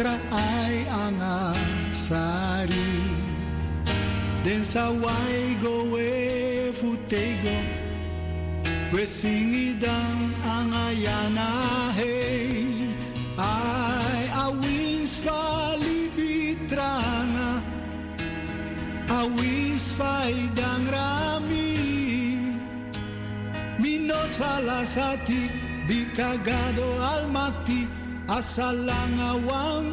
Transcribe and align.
Watra 0.00 0.16
ay 0.32 0.88
ang 0.88 1.20
sari. 1.92 3.04
Den 4.40 4.64
sa 4.64 4.88
wai 4.96 5.60
go 5.60 5.92
we 5.92 6.72
futego. 6.72 7.52
We 8.96 9.04
singidang 9.04 10.40
ang 10.40 10.72
ayana 10.72 11.92
hey. 12.00 12.64
Ay 13.36 14.24
awis 14.40 15.20
palibitranga. 15.20 17.60
Awis 19.04 19.92
faidang 20.00 20.88
rami. 20.88 21.76
Mino 23.76 24.24
salasati 24.24 25.44
bikagado 25.84 26.88
almati 27.04 28.00
asalangawang 28.30 29.89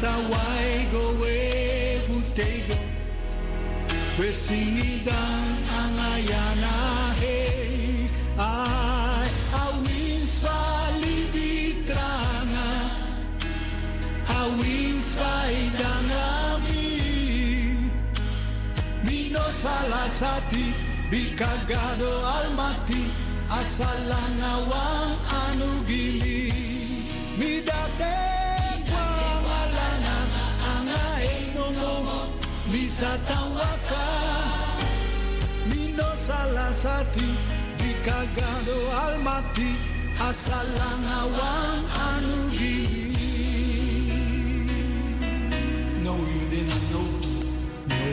sa 0.00 0.16
wai 0.32 0.88
go 0.88 1.12
we 1.20 2.00
futego, 2.08 2.72
we 4.16 4.32
singidang 4.32 5.60
ang 5.68 5.96
ayana 6.16 7.12
hey. 7.20 8.08
Ay 8.40 9.28
awins 9.60 10.40
palibitranga, 10.40 12.72
awins 14.24 15.20
faidang 15.20 16.08
amin. 16.48 17.92
Mino 19.04 19.44
salasati, 19.52 20.72
bikagado 21.12 22.24
almati, 22.24 23.04
asalangawang 23.52 25.12
anugili. 25.28 26.19
Misatawaka. 33.00 34.04
Mino 35.70 36.16
salasati, 36.16 37.28
bikagado 37.78 38.76
almati, 39.04 39.70
asalangawang 40.28 41.84
anugili. 42.08 43.08
No, 46.04 46.14
you 46.16 46.44
didn't 46.50 46.84
know 46.92 47.08
to. 47.24 47.32
No, 47.88 48.10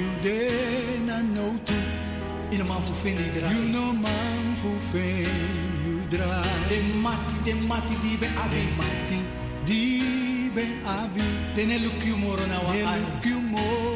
you 0.00 0.10
didn't 0.22 1.34
know 1.34 1.58
to. 1.64 1.74
In 2.50 2.60
een 2.60 2.66
man 2.66 2.82
voor 2.82 2.96
vinden 2.96 3.24
iedereen. 3.24 3.50
You 3.50 3.68
know 3.70 3.92
man 3.92 4.56
fu 4.56 4.68
fen 4.90 5.28
you 5.84 6.06
dry. 6.08 6.68
De 6.68 6.80
mati, 7.02 7.36
de 7.44 7.66
mati 7.66 7.94
die 8.00 8.18
be 8.18 8.26
De 8.26 8.40
abi. 8.40 8.62
mati 8.76 9.18
di 9.64 10.50
be 10.54 10.64
abi. 10.84 11.22
De 11.54 11.62
ne 11.62 11.78
lukju 11.78 12.16
moro 12.16 12.46
na 12.46 12.62
wa 12.62 12.72
De 12.72 13.89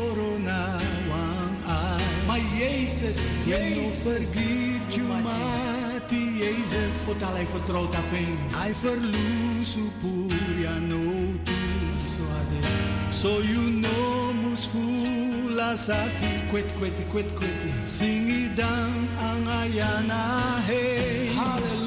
Jezus, 2.95 3.19
Jezus. 3.47 4.03
forget 4.05 4.97
you 4.97 5.07
Mati. 5.09 5.25
mati 5.25 6.39
Jesus. 6.39 7.07
Wat 7.07 7.23
al 7.23 7.35
hij 7.35 7.47
vertrouwt 7.47 7.97
op 7.97 8.13
een. 8.13 8.39
I 8.69 8.75
verlusu 8.75 9.91
puria 10.01 10.79
no 10.79 11.03
tu. 11.43 11.53
Zo 11.99 12.23
ade. 12.39 13.13
So 13.13 13.29
you 13.43 13.71
know 13.71 14.33
mus 14.43 14.67
fula 14.67 15.77
sati. 15.77 16.27
Kwet, 16.51 16.67
kwet, 16.79 17.01
kwet, 17.11 17.35
kwet. 17.35 17.65
Singidang 17.83 19.09
ang 19.19 19.49
ayana 19.49 20.61
hey. 20.67 21.29
Hallelujah. 21.37 21.84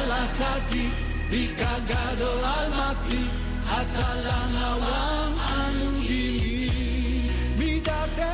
salasati 0.00 0.84
bikagado 1.30 2.30
almati 2.56 3.22
asalanawan 3.78 5.32
anudi. 5.60 6.70
Midate 7.58 8.32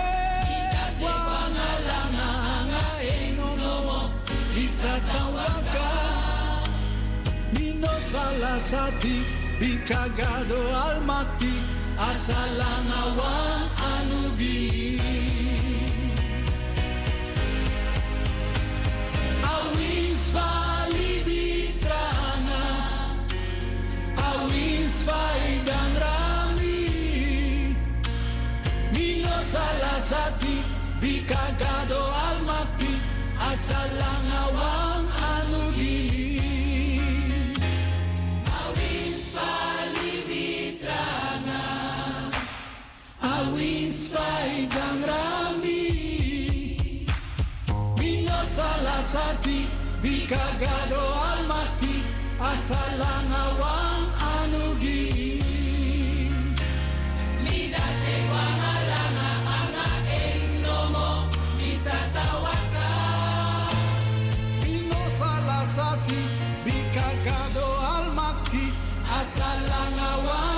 wanalana 1.03 2.29
anga 2.57 2.87
enonomo 3.19 4.01
isatawaka 4.65 5.89
mino 7.55 7.93
salasati 8.13 9.17
bikagado 9.61 10.61
almati 10.87 11.53
asalanawan 12.11 13.63
anudi. 13.93 14.57
baik 25.06 25.58
dan 25.62 25.91
rami 26.03 26.82
Mino 28.91 29.37
salasati 29.38 30.67
Bika 30.99 31.55
gado 31.55 32.03
almakfi 32.11 32.91
Asalang 33.38 34.29
awang 34.43 35.06
anu 35.06 35.70
diri 35.79 37.55
Awin 38.50 39.11
spali 39.14 40.12
bitranga 40.26 41.67
Awin 43.23 43.94
Mino 48.03 48.41
salasati 48.43 49.70
Bika 50.03 50.47
gado 50.58 51.05
almakfi 51.31 52.03
Asalang 52.43 53.31
awang 53.31 54.05
anu 54.19 54.64
Salangawa 69.27 70.56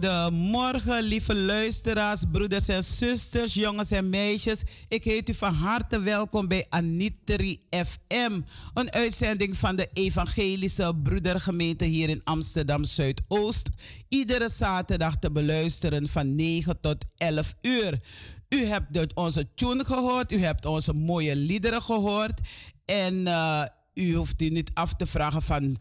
Goedemorgen, 0.00 1.02
lieve 1.02 1.34
luisteraars, 1.34 2.22
broeders 2.32 2.68
en 2.68 2.84
zusters, 2.84 3.54
jongens 3.54 3.90
en 3.90 4.10
meisjes. 4.10 4.62
Ik 4.88 5.04
heet 5.04 5.28
u 5.28 5.34
van 5.34 5.54
harte 5.54 6.00
welkom 6.00 6.48
bij 6.48 6.66
Anitri 6.68 7.60
FM, 7.70 8.40
een 8.74 8.92
uitzending 8.92 9.56
van 9.56 9.76
de 9.76 9.88
Evangelische 9.92 10.94
Broedergemeente 11.02 11.84
hier 11.84 12.08
in 12.08 12.20
Amsterdam 12.24 12.84
Zuidoost. 12.84 13.68
Iedere 14.08 14.48
zaterdag 14.48 15.16
te 15.18 15.32
beluisteren 15.32 16.08
van 16.08 16.34
9 16.34 16.80
tot 16.80 17.04
11 17.16 17.54
uur. 17.62 18.00
U 18.48 18.64
hebt 18.64 19.14
onze 19.14 19.54
tune 19.54 19.84
gehoord, 19.84 20.32
u 20.32 20.38
hebt 20.38 20.64
onze 20.64 20.92
mooie 20.92 21.36
liederen 21.36 21.82
gehoord 21.82 22.40
en 22.84 23.14
uh, 23.14 23.62
u 23.94 24.14
hoeft 24.14 24.42
u 24.42 24.48
niet 24.48 24.70
af 24.74 24.94
te 24.94 25.06
vragen 25.06 25.42
van 25.42 25.76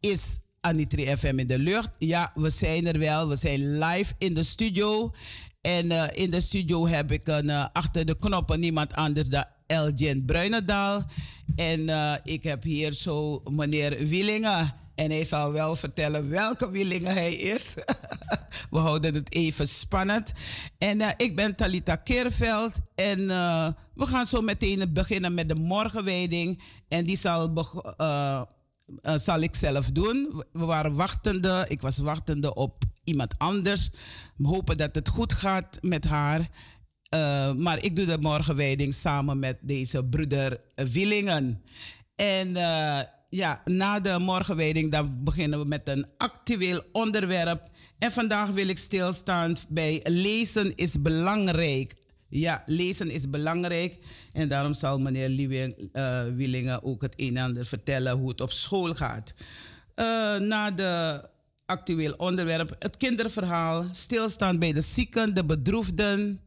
is 0.00 0.38
Anitri 0.60 1.16
FM 1.16 1.38
in 1.38 1.46
de 1.46 1.58
lucht. 1.58 1.90
Ja, 1.98 2.30
we 2.34 2.50
zijn 2.50 2.86
er 2.86 2.98
wel. 2.98 3.28
We 3.28 3.36
zijn 3.36 3.78
live 3.78 4.14
in 4.18 4.34
de 4.34 4.42
studio. 4.42 5.12
En 5.60 5.90
uh, 5.90 6.04
in 6.12 6.30
de 6.30 6.40
studio 6.40 6.86
heb 6.86 7.12
ik 7.12 7.26
een, 7.28 7.48
uh, 7.48 7.66
achter 7.72 8.06
de 8.06 8.18
knoppen 8.18 8.60
niemand 8.60 8.94
anders 8.94 9.28
dan 9.28 9.44
Elgin 9.66 10.24
Bruinendaal. 10.24 11.02
En 11.56 11.80
uh, 11.80 12.14
ik 12.24 12.42
heb 12.42 12.62
hier 12.62 12.92
zo 12.92 13.42
meneer 13.50 14.06
Willingen. 14.06 14.74
En 14.94 15.10
hij 15.10 15.24
zal 15.24 15.52
wel 15.52 15.76
vertellen 15.76 16.28
welke 16.28 16.70
Willingen 16.70 17.12
hij 17.12 17.34
is. 17.34 17.74
we 18.70 18.78
houden 18.78 19.14
het 19.14 19.34
even 19.34 19.68
spannend. 19.68 20.32
En 20.78 21.14
ik 21.16 21.36
ben 21.36 21.54
Talita 21.54 21.96
Keerveld. 21.96 22.80
En 22.94 23.26
we 23.94 24.06
gaan 24.06 24.26
zo 24.26 24.40
meteen 24.40 24.92
beginnen 24.92 25.34
met 25.34 25.48
de 25.48 25.54
morgenwijding. 25.54 26.62
En 26.88 27.04
die 27.04 27.18
zal 27.18 27.52
uh, 29.02 29.16
zal 29.16 29.40
ik 29.40 29.54
zelf 29.54 29.90
doen. 29.90 30.42
We 30.52 30.64
waren 30.64 30.94
wachtende. 30.94 31.64
Ik 31.68 31.80
was 31.80 31.98
wachtende 31.98 32.54
op 32.54 32.84
iemand 33.04 33.34
anders. 33.38 33.90
We 34.36 34.48
hopen 34.48 34.76
dat 34.76 34.94
het 34.94 35.08
goed 35.08 35.32
gaat 35.32 35.78
met 35.80 36.04
haar. 36.04 36.40
Uh, 36.40 37.52
maar 37.52 37.84
ik 37.84 37.96
doe 37.96 38.06
de 38.06 38.18
morgenwijding 38.18 38.94
samen 38.94 39.38
met 39.38 39.58
deze 39.60 40.04
broeder 40.04 40.60
Willingen. 40.74 41.62
En 42.14 42.48
uh, 42.48 43.00
ja, 43.28 43.60
na 43.64 44.00
de 44.00 44.18
morgenwijding 44.18 44.90
dan 44.90 45.24
beginnen 45.24 45.58
we 45.58 45.64
met 45.64 45.88
een 45.88 46.06
actueel 46.16 46.82
onderwerp. 46.92 47.68
En 47.98 48.12
vandaag 48.12 48.50
wil 48.50 48.68
ik 48.68 48.78
stilstaan 48.78 49.56
bij 49.68 50.00
lezen 50.04 50.74
is 50.74 51.02
belangrijk. 51.02 51.94
Ja, 52.28 52.62
lezen 52.66 53.10
is 53.10 53.30
belangrijk. 53.30 53.98
En 54.32 54.48
daarom 54.48 54.74
zal 54.74 54.98
meneer 54.98 55.28
Liewing, 55.28 55.90
uh, 55.92 56.22
Willingen 56.34 56.82
ook 56.82 57.02
het 57.02 57.14
een 57.16 57.36
en 57.36 57.44
ander 57.44 57.66
vertellen 57.66 58.16
hoe 58.16 58.28
het 58.28 58.40
op 58.40 58.52
school 58.52 58.94
gaat. 58.94 59.34
Uh, 59.96 60.36
na 60.38 60.70
de 60.70 61.22
actueel 61.66 62.14
onderwerp, 62.16 62.76
het 62.78 62.96
kinderverhaal, 62.96 63.84
stilstaan 63.92 64.58
bij 64.58 64.72
de 64.72 64.80
zieken, 64.80 65.34
de 65.34 65.44
bedroefden, 65.44 66.40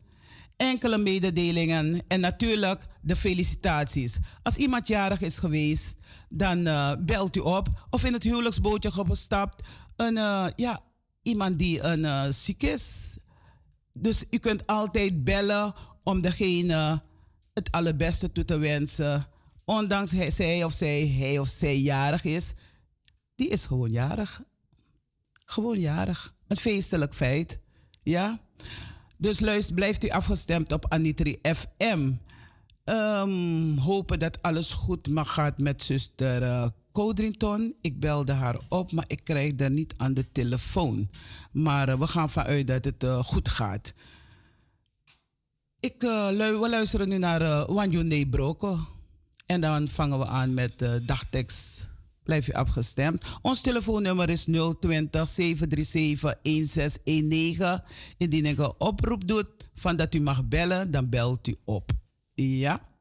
enkele 0.58 0.98
mededelingen 0.98 2.02
en 2.08 2.20
natuurlijk 2.20 2.86
de 3.02 3.16
felicitaties. 3.16 4.18
Als 4.44 4.56
iemand 4.56 4.88
jarig 4.88 5.22
is 5.22 5.38
geweest, 5.38 5.96
dan 6.30 6.68
uh, 6.68 6.92
belt 7.00 7.36
u 7.36 7.40
op 7.40 7.88
of 7.90 8.04
in 8.06 8.14
het 8.14 8.24
huwelijksbootje 8.24 8.92
gestapt. 8.92 9.68
Een, 9.96 10.16
ja, 10.56 10.80
iemand 11.22 11.60
die 11.60 11.82
een, 11.82 12.00
uh, 12.00 12.24
ziek 12.30 12.64
is. 12.64 13.18
Dus 14.00 14.26
u 14.30 14.38
kunt 14.38 14.68
altijd 14.68 15.24
bellen 15.24 15.74
om 16.04 16.22
degene 16.22 17.02
het 17.54 17.72
allerbeste 17.72 18.32
toe 18.32 18.46
te 18.46 18.58
wensen. 18.58 19.28
Ondanks 19.66 20.12
hij, 20.12 20.32
zij 20.32 20.64
of 20.64 20.72
zij, 20.72 21.08
hij 21.08 21.40
of 21.40 21.48
zij 21.48 21.78
jarig 21.78 22.24
is. 22.24 22.54
Die 23.36 23.50
is 23.50 23.66
gewoon 23.66 23.92
jarig. 23.92 24.44
Gewoon 25.46 25.80
jarig. 25.80 26.36
Een 26.48 26.58
feestelijk 26.58 27.14
feit. 27.14 27.58
Ja? 28.04 28.40
Dus 29.18 29.40
luister, 29.40 29.76
blijft 29.76 30.04
u 30.04 30.10
afgestemd 30.10 30.72
op 30.72 30.86
Anitri 30.90 31.40
FM. 31.42 32.12
Um, 32.86 33.78
hopen 33.78 34.20
dat 34.20 34.42
alles 34.42 34.72
goed 34.72 35.08
mag 35.08 35.34
gaat 35.34 35.58
met 35.58 35.84
zuster 35.84 36.42
uh, 36.42 36.66
Codrington. 36.92 37.76
Ik 37.82 38.00
belde 38.00 38.32
haar 38.32 38.60
op, 38.70 38.92
maar 38.92 39.06
ik 39.08 39.24
krijg 39.24 39.54
haar 39.60 39.72
niet 39.72 39.94
aan 39.98 40.14
de 40.14 40.32
telefoon. 40.32 41.10
Maar 41.52 41.90
uh, 41.90 42.00
we 42.00 42.08
gaan 42.08 42.30
vanuit 42.30 42.68
dat 42.68 42.86
het 42.86 43.04
uh, 43.04 43.24
goed 43.24 43.50
gaat. 43.50 43.94
Ik, 45.84 46.04
uh, 46.04 46.28
we 46.38 46.68
luisteren 46.70 47.10
nu 47.10 47.18
naar 47.18 47.42
uh, 47.42 47.66
Wanjune 47.68 48.28
Broko. 48.28 48.78
En 49.46 49.62
dan 49.62 49.88
vangen 49.88 50.20
we 50.20 50.26
aan 50.26 50.54
met 50.54 50.82
uh, 50.82 50.94
dagtekst. 51.06 51.90
Blijf 52.24 52.46
je 52.46 52.54
afgestemd. 52.54 53.24
Ons 53.42 53.62
telefoonnummer 53.62 54.30
is 54.30 54.44
020 54.44 55.28
737 55.28 56.36
1619. 56.42 57.84
Indien 58.18 58.46
ik 58.46 58.60
een 58.60 58.74
oproep 58.78 59.28
doet 59.28 59.50
van 59.76 59.96
dat 59.96 60.14
u 60.14 60.20
mag 60.20 60.48
bellen, 60.48 60.92
dan 60.92 61.10
belt 61.10 61.48
u 61.48 61.56
op. 61.66 61.92
Ja. 62.34 62.93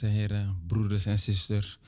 Dames 0.00 0.14
en 0.14 0.20
heren, 0.20 0.62
broeders 0.66 1.06
en 1.06 1.18
zusters. 1.18 1.78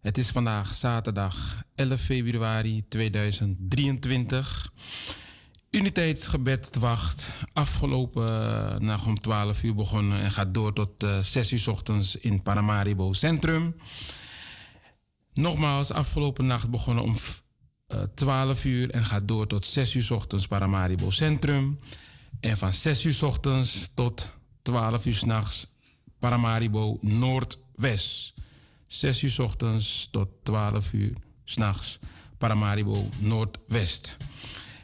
Het 0.00 0.18
is 0.18 0.30
vandaag 0.30 0.74
zaterdag 0.74 1.62
11 1.74 2.00
februari 2.00 2.84
2023. 2.88 4.72
Uniteitsgebed 5.70 6.76
wacht. 6.76 7.26
Afgelopen 7.52 8.84
nacht 8.84 9.06
om 9.06 9.18
12 9.18 9.62
uur 9.62 9.74
begonnen 9.74 10.20
en 10.20 10.30
gaat 10.30 10.54
door 10.54 10.72
tot 10.72 11.02
uh, 11.04 11.18
6 11.18 11.52
uur 11.52 11.70
ochtends 11.70 12.16
in 12.16 12.42
Paramaribo 12.42 13.12
Centrum. 13.12 13.76
Nogmaals, 15.32 15.92
afgelopen 15.92 16.46
nacht 16.46 16.70
begonnen 16.70 17.04
om 17.04 17.16
uh, 17.88 18.02
12 18.14 18.64
uur 18.64 18.90
en 18.90 19.04
gaat 19.04 19.28
door 19.28 19.46
tot 19.46 19.64
6 19.64 19.94
uur 19.94 20.12
ochtends 20.14 20.46
Paramaribo 20.46 21.10
Centrum. 21.10 21.78
En 22.40 22.56
van 22.56 22.72
6 22.72 23.04
uur 23.04 23.24
ochtends 23.24 23.90
tot 23.94 24.30
12 24.62 25.06
uur 25.06 25.14
s'nachts 25.14 25.66
Paramaribo 26.18 26.98
Noordwest. 27.00 28.34
6 28.86 29.22
uur 29.22 29.30
s 29.30 29.38
ochtends 29.38 30.08
tot 30.10 30.28
12 30.42 30.92
uur 30.92 31.12
s'nachts. 31.44 31.98
Paramaribo 32.38 33.08
Noordwest. 33.18 34.16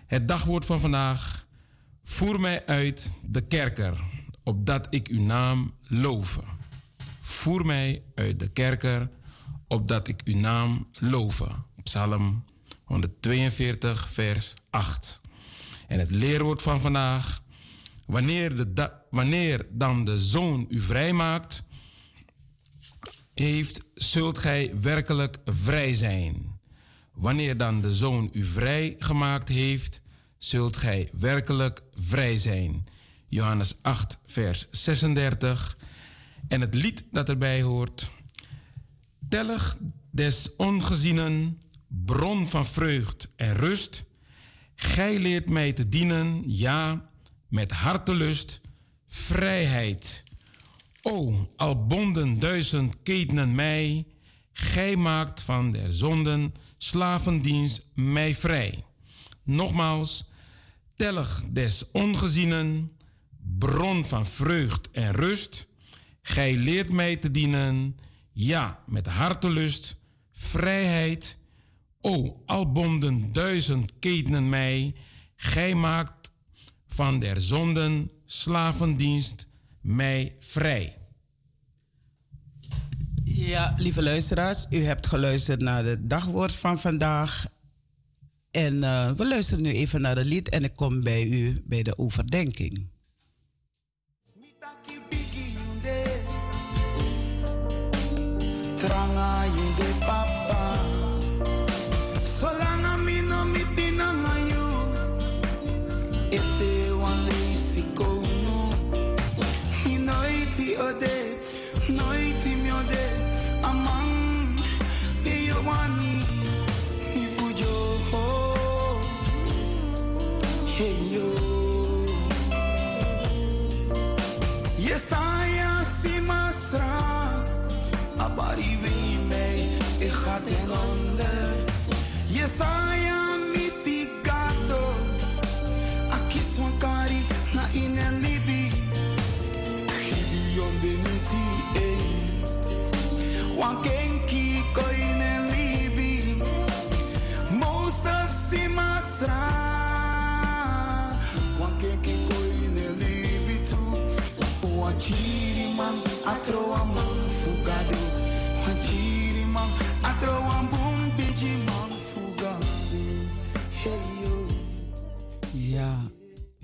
Het 0.07 0.29
dagwoord 0.29 0.65
van 0.65 0.81
vandaag. 0.81 1.47
Voer 2.05 2.41
mij 2.41 2.67
uit 2.67 3.15
de 3.27 3.41
kerker, 3.41 4.01
opdat 4.43 4.87
ik 4.91 5.09
uw 5.09 5.21
naam 5.21 5.75
loven. 5.83 6.45
Voer 7.21 7.67
mij 7.67 8.03
uit 8.15 8.39
de 8.39 8.49
kerker, 8.49 9.11
opdat 9.69 10.09
ik 10.09 10.21
uw 10.25 10.41
naam 10.41 10.89
loven. 10.93 11.65
Psalm 11.83 12.45
142, 12.85 14.09
vers 14.09 14.55
8. 14.71 15.21
En 15.87 15.99
het 15.99 16.11
leerwoord 16.11 16.63
van 16.63 16.81
vandaag. 16.81 17.43
Wanneer, 18.07 18.75
de 18.75 18.93
wanneer 19.15 19.67
dan 19.71 20.05
de 20.05 20.19
zoon 20.19 20.67
u 20.69 20.81
vrijmaakt, 20.81 21.65
heeft, 23.35 23.85
zult 23.95 24.39
gij 24.39 24.81
werkelijk 24.81 25.39
vrij 25.45 25.95
zijn. 25.95 26.61
Wanneer 27.13 27.57
dan 27.57 27.81
de 27.81 27.93
zoon 27.93 28.29
u 28.33 28.45
vrij 28.45 28.95
gemaakt 28.99 29.49
heeft, 29.49 30.03
zult 30.39 30.77
gij 30.77 31.11
werkelijk 31.13 31.83
vrij 31.95 32.37
zijn. 32.37 32.85
Johannes 33.27 33.75
8, 33.83 34.19
vers 34.27 34.67
36. 34.71 35.77
En 36.49 36.61
het 36.61 36.75
lied 36.75 37.05
dat 37.11 37.29
erbij 37.29 37.63
hoort. 37.63 38.11
Tellig 39.29 39.79
des 40.11 40.57
ongezienen, 40.57 41.61
bron 41.89 42.47
van 42.47 42.67
vreugd 42.67 43.29
en 43.37 43.55
rust. 43.57 44.05
Gij 44.75 45.19
leert 45.19 45.49
mij 45.49 45.73
te 45.73 45.89
dienen, 45.89 46.43
ja, 46.47 47.09
met 47.49 47.71
hartelust, 47.71 48.61
vrijheid. 49.15 50.23
O, 51.03 51.49
al 51.57 51.87
bonden 51.87 52.39
duizend 52.39 53.03
ketenen 53.03 53.55
mij, 53.55 54.07
gij 54.53 54.97
maakt 54.97 55.43
van 55.43 55.71
der 55.71 55.93
zonden 55.93 56.55
slavendienst 56.79 57.87
mij 57.95 58.35
vrij. 58.35 58.85
Nogmaals, 59.43 60.29
tellig 60.97 61.43
des 61.51 61.91
ongezienen, 61.91 62.91
bron 63.59 64.05
van 64.05 64.27
vreugd 64.27 64.91
en 64.91 65.13
rust. 65.13 65.67
Gij 66.23 66.57
leert 66.57 66.93
mij 66.93 67.17
te 67.17 67.31
dienen, 67.31 67.97
ja, 68.33 68.83
met 68.87 69.07
hartelust, 69.07 69.97
vrijheid. 70.33 71.39
O, 72.01 72.43
al 72.47 72.73
bonden 72.73 73.33
duizend 73.33 73.93
ketenen 73.99 74.49
mij, 74.49 74.95
gij 75.37 75.75
maakt 75.75 76.33
van 76.87 77.19
der 77.19 77.41
zonden 77.41 78.11
slavendienst 78.25 79.49
mij 79.81 80.37
vrij. 80.39 80.99
Ja, 83.25 83.75
lieve 83.77 84.03
luisteraars, 84.03 84.67
u 84.71 84.85
hebt 84.85 85.07
geluisterd 85.07 85.61
naar 85.61 85.85
het 85.85 86.11
dagwoord 86.11 86.55
van 86.55 86.81
vandaag. 86.81 87.47
En 88.51 88.75
uh, 88.75 89.11
we 89.11 89.27
luisteren 89.29 89.63
nu 89.63 89.73
even 89.73 90.01
naar 90.01 90.17
het 90.17 90.27
lied 90.27 90.49
en 90.49 90.65
ik 90.65 90.77
kom 90.77 91.03
bij 91.03 91.27
u 91.27 91.63
bij 91.65 91.83
de 91.83 91.99
overdenking. 91.99 92.87
Tranga 98.77 99.35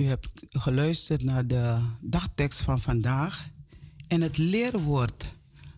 u 0.00 0.04
hebt 0.06 0.28
geluisterd 0.48 1.22
naar 1.22 1.46
de 1.46 1.78
dagtekst 2.00 2.60
van 2.60 2.80
vandaag. 2.80 3.48
En 4.08 4.20
het 4.20 4.38
leerwoord, 4.38 5.32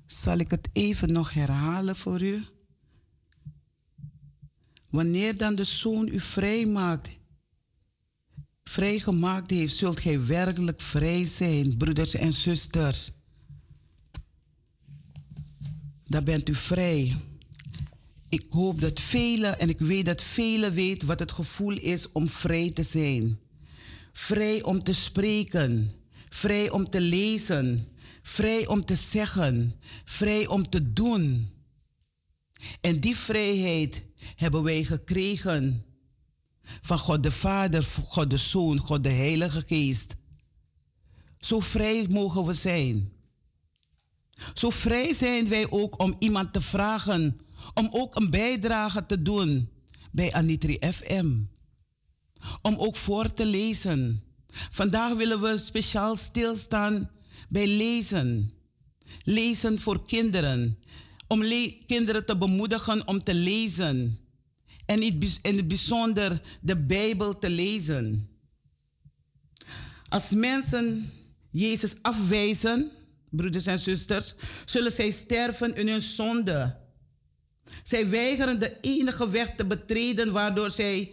zal 0.06 0.38
ik 0.38 0.50
het 0.50 0.68
even 0.72 1.12
nog 1.12 1.32
herhalen 1.32 1.96
voor 1.96 2.22
u? 2.22 2.44
Wanneer 4.90 5.36
dan 5.36 5.54
de 5.54 5.64
Zoon 5.64 6.08
u 6.08 6.20
vrij 6.20 6.66
maakt, 6.66 7.18
vrijgemaakt 8.64 9.50
heeft, 9.50 9.76
zult 9.76 10.00
gij 10.00 10.26
werkelijk 10.26 10.80
vrij 10.80 11.24
zijn, 11.24 11.76
broeders 11.76 12.14
en 12.14 12.32
zusters. 12.32 13.12
Dan 16.04 16.24
bent 16.24 16.48
u 16.48 16.54
vrij. 16.54 17.16
Ik 18.28 18.46
hoop 18.50 18.80
dat 18.80 19.00
velen, 19.00 19.58
en 19.58 19.68
ik 19.68 19.78
weet 19.78 20.04
dat 20.04 20.22
velen 20.22 20.72
weten 20.72 21.06
wat 21.06 21.18
het 21.18 21.32
gevoel 21.32 21.76
is 21.76 22.12
om 22.12 22.28
vrij 22.28 22.70
te 22.70 22.82
zijn. 22.82 23.41
Vrij 24.12 24.62
om 24.62 24.82
te 24.82 24.94
spreken, 24.94 25.92
vrij 26.28 26.70
om 26.70 26.90
te 26.90 27.00
lezen, 27.00 27.88
vrij 28.22 28.66
om 28.66 28.84
te 28.84 28.94
zeggen, 28.94 29.80
vrij 30.04 30.46
om 30.46 30.68
te 30.68 30.92
doen. 30.92 31.50
En 32.80 33.00
die 33.00 33.16
vrijheid 33.16 34.02
hebben 34.36 34.62
wij 34.62 34.84
gekregen 34.84 35.84
van 36.62 36.98
God 36.98 37.22
de 37.22 37.32
Vader, 37.32 37.82
God 38.06 38.30
de 38.30 38.36
Zoon, 38.36 38.78
God 38.78 39.02
de 39.02 39.10
Heilige 39.10 39.62
Geest. 39.66 40.14
Zo 41.38 41.60
vrij 41.60 42.06
mogen 42.10 42.44
we 42.44 42.54
zijn. 42.54 43.12
Zo 44.54 44.70
vrij 44.70 45.12
zijn 45.12 45.48
wij 45.48 45.70
ook 45.70 46.02
om 46.02 46.16
iemand 46.18 46.52
te 46.52 46.60
vragen 46.60 47.38
om 47.74 47.88
ook 47.90 48.16
een 48.16 48.30
bijdrage 48.30 49.06
te 49.06 49.22
doen 49.22 49.70
bij 50.12 50.32
Anitri 50.32 50.78
FM. 50.92 51.34
Om 52.62 52.76
ook 52.76 52.96
voor 52.96 53.34
te 53.34 53.46
lezen. 53.46 54.22
Vandaag 54.70 55.14
willen 55.14 55.40
we 55.40 55.58
speciaal 55.58 56.16
stilstaan 56.16 57.10
bij 57.48 57.66
lezen. 57.66 58.52
Lezen 59.24 59.78
voor 59.78 60.06
kinderen. 60.06 60.78
Om 61.26 61.42
kinderen 61.86 62.26
te 62.26 62.36
bemoedigen 62.36 63.06
om 63.06 63.22
te 63.22 63.34
lezen. 63.34 64.18
En 64.86 65.02
in 65.02 65.56
het 65.56 65.68
bijzonder 65.68 66.40
de 66.60 66.76
Bijbel 66.76 67.38
te 67.38 67.50
lezen. 67.50 68.28
Als 70.08 70.30
mensen 70.30 71.12
Jezus 71.50 71.94
afwijzen, 72.02 72.90
broeders 73.30 73.66
en 73.66 73.78
zusters, 73.78 74.34
zullen 74.64 74.92
zij 74.92 75.10
sterven 75.10 75.76
in 75.76 75.88
hun 75.88 76.00
zonde. 76.00 76.76
Zij 77.82 78.08
weigeren 78.08 78.60
de 78.60 78.76
enige 78.80 79.30
weg 79.30 79.54
te 79.54 79.66
betreden 79.66 80.32
waardoor, 80.32 80.70
zij, 80.70 81.12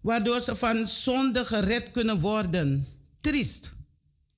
waardoor 0.00 0.40
ze 0.40 0.56
van 0.56 0.86
zonde 0.86 1.44
gered 1.44 1.90
kunnen 1.90 2.20
worden. 2.20 2.86
Triest, 3.20 3.72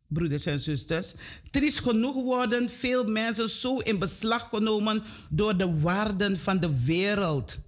broeders 0.06 0.46
en 0.46 0.60
zusters. 0.60 1.12
Triest 1.50 1.80
genoeg 1.80 2.14
worden 2.14 2.68
veel 2.68 3.04
mensen 3.04 3.48
zo 3.48 3.76
in 3.76 3.98
beslag 3.98 4.48
genomen 4.48 5.02
door 5.30 5.56
de 5.56 5.80
waarden 5.80 6.38
van 6.38 6.60
de 6.60 6.84
wereld. 6.84 7.58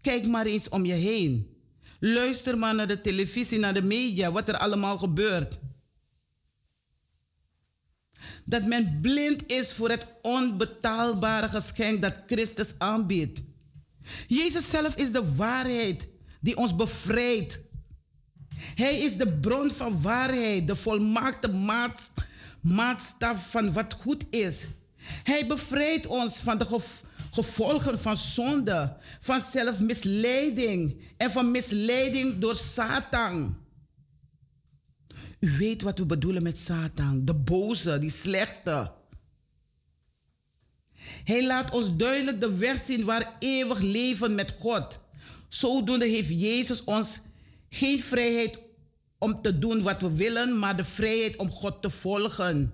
Kijk 0.00 0.26
maar 0.26 0.46
eens 0.46 0.68
om 0.68 0.84
je 0.84 0.92
heen. 0.92 1.56
Luister 2.00 2.58
maar 2.58 2.74
naar 2.74 2.86
de 2.86 3.00
televisie, 3.00 3.58
naar 3.58 3.74
de 3.74 3.82
media, 3.82 4.32
wat 4.32 4.48
er 4.48 4.56
allemaal 4.56 4.98
gebeurt. 4.98 5.58
Dat 8.44 8.64
men 8.64 8.98
blind 9.00 9.50
is 9.50 9.72
voor 9.72 9.90
het 9.90 10.06
onbetaalbare 10.22 11.48
geschenk 11.48 12.02
dat 12.02 12.14
Christus 12.26 12.74
aanbiedt. 12.78 13.40
Jezus 14.26 14.68
zelf 14.68 14.96
is 14.96 15.12
de 15.12 15.34
waarheid 15.34 16.08
die 16.40 16.56
ons 16.56 16.74
bevrijdt. 16.74 17.60
Hij 18.74 18.98
is 18.98 19.16
de 19.16 19.38
bron 19.38 19.70
van 19.70 20.02
waarheid, 20.02 20.66
de 20.66 20.76
volmaakte 20.76 21.48
maat, 21.52 22.12
maatstaf 22.60 23.50
van 23.50 23.72
wat 23.72 23.96
goed 24.00 24.24
is. 24.30 24.66
Hij 25.02 25.46
bevrijdt 25.46 26.06
ons 26.06 26.36
van 26.36 26.58
de 26.58 26.64
gev 26.64 26.84
gevolgen 27.30 27.98
van 27.98 28.16
zonde, 28.16 28.96
van 29.18 29.40
zelfmisleiding 29.40 30.96
en 31.16 31.30
van 31.30 31.50
misleiding 31.50 32.38
door 32.38 32.54
Satan. 32.54 33.56
U 35.40 35.56
weet 35.58 35.82
wat 35.82 35.98
we 35.98 36.06
bedoelen 36.06 36.42
met 36.42 36.58
Satan, 36.58 37.24
de 37.24 37.34
boze, 37.34 37.98
die 37.98 38.10
slechte. 38.10 38.92
Hij 41.24 41.46
laat 41.46 41.70
ons 41.70 41.96
duidelijk 41.96 42.40
de 42.40 42.56
weg 42.56 42.80
zien 42.80 43.04
waar 43.04 43.36
eeuwig 43.38 43.78
leven 43.78 44.34
met 44.34 44.56
God. 44.60 44.98
Zodoende 45.48 46.06
heeft 46.06 46.40
Jezus 46.40 46.84
ons 46.84 47.20
geen 47.68 48.00
vrijheid 48.00 48.58
om 49.18 49.42
te 49.42 49.58
doen 49.58 49.82
wat 49.82 50.00
we 50.00 50.12
willen, 50.12 50.58
maar 50.58 50.76
de 50.76 50.84
vrijheid 50.84 51.36
om 51.36 51.50
God 51.50 51.82
te 51.82 51.90
volgen. 51.90 52.72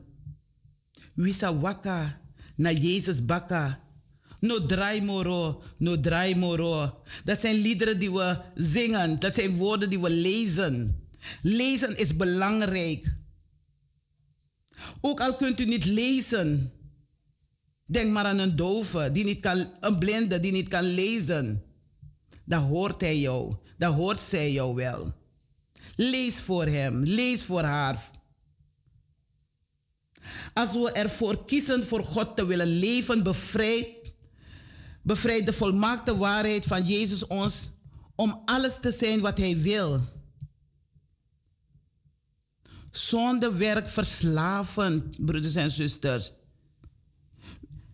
Wisa 1.14 1.58
waka 1.58 2.20
na 2.56 2.70
Jezus 2.70 3.24
baka. 3.24 3.82
No 4.40 4.66
draai 4.66 5.00
moro, 5.00 5.62
no 5.78 6.00
draai 6.00 6.34
moro. 6.34 7.02
Dat 7.24 7.40
zijn 7.40 7.56
liederen 7.56 7.98
die 7.98 8.12
we 8.12 8.40
zingen. 8.54 9.18
Dat 9.20 9.34
zijn 9.34 9.56
woorden 9.56 9.90
die 9.90 10.00
we 10.00 10.10
lezen. 10.10 11.02
Lezen 11.42 11.96
is 11.98 12.16
belangrijk. 12.16 13.16
Ook 15.00 15.20
al 15.20 15.34
kunt 15.34 15.60
u 15.60 15.64
niet 15.64 15.84
lezen. 15.84 16.72
Denk 17.86 18.12
maar 18.12 18.24
aan 18.24 18.38
een 18.38 18.56
dove, 18.56 19.10
die 19.12 19.24
niet 19.24 19.40
kan, 19.40 19.70
een 19.80 19.98
blinde 19.98 20.40
die 20.40 20.52
niet 20.52 20.68
kan 20.68 20.84
lezen. 20.84 21.62
Dan 22.44 22.62
hoort 22.62 23.00
hij 23.00 23.18
jou. 23.18 23.56
Dan 23.78 23.94
hoort 23.94 24.22
zij 24.22 24.52
jou 24.52 24.74
wel. 24.74 25.12
Lees 25.96 26.40
voor 26.40 26.66
hem, 26.66 27.02
lees 27.02 27.42
voor 27.42 27.62
haar. 27.62 28.10
Als 30.54 30.72
we 30.72 30.92
ervoor 30.92 31.44
kiezen 31.44 31.86
voor 31.86 32.02
God 32.02 32.36
te 32.36 32.46
willen 32.46 32.66
leven, 32.66 33.22
bevrijdt 33.22 34.04
bevrijd 35.04 35.46
de 35.46 35.52
volmaakte 35.52 36.16
waarheid 36.16 36.64
van 36.64 36.84
Jezus 36.84 37.26
ons 37.26 37.70
om 38.14 38.42
alles 38.44 38.78
te 38.80 38.92
zijn 38.92 39.20
wat 39.20 39.38
Hij 39.38 39.60
wil. 39.60 40.00
Zonde 42.90 43.56
werkt 43.56 43.90
verslavend, 43.90 45.24
broeders 45.24 45.54
en 45.54 45.70
zusters. 45.70 46.32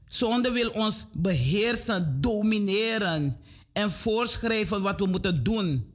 Zonde 0.08 0.50
wil 0.50 0.70
ons 0.70 1.06
beheersen, 1.12 2.20
domineren 2.20 3.36
en 3.80 3.90
voorschrijven 3.90 4.82
wat 4.82 5.00
we 5.00 5.06
moeten 5.06 5.42
doen. 5.42 5.92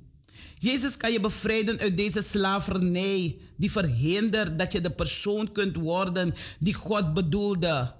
Jezus 0.59 0.97
kan 0.97 1.11
je 1.11 1.19
bevrijden 1.19 1.79
uit 1.79 1.97
deze 1.97 2.21
slavernij 2.21 3.37
die 3.57 3.71
verhindert 3.71 4.59
dat 4.59 4.71
je 4.71 4.81
de 4.81 4.91
persoon 4.91 5.51
kunt 5.51 5.75
worden 5.75 6.33
die 6.59 6.73
God 6.73 7.13
bedoelde. 7.13 7.93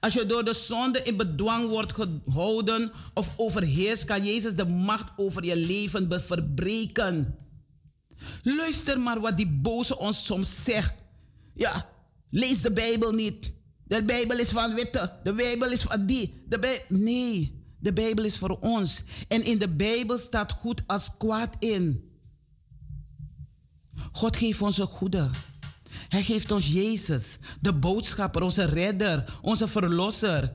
Als 0.00 0.12
je 0.12 0.26
door 0.26 0.44
de 0.44 0.52
zonde 0.52 1.02
in 1.02 1.16
bedwang 1.16 1.68
wordt 1.68 1.92
gehouden 1.92 2.92
of 3.14 3.32
overheerst, 3.36 4.04
kan 4.04 4.24
Jezus 4.24 4.54
de 4.54 4.66
macht 4.66 5.12
over 5.16 5.44
je 5.44 5.56
leven 5.56 6.22
verbreken. 6.22 7.36
Luister 8.42 9.00
maar 9.00 9.20
wat 9.20 9.36
die 9.36 9.48
boze 9.48 9.98
ons 9.98 10.24
soms 10.24 10.64
zegt. 10.64 10.94
Ja, 11.54 11.88
lees 12.30 12.60
de 12.60 12.72
Bijbel 12.72 13.12
niet. 13.12 13.52
De 13.84 14.04
Bijbel 14.04 14.38
is 14.38 14.50
van 14.50 14.74
witte. 14.74 15.12
De 15.22 15.32
Bijbel 15.32 15.70
is 15.70 15.82
van 15.82 16.06
die. 16.06 16.42
De. 16.48 16.84
Nee, 16.88 17.59
de 17.80 17.92
Bijbel 17.92 18.24
is 18.24 18.38
voor 18.38 18.58
ons. 18.60 19.02
En 19.28 19.44
in 19.44 19.58
de 19.58 19.68
Bijbel 19.68 20.18
staat 20.18 20.52
goed 20.52 20.82
als 20.86 21.10
kwaad 21.18 21.56
in. 21.58 22.10
God 24.12 24.36
geeft 24.36 24.62
ons 24.62 24.78
een 24.78 24.86
goede. 24.86 25.30
Hij 26.08 26.22
geeft 26.22 26.50
ons 26.50 26.66
Jezus, 26.66 27.38
de 27.60 27.72
boodschapper, 27.72 28.42
onze 28.42 28.64
redder, 28.64 29.38
onze 29.42 29.68
verlosser. 29.68 30.54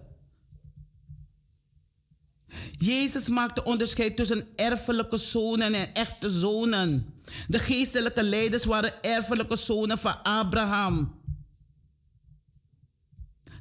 Jezus 2.78 3.28
maakte 3.28 3.64
onderscheid 3.64 4.16
tussen 4.16 4.48
erfelijke 4.56 5.18
zonen 5.18 5.74
en 5.74 5.94
echte 5.94 6.30
zonen. 6.30 7.14
De 7.48 7.60
geestelijke 7.60 8.24
leiders 8.24 8.66
waren 8.66 9.04
erfelijke 9.04 9.56
zonen 9.56 9.98
van 9.98 10.24
Abraham. 10.24 11.24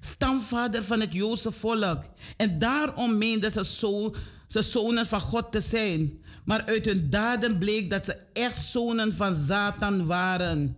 Stamvader 0.05 0.85
van 0.85 1.01
het 1.01 1.13
Joodse 1.13 1.53
volk. 1.53 2.05
En 2.37 2.59
daarom 2.59 3.19
meenden 3.19 3.51
ze, 3.51 3.65
zo, 3.65 4.15
ze 4.47 4.63
zonen 4.63 5.07
van 5.07 5.21
God 5.21 5.53
te 5.53 5.61
zijn. 5.61 6.23
Maar 6.45 6.65
uit 6.65 6.85
hun 6.85 7.11
daden 7.11 7.59
bleek 7.59 7.91
dat 7.91 8.05
ze 8.05 8.19
echt 8.33 8.65
zonen 8.65 9.13
van 9.13 9.37
Satan 9.37 10.07
waren. 10.07 10.77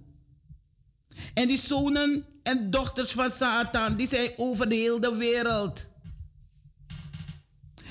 En 1.34 1.48
die 1.48 1.58
zonen 1.58 2.24
en 2.42 2.70
dochters 2.70 3.12
van 3.12 3.30
Satan, 3.30 3.96
die 3.96 4.06
zijn 4.06 4.32
over 4.36 4.68
de 4.68 4.74
hele 4.74 5.16
wereld. 5.16 5.88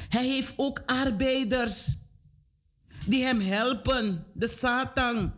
Hij 0.10 0.26
heeft 0.26 0.54
ook 0.56 0.84
arbeiders 0.86 1.98
die 3.06 3.24
hem 3.24 3.40
helpen, 3.40 4.26
de 4.34 4.48
Satan. 4.48 5.34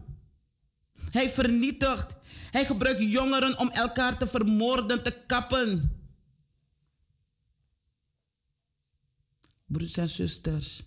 Hij 1.12 1.30
vernietigt. 1.30 2.16
Hij 2.58 2.66
gebruikt 2.66 3.02
jongeren 3.02 3.58
om 3.58 3.70
elkaar 3.70 4.18
te 4.18 4.28
vermoorden, 4.28 5.04
te 5.04 5.24
kappen. 5.28 5.92
Broers 9.66 9.98
en 9.98 10.10
zusters. 10.10 10.84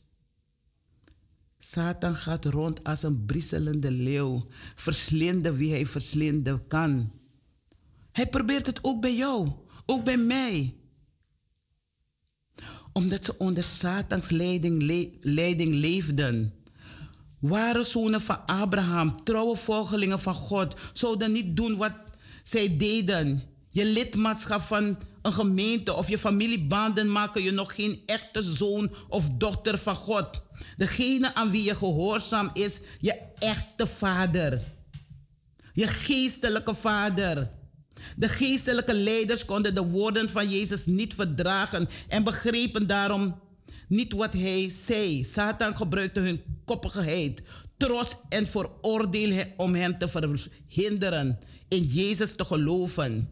Satan 1.59 2.14
gaat 2.14 2.44
rond 2.44 2.85
als 2.85 3.02
een 3.02 3.24
brisselende 3.24 3.90
leeuw, 3.90 4.46
verslinden 4.74 5.54
wie 5.54 5.70
hij 5.70 5.87
verslinden 5.87 6.66
kan. 6.66 7.12
Hij 8.12 8.28
probeert 8.28 8.66
het 8.66 8.85
ook 8.85 9.00
bij 9.00 9.16
jou, 9.16 9.50
ook 9.87 10.04
bij 10.04 10.16
mij. 10.16 10.76
Omdat 12.92 13.24
ze 13.24 13.38
onder 13.38 13.64
Satans 13.64 14.30
leiding, 14.30 14.83
leiding 15.20 15.74
leefden. 15.74 16.60
Waren 17.40 17.85
zonen 17.85 18.20
van 18.20 18.46
Abraham, 18.46 19.24
trouwe 19.24 19.57
volgelingen 19.57 20.20
van 20.20 20.35
God, 20.35 20.74
zouden 20.92 21.33
niet 21.33 21.57
doen 21.57 21.76
wat 21.76 21.92
zij 22.42 22.76
deden. 22.76 23.42
Je 23.70 23.85
lidmaatschap 23.85 24.61
van 24.61 24.98
een 25.22 25.33
gemeente 25.33 25.94
of 25.94 26.09
je 26.09 26.18
familiebanden 26.18 27.12
maken 27.12 27.42
je 27.42 27.50
nog 27.50 27.74
geen 27.74 28.03
echte 28.07 28.42
zoon 28.42 28.92
of 29.09 29.29
dochter 29.29 29.79
van 29.79 29.94
God. 29.94 30.42
Degene 30.76 31.35
aan 31.35 31.50
wie 31.50 31.62
je 31.62 31.74
gehoorzaam 31.74 32.50
is, 32.53 32.81
je 33.00 33.14
echte 33.38 33.87
vader. 33.87 34.62
Je 35.72 35.87
geestelijke 35.87 36.74
vader. 36.74 37.50
De 38.16 38.29
geestelijke 38.29 38.94
leiders 38.94 39.44
konden 39.44 39.74
de 39.74 39.87
woorden 39.87 40.31
van 40.31 40.48
Jezus 40.48 40.87
niet 40.87 41.14
verdragen 41.14 41.88
en 42.09 42.24
begrepen 42.24 42.87
daarom 42.87 43.40
niet 43.90 44.12
wat 44.12 44.33
hij 44.33 44.70
zei. 44.70 45.24
Satan 45.24 45.76
gebruikte 45.76 46.20
hun 46.20 46.42
koppigheid, 46.64 47.42
trots 47.76 48.16
en 48.29 48.46
veroordeel 48.46 49.44
om 49.57 49.74
hen 49.74 49.98
te 49.98 50.09
verhinderen 50.09 51.38
in 51.68 51.85
Jezus 51.85 52.35
te 52.35 52.44
geloven. 52.44 53.31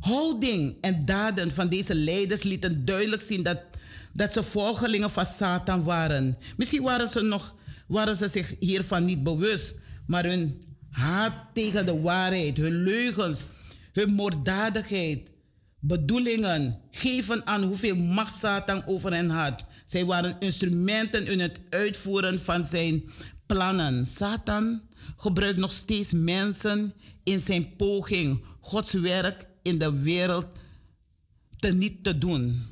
Houding 0.00 0.76
en 0.80 1.04
daden 1.04 1.50
van 1.50 1.68
deze 1.68 1.94
leiders 1.94 2.42
lieten 2.42 2.84
duidelijk 2.84 3.22
zien 3.22 3.42
dat 3.42 3.58
dat 4.14 4.32
ze 4.32 4.42
volgelingen 4.42 5.10
van 5.10 5.26
Satan 5.26 5.82
waren. 5.82 6.38
Misschien 6.56 6.82
waren 6.82 7.08
ze, 7.08 7.20
nog, 7.20 7.54
waren 7.86 8.16
ze 8.16 8.28
zich 8.28 8.54
hiervan 8.58 9.04
niet 9.04 9.22
bewust, 9.22 9.74
maar 10.06 10.24
hun 10.24 10.64
haat 10.90 11.34
tegen 11.54 11.86
de 11.86 12.00
waarheid, 12.00 12.56
hun 12.56 12.82
leugens, 12.82 13.42
hun 13.92 14.12
moorddadigheid, 14.12 15.30
bedoelingen 15.86 16.80
geven 16.90 17.46
aan 17.46 17.62
hoeveel 17.62 17.96
macht 17.96 18.34
Satan 18.34 18.86
over 18.86 19.12
hen 19.12 19.30
had. 19.30 19.64
Zij 19.84 20.04
waren 20.04 20.36
instrumenten 20.38 21.26
in 21.26 21.40
het 21.40 21.60
uitvoeren 21.70 22.40
van 22.40 22.64
zijn 22.64 23.10
plannen. 23.46 24.06
Satan 24.06 24.82
gebruikt 25.16 25.58
nog 25.58 25.72
steeds 25.72 26.12
mensen 26.12 26.94
in 27.22 27.40
zijn 27.40 27.76
poging 27.76 28.44
Gods 28.60 28.92
werk 28.92 29.46
in 29.62 29.78
de 29.78 30.02
wereld 30.02 30.46
te 31.56 31.72
niet 31.74 32.04
te 32.04 32.18
doen. 32.18 32.62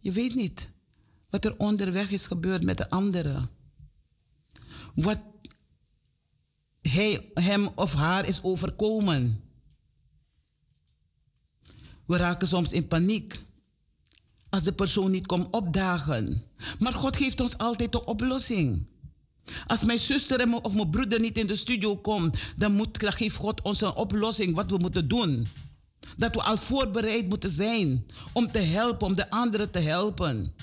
Je 0.00 0.12
weet 0.12 0.34
niet 0.34 0.68
wat 1.30 1.44
er 1.44 1.56
onderweg 1.56 2.10
is 2.10 2.26
gebeurd 2.26 2.62
met 2.62 2.76
de 2.76 2.90
anderen. 2.90 3.50
Wat 4.94 5.20
hij, 6.80 7.30
hem 7.34 7.68
of 7.74 7.94
haar 7.94 8.26
is 8.26 8.42
overkomen. 8.42 9.47
We 12.08 12.16
raken 12.16 12.48
soms 12.48 12.72
in 12.72 12.88
paniek 12.88 13.40
als 14.50 14.62
de 14.62 14.72
persoon 14.72 15.10
niet 15.10 15.26
komt 15.26 15.46
opdagen. 15.50 16.44
Maar 16.78 16.92
God 16.94 17.16
geeft 17.16 17.40
ons 17.40 17.58
altijd 17.58 17.92
de 17.92 18.04
oplossing. 18.04 18.86
Als 19.66 19.84
mijn 19.84 19.98
zuster 19.98 20.62
of 20.62 20.74
mijn 20.74 20.90
broeder 20.90 21.20
niet 21.20 21.38
in 21.38 21.46
de 21.46 21.56
studio 21.56 21.96
komt, 21.96 22.38
dan, 22.56 22.76
dan 22.76 23.12
geeft 23.12 23.36
God 23.36 23.62
ons 23.62 23.80
een 23.80 23.94
oplossing 23.94 24.54
wat 24.54 24.70
we 24.70 24.78
moeten 24.78 25.08
doen. 25.08 25.48
Dat 26.16 26.34
we 26.34 26.42
al 26.42 26.56
voorbereid 26.56 27.28
moeten 27.28 27.50
zijn 27.50 28.06
om 28.32 28.50
te 28.52 28.58
helpen, 28.58 29.06
om 29.06 29.14
de 29.14 29.30
anderen 29.30 29.70
te 29.70 29.78
helpen. 29.78 30.54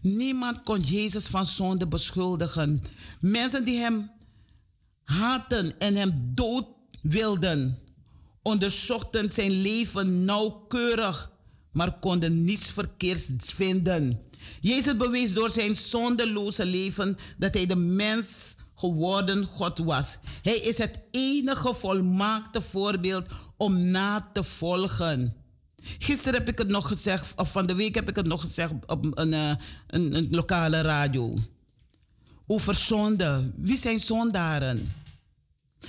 Niemand 0.00 0.62
kon 0.62 0.80
Jezus 0.80 1.26
van 1.26 1.46
zonde 1.46 1.86
beschuldigen. 1.86 2.82
Mensen 3.20 3.64
die 3.64 3.78
hem 3.78 4.10
haten 5.04 5.78
en 5.78 5.94
hem 5.94 6.30
dood 6.34 6.66
wilden, 7.02 7.78
onderzochten 8.42 9.30
zijn 9.30 9.50
leven 9.50 10.24
nauwkeurig, 10.24 11.30
maar 11.72 11.98
konden 11.98 12.44
niets 12.44 12.70
verkeerds 12.70 13.32
vinden. 13.36 14.20
Jezus 14.60 14.96
bewees 14.96 15.32
door 15.32 15.50
zijn 15.50 15.76
zondeloze 15.76 16.66
leven 16.66 17.16
dat 17.38 17.54
hij 17.54 17.66
de 17.66 17.76
mens 17.76 18.56
geworden 18.74 19.44
God 19.44 19.78
was. 19.78 20.18
Hij 20.42 20.56
is 20.56 20.78
het 20.78 20.98
enige 21.10 21.74
volmaakte 21.74 22.60
voorbeeld 22.60 23.26
om 23.56 23.80
na 23.80 24.30
te 24.32 24.42
volgen. 24.42 25.34
Gisteren 25.98 26.34
heb 26.34 26.48
ik 26.48 26.58
het 26.58 26.68
nog 26.68 26.88
gezegd, 26.88 27.32
of 27.36 27.52
van 27.52 27.66
de 27.66 27.74
week 27.74 27.94
heb 27.94 28.08
ik 28.08 28.16
het 28.16 28.26
nog 28.26 28.40
gezegd 28.40 28.72
op 28.86 29.18
een, 29.18 29.32
eh, 29.32 29.50
een, 29.86 30.14
een 30.14 30.28
lokale 30.30 30.80
radio. 30.80 31.38
Over 32.46 32.74
zonde. 32.74 33.52
Wie 33.56 33.78
zijn 33.78 34.00
zondaren? 34.00 34.92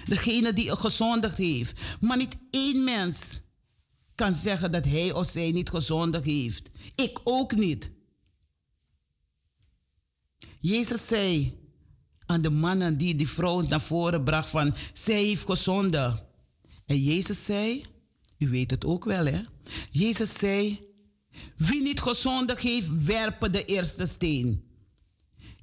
Degene 0.06 0.54
die 0.54 0.76
gezondigd 0.76 1.38
heeft. 1.38 1.80
Maar 2.02 2.18
niet 2.18 2.38
één 2.50 2.84
mens 2.84 3.42
kan 4.16 4.34
zeggen 4.34 4.72
dat 4.72 4.86
hij 4.86 5.14
of 5.14 5.28
zij 5.28 5.52
niet 5.52 5.70
gezondigd 5.70 6.26
heeft. 6.26 6.70
Ik 6.96 7.20
ook 7.24 7.56
niet. 7.56 7.92
Jezus 10.60 11.08
zei 11.08 11.58
aan 12.26 12.42
de 12.42 12.50
mannen 12.50 12.98
die 12.98 13.16
die 13.16 13.30
vrouw 13.30 13.62
naar 13.62 13.82
voren 13.82 14.24
bracht 14.24 14.50
van 14.50 14.76
zij 14.94 15.24
heeft 15.24 15.46
gezondigd. 15.46 16.24
En 16.86 16.98
Jezus 16.98 17.46
zei, 17.46 17.86
u 18.38 18.50
weet 18.50 18.72
het 18.72 18.86
ook 18.86 19.06
wel 19.06 19.26
hè. 19.26 19.42
Jezus 19.92 20.34
zei, 20.34 20.80
wie 21.58 21.82
niet 21.82 22.02
gezondigd 22.02 22.62
heeft, 22.62 23.04
werpen 23.04 23.52
de 23.52 23.66
eerste 23.66 24.06
steen. 24.06 24.64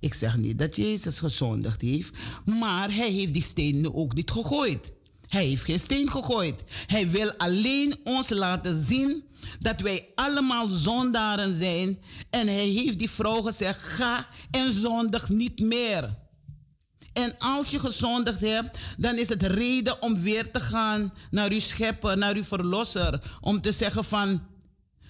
Ik 0.00 0.14
zeg 0.14 0.36
niet 0.36 0.58
dat 0.58 0.76
Jezus 0.76 1.18
gezondigd 1.18 1.80
heeft, 1.80 2.12
maar 2.44 2.94
hij 2.94 3.10
heeft 3.10 3.32
die 3.32 3.42
steen 3.42 3.94
ook 3.94 4.14
niet 4.14 4.30
gegooid. 4.30 4.92
Hij 5.28 5.44
heeft 5.44 5.64
geen 5.64 5.80
steen 5.80 6.10
gegooid. 6.10 6.62
Hij 6.86 7.10
wil 7.10 7.32
alleen 7.32 7.98
ons 8.04 8.28
laten 8.28 8.84
zien 8.84 9.24
dat 9.58 9.80
wij 9.80 10.08
allemaal 10.14 10.68
zondaren 10.68 11.54
zijn. 11.54 11.98
En 12.30 12.46
hij 12.48 12.66
heeft 12.66 12.98
die 12.98 13.10
vrouw 13.10 13.42
gezegd: 13.42 13.82
ga 13.82 14.28
en 14.50 14.72
zondig 14.72 15.28
niet 15.28 15.58
meer. 15.58 16.18
En 17.12 17.38
als 17.38 17.70
je 17.70 17.78
gezondigd 17.78 18.40
hebt, 18.40 18.78
dan 18.96 19.18
is 19.18 19.28
het 19.28 19.42
reden 19.42 20.02
om 20.02 20.18
weer 20.18 20.50
te 20.50 20.60
gaan 20.60 21.12
naar 21.30 21.50
uw 21.50 21.60
schepper, 21.60 22.18
naar 22.18 22.34
uw 22.34 22.44
verlosser. 22.44 23.38
Om 23.40 23.60
te 23.60 23.72
zeggen 23.72 24.04
van, 24.04 24.42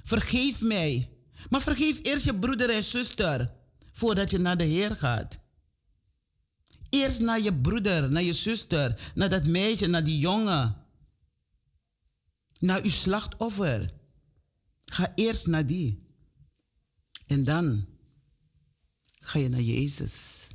vergeef 0.04 0.60
mij. 0.60 1.10
Maar 1.48 1.60
vergeef 1.60 1.98
eerst 2.02 2.24
je 2.24 2.34
broeder 2.34 2.70
en 2.70 2.82
zuster 2.82 3.58
voordat 4.00 4.30
je 4.30 4.38
naar 4.38 4.56
de 4.56 4.64
Heer 4.64 4.96
gaat. 4.96 5.40
Eerst 6.88 7.20
naar 7.20 7.40
je 7.40 7.54
broeder, 7.54 8.10
naar 8.10 8.22
je 8.22 8.32
zuster, 8.32 9.12
naar 9.14 9.28
dat 9.28 9.46
meisje, 9.46 9.86
naar 9.86 10.04
die 10.04 10.18
jongen. 10.18 10.76
Naar 12.58 12.82
uw 12.82 12.90
slachtoffer. 12.90 13.92
Ga 14.84 15.12
eerst 15.14 15.46
naar 15.46 15.66
die. 15.66 16.06
En 17.26 17.44
dan 17.44 17.86
ga 19.20 19.38
je 19.38 19.48
naar 19.48 19.60
Jezus. 19.60 20.46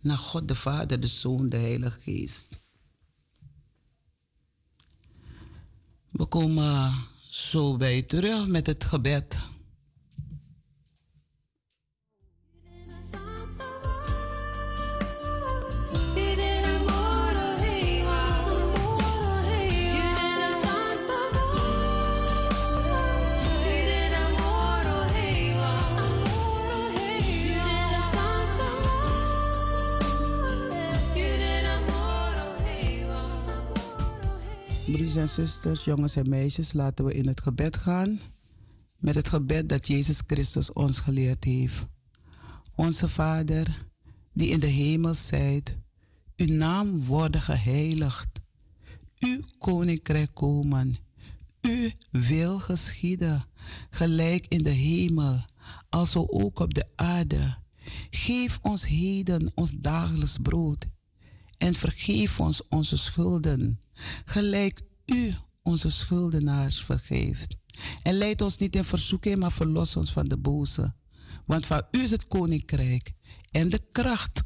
Naar 0.00 0.18
God 0.18 0.48
de 0.48 0.54
Vader, 0.54 1.00
de 1.00 1.06
Zoon, 1.06 1.48
de 1.48 1.56
Heilige 1.56 2.00
Geest. 2.00 2.60
We 6.10 6.26
komen 6.26 6.92
zo 7.28 7.76
bij 7.76 8.02
terug 8.02 8.46
met 8.46 8.66
het 8.66 8.84
gebed. 8.84 9.49
Broeders 34.90 35.16
en 35.16 35.28
zusters, 35.28 35.84
jongens 35.84 36.16
en 36.16 36.28
meisjes, 36.28 36.72
laten 36.72 37.04
we 37.04 37.14
in 37.14 37.26
het 37.26 37.40
gebed 37.40 37.76
gaan. 37.76 38.20
Met 38.98 39.14
het 39.14 39.28
gebed 39.28 39.68
dat 39.68 39.86
Jezus 39.86 40.20
Christus 40.26 40.72
ons 40.72 40.98
geleerd 40.98 41.44
heeft. 41.44 41.86
Onze 42.74 43.08
Vader, 43.08 43.86
die 44.32 44.48
in 44.48 44.60
de 44.60 44.66
hemel 44.66 45.14
zijt, 45.14 45.76
uw 46.36 46.54
naam 46.54 47.04
worden 47.04 47.40
geheiligd. 47.40 48.28
Uw 49.18 49.40
koninkrijk 49.58 50.34
komen. 50.34 50.94
Uw 51.60 51.90
wil 52.10 52.58
geschieden, 52.58 53.44
gelijk 53.90 54.46
in 54.48 54.62
de 54.62 54.70
hemel, 54.70 55.44
alzo 55.88 56.26
ook 56.26 56.58
op 56.58 56.74
de 56.74 56.84
aarde. 56.96 57.56
Geef 58.10 58.58
ons 58.62 58.86
heden 58.86 59.52
ons 59.54 59.74
dagelijks 59.76 60.36
brood 60.42 60.88
en 61.60 61.74
vergeef 61.74 62.40
ons 62.40 62.68
onze 62.68 62.96
schulden, 62.96 63.80
gelijk 64.24 64.80
u 65.06 65.34
onze 65.62 65.90
schuldenaars 65.90 66.84
vergeeft. 66.84 67.56
En 68.02 68.14
leid 68.14 68.40
ons 68.40 68.56
niet 68.56 68.76
in 68.76 68.84
verzoeking, 68.84 69.36
maar 69.36 69.52
verlos 69.52 69.96
ons 69.96 70.12
van 70.12 70.28
de 70.28 70.36
boze. 70.36 70.94
Want 71.46 71.66
van 71.66 71.82
u 71.90 72.02
is 72.02 72.10
het 72.10 72.26
koninkrijk 72.26 73.12
en 73.50 73.68
de 73.68 73.80
kracht 73.92 74.42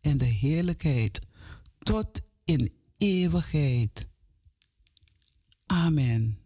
en 0.00 0.18
de 0.18 0.24
heerlijkheid 0.24 1.20
tot 1.78 2.20
in 2.44 2.72
eeuwigheid. 2.96 4.06
Amen. 5.66 6.42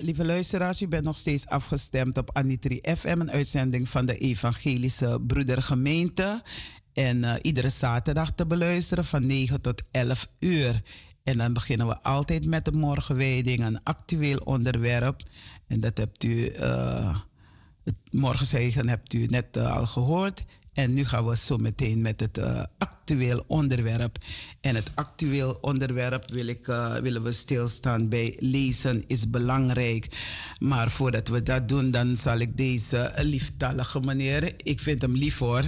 Lieve 0.00 0.24
luisteraars, 0.24 0.82
u 0.82 0.88
bent 0.88 1.04
nog 1.04 1.16
steeds 1.16 1.46
afgestemd 1.46 2.18
op 2.18 2.30
Anitri 2.32 2.80
FM, 2.96 3.20
een 3.20 3.30
uitzending 3.30 3.88
van 3.88 4.06
de 4.06 4.18
Evangelische 4.18 5.20
Broedergemeente. 5.26 6.42
En 6.92 7.24
eh, 7.24 7.34
iedere 7.42 7.68
zaterdag 7.68 8.32
te 8.34 8.46
beluisteren 8.46 9.04
van 9.04 9.26
9 9.26 9.60
tot 9.60 9.82
11 9.90 10.28
uur. 10.38 10.80
En 11.22 11.38
dan 11.38 11.52
beginnen 11.52 11.86
we 11.86 12.02
altijd 12.02 12.46
met 12.46 12.64
de 12.64 12.72
morgenwijding, 12.72 13.64
een 13.64 13.82
actueel 13.82 14.38
onderwerp. 14.38 15.22
En 15.66 15.80
dat 15.80 15.98
hebt 15.98 16.24
u, 16.24 16.46
eh, 16.46 17.16
het 17.84 17.96
morgenzegen 18.10 18.88
hebt 18.88 19.12
u 19.12 19.26
net 19.26 19.56
eh, 19.56 19.76
al 19.76 19.86
gehoord. 19.86 20.44
En 20.72 20.94
nu 20.94 21.04
gaan 21.04 21.26
we 21.26 21.36
zo 21.36 21.56
meteen 21.56 22.02
met 22.02 22.20
het 22.20 22.38
eh, 22.38 22.62
actueel 22.78 23.44
onderwerp. 23.46 24.18
En 24.60 24.74
het 24.74 24.90
actueel 24.94 25.58
onderwerp 25.60 26.30
wil 26.30 26.46
ik, 26.46 26.68
eh, 26.68 26.96
willen 26.96 27.22
we 27.22 27.32
stilstaan 27.32 28.08
bij 28.08 28.36
lezen 28.38 29.04
is 29.06 29.30
belangrijk. 29.30 30.08
Maar 30.58 30.90
voordat 30.90 31.28
we 31.28 31.42
dat 31.42 31.68
doen, 31.68 31.90
dan 31.90 32.16
zal 32.16 32.38
ik 32.38 32.56
deze 32.56 33.12
lieftallige 33.16 34.00
meneer, 34.00 34.52
ik 34.56 34.80
vind 34.80 35.02
hem 35.02 35.16
lief 35.16 35.38
hoor. 35.38 35.64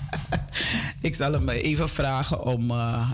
ik 1.08 1.14
zal 1.14 1.32
hem 1.32 1.48
even 1.48 1.88
vragen 1.88 2.44
om 2.44 2.70
eh, 2.70 3.10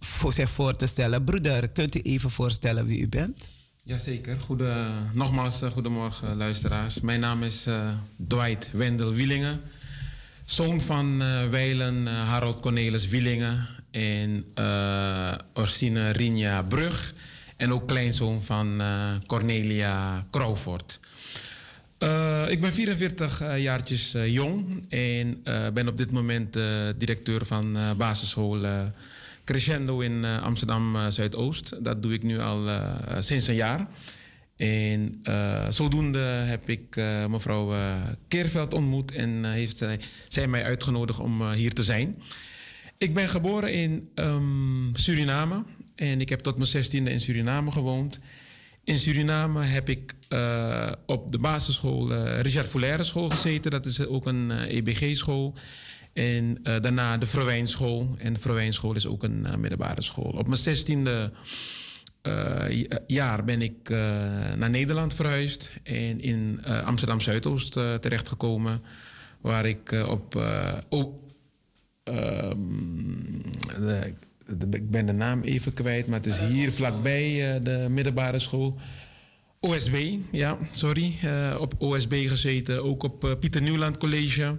voor 0.00 0.32
zich 0.32 0.50
voor 0.50 0.76
te 0.76 0.86
stellen. 0.86 1.24
Broeder, 1.24 1.68
kunt 1.68 1.94
u 1.94 2.00
even 2.00 2.30
voorstellen 2.30 2.86
wie 2.86 3.00
u 3.00 3.08
bent? 3.08 3.48
Jazeker. 3.88 4.40
Goede, 4.40 4.90
nogmaals, 5.12 5.62
uh, 5.62 5.70
goedemorgen 5.70 6.36
luisteraars. 6.36 7.00
Mijn 7.00 7.20
naam 7.20 7.42
is 7.42 7.66
uh, 7.66 7.88
Dwight 8.28 8.70
Wendel 8.72 9.12
Wielingen. 9.12 9.60
Zoon 10.48 10.80
van 10.80 11.22
uh, 11.22 11.48
Weilen 11.48 12.06
Harold 12.06 12.60
Cornelis 12.60 13.08
Wielingen 13.08 13.66
en 13.90 14.44
Orsine 15.54 16.10
Rinja 16.10 16.62
Brug. 16.62 17.14
En 17.56 17.72
ook 17.72 17.86
kleinzoon 17.86 18.42
van 18.42 18.82
Cornelia 19.26 20.26
Crawford. 20.30 21.00
ik 22.48 22.60
ben 22.60 22.72
44 22.72 23.58
jaartjes 23.58 24.16
jong 24.26 24.86
en 24.88 25.42
ben 25.74 25.88
op 25.88 25.96
dit 25.96 26.10
moment 26.10 26.58
directeur 26.96 27.46
van 27.46 27.78
basisschool 27.96 28.60
Crescendo 29.44 30.00
in 30.00 30.24
Amsterdam 30.24 31.10
Zuidoost. 31.10 31.84
Dat 31.84 32.02
doe 32.02 32.12
ik 32.12 32.22
nu 32.22 32.40
al 32.40 32.68
sinds 33.18 33.46
een 33.46 33.54
jaar. 33.54 33.86
En 34.58 35.20
zodoende 35.68 36.18
heb 36.18 36.68
ik 36.68 36.96
mevrouw 37.28 37.74
Keerveld 38.28 38.74
ontmoet 38.74 39.12
en 39.12 39.44
heeft 39.44 39.76
zij, 39.76 40.00
zij 40.28 40.48
mij 40.48 40.64
uitgenodigd 40.64 41.18
om 41.18 41.52
hier 41.52 41.72
te 41.72 41.82
zijn. 41.82 42.22
Ik 42.98 43.14
ben 43.14 43.28
geboren 43.28 43.72
in 43.72 44.08
um, 44.14 44.90
Suriname 44.92 45.64
en 45.94 46.20
ik 46.20 46.28
heb 46.28 46.40
tot 46.40 46.56
mijn 46.56 46.68
zestiende 46.68 47.10
in 47.10 47.20
Suriname 47.20 47.72
gewoond. 47.72 48.20
In 48.84 48.98
Suriname 48.98 49.64
heb 49.64 49.88
ik 49.88 50.14
op 51.06 51.32
de 51.32 51.38
basisschool 51.38 52.14
Richard 52.40 52.66
Foulaire 52.66 53.04
school 53.04 53.28
gezeten. 53.28 53.70
Dat 53.70 53.86
is 53.86 54.06
ook 54.06 54.26
een 54.26 54.50
EBG-school. 54.50 55.54
En 56.18 56.58
uh, 56.62 56.80
daarna 56.80 57.18
de 57.18 57.26
Verwijnschool. 57.26 58.14
En 58.18 58.32
de 58.32 58.40
Verwijnschool 58.40 58.94
is 58.94 59.06
ook 59.06 59.22
een 59.22 59.44
uh, 59.46 59.54
middelbare 59.54 60.02
school. 60.02 60.30
Op 60.30 60.46
mijn 60.46 60.60
zestiende 60.60 61.32
uh, 62.28 62.84
jaar 63.06 63.44
ben 63.44 63.62
ik 63.62 63.88
naar 64.56 64.70
Nederland 64.70 65.14
verhuisd. 65.14 65.70
En 65.82 66.20
in 66.20 66.64
Amsterdam 66.64 67.20
Zuidoost 67.20 67.72
terechtgekomen. 67.72 68.82
Waar 69.40 69.66
ik 69.66 70.04
op. 70.08 70.42
Oh, 70.88 71.14
de, 72.04 74.14
de, 74.46 74.66
ik 74.70 74.90
ben 74.90 75.06
de 75.06 75.12
naam 75.12 75.42
even 75.42 75.72
kwijt, 75.72 76.06
maar 76.06 76.18
het 76.18 76.26
is 76.26 76.38
hier 76.38 76.72
vlakbij 76.72 77.60
de 77.62 77.86
middelbare 77.90 78.38
school. 78.38 78.78
OSB, 79.60 80.16
ja, 80.32 80.58
sorry. 80.70 81.12
op 81.58 81.74
OSB 81.78 82.24
gezeten, 82.26 82.84
ook 82.84 83.02
op 83.02 83.36
Pieter 83.40 83.62
Nieuwland 83.62 83.96
College. 83.96 84.56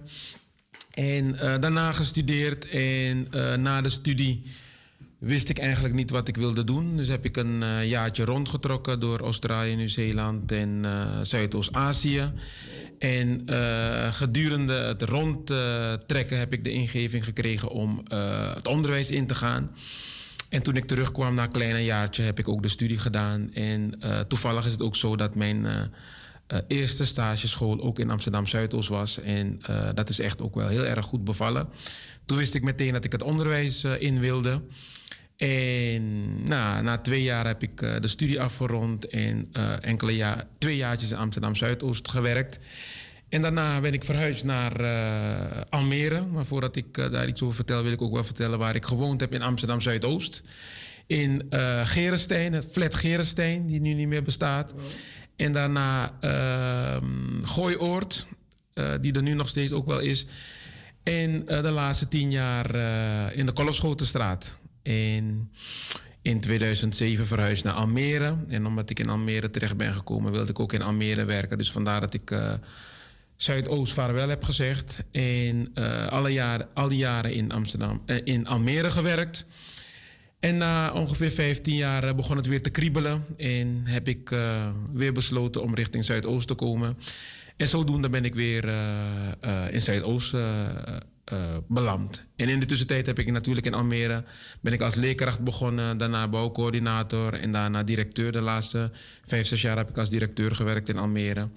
En 0.94 1.32
daarna 1.60 1.92
gestudeerd 1.92 2.70
en 2.70 3.28
na 3.62 3.82
de 3.82 3.90
studie 3.90 4.44
wist 5.20 5.50
ik 5.50 5.58
eigenlijk 5.58 5.94
niet 5.94 6.10
wat 6.10 6.28
ik 6.28 6.38
wilde 6.38 6.64
doen. 6.64 6.98
Dus 6.98 7.08
heb 7.08 7.26
ik 7.26 7.38
een 7.38 7.62
uh, 7.62 7.90
jaartje 7.90 8.26
rondgetrokken 8.26 9.00
door 9.00 9.20
Australië, 9.20 9.76
Nieuw-Zeeland 9.76 10.52
en 10.52 10.86
Zuidoost-Azië. 11.22 12.32
En 13.00 13.48
gedurende 14.12 14.74
het 14.74 15.02
rondtrekken 15.02 16.38
heb 16.38 16.54
ik 16.54 16.64
de 16.64 16.72
ingeving 16.72 17.24
gekregen 17.24 17.70
om 17.70 18.04
het 18.54 18.68
onderwijs 18.68 19.12
in 19.12 19.28
te 19.28 19.36
gaan. 19.36 19.72
En 20.50 20.62
toen 20.62 20.76
ik 20.76 20.86
terugkwam 20.86 21.34
na 21.34 21.44
een 21.44 21.52
klein 21.52 21.84
jaartje 21.84 22.24
heb 22.24 22.40
ik 22.40 22.48
ook 22.48 22.62
de 22.62 22.68
studie 22.68 22.98
gedaan. 22.98 23.54
En 23.54 24.00
toevallig 24.28 24.66
is 24.66 24.72
het 24.72 24.82
ook 24.82 24.96
zo 24.96 25.16
dat 25.16 25.36
mijn 25.36 25.68
eerste 26.68 27.06
stageschool 27.06 27.82
ook 27.82 28.00
in 28.00 28.10
Amsterdam 28.10 28.48
Zuidoost 28.48 28.90
was. 28.90 29.20
En 29.20 29.60
dat 29.94 30.10
is 30.10 30.20
echt 30.20 30.42
ook 30.42 30.56
wel 30.56 30.68
heel 30.68 30.86
erg 30.86 31.06
goed 31.06 31.24
bevallen. 31.24 31.68
Toen 32.30 32.38
wist 32.38 32.54
ik 32.54 32.64
meteen 32.64 32.94
dat 32.94 33.04
ik 33.04 33.12
het 33.12 33.24
onderwijs 33.24 33.84
uh, 33.84 34.02
in 34.02 34.20
wilde. 34.20 34.62
En 35.38 36.44
nou, 36.44 36.84
na 36.84 36.98
twee 36.98 37.24
jaar 37.24 37.48
heb 37.48 37.64
ik 37.64 37.78
de 37.78 38.08
studie 38.08 38.42
afgerond 38.42 39.08
en 39.08 39.50
enkele 39.82 40.16
jaar, 40.16 40.48
twee 40.58 40.76
jaartjes 40.76 41.12
in 41.12 41.18
Amsterdam 41.18 41.56
Zuidoost 41.56 42.10
gewerkt. 42.10 42.60
En 43.30 43.42
daarna 43.42 43.82
ben 43.82 43.94
ik 43.94 44.04
verhuisd 44.04 44.44
naar 44.44 44.86
Almere. 45.70 46.26
Maar 46.26 46.46
voordat 46.46 46.76
ik 46.76 46.94
daar 46.94 47.28
iets 47.28 47.42
over 47.42 47.56
vertel, 47.56 47.84
wil 47.84 47.92
ik 47.92 48.02
ook 48.02 48.14
wel 48.14 48.24
vertellen 48.24 48.60
waar 48.60 48.76
ik 48.76 48.86
gewoond 48.86 49.20
heb 49.20 49.34
in 49.34 49.42
Amsterdam 49.42 49.82
Zuidoost. 49.82 50.44
In 51.08 51.42
uh, 51.50 51.88
Gerenstein, 51.88 52.54
het 52.54 52.68
flat 52.72 52.96
Gerenstein, 52.96 53.68
die 53.68 53.80
nu 53.80 53.94
niet 53.94 54.08
meer 54.08 54.24
bestaat. 54.24 54.74
En 55.36 55.52
daarna 55.52 56.14
uh, 56.22 56.98
Gooioord, 57.44 58.28
uh, 58.74 58.92
die 59.02 59.14
er 59.14 59.22
nu 59.22 59.34
nog 59.34 59.48
steeds 59.48 59.72
ook 59.72 59.86
wel 59.86 60.00
is. 60.00 60.28
En 61.04 61.32
uh, 61.32 61.62
de 61.62 61.70
laatste 61.70 62.08
tien 62.08 62.32
jaar 62.32 62.76
uh, 62.76 63.38
in 63.38 63.46
de 63.46 63.52
Kolfschotenstraat. 63.52 64.58
En 64.84 65.52
in 66.22 66.40
2007 66.40 67.28
verhuisd 67.28 67.64
naar 67.64 67.74
Almere. 67.74 68.38
En 68.48 68.66
omdat 68.66 68.90
ik 68.90 69.00
in 69.00 69.10
Almere 69.10 69.50
terecht 69.50 69.78
ben 69.78 69.94
gekomen, 69.94 70.32
wilde 70.32 70.52
ik 70.52 70.60
ook 70.60 70.74
in 70.74 70.82
Almere 70.82 71.26
werken. 71.26 71.58
Dus 71.58 71.72
vandaar 71.72 72.02
dat 72.02 72.14
ik 72.14 72.36
Zuidoost 73.36 73.94
vaarwel 73.94 74.30
heb 74.30 74.44
gezegd. 74.44 75.04
En 75.12 75.74
alle 76.10 76.30
jaren, 76.30 76.68
al 76.74 76.88
die 76.88 76.98
jaren 76.98 77.34
in, 77.34 77.52
Amsterdam, 77.52 78.02
in 78.24 78.48
Almere 78.48 78.92
gewerkt. 78.92 79.48
En 80.40 80.58
na 80.58 80.92
ongeveer 80.94 81.32
15 81.32 81.76
jaar 81.76 82.04
eh, 82.04 82.16
begon 82.16 82.38
het 82.38 82.46
weer 82.46 82.62
te 82.62 82.70
kriebelen. 82.70 83.26
En 83.38 83.82
heb 83.84 84.08
ik 84.08 84.32
uh, 84.32 84.70
weer 84.94 85.14
besloten 85.14 85.62
om 85.62 85.76
richting 85.76 86.06
Zuidoost 86.06 86.48
te 86.48 86.54
komen. 86.54 86.98
En 87.60 87.68
zodoende 87.68 88.10
ben 88.10 88.26
ik 88.26 88.36
weer 88.36 88.66
uh, 88.66 89.74
in 89.74 89.82
Zuidoost 89.82 90.36
beland. 91.68 92.26
En 92.36 92.50
in 92.50 92.60
de 92.60 92.66
tussentijd 92.66 93.06
heb 93.06 93.20
ik 93.20 93.32
natuurlijk 93.32 93.66
in 93.66 93.74
Almere... 93.74 94.24
ben 94.62 94.74
ik 94.74 94.82
als 94.82 94.96
leerkracht 94.96 95.40
begonnen, 95.40 95.98
daarna 95.98 96.28
bouwcoördinator... 96.28 97.34
en 97.34 97.52
daarna 97.52 97.84
directeur. 97.84 98.32
De 98.32 98.42
laatste 98.42 98.92
vijf, 99.26 99.48
zes 99.48 99.62
jaar 99.62 99.78
heb 99.78 99.90
ik 99.90 99.98
als 99.98 100.10
directeur 100.10 100.56
gewerkt 100.56 100.90
in 100.90 100.98
Almere. 100.98 101.50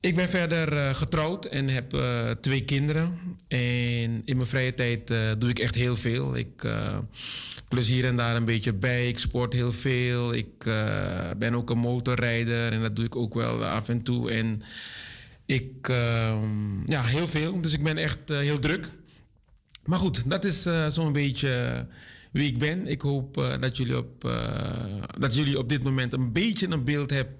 Ik 0.00 0.14
ben 0.14 0.28
verder 0.28 0.72
uh, 0.72 0.94
getrouwd 0.94 1.44
en 1.44 1.68
heb 1.68 1.94
uh, 1.94 2.30
twee 2.30 2.64
kinderen. 2.64 3.18
En 3.48 4.22
in 4.24 4.36
mijn 4.36 4.46
vrije 4.46 4.74
tijd 4.74 5.10
uh, 5.10 5.30
doe 5.38 5.50
ik 5.50 5.58
echt 5.58 5.74
heel 5.74 5.96
veel. 5.96 6.36
Ik 6.36 6.68
plezier 7.68 8.04
en 8.04 8.16
daar 8.16 8.36
een 8.36 8.44
beetje 8.44 8.72
bij. 8.72 9.08
Ik 9.08 9.18
sport 9.18 9.52
heel 9.52 9.72
veel. 9.72 10.34
Ik 10.34 10.64
ben 11.38 11.54
ook 11.54 11.70
een 11.70 11.78
motorrijder 11.78 12.72
en 12.72 12.82
dat 12.82 12.96
doe 12.96 13.04
ik 13.04 13.16
ook 13.16 13.34
wel 13.34 13.64
af 13.64 13.88
en 13.88 14.02
toe. 14.02 14.30
En 14.30 14.62
ik, 15.46 15.88
ehm, 15.88 16.90
ja, 16.90 17.02
heel 17.02 17.26
veel. 17.26 17.60
Dus 17.60 17.72
ik 17.72 17.82
ben 17.82 17.96
echt 17.96 18.28
heel 18.28 18.58
druk. 18.58 18.86
Maar 19.84 19.98
goed, 19.98 20.30
dat 20.30 20.44
is 20.44 20.66
zo'n 20.88 21.12
beetje 21.12 21.86
wie 22.32 22.46
ik 22.46 22.58
ben. 22.58 22.86
Ik 22.86 23.00
hoop 23.00 23.56
dat, 23.60 23.76
jullie 23.76 23.98
op, 23.98 24.30
dat 25.18 25.34
jullie 25.34 25.58
op 25.58 25.68
dit 25.68 25.82
moment 25.82 26.12
een 26.12 26.32
beetje 26.32 26.70
een 26.70 26.84
beeld 26.84 27.10
hebben 27.10 27.36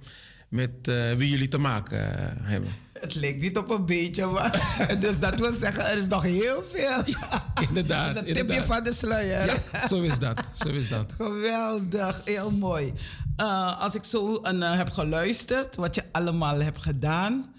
met 0.51 0.89
uh, 0.89 1.13
wie 1.13 1.31
jullie 1.31 1.49
te 1.49 1.59
maken 1.59 1.99
uh, 1.99 2.51
hebben. 2.51 2.71
Het 2.93 3.15
leek 3.15 3.41
niet 3.41 3.57
op 3.57 3.71
een 3.71 3.87
beetje, 3.87 4.27
maar 4.27 4.77
dus 5.01 5.19
dat 5.19 5.39
wil 5.39 5.53
zeggen, 5.53 5.87
er 5.87 5.99
is 5.99 6.07
nog 6.07 6.23
heel 6.23 6.63
veel. 6.73 7.03
Ja, 7.05 7.53
inderdaad. 7.69 8.15
Dat 8.15 8.23
is 8.25 8.29
een 8.29 8.47
tipje 8.47 8.63
van 8.63 8.85
de 8.85 8.93
sluier. 8.93 9.47
Ja, 9.73 9.89
zo 9.89 10.03
is 10.03 10.19
dat. 10.19 10.43
Zo 10.53 10.69
is 10.69 10.89
dat. 10.89 11.13
Geweldig, 11.19 12.21
heel 12.25 12.51
mooi. 12.51 12.93
Uh, 13.37 13.81
als 13.81 13.95
ik 13.95 14.05
zo 14.05 14.43
uh, 14.43 14.77
heb 14.77 14.91
geluisterd, 14.91 15.77
wat 15.77 15.95
je 15.95 16.05
allemaal 16.13 16.61
hebt 16.61 16.83
gedaan, 16.83 17.55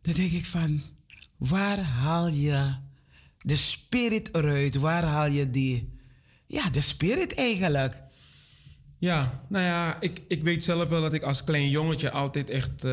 dan 0.00 0.14
denk 0.14 0.32
ik 0.32 0.46
van, 0.46 0.82
waar 1.36 1.78
haal 1.78 2.28
je 2.28 2.74
de 3.38 3.56
spirit 3.56 4.28
eruit? 4.32 4.76
Waar 4.76 5.04
haal 5.04 5.28
je 5.28 5.50
die, 5.50 5.98
ja, 6.46 6.70
de 6.70 6.80
spirit 6.80 7.34
eigenlijk? 7.34 8.02
Ja, 9.02 9.40
nou 9.48 9.64
ja, 9.64 9.96
ik, 10.00 10.20
ik 10.28 10.42
weet 10.42 10.64
zelf 10.64 10.88
wel 10.88 11.00
dat 11.00 11.12
ik 11.12 11.22
als 11.22 11.44
klein 11.44 11.68
jongetje 11.68 12.10
altijd 12.10 12.50
echt 12.50 12.84
uh, 12.84 12.92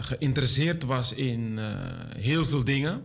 geïnteresseerd 0.00 0.84
was 0.84 1.12
in 1.12 1.58
uh, 1.58 1.64
heel 2.16 2.44
veel 2.44 2.64
dingen. 2.64 3.02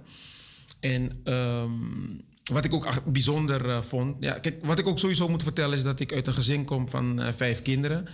En 0.80 1.22
um, 1.24 2.22
wat 2.44 2.66
ik 2.66 2.74
ook 2.74 3.04
bijzonder 3.06 3.66
uh, 3.66 3.82
vond. 3.82 4.16
Ja, 4.20 4.34
kijk, 4.34 4.66
wat 4.66 4.80
ik 4.80 4.88
ook 4.88 5.00
sowieso 5.00 5.30
moet 5.30 5.44
vertellen 5.44 5.78
is 5.78 5.84
dat 5.84 6.00
ik 6.00 6.14
uit 6.14 6.28
een 6.28 6.34
gezin 6.34 6.66
kom 6.66 6.90
van 6.90 7.22
vijf 7.36 7.62
kinderen. 7.62 8.08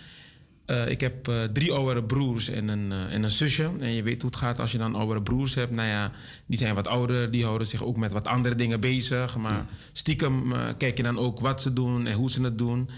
ik 0.88 1.02
heb 1.02 1.32
drie 1.54 1.72
oudere 1.72 2.04
broers 2.04 2.50
en 2.50 2.68
een, 2.68 2.92
en 2.92 3.24
een 3.24 3.32
zusje. 3.32 3.72
En 3.80 3.94
je 3.94 4.04
weet 4.04 4.22
hoe 4.22 4.32
het 4.32 4.40
gaat 4.40 4.60
als 4.60 4.72
je 4.72 4.78
dan 4.78 4.96
oudere 4.96 5.22
broers 5.22 5.56
hebt. 5.56 5.72
Nou 5.72 5.88
ja, 5.88 6.12
die 6.46 6.58
zijn 6.58 6.76
wat 6.76 6.88
ouder, 6.88 7.32
die 7.32 7.46
houden 7.46 7.68
zich 7.68 7.84
ook 7.84 7.98
met 7.98 8.12
wat 8.12 8.28
andere 8.28 8.56
dingen 8.56 8.80
bezig. 8.80 9.38
Maar 9.38 9.66
stiekem 9.94 10.54
kijk 10.78 10.98
je 10.98 11.04
dan 11.04 11.18
ook 11.18 11.40
wat 11.40 11.62
ze 11.62 11.74
doen 11.74 12.08
en 12.08 12.16
hoe 12.16 12.32
ze 12.32 12.42
het 12.42 12.58
doen. 12.58 12.90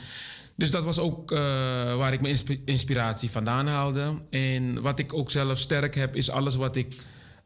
Dus 0.61 0.71
dat 0.71 0.83
was 0.83 0.99
ook 0.99 1.31
uh, 1.31 1.39
waar 1.95 2.13
ik 2.13 2.21
mijn 2.21 2.39
inspiratie 2.65 3.29
vandaan 3.29 3.67
haalde. 3.67 4.21
En 4.29 4.81
wat 4.81 4.99
ik 4.99 5.13
ook 5.13 5.31
zelf 5.31 5.59
sterk 5.59 5.95
heb, 5.95 6.15
is 6.15 6.29
alles 6.29 6.55
wat 6.55 6.75
ik 6.75 6.95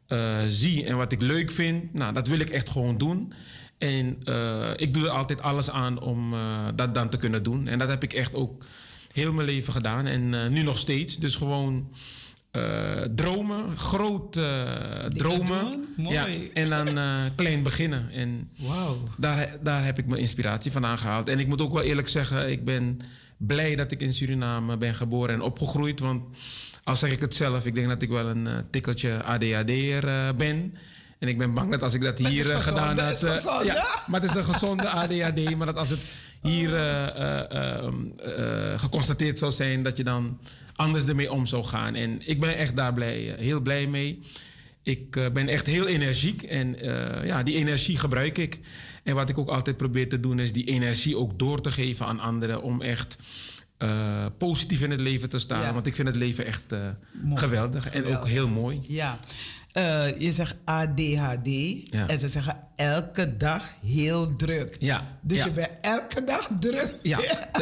uh, 0.08 0.36
zie 0.48 0.84
en 0.84 0.96
wat 0.96 1.12
ik 1.12 1.22
leuk 1.22 1.50
vind. 1.50 1.94
Nou, 1.94 2.12
dat 2.12 2.28
wil 2.28 2.38
ik 2.38 2.50
echt 2.50 2.68
gewoon 2.68 2.98
doen. 2.98 3.32
En 3.78 4.18
uh, 4.24 4.70
ik 4.76 4.94
doe 4.94 5.04
er 5.04 5.10
altijd 5.10 5.42
alles 5.42 5.70
aan 5.70 6.00
om 6.00 6.34
dat 6.74 6.94
dan 6.94 7.08
te 7.08 7.16
kunnen 7.16 7.42
doen. 7.42 7.68
En 7.68 7.78
dat 7.78 7.88
heb 7.88 8.02
ik 8.02 8.12
echt 8.12 8.34
ook 8.34 8.64
heel 9.12 9.32
mijn 9.32 9.46
leven 9.46 9.72
gedaan. 9.72 10.06
En 10.06 10.52
nu 10.52 10.62
nog 10.62 10.78
steeds. 10.78 11.16
Dus 11.16 11.36
gewoon 11.36 11.88
uh, 12.56 13.02
dromen, 13.14 13.78
groot 13.78 14.36
uh, 14.36 14.62
dromen. 15.08 15.86
Ja, 15.96 16.26
en 16.54 16.68
dan 16.68 16.98
uh, 16.98 17.20
klein 17.34 17.62
beginnen. 17.62 18.10
En 18.12 18.50
wow. 18.56 18.96
daar, 19.16 19.56
daar 19.62 19.84
heb 19.84 19.98
ik 19.98 20.06
mijn 20.06 20.20
inspiratie 20.20 20.72
van 20.72 20.84
aangehaald. 20.84 21.28
En 21.28 21.38
ik 21.38 21.46
moet 21.46 21.60
ook 21.60 21.72
wel 21.72 21.82
eerlijk 21.82 22.08
zeggen, 22.08 22.50
ik 22.50 22.64
ben 22.64 23.00
blij 23.36 23.76
dat 23.76 23.90
ik 23.90 24.00
in 24.00 24.12
Suriname 24.12 24.76
ben 24.76 24.94
geboren 24.94 25.34
en 25.34 25.40
opgegroeid. 25.40 26.00
Want 26.00 26.24
al 26.84 26.96
zeg 26.96 27.10
ik 27.10 27.20
het 27.20 27.34
zelf, 27.34 27.66
ik 27.66 27.74
denk 27.74 27.88
dat 27.88 28.02
ik 28.02 28.08
wel 28.08 28.26
een 28.26 28.46
eh, 28.46 28.54
tikkeltje 28.70 29.22
ADHD'er 29.22 30.08
eh 30.08 30.28
ben. 30.36 30.74
En 31.18 31.28
ik 31.28 31.38
ben 31.38 31.54
bang 31.54 31.70
dat 31.70 31.82
als 31.82 31.94
ik 31.94 32.00
dat 32.00 32.18
hier 32.18 32.50
eh, 32.50 32.60
gedaan 32.60 32.98
had... 32.98 33.22
eh, 33.22 33.64
ja, 33.64 33.86
maar 34.06 34.20
het 34.20 34.30
is 34.30 34.36
een 34.36 34.44
gezonde 34.44 34.88
ADHD. 34.88 35.56
Maar 35.56 35.66
dat 35.66 35.76
als 35.76 35.88
het 35.88 36.00
hier 36.42 36.74
eh, 36.74 37.06
eh, 37.06 37.86
eh, 38.72 38.80
geconstateerd 38.80 39.38
zou 39.38 39.52
zijn... 39.52 39.82
dat 39.82 39.96
je 39.96 40.04
dan 40.04 40.38
anders 40.76 41.06
ermee 41.06 41.32
om 41.32 41.46
zou 41.46 41.64
gaan. 41.64 41.94
En 41.94 42.28
ik 42.28 42.40
ben 42.40 42.56
echt 42.56 42.76
daar 42.76 42.92
blij, 42.92 43.34
eh, 43.34 43.38
heel 43.38 43.60
blij 43.60 43.86
mee. 43.86 44.22
Ik 44.82 45.16
eh, 45.16 45.30
ben 45.30 45.48
echt 45.48 45.66
heel 45.66 45.86
energiek 45.86 46.42
en 46.42 46.80
eh, 46.80 47.26
ja, 47.26 47.42
die 47.42 47.54
energie 47.54 47.98
gebruik 47.98 48.38
ik. 48.38 48.60
En 49.02 49.14
wat 49.14 49.28
ik 49.28 49.38
ook 49.38 49.48
altijd 49.48 49.76
probeer 49.76 50.08
te 50.08 50.20
doen, 50.20 50.38
is 50.38 50.52
die 50.52 50.64
energie 50.64 51.16
ook 51.16 51.38
door 51.38 51.60
te 51.60 51.70
geven 51.70 52.06
aan 52.06 52.20
anderen. 52.20 52.62
Om 52.62 52.82
echt 52.82 53.18
positief 54.38 54.82
in 54.82 54.90
het 54.90 55.00
leven 55.00 55.28
te 55.28 55.38
staan. 55.38 55.62
Ja. 55.62 55.72
Want 55.72 55.86
ik 55.86 55.94
vind 55.94 56.08
het 56.08 56.16
leven 56.16 56.46
echt 56.46 56.64
geweldig 57.34 57.88
en 57.90 58.06
ook 58.06 58.26
heel 58.26 58.48
mooi. 58.48 58.80
Ja. 58.88 59.18
Eh, 59.76 60.18
je 60.18 60.32
zegt 60.32 60.54
ADHD 60.64 61.46
Ja. 61.90 62.06
en 62.08 62.18
ze 62.18 62.28
zeggen 62.28 62.56
elke 62.76 63.36
dag 63.36 63.68
heel 63.82 64.36
druk. 64.36 64.76
Ja, 64.78 65.18
Dus 65.20 65.38
ja. 65.38 65.44
je 65.44 65.50
bent 65.50 65.70
elke 65.80 66.24
dag 66.24 66.48
druk. 66.60 66.98
Ja, 67.02 67.18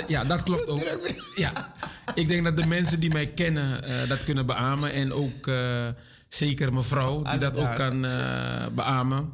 ja, 0.08 0.24
dat 0.24 0.42
klopt 0.42 0.66
ook. 0.70 0.78
druk. 0.78 1.22
Ja. 1.36 1.74
Ik 2.14 2.28
denk 2.28 2.44
dat 2.44 2.56
de 2.56 2.66
mensen 2.66 3.00
die 3.00 3.12
mij 3.12 3.26
kennen 3.26 3.84
eh, 3.84 4.08
dat 4.08 4.24
kunnen 4.24 4.46
beamen. 4.46 4.92
En 4.92 5.12
ook 5.12 5.46
eh, 5.46 5.88
zeker 6.28 6.72
mevrouw 6.72 7.22
die 7.22 7.38
dat 7.38 7.56
ook 7.56 7.74
kan 7.76 8.00
beamen. 8.74 9.30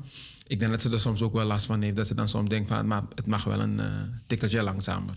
Ik 0.46 0.58
denk 0.58 0.70
dat 0.70 0.80
ze 0.82 0.90
er 0.90 1.00
soms 1.00 1.22
ook 1.22 1.32
wel 1.32 1.44
last 1.44 1.66
van 1.66 1.82
heeft. 1.82 1.96
Dat 1.96 2.06
ze 2.06 2.14
dan 2.14 2.28
soms 2.28 2.48
denkt 2.48 2.68
van, 2.68 2.86
maar 2.86 3.02
het 3.14 3.26
mag 3.26 3.44
wel 3.44 3.60
een 3.60 3.80
tikkeltje 4.26 4.62
langzamer. 4.62 5.14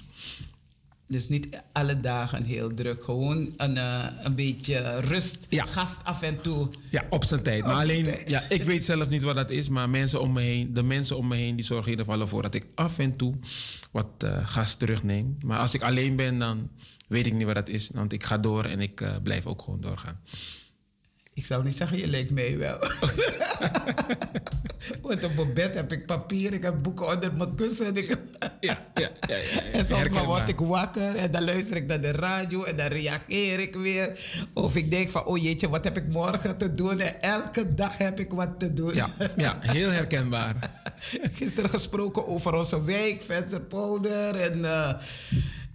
Dus 1.13 1.29
niet 1.29 1.47
alle 1.71 1.99
dagen 1.99 2.43
heel 2.43 2.69
druk. 2.69 3.03
Gewoon 3.03 3.53
een, 3.57 3.77
eh, 3.77 4.05
een 4.21 4.35
beetje 4.35 4.99
rust. 4.99 5.45
Ja. 5.49 5.65
Gast 5.65 6.03
af 6.03 6.21
en 6.21 6.41
toe. 6.41 6.69
Ja, 6.89 7.05
op 7.09 7.23
zijn 7.23 7.41
tijd. 7.41 7.65
Maar 7.65 7.75
alleen, 7.75 8.03
tijd. 8.03 8.29
ja, 8.29 8.49
ik 8.49 8.63
weet 8.63 8.85
zelf 8.85 9.09
niet 9.09 9.23
wat 9.23 9.35
dat 9.35 9.49
is. 9.49 9.69
Maar 9.69 9.89
mensen 9.89 10.21
om 10.21 10.33
me 10.33 10.41
heen, 10.41 10.73
de 10.73 10.83
mensen 10.83 11.17
om 11.17 11.27
me 11.27 11.35
heen, 11.35 11.55
die 11.55 11.65
zorgen 11.65 11.85
in 11.85 11.91
ieder 11.91 12.05
geval 12.05 12.21
ervoor 12.21 12.41
dat 12.41 12.53
ik 12.53 12.65
af 12.75 12.99
en 12.99 13.15
toe 13.15 13.35
wat 13.91 14.07
eh, 14.17 14.47
gas 14.47 14.75
terugneem. 14.75 15.37
Maar 15.45 15.59
als 15.59 15.73
ik 15.73 15.81
alleen 15.81 16.15
ben, 16.15 16.37
dan 16.37 16.69
weet 17.07 17.25
ik 17.25 17.33
niet 17.33 17.45
wat 17.45 17.55
dat 17.55 17.69
is. 17.69 17.89
Want 17.93 18.13
ik 18.13 18.23
ga 18.23 18.37
door 18.37 18.65
en 18.65 18.79
ik 18.79 19.01
eh, 19.01 19.15
blijf 19.23 19.45
ook 19.45 19.61
gewoon 19.61 19.81
doorgaan. 19.81 20.19
Ik 21.35 21.45
zal 21.45 21.61
niet 21.61 21.75
zeggen, 21.75 21.97
je 21.97 22.07
leek 22.07 22.31
mij 22.31 22.57
wel. 22.57 22.77
Want 25.01 25.23
op 25.23 25.35
mijn 25.35 25.53
bed 25.53 25.75
heb 25.75 25.91
ik 25.91 26.05
papier, 26.05 26.53
ik 26.53 26.63
heb 26.63 26.83
boeken 26.83 27.07
onder 27.07 27.33
mijn 27.33 27.55
kussen. 27.55 27.95
Ik 27.95 28.17
Ja, 28.59 28.85
ja, 28.93 29.11
ja. 29.27 29.37
ja. 29.37 29.61
En 29.73 29.87
soms 29.87 30.23
word 30.23 30.49
ik 30.49 30.59
wakker 30.59 31.15
en 31.15 31.31
dan 31.31 31.43
luister 31.43 31.75
ik 31.75 31.85
naar 31.85 32.01
de 32.01 32.11
radio 32.11 32.63
en 32.63 32.75
dan 32.75 32.87
reageer 32.87 33.59
ik 33.59 33.75
weer. 33.75 34.19
Of 34.53 34.75
ik 34.75 34.91
denk 34.91 35.09
van, 35.09 35.25
oh 35.25 35.43
jeetje, 35.43 35.69
wat 35.69 35.83
heb 35.83 35.97
ik 35.97 36.07
morgen 36.07 36.57
te 36.57 36.73
doen? 36.73 36.99
En 36.99 37.21
elke 37.21 37.73
dag 37.73 37.97
heb 37.97 38.19
ik 38.19 38.31
wat 38.31 38.59
te 38.59 38.73
doen. 38.73 38.93
Ja, 38.93 39.09
ja, 39.37 39.57
heel 39.59 39.89
herkenbaar. 39.89 40.55
Gisteren 41.37 41.69
gesproken 41.69 42.27
over 42.27 42.53
onze 42.53 42.83
wijk, 42.83 43.21
Vensterpolder. 43.21 44.35
En, 44.35 44.65
eh, 44.65 44.93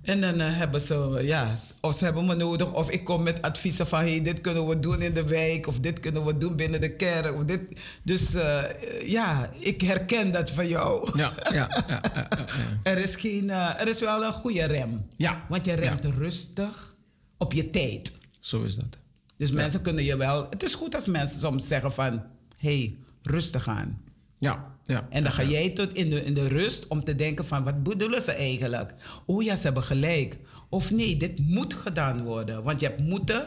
en 0.09 0.21
dan 0.21 0.41
eh, 0.41 0.57
hebben 0.57 0.81
ze, 0.81 1.19
ja, 1.23 1.55
of 1.81 1.95
ze 1.95 2.05
hebben 2.05 2.27
me 2.27 2.35
nodig. 2.35 2.73
Of 2.73 2.91
ik 2.91 3.05
kom 3.05 3.23
met 3.23 3.43
adviezen 3.43 3.87
van, 3.87 4.01
hey, 4.01 4.23
dit 4.23 4.41
kunnen 4.41 4.67
we 4.67 4.81
doen 4.81 5.03
in 5.03 5.13
de 5.13 5.25
wijk. 5.25 5.67
Of 5.67 5.81
dit 5.81 6.01
kunnen 6.01 6.25
we 6.25 6.39
doen 6.39 6.57
binnen 6.57 6.81
de 6.81 6.97
kerk. 6.97 7.35
Of 7.35 7.45
dit. 7.45 7.61
Dus 8.03 8.35
eh, 8.35 8.63
ja, 9.07 9.51
ik 9.59 9.81
herken 9.81 10.31
dat 10.31 10.51
van 10.51 10.69
jou. 10.69 11.19
Ja, 11.19 11.33
ja, 11.53 11.85
ja. 11.87 12.29
Er 12.83 12.99
is, 12.99 13.17
geen, 13.17 13.51
eh, 13.51 13.81
er 13.81 13.89
is 13.89 14.01
wel 14.01 14.25
een 14.25 14.33
goede 14.33 14.65
rem. 14.65 15.07
Ja. 15.17 15.45
Want 15.49 15.65
je 15.65 15.73
remt 15.73 16.05
rustig 16.05 16.95
op 17.39 17.53
je 17.53 17.71
tijd. 17.71 18.13
Zo 18.41 18.63
is 18.63 18.75
dat. 18.75 18.99
Dus 19.37 19.51
mensen 19.51 19.83
kunnen 19.83 20.05
je 20.05 20.17
wel... 20.17 20.47
Het 20.51 20.63
is 20.63 20.75
goed 20.75 20.95
als 20.95 21.07
mensen 21.07 21.39
soms 21.39 21.67
zeggen 21.67 21.93
van... 21.93 22.23
hey, 22.57 22.97
rustig 23.23 23.69
aan. 23.69 24.03
Ja, 24.39 24.78
ja. 24.89 25.07
En 25.11 25.23
dan 25.23 25.33
ga 25.33 25.43
jij 25.43 25.71
tot 25.71 25.95
in 25.95 26.11
de, 26.11 26.25
in 26.25 26.35
de 26.35 26.49
rust 26.49 26.87
om 26.87 27.05
te 27.05 27.15
denken 27.15 27.47
van... 27.47 27.65
wat 27.65 27.83
bedoelen 27.83 28.23
ze 28.23 28.33
eigenlijk? 28.33 28.95
Oh 29.27 29.43
ja, 29.43 29.57
ze 29.57 29.65
hebben 29.65 29.83
gelijk. 29.83 30.39
Of 30.69 30.91
nee, 30.91 31.17
dit 31.17 31.39
moet 31.39 31.75
gedaan 31.75 32.23
worden. 32.23 32.63
Want 32.63 32.81
je 32.81 32.87
hebt 32.87 33.01
moeten... 33.01 33.47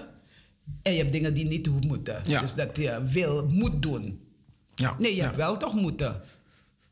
en 0.82 0.92
je 0.92 0.98
hebt 0.98 1.12
dingen 1.12 1.34
die 1.34 1.48
niet 1.48 1.88
moeten. 1.88 2.22
Ja. 2.28 2.42
Dus 2.42 2.54
dat 2.54 2.78
je 2.78 3.02
wil, 3.04 3.48
moet 3.50 3.82
doen. 3.82 4.20
Ja, 4.76 4.96
Nee, 5.00 5.16
je 5.16 5.22
hebt 5.22 5.36
wel 5.36 5.58
toch 5.58 5.74
moeten. 5.74 6.22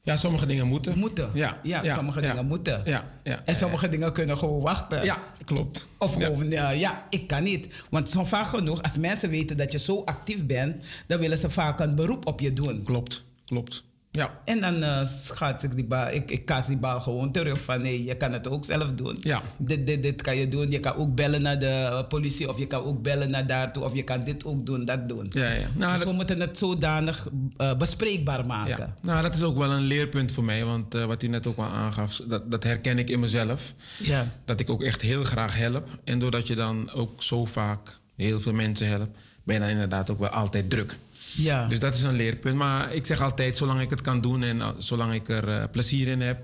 Ja, 0.02 0.16
sommige 0.16 0.46
dingen 0.46 0.68
moeten. 0.68 0.98
Moeten. 0.98 1.30
Ja, 1.34 1.60
ja, 1.64 1.96
sommige 1.96 2.22
ja. 2.22 2.30
dingen 2.30 2.46
moeten. 2.46 2.82
Ja, 2.86 3.12
ja, 3.24 3.42
En 3.46 3.56
sommige 3.56 3.90
dingen 3.90 4.14
kunnen 4.14 4.38
gewoon 4.38 4.62
wachten. 4.62 5.04
Ja, 5.04 5.24
klopt. 5.46 5.88
Of 5.98 6.14
gewoon, 6.14 6.50
ja. 6.50 6.70
ja, 6.70 7.08
ik 7.10 7.28
kan 7.28 7.44
niet. 7.44 7.68
Want 7.90 8.10
zo 8.10 8.24
vaak 8.24 8.46
genoeg, 8.46 8.82
als 8.82 8.98
mensen 8.98 9.30
weten 9.30 9.58
dat 9.58 9.72
je 9.72 9.80
zo 9.80 10.02
actief 10.06 10.46
bent, 10.46 10.84
dan 11.08 11.20
willen 11.20 11.38
ze 11.38 11.50
vaak 11.50 11.80
een 11.80 11.96
beroep 11.96 12.26
op 12.28 12.40
je 12.40 12.54
doen. 12.54 12.84
Klopt, 12.84 13.24
klopt. 13.46 13.88
Ja, 14.12 14.40
En 14.46 14.60
dan 14.60 15.06
schaats 15.06 15.64
ik 15.64 15.76
die 15.76 15.86
bal, 15.86 16.08
ik, 16.08 16.32
ik 16.32 16.46
kaas 16.46 16.68
die 16.68 16.78
bal 16.78 17.02
gewoon 17.02 17.32
terug 17.32 17.62
van 17.62 17.82
nee, 17.82 18.04
je 18.04 18.16
kan 18.16 18.32
het 18.34 18.48
ook 18.48 18.66
zelf 18.66 18.94
doen. 18.94 19.18
Ja. 19.22 19.42
Dit, 19.58 19.88
dit, 19.88 20.04
dit 20.04 20.22
kan 20.22 20.36
je 20.36 20.48
doen. 20.48 20.72
Je 20.72 20.80
kan 20.80 20.96
ook 20.96 21.16
bellen 21.16 21.42
naar 21.42 21.60
de 21.60 22.06
politie 22.08 22.50
of 22.50 22.58
je 22.58 22.68
kan 22.68 22.84
ook 22.84 23.02
bellen 23.02 23.30
naar 23.30 23.48
daartoe 23.48 23.84
of 23.84 23.94
je 23.94 24.04
kan 24.04 24.24
dit 24.24 24.46
ook 24.46 24.66
doen, 24.66 24.86
dat 24.86 25.10
doen. 25.10 25.28
ja, 25.30 25.52
ja. 25.52 25.68
Nou, 25.76 25.92
dus 25.92 26.00
dat, 26.00 26.10
we 26.10 26.16
moeten 26.16 26.40
het 26.40 26.58
zodanig 26.58 27.28
eh, 27.58 27.76
bespreekbaar 27.76 28.46
maken. 28.46 28.78
ja. 28.78 28.96
nou, 29.02 29.22
dat 29.22 29.36
is 29.36 29.44
ook 29.44 29.58
wel 29.58 29.72
een 29.72 29.84
leerpunt 29.84 30.32
voor 30.32 30.44
mij. 30.44 30.66
Want 30.66 30.96
eh, 30.96 31.06
wat 31.06 31.24
u 31.24 31.28
net 31.28 31.48
ook 31.48 31.58
al 31.58 31.64
aangaf, 31.64 32.22
dat, 32.28 32.52
dat 32.52 32.64
herken 32.64 32.98
ik 32.98 33.10
in 33.10 33.20
mezelf. 33.20 33.74
Ja. 34.00 34.28
Dat 34.46 34.60
ik 34.60 34.70
ook 34.70 34.84
echt 34.84 35.02
heel 35.02 35.24
graag 35.24 35.58
help. 35.58 35.88
En 36.04 36.20
doordat 36.20 36.48
je 36.48 36.56
dan 36.56 36.92
ook 36.92 37.24
zo 37.24 37.46
vaak 37.46 37.98
heel 38.16 38.42
veel 38.42 38.54
mensen 38.54 38.88
helpt, 38.88 39.18
ben 39.44 39.56
je 39.56 39.62
dan 39.62 39.70
inderdaad 39.70 40.10
ook 40.10 40.20
wel 40.20 40.30
altijd 40.30 40.70
druk. 40.70 40.98
Ja. 41.42 41.68
Dus 41.68 41.80
dat 41.80 41.94
is 41.94 42.02
een 42.02 42.16
leerpunt. 42.16 42.56
Maar 42.56 42.94
ik 42.94 43.06
zeg 43.06 43.22
altijd, 43.22 43.58
zolang 43.58 43.82
ik 43.82 43.90
het 43.90 44.02
kan 44.02 44.22
doen 44.22 44.44
en 44.44 44.58
uh, 44.58 44.70
zolang 44.78 45.14
ik 45.14 45.30
er 45.30 45.48
uh, 45.48 45.64
plezier 45.72 46.08
in 46.08 46.22
heb, 46.22 46.42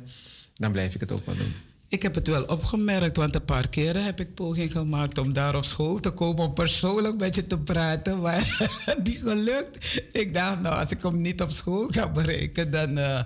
dan 0.55 0.71
blijf 0.71 0.93
ik 0.93 0.99
het 0.99 1.11
ook 1.11 1.25
wel 1.25 1.35
doen. 1.35 1.53
Ik 1.87 2.01
heb 2.01 2.15
het 2.15 2.27
wel 2.27 2.43
opgemerkt, 2.43 3.17
want 3.17 3.35
een 3.35 3.45
paar 3.45 3.69
keren 3.69 4.03
heb 4.03 4.19
ik 4.19 4.33
poging 4.33 4.71
gemaakt 4.71 5.17
om 5.17 5.33
daar 5.33 5.55
op 5.55 5.65
school 5.65 5.99
te 5.99 6.09
komen 6.09 6.45
om 6.45 6.53
persoonlijk 6.53 7.17
met 7.17 7.35
je 7.35 7.47
te 7.47 7.59
praten, 7.59 8.21
maar 8.21 8.69
die 9.03 9.19
gelukt. 9.23 10.01
Ik 10.11 10.33
dacht, 10.33 10.61
nou, 10.61 10.79
als 10.79 10.91
ik 10.91 11.01
hem 11.01 11.21
niet 11.21 11.41
op 11.41 11.51
school 11.51 11.85
kan 11.85 12.13
bereiken, 12.13 12.71
dan, 12.71 12.97
uh, 12.97 13.19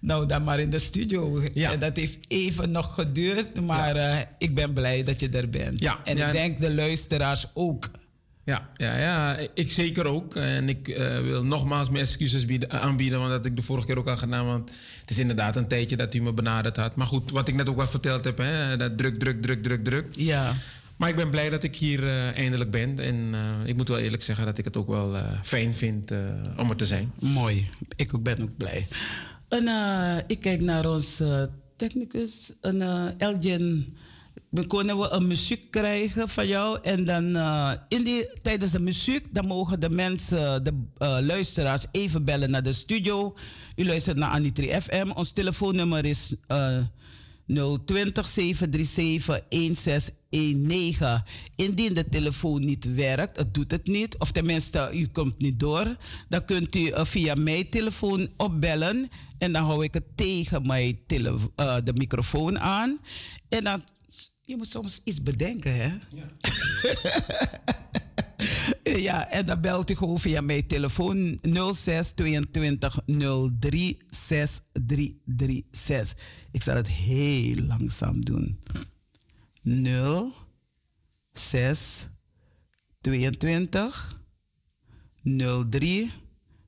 nou, 0.00 0.26
dan 0.26 0.44
maar 0.44 0.60
in 0.60 0.70
de 0.70 0.78
studio. 0.78 1.42
Ja. 1.54 1.72
En 1.72 1.78
dat 1.78 1.96
heeft 1.96 2.18
even 2.28 2.70
nog 2.70 2.94
geduurd, 2.94 3.60
maar 3.60 3.96
ja. 3.96 4.18
uh, 4.18 4.24
ik 4.38 4.54
ben 4.54 4.72
blij 4.72 5.04
dat 5.04 5.20
je 5.20 5.28
er 5.28 5.50
bent. 5.50 5.80
Ja. 5.80 5.98
En 6.04 6.18
ik 6.18 6.32
denk 6.32 6.60
de 6.60 6.74
luisteraars 6.74 7.46
ook. 7.54 7.90
Ja, 8.46 8.70
ja, 8.76 8.98
ja, 8.98 9.36
ik 9.54 9.70
zeker 9.70 10.06
ook. 10.06 10.36
En 10.36 10.68
ik 10.68 10.88
uh, 10.88 11.20
wil 11.20 11.44
nogmaals 11.44 11.90
mijn 11.90 12.04
excuses 12.04 12.44
bieden, 12.44 12.70
aanbieden, 12.70 13.18
want 13.18 13.30
dat 13.30 13.46
ik 13.46 13.56
de 13.56 13.62
vorige 13.62 13.86
keer 13.86 13.98
ook 13.98 14.08
al 14.08 14.16
gedaan. 14.16 14.46
Want 14.46 14.70
het 15.00 15.10
is 15.10 15.18
inderdaad 15.18 15.56
een 15.56 15.68
tijdje 15.68 15.96
dat 15.96 16.14
u 16.14 16.22
me 16.22 16.32
benaderd 16.32 16.76
had. 16.76 16.96
Maar 16.96 17.06
goed, 17.06 17.30
wat 17.30 17.48
ik 17.48 17.54
net 17.54 17.68
ook 17.68 17.76
wel 17.76 17.86
verteld 17.86 18.24
heb, 18.24 18.38
hè, 18.38 18.76
dat 18.76 18.98
druk, 18.98 19.16
druk, 19.16 19.42
druk, 19.42 19.62
druk, 19.62 19.84
druk. 19.84 20.06
Ja. 20.10 20.54
Maar 20.96 21.08
ik 21.08 21.16
ben 21.16 21.30
blij 21.30 21.50
dat 21.50 21.62
ik 21.62 21.76
hier 21.76 22.02
uh, 22.02 22.36
eindelijk 22.36 22.70
ben. 22.70 22.98
En 22.98 23.16
uh, 23.16 23.40
ik 23.64 23.76
moet 23.76 23.88
wel 23.88 23.98
eerlijk 23.98 24.22
zeggen 24.22 24.44
dat 24.46 24.58
ik 24.58 24.64
het 24.64 24.76
ook 24.76 24.88
wel 24.88 25.16
fijn 25.42 25.74
vind 25.74 26.10
om 26.56 26.70
er 26.70 26.76
te 26.76 26.86
zijn. 26.86 27.12
Mooi, 27.18 27.68
ik 27.96 28.14
ook 28.14 28.22
ben 28.22 28.42
ook 28.42 28.56
blij. 28.56 28.86
En 29.48 29.68
ik 30.26 30.40
kijk 30.40 30.60
naar 30.60 30.90
ons 30.90 31.22
technicus, 31.76 32.52
een 32.60 32.82
Elgin. 33.18 33.96
Dan 34.50 34.66
kunnen 34.66 34.98
we 34.98 35.08
een 35.08 35.26
muziek 35.26 35.70
krijgen 35.70 36.28
van 36.28 36.46
jou. 36.46 36.78
En 36.82 37.04
dan 37.04 37.36
uh, 37.36 37.72
in 37.88 38.04
die, 38.04 38.28
tijdens 38.42 38.72
de 38.72 38.80
muziek, 38.80 39.34
dan 39.34 39.46
mogen 39.46 39.80
de 39.80 39.90
mensen, 39.90 40.64
de 40.64 40.72
uh, 40.98 41.18
luisteraars, 41.20 41.86
even 41.90 42.24
bellen 42.24 42.50
naar 42.50 42.62
de 42.62 42.72
studio. 42.72 43.34
U 43.76 43.86
luistert 43.86 44.16
naar 44.16 44.30
Anitri 44.30 44.80
FM. 44.80 45.10
Ons 45.14 45.32
telefoonnummer 45.32 46.04
is 46.04 46.34
uh, 46.48 46.78
020 47.84 48.26
737 48.28 49.40
1619. 49.48 51.22
Indien 51.56 51.94
de 51.94 52.08
telefoon 52.08 52.64
niet 52.64 52.94
werkt, 52.94 53.36
het 53.36 53.54
doet 53.54 53.70
het 53.70 53.86
niet, 53.86 54.18
of 54.18 54.32
tenminste 54.32 54.90
u 54.92 55.06
komt 55.06 55.38
niet 55.38 55.60
door, 55.60 55.96
dan 56.28 56.44
kunt 56.44 56.74
u 56.74 56.80
uh, 56.80 57.04
via 57.04 57.34
mijn 57.34 57.68
telefoon 57.68 58.28
opbellen. 58.36 59.08
En 59.38 59.52
dan 59.52 59.64
hou 59.64 59.84
ik 59.84 59.94
het 59.94 60.16
tegen 60.16 60.66
mijn 60.66 60.98
tele- 61.06 61.38
de 61.84 61.92
microfoon 61.94 62.58
aan. 62.58 62.98
En 63.48 63.64
dan 63.64 63.82
je 64.46 64.56
moet 64.56 64.68
soms 64.68 65.00
iets 65.04 65.22
bedenken, 65.22 65.76
hè? 65.76 65.98
Ja. 66.08 66.30
ja, 69.08 69.30
en 69.30 69.46
dan 69.46 69.60
belt 69.60 69.90
u 69.90 69.94
gewoon 69.94 70.18
via 70.18 70.40
mijn 70.40 70.66
telefoon 70.66 71.38
06 71.72 72.12
22 72.14 73.00
03 73.60 73.98
6336. 74.10 76.16
Ik 76.52 76.62
zal 76.62 76.76
het 76.76 76.88
heel 76.88 77.56
langzaam 77.56 78.24
doen. 78.24 78.60
0 79.62 80.32
6 81.32 82.06
22 83.00 84.20
03 85.70 86.10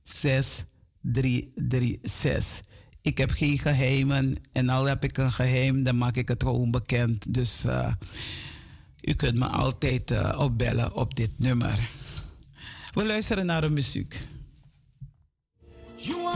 6336. 0.05 2.61
Ik 3.03 3.19
heb 3.19 3.31
geen 3.31 3.59
geheimen. 3.59 4.37
En 4.53 4.69
al 4.69 4.85
heb 4.85 5.05
ik 5.05 5.19
een 5.19 5.33
geheim, 5.33 5.83
dan 5.83 5.99
maak 5.99 6.17
ik 6.17 6.29
het 6.29 6.43
gewoon 6.43 6.71
bekend. 6.71 7.35
Dus 7.35 7.65
uh, 7.65 7.93
u 9.01 9.15
kunt 9.15 9.39
me 9.39 9.47
altijd 9.47 10.11
uh, 10.11 10.37
opbellen 10.39 10.95
op 10.95 11.17
dit 11.17 11.31
nummer. 11.37 11.89
We 12.93 13.07
luisteren 13.07 13.47
naar 13.47 13.61
de 13.61 13.69
muziek. 13.69 14.21
You. 15.97 16.29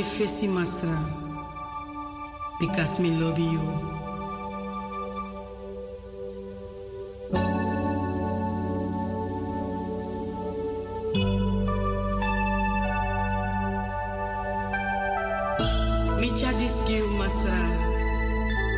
Me 0.00 0.06
konai 0.06 0.16
fesi 0.16 0.48
masra. 0.48 0.96
Because 2.58 2.98
me 3.00 3.10
love 3.10 3.38
you. 3.38 3.60
Me 16.18 16.28
chadis 16.30 16.80
give 16.86 17.10
masra. 17.18 17.60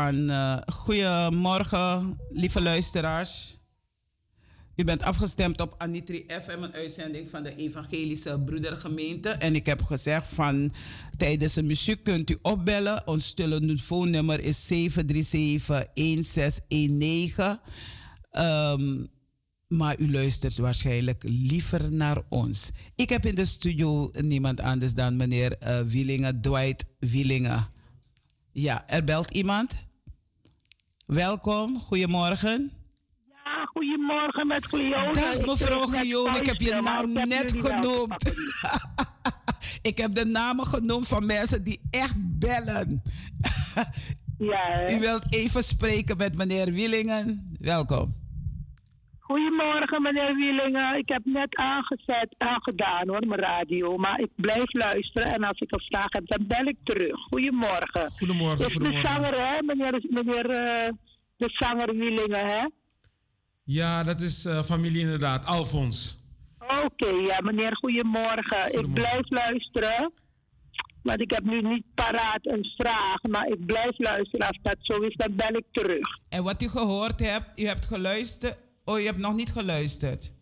Eh 0.08 0.56
goedemorgen, 0.66 2.18
lieve 2.30 2.62
luisteraars. 2.62 3.60
U 4.76 4.84
bent 4.84 5.02
afgestemd 5.02 5.60
op 5.60 5.74
Anitri 5.78 6.24
FM, 6.28 6.62
een 6.62 6.72
uitzending 6.72 7.28
van 7.28 7.42
de 7.42 7.56
Evangelische 7.56 8.40
Broedergemeente. 8.44 9.28
En 9.28 9.54
ik 9.54 9.66
heb 9.66 9.82
gezegd 9.82 10.28
van 10.28 10.72
tijdens 11.16 11.54
de 11.54 11.62
muziek 11.62 12.04
kunt 12.04 12.30
u 12.30 12.38
opbellen. 12.42 13.06
Ons 13.06 13.34
telefoonnummer 13.34 14.40
is 14.40 14.66
737-1619. 14.66 17.60
Ehm, 18.30 19.04
maar 19.68 19.98
u 19.98 20.10
luistert 20.10 20.56
waarschijnlijk 20.56 21.22
liever 21.26 21.92
naar 21.92 22.22
ons. 22.28 22.70
Ik 22.94 23.08
heb 23.08 23.26
in 23.26 23.34
de 23.34 23.44
studio 23.44 24.10
niemand 24.20 24.60
anders 24.60 24.94
dan 24.94 25.16
meneer 25.16 25.56
eh 25.58 25.80
Wielingen, 25.80 26.40
Dwight 26.40 26.84
Wielingen. 26.98 27.68
Ja, 28.52 28.88
er 28.88 29.04
belt 29.04 29.30
iemand. 29.30 29.90
Welkom, 31.06 31.78
goedemorgen. 31.80 32.72
Ja, 33.28 33.64
goedemorgen 33.64 34.46
met 34.46 34.66
Cleone. 34.68 35.12
Dag 35.12 35.46
mevrouw 35.46 35.86
Guillaume, 35.86 36.38
ik 36.38 36.46
heb 36.46 36.60
je 36.60 36.70
maar 36.70 36.82
naam 36.82 37.16
heb 37.16 37.28
net 37.28 37.52
genoemd. 37.58 38.34
ik 39.90 39.98
heb 39.98 40.14
de 40.14 40.24
namen 40.24 40.66
genoemd 40.66 41.08
van 41.08 41.26
mensen 41.26 41.64
die 41.64 41.80
echt 41.90 42.14
bellen. 42.38 43.02
Ja, 44.38 44.66
hè. 44.66 44.96
U 44.96 44.98
wilt 45.00 45.34
even 45.34 45.64
spreken 45.64 46.16
met 46.16 46.34
meneer 46.34 46.72
Wielingen. 46.72 47.56
Welkom. 47.60 48.21
Goedemorgen 49.32 50.02
meneer 50.02 50.34
Wielingen. 50.34 50.98
Ik 50.98 51.08
heb 51.08 51.24
net 51.24 51.56
aangezet, 51.56 52.34
aangedaan 52.38 53.08
hoor, 53.08 53.26
mijn 53.26 53.40
radio. 53.40 53.96
Maar 53.96 54.20
ik 54.20 54.30
blijf 54.36 54.72
luisteren 54.72 55.32
en 55.32 55.44
als 55.44 55.58
ik 55.58 55.74
een 55.74 55.86
vraag 55.88 56.06
heb, 56.08 56.26
dan 56.26 56.46
bel 56.46 56.66
ik 56.66 56.76
terug. 56.84 57.20
Goedemorgen. 57.30 58.10
Goedemorgen, 58.18 58.66
Is 58.66 58.66
de 58.66 58.72
goedemorgen. 58.72 59.08
zanger, 59.12 59.34
hè, 59.48 59.62
meneer, 59.62 60.04
meneer 60.08 60.50
eh, 60.50 60.88
de 61.36 61.48
zanger 61.52 61.96
Wielingen, 61.96 62.46
hè? 62.46 62.64
Ja, 63.64 64.04
dat 64.04 64.20
is 64.20 64.44
eh, 64.44 64.62
familie 64.62 65.00
inderdaad. 65.00 65.44
Alfons. 65.44 66.18
Oké, 66.84 67.08
ja, 67.08 67.38
meneer, 67.42 67.76
goedemorgen. 67.76 68.72
Ik 68.78 68.92
blijf 68.92 69.30
luisteren. 69.30 70.12
Want 71.02 71.20
ik 71.20 71.30
heb 71.30 71.44
nu 71.44 71.62
niet 71.62 71.84
paraat 71.94 72.40
een 72.42 72.66
vraag, 72.76 73.22
maar 73.22 73.46
ik 73.46 73.66
blijf 73.66 73.98
luisteren. 73.98 74.46
Als 74.46 74.58
dat 74.62 74.76
zo 74.80 75.00
is, 75.00 75.14
dan 75.16 75.36
bel 75.36 75.56
ik 75.56 75.64
terug. 75.70 76.18
En 76.28 76.42
wat 76.42 76.62
u 76.62 76.68
gehoord 76.68 77.20
hebt, 77.20 77.60
u 77.60 77.64
hebt 77.66 77.86
geluisterd. 77.86 78.56
Oh, 78.84 79.00
u 79.00 79.04
hebt 79.04 79.18
nog 79.18 79.34
niet 79.34 79.52
geluisterd. 79.52 80.32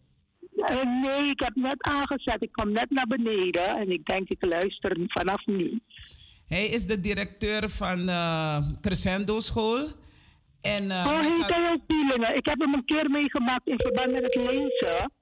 Eh, 0.57 0.83
nee, 1.07 1.29
ik 1.31 1.41
heb 1.41 1.55
net 1.55 1.83
aangezet. 1.83 2.43
Ik 2.43 2.53
kom 2.53 2.73
net 2.73 2.91
naar 2.91 3.07
beneden 3.07 3.77
en 3.77 3.91
ik 3.91 4.05
denk 4.07 4.29
ik 4.29 4.45
luister 4.45 4.97
vanaf 5.07 5.47
nu. 5.47 5.81
Hij 6.47 6.67
is 6.67 6.87
de 6.87 7.01
directeur 7.01 7.69
van 7.71 8.09
eh, 8.09 8.59
Crescendo 8.81 9.41
School. 9.41 9.89
En, 10.61 10.91
eh, 10.91 10.97
oh, 11.07 11.19
hij 11.21 11.23
heet 11.31 11.41
zat- 11.41 11.57
hij 11.57 11.71
ook 11.73 11.87
Bielingen? 11.87 12.37
Ik 12.37 12.47
heb 12.47 12.61
hem 12.61 12.75
een 12.75 12.85
keer 12.85 13.11
meegemaakt 13.11 13.67
in 13.69 13.79
verband 13.81 14.13
met 14.13 14.23
het 14.23 14.35
lezen. 14.35 15.13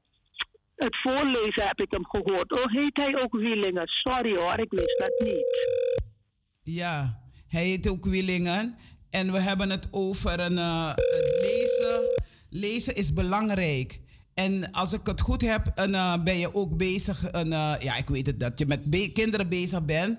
het 0.77 0.97
voorlezen 1.03 1.67
heb 1.67 1.81
ik 1.81 1.93
hem 1.93 2.07
gehoord. 2.09 2.53
Oh, 2.53 2.65
heet 2.73 2.97
hij 2.97 3.23
ook 3.23 3.37
Wielingen? 3.37 3.87
Sorry 3.87 4.37
hoor, 4.37 4.59
ik 4.59 4.71
wist 4.71 4.99
dat 4.99 5.27
niet. 5.29 5.67
Ja, 6.63 7.21
hij 7.49 7.65
heet 7.65 7.89
ook 7.89 8.05
Willingen. 8.05 8.77
En 9.11 9.33
we 9.33 9.41
hebben 9.41 9.71
het 9.71 9.89
over 9.91 10.41
een, 10.41 10.57
het 10.57 11.39
lezen. 11.41 12.23
Lezen 12.49 12.95
is 12.95 13.13
belangrijk. 13.13 14.01
En 14.35 14.71
als 14.71 14.93
ik 14.93 15.07
het 15.07 15.21
goed 15.21 15.41
heb, 15.41 15.67
eh, 15.75 16.23
ben 16.23 16.39
je 16.39 16.55
ook 16.55 16.77
bezig. 16.77 17.25
Eh, 17.25 17.75
ja, 17.81 17.97
ik 17.97 18.09
weet 18.09 18.27
het 18.27 18.41
dat 18.41 18.59
je 18.59 18.67
met 18.67 19.11
kinderen 19.13 19.49
bezig 19.49 19.85
bent. 19.85 20.19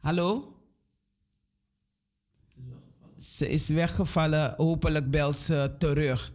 Hallo? 0.00 0.56
Ze 3.18 3.48
is 3.48 3.68
weggevallen. 3.68 4.54
Hopelijk 4.56 5.10
belt 5.10 5.38
ze 5.38 5.74
terug. 5.78 6.32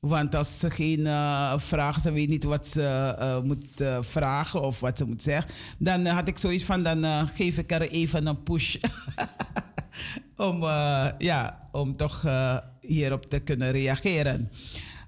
Want 0.00 0.34
als 0.34 0.58
ze 0.58 0.70
geen 0.70 1.06
eh, 1.06 1.58
vragen, 1.58 2.02
ze 2.02 2.12
weet 2.12 2.28
niet 2.28 2.44
wat 2.44 2.66
ze 2.66 3.42
moet 3.44 3.82
vragen 4.00 4.62
of 4.62 4.80
wat 4.80 4.98
ze 4.98 5.04
moet 5.04 5.22
zeggen, 5.22 5.50
dan 5.78 6.06
had 6.06 6.28
ik 6.28 6.38
zoiets 6.38 6.64
van, 6.64 6.82
dan 6.82 7.28
geef 7.28 7.58
ik 7.58 7.72
er 7.72 7.82
even 7.82 8.26
een 8.26 8.42
push. 8.42 8.76
om, 10.36 10.62
ja, 11.18 11.68
om 11.72 11.96
toch 11.96 12.24
hierop 12.92 13.26
te 13.26 13.38
kunnen 13.38 13.70
reageren. 13.70 14.50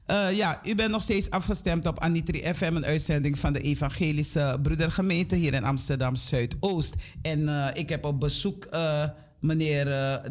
Eh, 0.07 0.37
ja, 0.37 0.61
u 0.65 0.75
bent 0.75 0.91
nog 0.91 1.03
steeds 1.03 1.31
afgestemd 1.31 1.87
op 1.87 1.99
Anitri 1.99 2.55
FM, 2.55 2.73
een 2.75 2.85
uitzending 2.85 3.39
van 3.39 3.53
de 3.53 3.61
Evangelische 3.61 4.59
Broedergemeente 4.63 5.35
hier 5.35 5.55
in 5.55 5.65
Amsterdam 5.65 6.17
Zuidoost. 6.17 6.95
En 7.23 7.49
eh, 7.49 7.81
ik 7.81 7.89
heb 7.89 8.05
op 8.05 8.21
bezoek 8.21 8.65
eh, 8.65 9.09
meneer 9.41 9.87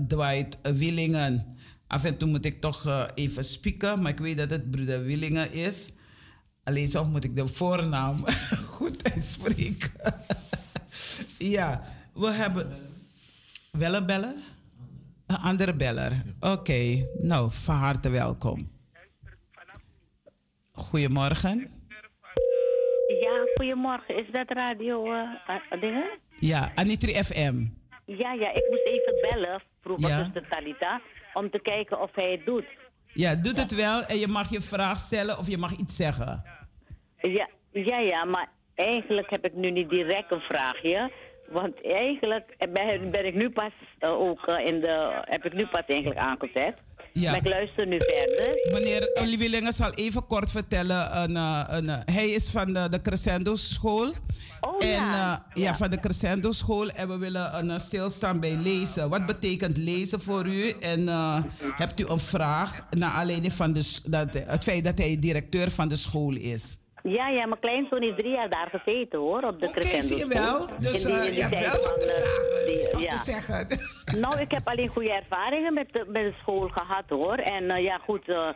Dwight 0.07 0.57
Willingen. 0.61 1.57
Af 1.87 2.03
en 2.03 2.17
toe 2.17 2.29
moet 2.29 2.45
ik 2.45 2.61
toch 2.61 3.09
even 3.15 3.43
spieken, 3.43 4.01
maar 4.01 4.11
ik 4.11 4.19
weet 4.19 4.37
dat 4.37 4.49
het 4.49 4.71
broeder 4.71 5.03
Willingen 5.03 5.53
is. 5.53 5.91
Alleen 6.63 6.89
soms 6.89 7.09
moet 7.09 7.23
ik 7.23 7.35
de 7.35 7.47
voornaam 7.47 8.15
goed 8.77 9.11
uitspreken. 9.13 9.91
ja, 11.57 11.83
we 12.13 12.31
hebben. 12.31 12.67
Wel 13.71 13.93
een 13.93 14.05
beller? 14.05 14.33
Een 15.31 15.37
andere 15.37 15.75
beller. 15.75 16.11
Oké, 16.39 17.07
nou, 17.17 17.51
van 17.51 17.75
harte 17.75 18.09
welkom. 18.09 18.71
Goedemorgen. 20.71 21.67
Ja, 23.21 23.45
goedemorgen. 23.55 24.17
Is 24.17 24.31
dat 24.31 24.49
radio 24.51 25.11
eh, 25.13 25.55
eh, 25.69 25.81
dingen? 25.81 26.09
Ja, 26.39 26.71
Anitri 26.75 27.13
FM. 27.23 27.65
Ja, 28.05 28.33
ja, 28.33 28.53
ik 28.53 28.65
moest 28.69 28.85
even 28.85 29.29
bellen, 29.29 29.61
vroeger 29.81 30.09
Ja. 30.09 30.17
zuster 30.23 30.47
Talita, 30.49 31.01
om 31.33 31.49
te 31.49 31.59
kijken 31.61 32.01
of 32.01 32.09
hij 32.15 32.31
het 32.31 32.45
doet. 32.45 32.65
Ja, 33.13 33.35
doet 33.35 33.57
het 33.57 33.75
wel 33.75 34.03
en 34.03 34.17
je 34.17 34.27
mag 34.27 34.49
je 34.49 34.61
vraag 34.61 34.97
stellen 34.97 35.37
of 35.37 35.47
je 35.47 35.57
mag 35.57 35.71
iets 35.71 35.95
zeggen. 35.95 36.43
Ja, 37.21 37.49
ja, 37.71 37.97
ja, 37.99 38.25
maar 38.25 38.49
eigenlijk 38.75 39.29
heb 39.29 39.45
ik 39.45 39.53
nu 39.53 39.71
niet 39.71 39.89
direct 39.89 40.31
een 40.31 40.39
vraagje. 40.39 41.11
Want 41.51 41.83
eigenlijk 41.83 42.55
ben, 42.57 43.11
ben 43.11 43.25
ik 43.25 43.35
nu 43.35 43.49
pas 43.49 43.71
eh, 43.99 44.09
ook 44.09 44.47
eh, 44.47 44.65
in 44.65 44.79
de, 44.79 45.21
heb 45.21 45.45
ik 45.45 45.53
nu 45.53 45.67
pas 45.67 45.83
eigenlijk 45.85 46.19
aangezet. 46.19 46.75
Ja. 47.13 47.31
Maar 47.31 47.39
ik 47.39 47.47
luister 47.47 47.87
nu 47.87 47.97
verder. 47.99 48.71
Meneer 48.73 49.09
Olivier 49.21 49.73
zal 49.73 49.93
even 49.93 50.27
kort 50.27 50.51
vertellen. 50.51 51.17
Een, 51.17 51.35
eh, 51.35 51.63
een, 51.67 51.89
hij 52.05 52.29
is 52.29 52.51
van 52.51 52.73
de, 52.73 52.89
de 52.89 53.01
Crescendo 53.01 53.55
School. 53.55 54.13
Oh 54.61 54.83
en, 54.83 54.89
ja. 54.89 55.45
ja. 55.53 55.75
van 55.75 55.89
de 55.89 55.99
Crescendo 55.99 56.51
School. 56.51 56.89
En 56.89 57.07
we 57.07 57.17
willen 57.17 57.57
een 57.57 57.79
stilstaan 57.79 58.39
bij 58.39 58.55
lezen. 58.55 59.09
Wat 59.09 59.25
betekent 59.25 59.77
lezen 59.77 60.21
voor 60.21 60.45
u? 60.45 60.69
En 60.69 61.07
hebt 61.75 61.99
u 61.99 62.05
een 62.07 62.19
vraag 62.19 62.87
naar 62.89 63.09
aanleiding 63.11 63.53
van 63.53 63.73
de, 63.73 63.99
dat, 64.05 64.33
het 64.33 64.63
feit 64.63 64.83
dat 64.83 64.97
hij 64.97 65.17
directeur 65.19 65.71
van 65.71 65.87
de 65.87 65.95
school 65.95 66.35
is? 66.35 66.80
Ja, 67.03 67.27
ja, 67.29 67.45
mijn 67.45 67.59
kleinzoon 67.59 68.03
is 68.03 68.15
drie 68.15 68.31
jaar 68.31 68.49
daar 68.49 68.69
gezeten 68.81 69.19
hoor, 69.19 69.43
op 69.43 69.59
de 69.59 69.67
Oké, 69.67 69.79
Crescendo 69.79 70.07
zie 70.07 70.17
je 70.17 70.27
wel? 70.27 70.67
Dus 70.79 71.03
die- 71.03 71.11
eh, 71.13 71.17
in 71.25 71.31
die 71.31 71.35
je 71.35 71.41
hebt 71.41 71.71
wel 71.71 71.83
wat 71.83 71.99
te 71.99 72.91
eh, 72.93 73.01
ja. 73.01 73.15
zeggen. 73.17 73.67
Nou, 74.21 74.39
ik 74.39 74.51
heb 74.51 74.67
alleen 74.67 74.87
goede 74.87 75.11
ervaringen 75.11 75.73
met 75.73 75.87
de, 75.91 76.03
met 76.07 76.23
de 76.23 76.33
school 76.41 76.67
gehad 76.67 77.03
hoor. 77.09 77.33
En 77.37 77.69
eh, 77.71 77.83
ja, 77.83 77.97
goed, 77.97 78.29
eh, 78.29 78.49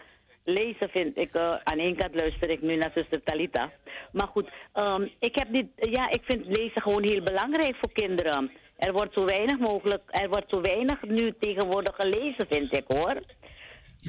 lezen 0.43 0.89
vind 0.89 1.17
ik. 1.17 1.33
eh, 1.33 1.53
aan 1.63 1.79
één 1.79 1.95
kant 1.95 2.15
luister 2.15 2.49
ik 2.49 2.61
nu 2.61 2.75
naar 2.75 2.91
zuster 2.95 3.23
Talita. 3.23 3.71
Maar 4.11 4.27
goed, 4.27 4.49
ehm, 4.73 5.07
ik 5.19 5.35
heb 5.39 5.49
niet. 5.49 5.67
Ja, 5.75 6.09
ik 6.09 6.21
vind 6.23 6.45
lezen 6.57 6.81
gewoon 6.81 7.03
heel 7.03 7.23
belangrijk 7.23 7.75
voor 7.81 7.91
kinderen. 7.93 8.51
Er 8.77 8.91
wordt 8.93 9.13
zo 9.13 9.25
weinig 9.25 9.57
mogelijk. 9.59 10.01
Er 10.07 10.29
wordt 10.29 10.45
zo 10.49 10.61
weinig 10.61 11.01
nu 11.03 11.33
tegenwoordig 11.39 11.95
gelezen, 11.95 12.45
vind 12.49 12.75
ik 12.77 12.83
hoor. 12.87 13.21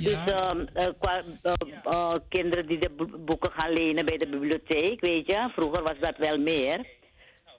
Dus 0.03 0.12
ehm, 0.32 0.66
eh, 0.72 0.86
qua 1.01 1.22
eh, 1.42 1.53
eh, 1.84 2.12
kinderen 2.28 2.66
die 2.66 2.78
de 2.78 2.90
bo- 2.90 3.18
boeken 3.18 3.51
gaan 3.57 3.72
lenen 3.72 4.05
bij 4.07 4.16
de 4.16 4.28
bibliotheek, 4.28 5.01
weet 5.01 5.26
je. 5.26 5.51
Vroeger 5.57 5.82
was 5.82 5.99
dat 6.01 6.16
wel 6.18 6.38
meer. 6.38 6.86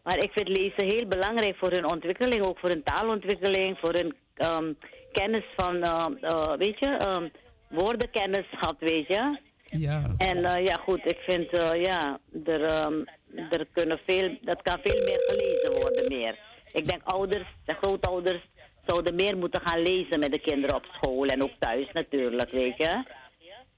Maar 0.03 0.17
ik 0.17 0.31
vind 0.31 0.47
lezen 0.47 0.85
heel 0.95 1.05
belangrijk 1.07 1.55
voor 1.57 1.71
hun 1.71 1.91
ontwikkeling, 1.91 2.45
ook 2.45 2.59
voor 2.59 2.69
hun 2.69 2.83
taalontwikkeling, 2.83 3.77
voor 3.79 3.93
hun 3.93 4.15
ehm, 4.35 4.73
kennis 5.11 5.43
van, 5.55 5.81
eh, 5.83 6.05
eh, 6.21 6.53
weet 6.57 6.79
je, 6.79 6.89
ehm, 6.89 7.27
woordenkennis 7.69 8.45
had, 8.51 8.75
weet 8.79 9.07
je. 9.07 9.39
ja. 9.69 10.13
En 10.17 10.45
eh, 10.45 10.65
ja, 10.65 10.73
goed, 10.73 11.01
ik 11.11 11.17
vind, 11.27 11.57
eh, 11.57 11.83
ja, 11.83 12.19
er, 12.45 12.63
ehm, 12.63 13.01
er 13.49 13.67
kunnen 13.73 13.99
veel, 14.07 14.37
dat 14.41 14.61
kan 14.61 14.77
veel 14.83 15.03
meer 15.05 15.21
gelezen 15.27 15.81
worden 15.81 16.05
meer. 16.07 16.37
Ik 16.71 16.87
denk 16.89 17.01
ouders 17.03 17.45
en 17.65 17.75
grootouders 17.81 18.41
zouden 18.87 19.15
meer 19.15 19.37
moeten 19.37 19.61
gaan 19.65 19.81
lezen 19.81 20.19
met 20.19 20.31
de 20.31 20.39
kinderen 20.39 20.75
op 20.75 20.85
school 20.91 21.25
en 21.25 21.43
ook 21.43 21.53
thuis 21.59 21.87
natuurlijk, 21.93 22.51
weet 22.51 22.77
je. 22.77 23.03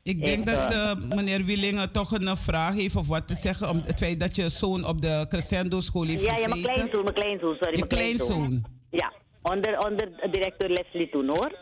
Ik 0.03 0.25
denk 0.25 0.39
Ik, 0.39 0.45
dat 0.45 0.71
eh, 0.71 0.91
eh, 0.91 0.97
meneer 0.97 1.45
Willingen 1.45 1.91
toch 1.91 2.11
een 2.11 2.27
eh, 2.27 2.35
vraag 2.35 2.75
heeft 2.75 2.95
of 2.95 3.07
wat 3.07 3.27
te 3.27 3.35
zeggen. 3.35 3.69
Om 3.69 3.81
het 3.85 3.99
feit 3.99 4.19
dat 4.19 4.35
je 4.35 4.49
zoon 4.49 4.85
op 4.85 5.01
de 5.01 5.25
Crescendo 5.29 5.79
school 5.79 6.05
heeft 6.05 6.21
Ja, 6.21 6.27
ja, 6.27 6.33
gezeten. 6.33 6.49
mijn 6.61 6.73
kleinzoon, 6.73 7.03
mijn 7.03 7.15
kleinzoon, 7.15 7.55
sorry, 7.59 7.71
Je 7.71 7.85
mijn 7.85 7.87
kleinzoon. 7.87 8.65
Ja, 8.89 9.13
onder, 9.41 9.77
onder 9.87 10.29
directeur 10.31 10.69
Leslie 10.69 11.09
toen 11.09 11.27
hoor. 11.27 11.57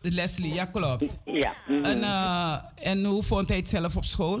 Leslie, 0.00 0.54
ja 0.54 0.64
klopt. 0.64 1.18
Ja. 1.24 1.54
mhm. 1.68 1.84
En, 1.84 2.02
en 2.82 3.04
hoe 3.04 3.22
vond 3.22 3.48
hij 3.48 3.58
het 3.58 3.68
zelf 3.68 3.96
op 3.96 4.04
school? 4.04 4.40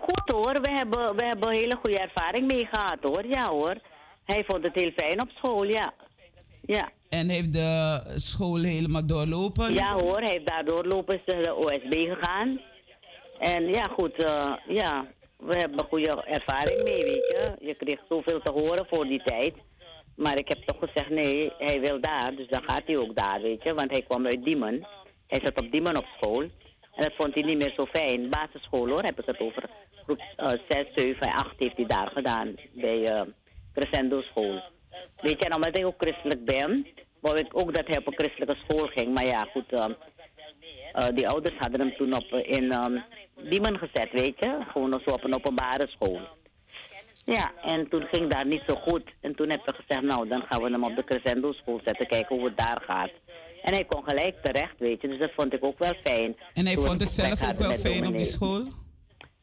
Goed 0.00 0.32
hoor, 0.32 0.60
we 0.62 0.70
hebben, 0.74 1.16
we 1.16 1.24
hebben 1.24 1.48
een 1.48 1.54
hele 1.56 1.78
goede 1.82 1.98
ervaring 1.98 2.52
mee 2.52 2.68
gehad 2.72 2.98
hoor. 3.00 3.26
Ja 3.26 3.48
hoor. 3.48 3.76
Hij 4.24 4.44
vond 4.46 4.64
het 4.66 4.74
heel 4.74 4.90
fijn 4.96 5.20
op 5.22 5.30
school, 5.34 5.64
ja. 5.64 5.92
Ja, 6.66 6.90
En 7.08 7.28
heeft 7.28 7.52
de 7.52 8.00
school 8.14 8.62
helemaal 8.62 9.06
doorlopen? 9.06 9.74
ja 9.74 9.92
hoor, 9.92 10.18
hij 10.18 10.30
heeft 10.32 10.46
daardoor 10.46 10.84
lopen 10.86 11.14
is 11.14 11.34
naar 11.34 11.42
de 11.42 11.54
OSB 11.54 11.92
gegaan. 11.92 12.60
En 13.38 13.66
ja 13.66 13.82
goed, 13.98 14.24
eh, 14.24 14.52
ja, 14.68 15.06
we 15.36 15.56
hebben 15.56 15.84
goede 15.88 16.22
ervaring 16.24 16.82
mee, 16.84 17.02
weet 17.04 17.28
je. 17.34 17.66
Je 17.66 17.74
kreeg 17.74 18.00
zoveel 18.08 18.40
te 18.40 18.52
horen 18.52 18.86
voor 18.90 19.04
die 19.04 19.22
tijd. 19.24 19.54
Maar 20.16 20.38
ik 20.38 20.48
heb 20.48 20.58
toch 20.64 20.78
gezegd, 20.78 21.10
nee, 21.10 21.52
hij 21.58 21.80
wil 21.80 22.00
daar, 22.00 22.32
dus 22.36 22.48
dan 22.48 22.62
gaat 22.66 22.82
hij 22.86 22.96
ook 22.98 23.16
daar, 23.16 23.40
weet 23.42 23.62
je. 23.62 23.74
Want 23.74 23.90
hij 23.90 24.02
kwam 24.02 24.26
uit 24.26 24.44
Diemen. 24.44 24.86
Hij 25.26 25.40
zat 25.44 25.60
op 25.60 25.70
Diemen 25.70 25.96
op 25.96 26.06
school. 26.20 26.40
En 26.94 27.02
dat 27.02 27.12
vond 27.16 27.34
hij 27.34 27.42
niet 27.42 27.58
meer 27.58 27.72
zo 27.76 27.86
fijn. 27.92 28.30
Basisschool 28.30 28.88
hoor, 28.88 29.02
heb 29.02 29.20
ik 29.20 29.26
het 29.26 29.40
over. 29.40 29.70
Groep 30.04 30.20
eh 30.36 30.52
6, 30.68 30.86
7 30.94 31.20
en 31.20 31.32
8 31.32 31.54
heeft 31.58 31.76
hij 31.76 31.86
daar 31.86 32.10
gedaan. 32.14 32.54
Bij 32.72 33.04
eh 33.04 33.20
Crescendo 33.74 34.20
school. 34.20 34.62
Weet 35.20 35.38
je, 35.38 35.48
en 35.48 35.54
omdat 35.54 35.78
ik 35.78 35.86
ook 35.86 35.94
christelijk 35.98 36.44
ben, 36.44 36.86
wou 37.20 37.38
ik 37.38 37.60
ook 37.60 37.74
dat 37.74 37.86
hij 37.86 37.98
op 37.98 38.06
een 38.06 38.18
christelijke 38.18 38.56
school 38.64 38.86
ging. 38.86 39.14
Maar 39.14 39.26
ja, 39.26 39.48
goed, 39.52 39.72
eh, 39.72 39.84
eh, 40.92 41.14
die 41.14 41.28
ouders 41.28 41.56
hadden 41.58 41.80
hem 41.80 41.96
toen 41.96 42.14
op, 42.14 42.32
eh, 42.32 42.58
in 42.58 42.72
ehm 42.72 42.98
Diemen 43.50 43.78
gezet, 43.78 44.08
weet 44.12 44.34
je. 44.38 44.58
Gewoon 44.68 45.00
zo 45.06 45.14
op 45.14 45.24
een 45.24 45.34
openbare 45.34 45.88
school. 45.88 46.20
Ja, 47.24 47.52
en 47.62 47.88
toen 47.88 48.06
ging 48.10 48.30
daar 48.30 48.46
niet 48.46 48.62
zo 48.66 48.74
goed. 48.74 49.02
En 49.20 49.34
toen 49.34 49.48
hebben 49.48 49.66
we 49.66 49.82
gezegd, 49.82 50.02
nou, 50.02 50.28
dan 50.28 50.44
gaan 50.48 50.62
we 50.62 50.70
hem 50.70 50.84
op 50.84 50.96
de 50.96 51.04
Crescendo 51.04 51.52
school 51.52 51.80
zetten, 51.84 52.06
kijken 52.06 52.36
hoe 52.36 52.44
het 52.44 52.58
daar 52.58 52.82
gaat. 52.86 53.10
En 53.62 53.72
hij 53.74 53.84
kon 53.84 54.02
gelijk 54.04 54.36
terecht, 54.42 54.78
weet 54.78 55.00
je, 55.00 55.08
dus 55.08 55.18
dat 55.18 55.30
vond 55.36 55.52
ik 55.52 55.64
ook 55.64 55.78
wel 55.78 55.94
fijn. 56.02 56.36
En 56.54 56.66
hij 56.66 56.74
Toen 56.74 56.84
vond 56.84 57.00
het 57.00 57.10
zelf 57.10 57.50
ook 57.50 57.58
wel 57.58 57.72
fijn 57.72 58.06
op 58.06 58.16
die 58.16 58.26
school? 58.26 58.64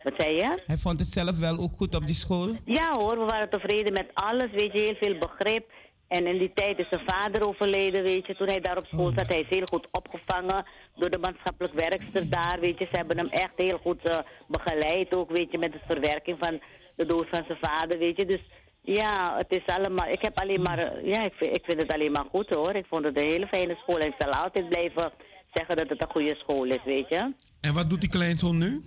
Wat 0.03 0.13
zei 0.17 0.35
je? 0.35 0.61
Hij 0.65 0.77
vond 0.77 0.99
het 0.99 1.07
zelf 1.07 1.39
wel 1.39 1.57
ook 1.57 1.71
goed 1.77 1.95
op 1.95 2.05
die 2.05 2.15
school? 2.15 2.55
Ja 2.65 2.91
hoor, 2.91 3.17
we 3.19 3.25
waren 3.25 3.49
tevreden 3.49 3.93
met 3.93 4.09
alles, 4.13 4.51
weet 4.51 4.71
je, 4.71 4.81
heel 4.81 4.97
veel 4.99 5.17
begrip. 5.17 5.65
En 6.07 6.27
in 6.27 6.37
die 6.37 6.51
tijd 6.53 6.79
is 6.79 6.89
zijn 6.89 7.03
vader 7.05 7.47
overleden, 7.47 8.03
weet 8.03 8.27
je. 8.27 8.35
Toen 8.35 8.47
hij 8.47 8.61
daar 8.61 8.77
op 8.77 8.85
school 8.85 9.11
zat, 9.15 9.27
hij 9.33 9.39
is 9.39 9.55
heel 9.55 9.65
goed 9.71 9.87
opgevangen 9.91 10.65
door 10.95 11.09
de 11.09 11.17
maatschappelijk 11.17 11.73
werkster 11.73 12.29
daar, 12.29 12.57
weet 12.59 12.77
je. 12.79 12.85
Ze 12.91 12.97
hebben 12.97 13.17
hem 13.17 13.27
echt 13.29 13.53
heel 13.55 13.77
goed 13.77 14.09
eh, 14.09 14.17
begeleid 14.47 15.15
ook, 15.15 15.31
weet 15.31 15.51
je, 15.51 15.57
met 15.57 15.71
de 15.71 15.81
verwerking 15.87 16.37
van 16.39 16.61
de 16.95 17.05
dood 17.05 17.27
van 17.31 17.43
zijn 17.47 17.57
vader, 17.61 17.97
weet 17.97 18.17
je. 18.19 18.25
Dus 18.25 18.43
ja, 18.81 19.37
het 19.37 19.51
is 19.59 19.75
allemaal, 19.75 20.07
ik 20.07 20.21
heb 20.21 20.39
alleen 20.39 20.61
maar, 20.61 20.79
eh, 20.79 21.05
ja, 21.13 21.23
ik 21.23 21.33
vind, 21.33 21.55
ik 21.57 21.63
vind 21.65 21.81
het 21.81 21.93
alleen 21.93 22.11
maar 22.11 22.25
goed 22.29 22.55
hoor. 22.55 22.75
Ik 22.75 22.85
vond 22.89 23.05
het 23.05 23.17
een 23.17 23.29
hele 23.29 23.47
fijne 23.47 23.75
school 23.81 23.97
en 23.97 24.07
ik 24.07 24.15
zal 24.17 24.31
altijd 24.31 24.69
blijven 24.69 25.11
zeggen 25.53 25.75
dat 25.77 25.89
het 25.89 26.03
een 26.03 26.11
goede 26.11 26.35
school 26.35 26.65
is, 26.65 26.83
weet 26.85 27.09
je. 27.09 27.33
En 27.61 27.73
wat 27.73 27.89
doet 27.89 28.01
die 28.01 28.09
kleinzoon 28.09 28.57
nu? 28.57 28.81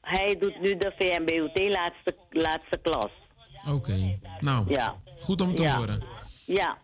Hij 0.00 0.36
doet 0.38 0.60
nu 0.60 0.76
de 0.76 0.92
VMBOT 0.98 1.58
laatste, 1.74 2.14
laatste 2.30 2.78
klas. 2.82 3.10
Oké, 3.74 4.18
nou, 4.40 4.64
Ja. 4.68 4.94
goed 5.20 5.40
om 5.40 5.54
te 5.54 5.62
Ja. 5.62 5.76
horen. 5.76 6.02
Ja, 6.46 6.78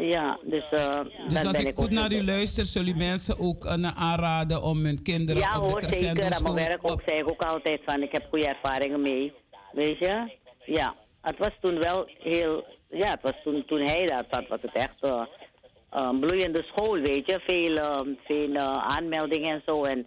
ja, 0.00 0.38
dus, 0.44 0.64
eh 0.70 1.00
Dus 1.28 1.44
als 1.44 1.56
ben 1.56 1.66
ik 1.66 1.74
goed 1.74 1.90
naar 1.90 2.12
u 2.12 2.24
luister, 2.24 2.64
zullen 2.64 2.88
u 2.88 2.96
mensen 2.96 3.38
ook 3.38 3.64
eh, 3.64 3.90
aanraden 3.96 4.62
om 4.62 4.84
hun 4.84 5.02
kinderen 5.02 5.42
Ja 5.42 5.56
op 5.56 5.62
de 5.64 5.68
hoor, 5.70 5.78
Crescendo 5.80 6.20
zeker. 6.22 6.34
School... 6.36 6.54
mijn 6.54 6.66
werk 6.68 6.80
ook 6.84 6.90
op- 6.90 7.02
zeg 7.06 7.18
ik 7.18 7.30
ook 7.30 7.42
altijd 7.42 7.80
van, 7.84 8.02
ik 8.02 8.12
heb 8.12 8.26
goede 8.28 8.46
ervaringen 8.46 9.00
mee. 9.02 9.32
weet 9.72 9.98
je. 9.98 10.36
Ja, 10.64 10.94
het 11.22 11.38
was 11.38 11.52
toen 11.60 11.78
wel 11.80 12.08
heel... 12.18 12.64
Ja, 12.90 13.10
het 13.10 13.22
was 13.22 13.32
toen, 13.44 13.64
toen 13.66 13.80
hij 13.80 14.06
daar 14.06 14.24
zat, 14.30 14.48
was 14.48 14.58
het 14.62 14.72
echt 14.74 14.96
eh, 15.00 15.22
een 15.90 16.20
bloeiende 16.20 16.62
school, 16.62 16.92
weet 17.00 17.26
je. 17.26 17.40
Veel, 17.46 18.06
veel 18.24 18.56
aanmeldingen 18.96 19.54
en 19.54 19.62
zo. 19.66 19.82
En 19.82 20.06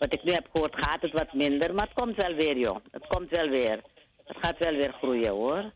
wat 0.00 0.14
ik 0.14 0.24
nu 0.24 0.32
heb 0.32 0.46
gehoord, 0.52 0.74
gaat 0.86 1.02
het 1.02 1.12
wat 1.12 1.32
minder. 1.32 1.74
Maar 1.74 1.86
het 1.86 2.02
komt 2.02 2.16
wel 2.16 2.34
weer, 2.34 2.56
joh. 2.58 2.76
Het 2.90 3.06
komt 3.06 3.30
wel 3.30 3.48
weer. 3.48 3.80
Het 4.24 4.36
gaat 4.40 4.58
wel 4.58 4.72
weer 4.72 4.92
groeien, 4.92 5.32
hoor. 5.32 5.72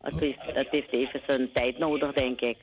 Het, 0.00 0.22
is, 0.22 0.34
het 0.38 0.68
heeft 0.70 0.92
even 0.92 1.20
zijn 1.26 1.52
tijd 1.52 1.78
nodig, 1.78 2.12
denk 2.12 2.40
ik. 2.40 2.56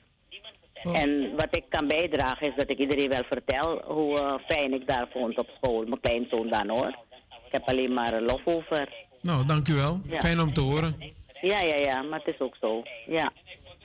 En 0.73 1.31
wat 1.35 1.55
ik 1.55 1.63
kan 1.69 1.87
bijdragen 1.87 2.47
is 2.47 2.55
dat 2.55 2.69
ik 2.69 2.77
iedereen 2.77 3.09
wel 3.09 3.23
vertel 3.23 3.81
hoe 3.85 4.19
eh, 4.19 4.33
fijn 4.47 4.73
ik 4.73 4.87
daar 4.87 5.07
vond 5.11 5.37
op 5.37 5.49
school. 5.55 5.83
Mijn 5.85 5.99
kleinzoon 6.01 6.49
dan 6.49 6.69
hoor. 6.69 6.97
Ik 7.45 7.51
heb 7.51 7.69
alleen 7.69 7.93
maar 7.93 8.21
lof 8.21 8.41
over. 8.43 8.89
Nou, 9.21 9.45
dank 9.45 9.67
u 9.67 9.73
wel. 9.73 9.99
Ja. 10.05 10.19
Fijn 10.19 10.39
om 10.39 10.53
te 10.53 10.61
horen. 10.61 10.95
Ja, 11.41 11.59
ja, 11.61 11.75
ja, 11.77 12.01
maar 12.01 12.19
het 12.19 12.33
is 12.33 12.39
ook 12.39 12.55
zo. 12.61 12.83
Ja, 13.07 13.31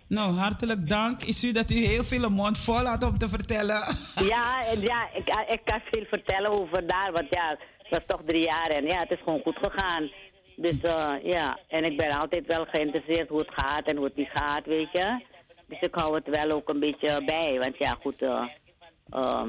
Nou, 0.08 0.32
hartelijk 0.32 0.88
dank. 0.88 1.22
Is 1.22 1.44
u 1.44 1.52
dat 1.52 1.70
u 1.70 1.74
heel 1.74 2.02
veel 2.04 2.30
mond 2.30 2.58
vol 2.58 2.84
had 2.84 3.04
om 3.04 3.18
te 3.18 3.28
vertellen? 3.28 3.80
ja, 4.34 4.60
en 4.72 4.80
ja 4.80 5.08
ik, 5.14 5.28
ik 5.48 5.60
kan 5.64 5.80
veel 5.90 6.04
vertellen 6.04 6.50
over 6.50 6.86
daar. 6.86 7.10
Want 7.12 7.26
ja, 7.30 7.56
het 7.78 7.88
was 7.90 8.04
toch 8.06 8.22
drie 8.26 8.44
jaar 8.44 8.66
en 8.66 8.84
ja, 8.84 8.96
het 8.96 9.10
is 9.10 9.22
gewoon 9.24 9.42
goed 9.42 9.58
gegaan. 9.62 10.10
Dus 10.56 10.80
eh, 10.80 11.14
ja, 11.22 11.58
en 11.68 11.84
ik 11.84 11.96
ben 11.96 12.18
altijd 12.18 12.46
wel 12.46 12.64
geïnteresseerd 12.64 13.28
hoe 13.28 13.38
het 13.38 13.52
gaat 13.54 13.90
en 13.90 13.96
hoe 13.96 14.04
het 14.04 14.16
niet 14.16 14.30
gaat, 14.32 14.66
weet 14.66 14.92
je. 14.92 15.24
Dus 15.66 15.80
ik 15.80 15.94
hou 15.94 16.14
het 16.14 16.36
wel 16.36 16.56
ook 16.56 16.68
een 16.68 16.80
beetje 16.80 17.22
bij. 17.24 17.58
Want 17.58 17.76
ja, 17.78 17.96
goed, 18.00 18.22
ehm, 18.22 19.48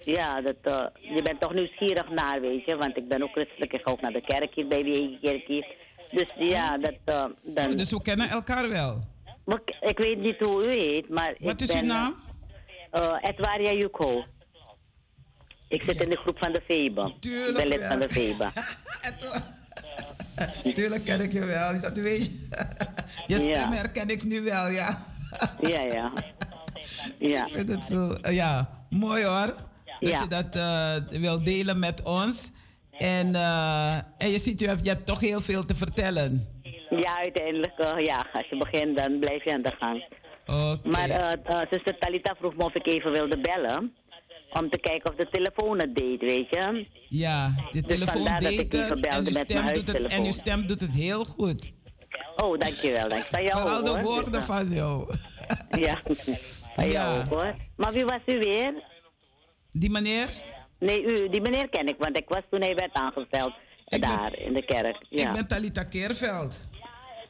ja, 0.00 0.40
dat, 0.40 0.56
eh, 0.62 1.14
je 1.16 1.22
bent 1.22 1.40
toch 1.40 1.54
nieuwsgierig 1.54 2.10
naar, 2.10 2.40
weet 2.40 2.64
je. 2.64 2.76
Want 2.76 2.96
ik 2.96 3.08
ben 3.08 3.22
ook 3.22 3.32
christelijk, 3.32 3.72
ik 3.72 3.80
ga 3.84 3.92
ook 3.92 4.00
naar 4.00 4.12
de 4.12 4.24
kerk 4.26 4.54
hier 4.54 4.68
bij 4.68 4.82
die 4.82 5.18
kerk 5.22 5.46
hier. 5.46 5.66
Dus 6.10 6.32
ja, 6.36 6.78
dat, 6.78 6.94
dan... 7.42 7.76
dus 7.76 7.90
we 7.90 8.02
kennen 8.02 8.28
elkaar 8.28 8.68
wel. 8.68 9.16
Ik- 9.80 9.98
weet 9.98 10.18
niet 10.18 10.38
hoe 10.38 10.64
u 10.66 10.68
heet, 10.80 11.08
maar 11.08 11.34
Wat 11.38 11.60
is 11.60 11.72
uw 11.72 11.80
naam? 11.80 12.14
eh 12.90 13.16
Edwaria 13.20 13.72
Yuko. 13.72 14.24
Ik 15.68 15.82
zit 15.82 16.00
in 16.02 16.10
de 16.10 16.16
groep 16.16 16.38
van 16.38 16.52
de 16.52 16.62
Veba. 16.68 17.12
Tuurlijk 17.20 17.48
ik 17.48 17.54
ben 17.56 17.78
lid 17.78 17.86
van 17.86 17.98
de 18.00 18.08
Veba. 18.08 18.52
Tuurlijk 20.74 21.04
ken 21.04 21.20
ik 21.20 21.32
je 21.32 21.44
wel. 21.46 21.80
Dat 21.80 21.96
weet 21.96 22.24
je. 22.24 22.46
Je 23.26 23.38
stem 23.38 23.70
herken 23.72 24.08
ik 24.10 24.24
nu 24.24 24.40
wel, 24.42 24.68
ja. 24.68 25.04
ja, 25.60 25.80
ja. 25.80 26.12
Ja. 27.18 27.46
Ik 27.46 27.52
vind 27.54 27.68
het 27.70 27.84
zo, 27.84 28.10
eh, 28.12 28.34
ja, 28.34 28.70
mooi 28.90 29.24
hoor. 29.24 29.46
Dat 30.00 30.10
Ja. 30.10 30.20
je 30.22 30.26
dat 30.28 30.56
eh, 30.56 31.20
wil 31.20 31.42
delen 31.42 31.78
met 31.78 32.02
ons. 32.02 32.50
En, 32.90 33.34
en 34.18 34.30
je 34.30 34.38
ziet, 34.38 34.60
je 34.60 34.66
hebt, 34.68 34.84
je 34.84 34.90
hebt 34.90 35.06
toch 35.06 35.20
heel 35.20 35.40
veel 35.40 35.64
te 35.64 35.74
vertellen. 35.74 36.48
Ja, 36.90 37.16
uiteindelijk, 37.16 37.78
eh, 37.78 38.04
ja, 38.04 38.24
als 38.32 38.46
je 38.50 38.56
begint, 38.56 38.96
dan 38.96 39.18
blijf 39.18 39.44
je 39.44 39.52
aan 39.52 39.62
de 39.62 39.74
gang. 39.78 40.04
Oké. 40.46 40.88
Maar 40.88 41.08
eh 41.10 41.32
eh, 41.44 41.66
zuster 41.70 41.98
Talita 41.98 42.34
vroeg 42.38 42.56
me 42.56 42.64
of 42.64 42.74
ik 42.74 42.86
even 42.86 43.12
wilde 43.12 43.40
bellen. 43.40 43.94
Om 44.52 44.70
te 44.70 44.78
kijken 44.78 45.10
of 45.10 45.16
de 45.16 45.28
telefoon 45.30 45.78
het 45.78 45.96
deed, 45.96 46.20
weet 46.20 46.46
je. 46.50 46.86
ja, 47.08 47.50
de 47.72 47.82
telefoon 47.82 48.14
vandaar 48.14 48.40
dat 48.40 48.50
deed 48.50 48.60
ik 48.60 48.72
even 48.72 49.00
en 49.00 49.18
uw, 49.18 49.22
met 49.22 49.34
stem 49.36 49.64
mijn 49.64 49.74
doet 49.74 49.88
het, 49.88 50.12
en 50.12 50.24
uw 50.24 50.32
stem 50.32 50.66
doet 50.66 50.80
het 50.80 50.94
heel 50.94 51.24
goed. 51.24 51.72
Oh, 52.36 52.58
dankjewel. 52.58 53.08
Dank 53.08 53.22
van 53.22 53.42
jou 53.42 53.60
Vooral 53.60 53.84
de 53.84 54.02
woorden 54.02 54.32
Dus, 54.32 54.40
eh, 54.40 54.46
van 54.46 54.68
jou. 54.68 55.14
Ja, 55.70 56.00
van 56.74 56.84
Ja. 56.86 56.90
jou 56.92 57.18
ook, 57.20 57.26
hoor. 57.26 57.54
Maar 57.76 57.92
wie 57.92 58.04
was 58.04 58.20
u 58.26 58.38
weer? 58.38 58.74
Die 59.72 59.90
meneer? 59.90 60.28
Nee, 60.78 61.02
u, 61.02 61.28
die 61.28 61.40
meneer 61.40 61.68
ken 61.68 61.86
ik, 61.86 61.96
want 61.98 62.18
ik 62.18 62.28
was 62.28 62.42
toen 62.50 62.60
hij 62.60 62.74
werd 62.74 62.92
aangesteld 62.92 63.52
Ik 63.86 64.00
ben- 64.00 64.00
daar 64.00 64.38
in 64.38 64.54
de 64.54 64.64
kerk. 64.64 65.04
Ja. 65.08 65.26
Ik 65.28 65.32
ben 65.32 65.46
Talita 65.46 65.84
Keerveld. 65.84 66.68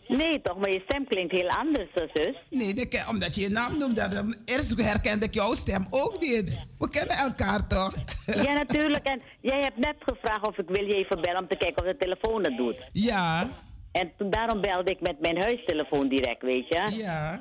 Nee, 0.09 0.43
toch, 0.43 0.59
maar 0.59 0.71
je 0.71 0.83
stem 0.87 1.07
klinkt 1.07 1.33
heel 1.33 1.49
anders, 1.49 1.89
zus. 2.13 2.37
Nee, 2.51 2.75
dat 2.75 3.09
omdat 3.11 3.35
je 3.35 3.41
je 3.41 3.49
naam 3.49 3.79
noemde. 3.79 4.09
daarom- 4.09 4.35
Eerst 4.45 4.83
herkende 4.83 5.25
ik 5.27 5.35
jouw 5.35 5.55
stem 5.55 5.87
ook 5.91 6.21
niet. 6.21 6.67
We 6.79 6.89
kennen 6.91 7.17
elkaar 7.17 7.67
toch? 7.67 7.95
Ja, 8.45 8.53
natuurlijk. 8.53 9.07
En 9.07 9.23
jij 9.41 9.59
hebt 9.61 9.77
net 9.77 9.97
gevraagd 10.01 10.47
of 10.47 10.59
ik 10.59 10.69
wil 10.69 10.85
je 10.85 10.95
even 10.95 11.21
bellen 11.21 11.41
om 11.41 11.49
te 11.49 11.57
kijken 11.57 11.85
of 11.87 11.91
de 11.93 11.97
telefoon 11.99 12.45
het 12.45 12.57
doet. 12.57 12.77
ja, 12.93 13.49
En 13.93 14.13
daarom 14.31 14.61
belde 14.61 14.91
ik 14.91 15.01
met 15.01 15.21
mijn 15.21 15.41
huistelefoon 15.43 16.09
direct, 16.09 16.43
weet 16.43 16.67
je. 16.69 16.97
ja. 16.97 17.41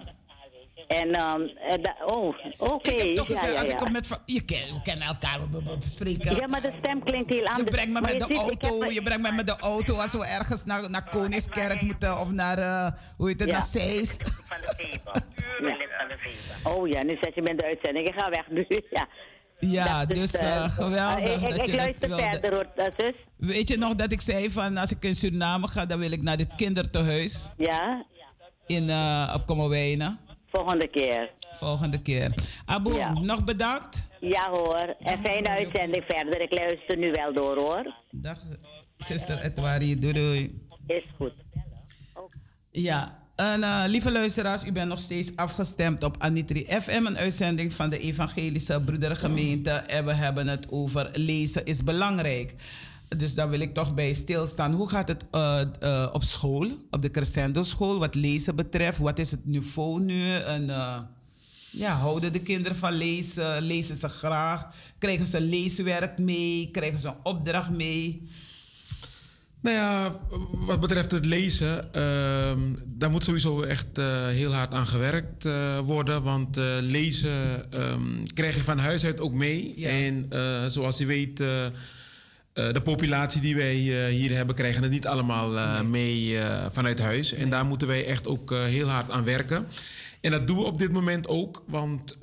En, 0.88 1.12
ehm, 1.12 1.42
en 1.70 1.82
da- 1.82 1.96
oh, 2.06 2.36
oké. 2.58 2.90
Ik 2.90 3.00
heb 3.00 3.16
toch 3.16 3.28
Ja, 3.28 3.34
gezegd, 3.36 3.54
ja, 3.54 3.60
als 3.62 3.70
ik 3.70 3.80
hem 3.80 3.92
met... 3.92 4.20
Je 4.26 4.42
ken, 4.42 4.58
we 4.74 4.82
kennen 4.84 5.08
elkaar, 5.08 5.40
we, 5.52 5.58
we- 5.58 5.70
we 5.72 5.78
bespreken. 5.78 6.36
Ja, 6.36 6.48
maar 6.48 6.62
de 6.62 6.72
stem 6.84 7.04
klinkt 7.04 7.30
heel 7.30 7.40
Je 7.42 7.48
anders. 7.50 7.70
brengt 7.70 7.94
me 7.94 8.02
met 8.02 8.12
je 8.12 8.18
de 8.18 8.26
ik 8.34 8.38
auto, 8.38 8.86
je 8.92 9.02
brengt 9.04 9.22
me 9.22 9.32
met 9.32 9.48
de 9.48 9.58
auto 9.60 9.96
als 9.96 10.12
we 10.12 10.26
ergens 10.26 10.66
naar, 10.66 10.90
naar 10.90 11.10
Koningskerk 11.10 11.82
moeten 11.82 12.20
of 12.20 12.32
naar, 12.32 12.58
eh, 12.58 12.92
hoe 13.18 13.28
heet 13.28 13.40
het, 13.40 13.50
Ja. 13.50 13.58
naar 13.58 13.66
Zeist. 13.68 14.24
Van 14.48 14.58
de. 14.62 14.76
Ja. 15.62 15.78
Oh 16.72 16.88
ja, 16.88 17.04
nu 17.04 17.18
zet 17.22 17.36
je 17.36 17.42
me 17.42 17.50
in 17.50 17.58
de 17.58 17.66
uitzending. 17.66 18.08
Ik 18.08 18.14
ga 18.18 18.30
weg 18.30 18.48
nu. 18.50 18.66
Ja, 18.90 19.08
Ja, 19.60 20.06
Dat 20.06 20.18
dus 20.18 20.32
eh, 20.32 20.56
eh, 20.56 20.70
geweldig 20.70 21.42
ik 21.42 21.42
ik, 21.42 21.50
dat 21.50 21.58
ik 21.60 21.66
je 21.66 21.72
dat 21.72 21.76
luister 21.82 22.08
wilde. 22.10 22.24
verder, 22.24 22.54
hoor, 22.54 22.68
eh, 22.76 22.86
zus. 22.98 23.14
Weet 23.38 23.68
je 23.70 23.78
nog 23.78 23.96
dat 23.96 24.12
ik 24.12 24.22
zei 24.22 24.50
van 24.52 24.78
als 24.78 24.92
ik 24.92 25.04
in 25.04 25.16
Suriname 25.16 25.68
ga, 25.68 25.86
dan 25.86 26.00
wil 26.00 26.12
ik 26.12 26.22
naar 26.24 26.38
dit 26.38 26.56
kindertehuis 26.56 27.50
Ja, 27.58 28.06
in, 28.66 28.90
eh 28.90 29.34
op 29.36 29.46
Kommerwijnen. 29.46 30.20
Volgende 30.52 30.88
keer. 30.88 31.32
Volgende 31.54 32.02
keer. 32.02 32.34
Abu, 32.66 32.94
Ja. 32.96 33.14
nog 33.14 33.44
bedankt. 33.44 34.06
Ja 34.20 34.50
hoor, 34.50 34.96
en 35.00 35.20
fijne 35.24 35.50
uitzending 35.50 36.04
verder. 36.08 36.42
Ik 36.42 36.60
luister 36.60 36.98
nu 36.98 37.12
wel 37.12 37.34
door 37.34 37.58
hoor. 37.58 37.94
Dag, 38.12 38.38
zuster 38.98 39.38
Etwari. 39.38 40.00
Doei 40.00 40.14
doei. 40.14 40.62
Is 40.88 41.04
goed. 41.18 41.34
Ja, 42.72 43.20
en 43.36 43.64
eh, 43.64 43.84
lieve 43.88 44.12
luisteraars, 44.12 44.64
u 44.66 44.72
bent 44.72 44.88
nog 44.90 45.00
steeds 45.00 45.32
afgestemd 45.36 46.04
op 46.04 46.16
Anitri 46.20 46.66
FM, 46.82 47.06
een 47.06 47.18
uitzending 47.18 47.74
van 47.74 47.90
de 47.90 48.00
Evangelische 48.00 48.82
Broedergemeente. 48.82 49.70
En 49.72 50.06
we 50.06 50.14
hebben 50.14 50.48
het 50.48 50.68
over 50.72 51.10
lezen 51.14 51.66
is 51.66 51.84
belangrijk. 51.84 52.54
Dus 53.16 53.36
daar 53.36 53.50
wil 53.50 53.60
ik 53.60 53.74
toch 53.74 53.94
bij 53.94 54.14
stilstaan. 54.14 54.74
Hoe 54.74 54.90
gaat 54.90 55.08
het 55.08 55.26
eh, 55.32 55.62
eh, 55.80 56.10
op 56.12 56.24
school, 56.24 56.72
op 56.92 57.02
de 57.02 57.12
Crescendo 57.12 57.64
school, 57.64 58.00
wat 58.00 58.16
lezen 58.16 58.56
betreft? 58.56 58.98
Wat 58.98 59.20
is 59.20 59.32
het 59.32 59.46
niveau 59.46 60.02
nu? 60.02 60.34
En, 60.34 60.70
eh, 60.70 61.00
ja, 61.72 61.94
houden 61.96 62.32
de 62.32 62.42
kinderen 62.42 62.78
van 62.78 62.94
lezen? 62.94 63.62
Lezen 63.62 63.98
ze 63.98 64.10
graag? 64.10 64.68
Krijgen 64.98 65.28
ze 65.28 65.42
leeswerk 65.42 66.18
mee? 66.18 66.70
Krijgen 66.72 67.00
ze 67.00 67.08
een 67.08 67.16
opdracht 67.24 67.70
mee? 67.70 68.28
Nou 69.60 69.76
ja, 69.76 70.16
wat 70.52 70.80
betreft 70.80 71.12
het 71.12 71.26
lezen, 71.26 71.94
ehm, 71.94 72.60
daar 72.86 73.10
moet 73.10 73.24
sowieso 73.24 73.62
echt 73.62 73.98
heel 74.30 74.54
hard 74.54 74.72
aan 74.72 74.88
gewerkt 74.88 75.48
worden. 75.86 76.24
Want 76.24 76.56
lezen 76.80 77.72
ehm, 77.72 78.26
krijg 78.34 78.56
je 78.56 78.64
van 78.64 78.78
huis 78.78 79.06
uit 79.06 79.20
ook 79.20 79.34
mee. 79.34 79.74
Ja. 79.76 79.90
En 79.90 80.26
zoals 80.72 80.98
je 80.98 81.06
weet, 81.06 81.44
eh, 82.58 82.74
de 82.74 82.82
populatie 82.82 83.42
die 83.42 83.56
wij 83.56 83.76
eh, 83.76 84.06
hier 84.14 84.36
hebben, 84.36 84.56
krijgen 84.56 84.84
het 84.84 84.92
niet 84.92 85.08
allemaal 85.08 85.58
eh, 85.58 85.82
mee 85.82 86.38
vanuit 86.72 87.00
huis. 87.00 87.34
En 87.34 87.50
daar 87.50 87.66
moeten 87.66 87.88
wij 87.88 88.06
echt 88.06 88.28
ook 88.28 88.50
heel 88.50 88.88
hard 88.88 89.10
aan 89.10 89.24
werken. 89.24 89.68
En 90.22 90.32
dat 90.32 90.48
doen 90.48 90.58
we 90.58 90.64
op 90.64 90.80
dit 90.80 90.92
moment 90.92 91.28
ook, 91.28 91.64
want 91.68 92.18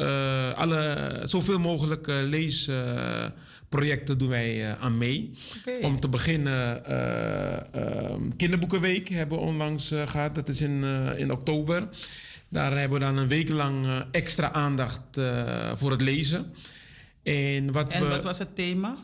alle, 0.57 1.21
zoveel 1.25 1.59
mogelijk 1.59 2.07
leesprojecten 2.07 4.19
doen 4.19 4.29
wij 4.29 4.77
aan 4.81 4.99
mee. 4.99 5.31
Om 5.83 6.01
te 6.01 6.09
beginnen, 6.09 6.85
eh, 6.85 7.75
ehm, 7.75 8.21
Kinderboekenweek 8.37 9.09
hebben 9.09 9.39
we 9.39 9.45
onlangs 9.45 9.91
eh, 9.91 10.07
gehad. 10.07 10.35
Dat 10.35 10.49
is 10.49 10.61
in, 10.61 10.85
in 11.17 11.33
oktober. 11.33 11.89
Daar 12.49 12.79
hebben 12.79 12.99
we 12.99 13.05
dan 13.05 13.17
een 13.17 13.29
week 13.29 13.49
lang 13.49 14.05
extra 14.11 14.53
aandacht 14.53 15.21
voor 15.75 15.91
het 15.91 16.01
lezen. 16.01 16.53
En 17.23 17.73
wat, 17.73 17.93
En 17.93 18.03
we, 18.03 18.09
wat 18.09 18.25
was 18.25 18.39
het 18.39 18.57
thema? 18.57 18.97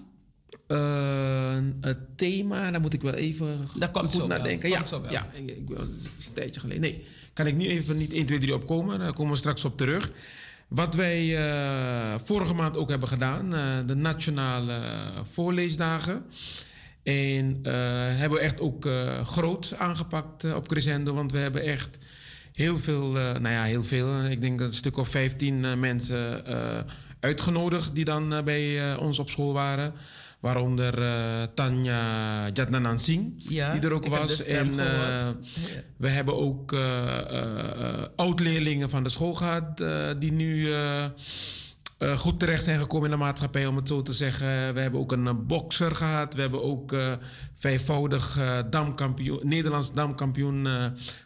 Eh, 0.71 1.57
het 1.81 1.99
thema, 2.17 2.71
daar 2.71 2.81
moet 2.81 2.95
ik 2.95 3.03
wel 3.03 3.15
even 3.15 3.59
Dat 3.75 3.91
komt 3.91 4.05
goed 4.11 4.21
zo 4.21 4.27
nadenken. 4.27 4.71
Komt 4.71 4.83
ja, 4.83 4.85
zo 4.85 5.01
wel. 5.03 5.11
ja 5.13 5.27
ik, 5.33 5.69
wil- 5.69 5.79
een 5.79 6.35
tijdje 6.35 6.61
geleden. 6.61 6.83
Nee, 6.83 7.05
kan 7.33 7.47
ik 7.47 7.57
nu 7.57 7.67
even 7.67 7.97
niet 7.97 8.13
1, 8.13 8.27
2, 8.27 8.39
3 8.39 8.55
opkomen. 8.55 8.99
Daar 8.99 9.13
komen 9.13 9.33
we 9.33 9.39
straks 9.39 9.65
op 9.65 9.77
terug. 9.77 10.11
Wat 10.69 10.95
wij 10.95 11.37
eh, 11.49 12.15
vorige 12.25 12.55
maand 12.55 12.77
ook 12.77 12.89
hebben 12.89 13.09
gedaan, 13.09 13.55
eh, 13.55 13.63
de 13.87 13.95
nationale 13.95 14.81
voorleesdagen. 15.31 16.25
En 17.03 17.59
eh, 17.63 17.73
hebben 18.19 18.39
we 18.39 18.45
echt 18.45 18.61
ook 18.61 18.89
groot 19.25 19.75
aangepakt 19.79 20.55
op 20.55 20.69
Crescendo. 20.69 21.15
Want 21.15 21.33
we 21.33 21.39
hebben 21.39 21.63
echt 21.63 21.99
heel 22.53 22.79
veel, 22.79 23.11
nou 23.13 23.49
ja, 23.49 23.63
heel 23.65 23.85
veel. 23.85 24.25
ik 24.25 24.41
denk 24.41 24.59
dat 24.59 24.69
een 24.69 24.75
stuk 24.75 24.97
of 24.97 25.09
15 25.09 25.65
eh, 25.65 25.75
mensen 25.77 26.45
uitgenodigd 27.21 27.95
die 27.95 28.05
dan 28.05 28.41
bij 28.45 28.97
ons 28.97 29.19
op 29.19 29.31
school 29.31 29.53
waren. 29.53 29.93
Waaronder 30.41 31.03
eh, 31.03 31.43
Tanja 31.55 32.03
Jatnanan 32.53 32.99
Singh, 32.99 33.33
Ja, 33.37 33.73
die 33.73 33.81
er 33.81 33.93
ook 33.93 34.07
was. 34.07 34.33
stem 34.33 34.79
en 34.79 34.99
eh, 35.19 35.29
we 35.97 36.09
hebben 36.09 36.37
ook 36.39 36.73
eh, 36.73 38.03
oud-leerlingen 38.17 38.91
van 38.91 39.03
de 39.03 39.09
school 39.09 39.35
gehad, 39.35 39.81
eh, 39.81 40.09
die 40.19 40.33
nu 40.33 40.69
goed 42.17 42.39
terecht 42.39 42.65
zijn 42.65 42.79
gekomen 42.81 43.05
in 43.05 43.11
de 43.19 43.23
maatschappij, 43.25 43.67
om 43.67 43.77
het 43.77 43.89
zo 43.89 44.03
te 44.03 44.13
zeggen. 44.13 44.75
We 44.75 44.81
hebben 44.81 45.01
ook 45.01 45.13
een 45.13 45.47
bokser 45.47 45.97
gehad. 45.97 46.35
We 46.35 46.41
hebben 46.41 46.63
ook 46.63 46.95
vijfvoudig 47.55 48.39
damkampioen, 48.71 49.41
Nederlands 49.43 49.93
damkampioen 49.93 50.69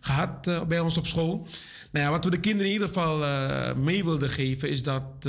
gehad 0.00 0.66
bij 0.68 0.80
ons 0.80 0.96
op 0.96 1.06
school. 1.06 1.46
Nou 1.94 2.06
ja, 2.06 2.12
wat 2.12 2.24
we 2.24 2.30
de 2.30 2.40
kinderen 2.40 2.66
in 2.66 2.72
ieder 2.72 2.88
geval 2.88 3.18
mee 3.76 4.04
wilden 4.04 4.30
geven, 4.30 4.70
is 4.70 4.82
dat 4.82 5.28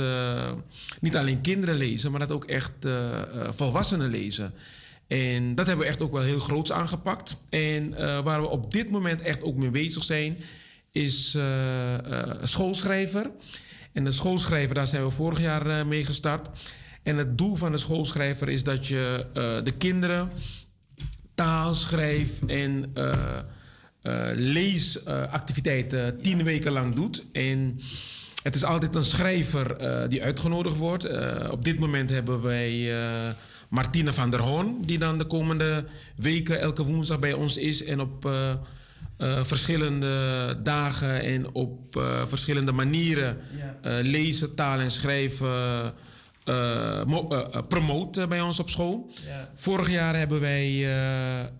niet 1.00 1.16
alleen 1.16 1.40
kinderen 1.40 1.74
lezen, 1.74 2.10
maar 2.10 2.20
dat 2.20 2.32
ook 2.32 2.44
echt 2.44 2.86
volwassenen 3.50 4.10
lezen. 4.10 4.54
En 5.06 5.54
dat 5.54 5.66
hebben 5.66 5.84
we 5.84 5.90
echt 5.90 6.02
ook 6.02 6.12
wel 6.12 6.22
heel 6.22 6.40
groots 6.40 6.72
aangepakt. 6.72 7.36
En 7.48 7.90
waar 8.24 8.40
we 8.40 8.48
op 8.48 8.72
dit 8.72 8.90
moment 8.90 9.20
echt 9.20 9.42
ook 9.42 9.56
mee 9.56 9.70
bezig 9.70 10.04
zijn, 10.04 10.36
is 10.92 11.36
schoolschrijver. 12.42 13.30
En 13.92 14.04
de 14.04 14.12
schoolschrijver, 14.12 14.74
daar 14.74 14.86
zijn 14.86 15.04
we 15.04 15.10
vorig 15.10 15.40
jaar 15.40 15.86
mee 15.86 16.04
gestart. 16.04 16.58
En 17.02 17.16
het 17.16 17.38
doel 17.38 17.56
van 17.56 17.72
de 17.72 17.78
schoolschrijver 17.78 18.48
is 18.48 18.62
dat 18.62 18.86
je 18.86 19.26
de 19.64 19.72
kinderen 19.78 20.30
taal, 21.34 21.74
schrijf 21.74 22.30
en 22.46 22.92
leesactiviteiten 24.34 26.22
tien 26.22 26.44
weken 26.44 26.72
lang 26.72 26.94
doet. 26.94 27.26
En 27.32 27.80
het 28.42 28.54
is 28.54 28.64
altijd 28.64 28.94
een 28.94 29.04
schrijver 29.04 29.76
die 30.08 30.22
uitgenodigd 30.22 30.76
wordt. 30.76 31.08
op 31.50 31.64
dit 31.64 31.78
moment 31.78 32.10
hebben 32.10 32.42
wij 32.42 32.92
Martine 33.68 34.12
van 34.12 34.30
der 34.30 34.40
Hoorn, 34.40 34.76
die 34.80 34.98
dan 34.98 35.18
de 35.18 35.24
komende 35.24 35.84
weken 36.16 36.60
elke 36.60 36.82
woensdag 36.84 37.18
bij 37.18 37.32
ons 37.32 37.56
is 37.56 37.84
en 37.84 38.00
op 38.00 38.24
uh, 39.20 39.44
verschillende 39.44 40.56
dagen 40.62 41.22
en 41.22 41.54
op 41.54 41.96
uh, 41.96 42.26
verschillende 42.26 42.72
manieren 42.72 43.38
ja. 43.82 44.00
lezen, 44.02 44.54
taal 44.54 44.78
en 44.78 44.90
schrijven 44.90 45.94
promoten 47.68 48.28
bij 48.28 48.40
ons 48.40 48.58
op 48.58 48.70
school. 48.70 49.10
Ja. 49.26 49.50
Vorig 49.54 49.90
jaar 49.90 50.16
hebben 50.16 50.40
wij 50.40 50.86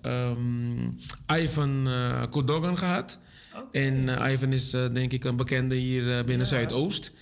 um, 0.03 0.99
Ivan 1.37 1.89
Kodogan 2.31 2.79
gehad. 2.79 3.21
Okay. 3.55 3.83
En 3.83 4.09
Ivan 4.33 4.53
is 4.53 4.71
denk 4.71 5.13
ik 5.13 5.25
een 5.25 5.37
bekende 5.37 5.75
hier 5.75 6.05
binnen 6.05 6.47
ja. 6.47 6.53
Zuidoost. 6.53 7.13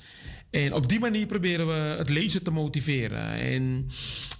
En 0.55 0.75
op 0.75 0.89
die 0.89 1.01
manier 1.01 1.27
proberen 1.27 1.67
we 1.67 1.73
het 1.73 2.09
lezen 2.09 2.43
te 2.43 2.51
motiveren. 2.51 3.31
En 3.31 3.91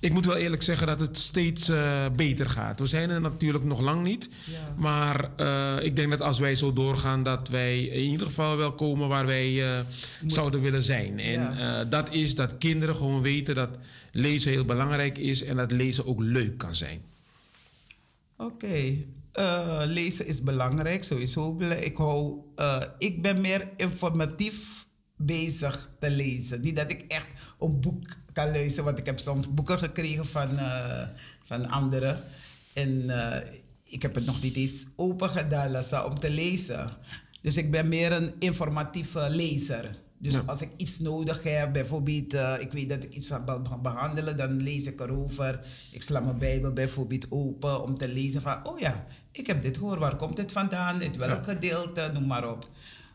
ik 0.01 0.13
moet 0.13 0.27
wel 0.27 0.37
eerlijk 0.37 0.63
zeggen 0.63 0.87
dat 0.87 1.01
het 1.01 1.19
steeds 1.19 1.69
uh, 1.69 2.07
beter 2.17 2.51
gaat. 2.51 2.81
We 2.81 2.87
zijn 2.87 3.11
er 3.11 3.21
natuurlijk 3.21 3.65
nog 3.65 3.81
lang 3.81 4.03
niet. 4.03 4.29
Ja. 4.45 4.75
Maar 4.77 5.31
uh, 5.41 5.85
ik 5.85 5.97
denk 5.97 6.11
dat 6.11 6.21
als 6.21 6.39
wij 6.39 6.55
zo 6.55 6.73
doorgaan, 6.73 7.23
dat 7.23 7.49
wij 7.49 7.83
in 7.83 8.05
ieder 8.05 8.27
geval 8.27 8.57
wel 8.57 8.73
komen 8.73 9.09
waar 9.09 9.27
wij 9.27 9.53
uh, 9.53 9.79
zouden 10.27 10.61
willen 10.61 10.83
zijn. 10.83 11.19
En 11.19 11.57
ja. 11.57 11.85
dat 11.85 12.13
is 12.13 12.35
dat 12.35 12.59
kinderen 12.59 12.97
gewoon 12.97 13.23
weten 13.23 13.55
dat 13.55 13.79
lezen 14.13 14.51
heel 14.51 14.65
belangrijk 14.65 15.19
is 15.19 15.43
en 15.43 15.57
dat 15.57 15.73
lezen 15.73 16.07
ook 16.07 16.21
leuk 16.21 16.59
kan 16.59 16.75
zijn. 16.75 17.03
Oké. 18.37 18.67
Okay. 19.33 19.87
lezen 19.87 20.27
is 20.27 20.43
belangrijk, 20.43 21.05
sowieso. 21.05 21.59
Ik, 21.81 21.97
hou, 21.97 22.35
ik 22.99 23.23
ben 23.23 23.41
meer 23.41 23.69
informatief 23.77 24.84
bezig 25.17 25.91
te 26.01 26.11
lezen. 26.11 26.61
Niet 26.61 26.77
dat 26.77 26.91
ik 26.91 27.05
echt 27.09 27.27
een 27.61 27.81
boek 27.81 28.17
kan 28.33 28.51
lezen, 28.51 28.85
want 28.85 28.99
ik 28.99 29.07
heb 29.07 29.19
soms 29.19 29.55
boeken 29.55 29.79
gekregen 29.79 30.27
van, 30.27 30.53
uh, 30.53 31.03
van 31.45 31.69
anderen. 31.69 32.19
En 32.73 32.91
uh, 32.91 33.37
ik 33.85 34.03
heb 34.03 34.15
het 34.15 34.25
nog 34.25 34.43
niet 34.43 34.57
eens 34.57 34.87
open 34.97 35.31
gedaan 35.31 35.71
Lassa, 35.71 36.05
om 36.05 36.19
te 36.19 36.31
lezen. 36.31 36.91
Dus 37.43 37.57
ik 37.57 37.71
ben 37.71 37.89
meer 37.89 38.13
een 38.13 38.33
informatieve 38.39 39.27
lezer. 39.31 40.03
Dus 40.19 40.35
ja. 40.35 40.43
als 40.47 40.61
ik 40.61 40.71
iets 40.77 40.99
nodig 40.99 41.43
heb, 41.43 41.73
bijvoorbeeld, 41.73 42.35
uh, 42.35 42.55
ik 42.59 42.73
weet 42.73 42.89
dat 42.89 43.05
ik 43.05 43.15
iets 43.15 43.29
ga 43.29 43.61
behandelen, 43.83 44.37
dan 44.37 44.63
lees 44.63 44.87
ik 44.87 45.01
erover. 45.01 45.61
Ik 45.93 46.03
sla 46.03 46.21
mijn 46.21 46.39
Bijbel 46.39 46.73
bijvoorbeeld 46.73 47.27
open 47.31 47.83
om 47.83 47.95
te 47.99 48.09
lezen 48.09 48.43
van, 48.43 48.67
oh 48.67 48.79
ja, 48.79 49.07
ik 49.33 49.47
heb 49.47 49.63
dit 49.63 49.77
gehoord, 49.77 49.99
waar 49.99 50.17
komt 50.17 50.37
dit 50.37 50.53
vandaan, 50.53 50.99
dit 50.99 51.17
welk 51.17 51.45
ja. 51.45 51.53
gedeelte, 51.53 52.11
noem 52.13 52.27
maar 52.27 52.51
op. 52.51 52.69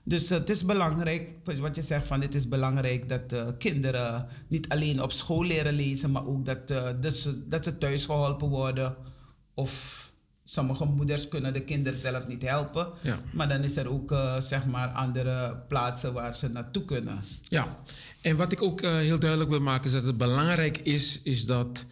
Dus 0.03 0.31
uh, 0.31 0.37
het 0.37 0.49
is 0.49 0.65
belangrijk, 0.65 1.29
wat 1.59 1.75
je 1.75 1.81
zegt 1.81 2.07
van 2.07 2.21
het 2.21 2.35
is 2.35 2.47
belangrijk 2.47 3.09
dat 3.09 3.33
uh, 3.33 3.47
kinderen 3.57 4.27
niet 4.47 4.69
alleen 4.69 5.01
op 5.01 5.11
school 5.11 5.43
leren 5.43 5.73
lezen, 5.73 6.11
maar 6.11 6.27
ook 6.27 6.45
dat, 6.45 6.71
uh, 6.71 6.89
dat, 6.99 7.13
ze, 7.13 7.47
dat 7.47 7.63
ze 7.63 7.77
thuis 7.77 8.05
geholpen 8.05 8.47
worden. 8.47 8.95
Of 9.53 10.07
sommige 10.43 10.85
moeders 10.85 11.27
kunnen 11.27 11.53
de 11.53 11.61
kinderen 11.61 11.99
zelf 11.99 12.27
niet 12.27 12.41
helpen. 12.41 12.87
Ja. 13.01 13.19
Maar 13.33 13.49
dan 13.49 13.63
is 13.63 13.77
er 13.77 13.89
ook 13.89 14.15
zeg 14.39 14.65
maar 14.65 14.87
andere 14.87 15.55
plaatsen 15.67 16.13
waar 16.13 16.35
ze 16.35 16.49
naartoe 16.49 16.85
kunnen. 16.85 17.23
Ja, 17.41 17.77
en 18.21 18.35
wat 18.35 18.51
ik 18.51 18.61
ook 18.61 18.81
heel 18.81 19.19
duidelijk 19.19 19.49
wil 19.49 19.61
maken 19.61 19.85
is 19.85 19.91
dat 19.91 20.03
het 20.05 20.17
belangrijk 20.17 20.77
is, 20.77 21.19
is 21.23 21.45
dat 21.45 21.85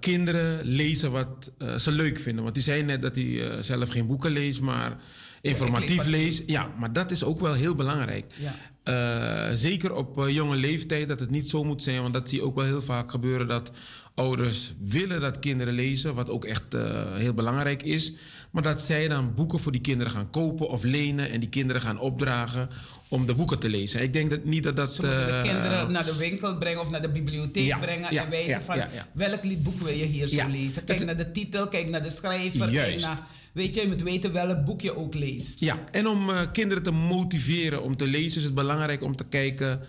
kinderen 0.00 0.64
lezen 0.64 1.12
wat 1.12 1.50
ze 1.76 1.92
leuk 1.92 2.18
vinden. 2.18 2.42
Want 2.42 2.54
die 2.54 2.64
zei 2.64 2.82
net 2.82 3.02
dat 3.02 3.14
hij 3.14 3.62
zelf 3.62 3.88
geen 3.88 4.06
boeken 4.06 4.30
leest, 4.30 4.60
maar 4.60 4.96
informatief 5.42 6.04
lees. 6.04 6.42
Ja, 6.46 6.70
maar 6.78 6.92
dat 6.92 7.10
is 7.10 7.24
ook 7.24 7.40
wel 7.40 7.54
heel 7.54 7.74
belangrijk. 7.74 8.34
Ja. 8.38 8.54
Uh, 8.84 9.56
zeker 9.56 9.94
op 9.94 10.18
uh, 10.18 10.28
jonge 10.28 10.56
leeftijd, 10.56 11.08
dat 11.08 11.20
het 11.20 11.30
niet 11.30 11.48
zo 11.48 11.64
moet 11.64 11.82
zijn. 11.82 12.02
Want 12.02 12.14
dat 12.14 12.28
zie 12.28 12.38
je 12.38 12.44
ook 12.44 12.54
wel 12.54 12.64
heel 12.64 12.82
vaak 12.82 13.10
gebeuren 13.10 13.48
dat 13.48 13.72
ouders 14.14 14.74
willen 14.84 15.20
dat 15.20 15.38
kinderen 15.38 15.74
lezen, 15.74 16.14
wat 16.14 16.30
ook 16.30 16.44
echt 16.44 16.74
uh, 16.74 17.14
heel 17.14 17.34
belangrijk 17.34 17.82
is. 17.82 18.14
Maar 18.50 18.62
dat 18.62 18.80
zij 18.80 19.08
dan 19.08 19.34
boeken 19.34 19.58
voor 19.58 19.72
die 19.72 19.80
kinderen 19.80 20.12
gaan 20.12 20.30
kopen 20.30 20.68
of 20.68 20.82
lenen 20.82 21.30
en 21.30 21.40
die 21.40 21.48
kinderen 21.48 21.82
gaan 21.82 21.98
opdragen 21.98 22.68
om 23.08 23.26
de 23.26 23.34
boeken 23.34 23.58
te 23.58 23.68
lezen. 23.68 24.02
Ik 24.02 24.12
denk 24.12 24.30
dat 24.30 24.44
niet 24.44 24.62
dat 24.62 24.76
dat... 24.76 24.94
Ze 24.94 25.06
moeten 25.06 25.26
de 25.26 25.40
kinderen 25.42 25.92
naar 25.92 26.04
de 26.04 26.16
winkel 26.16 26.56
brengen 26.56 26.80
of 26.80 26.90
naar 26.90 27.02
de 27.02 27.10
bibliotheek 27.10 27.66
ja, 27.66 27.78
brengen 27.78 28.12
ja, 28.12 28.24
en 28.24 28.30
weten 28.30 28.62
van 28.62 28.78
welk 29.12 29.62
boek 29.62 29.80
wil 29.80 29.94
je 29.94 30.04
hier 30.04 30.28
zo 30.28 30.48
lezen. 30.48 30.84
Kijk 30.84 31.04
naar 31.04 31.16
de 31.16 31.32
titel, 31.32 31.68
kijk 31.68 31.88
naar 31.88 32.02
de 32.02 32.10
schrijver, 32.10 32.70
Juist. 32.70 32.90
kijk 32.90 33.00
naar 33.00 33.26
weet 33.52 33.74
je, 33.74 33.80
je 33.80 33.88
moet 33.88 34.02
weten 34.02 34.32
welk 34.32 34.64
boek 34.64 34.80
je 34.80 34.96
ook 34.96 35.14
leest. 35.14 35.60
Ja, 35.60 35.78
en 35.90 36.06
om 36.06 36.30
uh, 36.30 36.40
kinderen 36.52 36.82
te 36.82 36.90
motiveren 36.90 37.82
om 37.82 37.96
te 37.96 38.06
lezen 38.06 38.38
is 38.38 38.44
het 38.44 38.54
belangrijk 38.54 39.02
om 39.02 39.16
te 39.16 39.24
kijken 39.24 39.80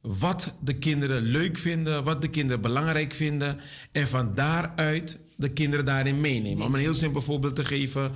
wat 0.00 0.54
de 0.60 0.74
kinderen 0.74 1.22
leuk 1.22 1.58
vinden, 1.58 2.04
wat 2.04 2.22
de 2.22 2.28
kinderen 2.28 2.62
belangrijk 2.62 3.12
vinden 3.12 3.60
en 3.92 4.08
van 4.08 4.34
daaruit 4.34 5.18
de 5.36 5.48
kinderen 5.48 5.84
daarin 5.84 6.20
meenemen. 6.20 6.66
Om 6.66 6.74
een 6.74 6.80
heel 6.80 6.94
simpel 6.94 7.22
voorbeeld 7.22 7.54
te 7.54 7.64
geven. 7.64 8.12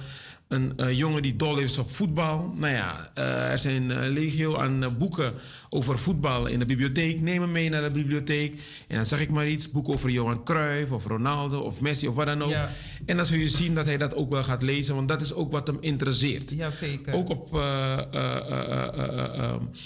Een 0.48 0.72
uh, 0.76 0.92
jongen 0.92 1.22
die 1.22 1.36
dol 1.36 1.58
is 1.58 1.78
op 1.78 1.90
voetbal. 1.90 2.52
Nou 2.56 2.72
ja, 2.72 3.10
uh, 3.18 3.50
er 3.50 3.58
zijn 3.58 3.90
uh, 3.90 3.96
legio 4.00 4.56
aan 4.56 4.96
boeken 4.98 5.32
over 5.68 5.98
voetbal 5.98 6.46
in 6.46 6.58
de 6.58 6.66
bibliotheek. 6.66 7.20
Neem 7.20 7.40
hem 7.40 7.52
mee 7.52 7.68
naar 7.68 7.82
de 7.82 7.90
bibliotheek. 7.90 8.60
En 8.88 8.96
dan 8.96 9.04
zeg 9.04 9.20
ik 9.20 9.30
maar 9.30 9.48
iets. 9.48 9.70
Boek 9.70 9.88
over 9.88 10.10
Johan 10.10 10.44
Cruijff 10.44 10.92
of 10.92 11.06
Ronaldo 11.06 11.60
of 11.60 11.80
Messi 11.80 12.08
of 12.08 12.14
wat 12.14 12.26
dan 12.26 12.42
ook. 12.42 12.50
Ja. 12.50 12.70
En 13.06 13.16
dan 13.16 13.26
zul 13.26 13.38
je 13.38 13.48
zien 13.48 13.74
dat 13.74 13.86
hij 13.86 13.96
dat 13.96 14.14
ook 14.14 14.30
wel 14.30 14.44
gaat 14.44 14.62
lezen. 14.62 14.94
Want 14.94 15.08
dat 15.08 15.20
is 15.20 15.32
ook 15.32 15.52
wat 15.52 15.66
hem 15.66 15.76
interesseert. 15.80 16.50
Jazeker. 16.50 17.14
Ook 17.14 17.28
op 17.28 17.48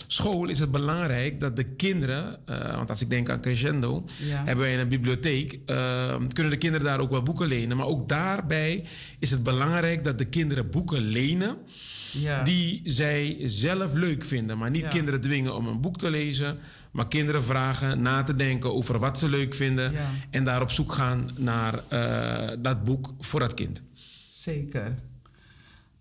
school 0.06 0.48
is 0.48 0.58
het 0.58 0.70
belangrijk 0.70 1.40
dat 1.40 1.56
de 1.56 1.64
kinderen... 1.64 2.38
want 2.74 2.90
als 2.90 3.00
ik 3.00 3.10
denk 3.10 3.28
aan 3.28 3.40
Crescendo... 3.40 4.04
Ja. 4.18 4.44
hebben 4.44 4.64
wij 4.64 4.80
een 4.80 4.88
bibliotheek... 4.88 5.58
kunnen 6.32 6.50
de 6.50 6.56
kinderen 6.58 6.86
daar 6.86 7.00
ook 7.00 7.10
wel 7.10 7.22
boeken 7.22 7.46
lenen. 7.46 7.76
Maar 7.76 7.86
ook 7.86 8.08
daarbij 8.08 8.84
is 9.18 9.30
het 9.30 9.42
belangrijk 9.42 10.04
dat 10.04 10.18
de 10.18 10.24
kinderen 10.24 10.70
boeken 10.70 11.02
lenen 11.02 11.56
ja. 12.12 12.42
die 12.42 12.80
zij 12.84 13.36
zelf 13.44 13.92
leuk 13.92 14.24
vinden. 14.24 14.58
Maar 14.58 14.70
niet 14.70 14.82
ja. 14.82 14.88
kinderen 14.88 15.20
dwingen 15.20 15.54
om 15.54 15.66
een 15.66 15.80
boek 15.80 15.98
te 15.98 16.10
lezen, 16.10 16.58
maar 16.90 17.08
kinderen 17.08 17.44
vragen 17.44 18.02
na 18.02 18.22
te 18.22 18.36
denken 18.36 18.74
over 18.74 18.98
wat 18.98 19.18
ze 19.18 19.28
leuk 19.28 19.54
vinden 19.54 19.92
ja. 19.92 20.08
en 20.30 20.44
daar 20.44 20.62
op 20.62 20.70
zoek 20.70 20.92
gaan 20.92 21.30
naar 21.36 21.74
uh, 21.92 22.48
dat 22.58 22.84
boek 22.84 23.10
voor 23.20 23.40
dat 23.40 23.54
kind. 23.54 23.82
Zeker. 24.26 24.94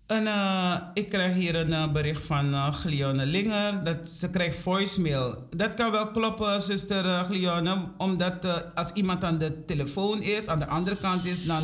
En, 0.06 0.22
uh, 0.22 0.76
ik 0.94 1.08
krijg 1.08 1.34
hier 1.34 1.54
een 1.54 1.68
uh, 1.68 1.92
bericht 1.92 2.26
van 2.26 2.54
uh, 2.54 2.74
Linger. 3.12 3.84
Dat 3.84 4.08
ze 4.08 4.30
krijgt 4.30 4.56
voicemail. 4.56 5.46
Dat 5.56 5.74
kan 5.74 5.90
wel 5.90 6.10
kloppen, 6.10 6.62
zuster 6.62 7.04
uh, 7.04 7.22
Glione. 7.22 7.76
Omdat 7.96 8.72
als 8.74 8.92
iemand 8.92 9.24
aan 9.24 9.38
de 9.38 9.64
telefoon 9.64 10.22
is, 10.22 10.46
aan 10.46 10.58
de 10.58 10.66
andere 10.66 10.96
kant 10.96 11.26
is, 11.26 11.44
dan 11.44 11.62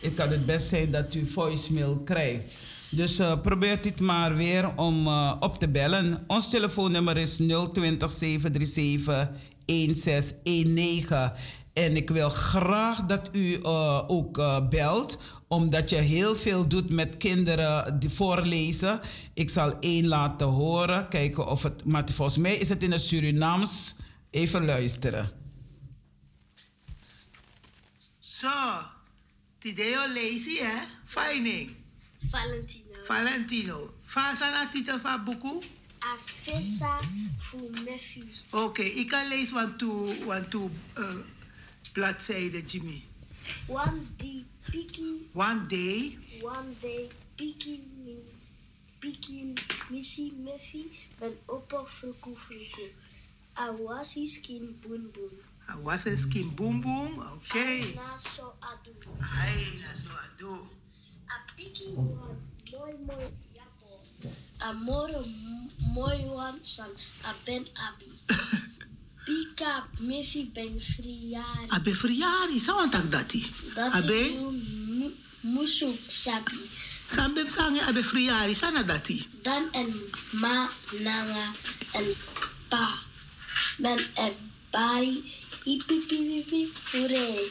het 0.00 0.14
kan 0.14 0.28
het 0.28 0.46
best 0.46 0.66
zijn 0.68 0.90
dat 0.90 1.14
u 1.14 1.26
voicemail 1.26 1.96
krijgt. 2.04 2.52
Dus 2.94 3.20
uh, 3.20 3.40
probeert 3.40 3.86
u 3.86 3.88
het 3.88 4.00
maar 4.00 4.36
weer 4.36 4.76
om 4.76 5.06
uh, 5.06 5.36
op 5.40 5.58
te 5.58 5.68
bellen. 5.68 6.24
Ons 6.26 6.50
telefoonnummer 6.50 7.16
is 7.16 7.36
020 7.72 8.12
737 8.12 9.30
1619. 9.66 11.32
En 11.72 11.96
ik 11.96 12.10
wil 12.10 12.28
graag 12.28 13.06
dat 13.06 13.28
u 13.32 13.58
uh, 13.58 14.02
ook 14.06 14.42
belt, 14.70 15.18
omdat 15.48 15.90
je 15.90 15.96
heel 15.96 16.36
veel 16.36 16.68
doet 16.68 16.90
met 16.90 17.16
kinderen 17.16 17.98
die 17.98 18.10
voorlezen. 18.10 19.00
Ik 19.34 19.50
zal 19.50 19.78
één 19.80 20.06
laten 20.06 20.46
horen, 20.46 21.08
kijken 21.08 21.46
of 21.46 21.62
het. 21.62 21.84
Maar 21.84 22.04
volgens 22.12 22.36
mij 22.36 22.54
is 22.54 22.68
het 22.68 22.82
in 22.82 22.92
het 22.92 23.02
Surinaams. 23.02 23.96
Even 24.30 24.64
luisteren. 24.64 25.30
Zo, 28.18 28.48
Tideo 29.58 30.08
lazy, 30.08 30.56
hè? 30.58 30.78
Fijning. 31.06 31.70
Valentino. 32.30 32.83
Valentino. 33.06 33.94
Fasa 34.04 34.50
na 34.50 34.66
titel 34.70 34.98
van 35.00 35.24
boeku? 35.24 35.62
Afissa 35.98 37.00
voor 37.38 37.70
Mefi. 37.84 38.24
Oké, 38.50 38.82
ik 38.82 39.08
kan 39.08 39.28
lezen 39.28 39.54
want 39.54 39.78
toe, 39.78 40.24
want 40.24 40.50
toe 40.50 40.70
uh, 40.98 41.14
bladzijde, 41.92 42.64
Jimmy. 42.64 43.02
One 43.66 44.00
day 44.16 44.44
piki, 44.70 45.26
One 45.32 45.66
day, 45.66 46.18
one 46.42 46.74
day 46.80 47.08
piki, 47.36 47.80
mi- 48.04 48.28
piki 48.98 49.52
misi 49.90 50.32
Mefi 50.44 50.90
ben 51.18 51.36
opa 51.46 51.84
fruku 51.86 52.36
fruku. 52.36 52.88
Awasi 53.54 54.26
skin 54.28 54.78
bun 54.82 55.10
bun. 55.12 55.30
I 55.68 55.76
was 55.82 56.06
a 56.06 56.16
skin 56.16 56.54
boom 56.54 56.80
boom. 56.80 57.18
Oké. 57.18 57.94
Na 57.94 58.16
so 58.18 58.54
adu. 58.60 58.92
Ai, 59.20 59.80
dat 59.82 59.96
is 59.96 60.02
wat 60.06 60.32
doe. 60.36 60.66
A 61.28 61.40
piki 61.56 61.84
wan 61.94 62.36
mooi 62.78 62.94
mooi 63.06 63.28
japo. 63.56 63.88
A 64.62 64.72
moro 64.72 65.20
m- 65.24 65.70
mooi 65.94 66.24
wan 66.36 66.58
san 66.62 66.90
a 67.24 67.34
ben 67.44 67.66
abi. 67.88 68.08
Pika 69.24 69.84
Mefi 70.00 70.50
ben 70.54 70.80
friari. 70.80 71.66
Abe 71.68 71.94
verjaardag, 71.96 72.60
zou 72.60 72.84
ik 72.84 73.10
dat 73.10 73.30
die? 73.30 73.46
Dat 73.74 73.86
is 73.86 73.92
Abe, 73.92 74.20
een 74.36 75.14
musu 75.40 75.98
sabi. 76.08 76.60
sambe 77.06 77.44
sange 77.48 77.80
abe 77.82 78.04
verjaardag, 78.04 78.56
sana 78.56 78.82
dat 78.82 79.06
die? 79.06 79.26
Dan 79.42 79.72
en 79.72 79.94
ma 80.30 80.68
nanga 80.98 81.52
en 81.92 82.06
pa. 82.68 82.98
Men 83.78 83.98
en 84.14 84.34
bari 84.70 85.32
ipipipipi 85.64 86.72
ure. 86.94 87.48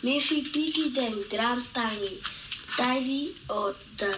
Mefi 0.00 0.42
piki 0.52 0.92
den 0.92 1.14
drantangi. 1.28 2.20
Tari 2.76 3.34
o 3.46 3.72
de 3.96 4.10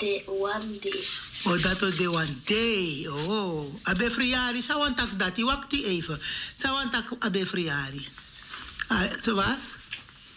de 0.00 0.22
one 0.26 0.78
day. 0.80 1.04
Oh, 1.44 1.62
dat 1.62 1.80
was 1.80 1.96
de 1.96 2.10
one 2.10 2.36
day. 2.44 3.06
Oh, 3.08 3.74
abe 3.82 4.10
verjaardag, 4.10 4.62
zou 4.62 4.90
ik 4.90 5.18
dat 5.18 5.34
die? 5.34 5.44
Wacht 5.44 5.70
die 5.70 5.84
even. 5.84 6.20
Zou 6.56 6.86
ik 6.86 7.24
abe 7.24 7.46
verjaardag? 7.46 8.04
Ah, 8.86 9.12
zoals? 9.22 9.76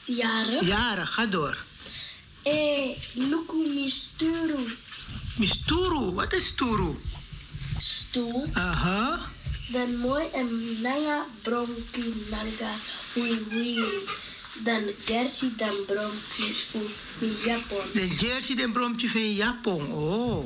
Jaren. 0.06 0.66
Jaren, 0.66 1.08
ga 1.08 1.26
door. 1.26 1.58
Eh, 2.44 2.98
luku 3.14 3.56
misturu. 3.56 4.78
Misturu, 5.36 6.12
wat 6.14 6.34
is 6.34 6.52
Turu? 6.56 6.98
Stoel. 7.80 8.50
Aha. 8.54 9.32
Dan 9.68 9.96
mooi 9.98 10.28
en 10.34 10.82
nanga 10.82 11.26
bronki 11.42 12.14
nanga 12.30 12.72
hui 13.14 13.40
hui. 13.50 13.84
Dan 14.54 14.84
gersi 15.06 15.54
dan 15.58 15.76
hui 15.88 16.56
hui 17.20 17.36
Japon. 17.46 17.86
De 17.94 18.08
jersey, 18.08 18.56
den 18.56 18.72
bromtje 18.72 19.10
van 19.10 19.34
Japon. 19.34 19.92
Oh. 19.92 20.46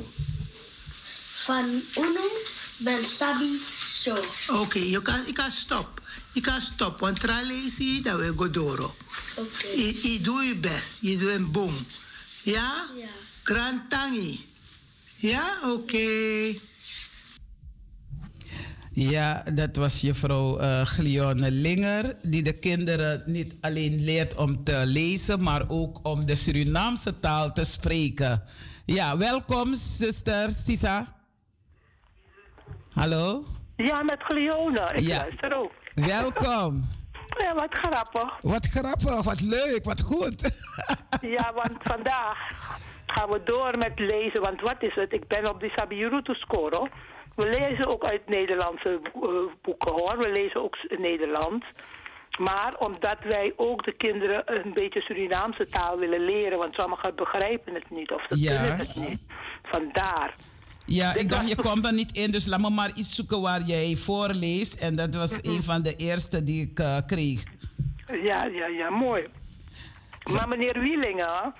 Van 1.44 1.82
uno 1.96 2.28
ben 2.76 3.04
sabi 3.04 3.60
so. 3.90 4.16
Oké, 4.48 4.78
je 4.78 5.02
kan, 5.02 5.26
ik 5.26 5.34
kan 5.34 5.50
stop. 5.50 6.00
Ik 6.32 6.42
kan 6.42 6.60
stop, 6.60 7.00
want 7.00 7.20
tralesi, 7.20 8.02
dat 8.02 8.18
we 8.18 8.32
godoro. 8.36 8.94
Oké. 9.34 9.66
Je, 9.66 10.12
je 10.12 10.20
doet 10.20 10.46
je 10.46 10.54
best, 10.54 10.98
je 11.00 11.16
doet 11.16 11.28
een 11.28 11.50
boom. 11.50 11.86
Ja? 12.42 12.90
Ja. 12.96 13.08
Grand 13.42 13.90
tangi. 13.90 14.46
Ja, 15.16 15.58
oké. 15.64 16.54
Ja, 19.00 19.42
dat 19.54 19.76
was 19.76 20.00
juffrouw 20.00 20.60
uh, 20.60 20.80
Glione 20.80 21.50
Linger, 21.50 22.14
die 22.22 22.42
de 22.42 22.52
kinderen 22.52 23.22
niet 23.26 23.54
alleen 23.60 24.04
leert 24.04 24.34
om 24.34 24.64
te 24.64 24.82
lezen, 24.86 25.42
maar 25.42 25.62
ook 25.68 25.98
om 26.02 26.26
de 26.26 26.34
Surinaamse 26.34 27.20
taal 27.20 27.52
te 27.52 27.64
spreken. 27.64 28.42
Ja, 28.84 29.16
welkom, 29.16 29.74
zuster 29.74 30.52
Sisa. 30.52 31.16
Hallo? 32.92 33.44
Ja, 33.76 34.02
met 34.02 34.18
Glione. 34.18 34.90
Ik 34.94 35.00
Ja. 35.00 35.16
luister 35.16 35.56
ook. 35.56 35.72
Welkom. 35.94 36.82
Ja, 37.44 37.54
wat 37.54 37.78
grappig. 37.78 38.36
Wat 38.40 38.66
grappig, 38.66 39.22
wat 39.24 39.40
leuk, 39.40 39.80
wat 39.82 40.00
goed. 40.00 40.40
Ja, 41.36 41.52
want 41.54 41.74
vandaag 41.82 42.38
gaan 43.06 43.30
we 43.30 43.40
door 43.44 43.74
met 43.78 43.92
lezen. 43.98 44.42
Want 44.42 44.60
wat 44.60 44.76
is 44.82 44.94
het? 44.94 45.12
Ik 45.12 45.28
ben 45.28 45.48
op 45.50 45.60
de 45.60 45.72
Sabirutu 45.76 46.34
score. 46.34 46.90
We 47.38 47.46
lezen 47.60 47.86
ook 47.92 48.04
uit 48.04 48.28
Nederlandse 48.28 49.00
eh, 49.14 49.20
boeken 49.62 49.90
hoor. 49.92 50.14
We 50.18 50.30
lezen 50.32 50.62
ook 50.62 50.76
in 50.88 51.00
Nederlands. 51.00 51.66
Maar 52.38 52.74
omdat 52.78 53.16
wij 53.28 53.52
ook 53.56 53.84
de 53.84 53.92
kinderen 53.92 54.42
een 54.64 54.72
beetje 54.74 55.00
Surinaamse 55.00 55.66
taal 55.66 55.98
willen 55.98 56.20
leren. 56.24 56.58
Want 56.58 56.74
sommigen 56.74 57.14
begrijpen 57.14 57.74
het 57.74 57.90
niet 57.90 58.10
of 58.10 58.22
ze 58.28 58.40
Ja. 58.40 58.56
kunnen 58.62 58.76
het 58.86 58.96
niet. 58.96 59.20
Vandaar. 59.62 60.34
Ja, 60.86 61.14
ik 61.14 61.30
dacht, 61.30 61.48
je 61.48 61.56
komt 61.56 61.86
er 61.86 61.92
niet 61.92 62.16
in, 62.16 62.30
dus 62.30 62.46
laat 62.46 62.60
me 62.60 62.70
maar 62.70 62.90
iets 62.94 63.14
zoeken 63.14 63.40
waar 63.40 63.60
jij 63.62 63.96
voorleest. 63.96 64.74
En 64.74 64.96
dat 64.96 65.14
was 65.14 65.38
een 65.42 65.62
van 65.62 65.82
de 65.82 65.94
eerste 65.96 66.44
die 66.44 66.62
ik 66.70 66.78
eh, 66.78 66.96
kreeg. 67.06 67.42
Ja, 68.24 68.44
ja, 68.44 68.66
ja, 68.66 68.90
mooi. 68.90 69.26
Maar 70.32 70.48
meneer 70.48 70.80
Wielingen, 70.80 71.54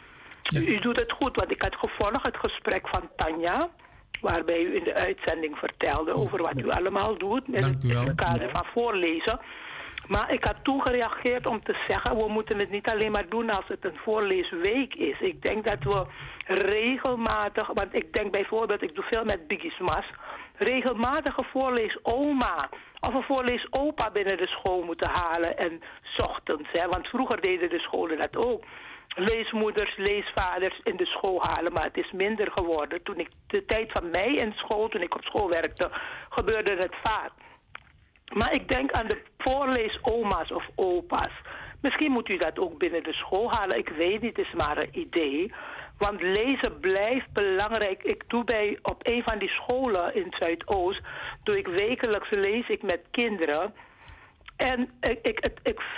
u, 0.54 0.58
u 0.58 0.80
doet 0.80 1.00
het 1.00 1.12
goed, 1.12 1.36
want 1.36 1.50
ik 1.50 1.62
had 1.62 1.74
gevolgd 1.74 2.26
het 2.26 2.36
gesprek 2.36 2.88
van 2.88 3.08
Tanja, 3.16 3.68
waarbij 4.20 4.62
u 4.62 4.76
in 4.76 4.84
de 4.84 4.94
uitzending 4.94 5.58
vertelde 5.58 6.12
over 6.12 6.38
wat 6.42 6.58
u 6.58 6.70
allemaal 6.70 7.18
doet 7.18 7.42
in 7.46 7.60
Dank 7.60 7.82
u 7.82 7.88
wel. 7.88 8.04
het 8.04 8.14
kader 8.14 8.50
van 8.52 8.66
voorlezen. 8.74 9.40
Maar 10.06 10.32
ik 10.32 10.44
had 10.44 10.56
toen 10.62 10.82
gereageerd 10.82 11.48
om 11.48 11.62
te 11.62 11.76
zeggen, 11.88 12.16
we 12.16 12.28
moeten 12.28 12.58
het 12.58 12.70
niet 12.70 12.92
alleen 12.92 13.10
maar 13.10 13.28
doen 13.28 13.50
als 13.50 13.68
het 13.68 13.84
een 13.84 13.98
voorleesweek 14.04 14.94
is. 14.94 15.20
Ik 15.20 15.42
denk 15.42 15.66
dat 15.66 15.82
we 15.82 16.06
regelmatig, 16.46 17.66
want 17.66 17.94
ik 17.94 18.12
denk 18.12 18.32
bijvoorbeeld, 18.32 18.82
ik 18.82 18.94
doe 18.94 19.04
veel 19.10 19.24
met 19.24 19.46
Biggie 19.46 19.72
Mas, 19.78 20.10
regelmatige 20.56 21.44
voorleesoma 21.52 22.68
of 23.00 23.14
een 23.14 23.22
voorleesopa 23.22 24.10
binnen 24.12 24.36
de 24.36 24.46
school 24.46 24.82
moeten 24.82 25.10
halen 25.12 25.58
en 25.58 25.80
ochtends. 26.16 26.68
Hè, 26.72 26.88
want 26.88 27.06
vroeger 27.06 27.40
deden 27.40 27.70
de 27.70 27.78
scholen 27.78 28.16
dat 28.16 28.46
ook. 28.46 28.62
Leesmoeders, 29.18 29.96
leesvaders 29.96 30.80
in 30.84 30.96
de 30.96 31.06
school 31.06 31.42
halen, 31.48 31.72
maar 31.72 31.84
het 31.84 31.96
is 31.96 32.12
minder 32.12 32.50
geworden. 32.54 33.02
Toen 33.02 33.18
ik 33.18 33.28
de 33.46 33.64
tijd 33.66 33.90
van 33.92 34.10
mij 34.10 34.34
in 34.34 34.52
school, 34.52 34.88
toen 34.88 35.02
ik 35.02 35.14
op 35.14 35.24
school 35.24 35.48
werkte, 35.48 35.90
gebeurde 36.28 36.74
het 36.74 36.94
vaak. 37.02 37.30
Maar 38.32 38.52
ik 38.52 38.68
denk 38.68 38.90
aan 38.92 39.08
de 39.08 39.22
voorleesoma's 39.38 40.50
of 40.52 40.64
opa's. 40.74 41.32
Misschien 41.80 42.12
moet 42.12 42.28
u 42.28 42.36
dat 42.36 42.58
ook 42.58 42.78
binnen 42.78 43.02
de 43.02 43.12
school 43.12 43.50
halen. 43.50 43.78
Ik 43.78 43.88
weet 43.88 44.20
niet, 44.20 44.36
het 44.36 44.46
is 44.46 44.52
maar 44.54 44.78
een 44.78 44.98
idee. 44.98 45.52
Want 45.98 46.22
lezen 46.22 46.80
blijft 46.80 47.32
belangrijk. 47.32 48.02
Ik 48.02 48.24
doe 48.26 48.44
bij 48.44 48.78
op 48.82 49.08
een 49.08 49.22
van 49.24 49.38
die 49.38 49.48
scholen 49.48 50.14
in 50.14 50.34
Zuidoost, 50.38 51.00
doe 51.42 51.58
ik 51.58 51.66
wekelijks 51.66 52.28
lees 52.30 52.68
ik 52.68 52.82
met 52.82 53.00
kinderen. 53.10 53.74
En 54.56 54.90
ik, 55.00 55.18
ik, 55.22 55.50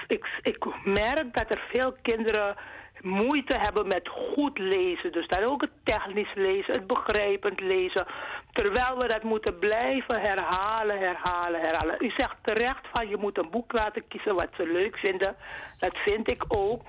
ik, 0.06 0.26
ik, 0.42 0.64
merk 0.84 1.34
dat 1.34 1.54
er 1.54 1.62
veel 1.72 1.96
kinderen 2.02 2.56
moeite 3.02 3.56
hebben 3.60 3.86
met 3.86 4.08
goed 4.08 4.58
lezen. 4.58 5.12
Dus 5.12 5.28
dan 5.28 5.50
ook 5.50 5.60
het 5.60 5.70
technisch 5.82 6.34
lezen, 6.34 6.72
het 6.72 6.86
begrijpend 6.86 7.60
lezen. 7.60 8.06
Terwijl 8.52 8.98
we 8.98 9.06
dat 9.06 9.22
moeten 9.22 9.58
blijven 9.58 10.20
herhalen, 10.20 10.98
herhalen, 10.98 11.60
herhalen. 11.60 11.96
U 11.98 12.12
zegt 12.16 12.36
terecht 12.42 12.88
van 12.92 13.08
je 13.08 13.16
moet 13.16 13.38
een 13.38 13.50
boek 13.50 13.72
laten 13.72 14.08
kiezen 14.08 14.34
wat 14.34 14.48
ze 14.56 14.66
leuk 14.72 14.96
vinden. 14.96 15.36
Dat 15.78 15.96
vind 16.04 16.30
ik 16.30 16.44
ook. 16.48 16.82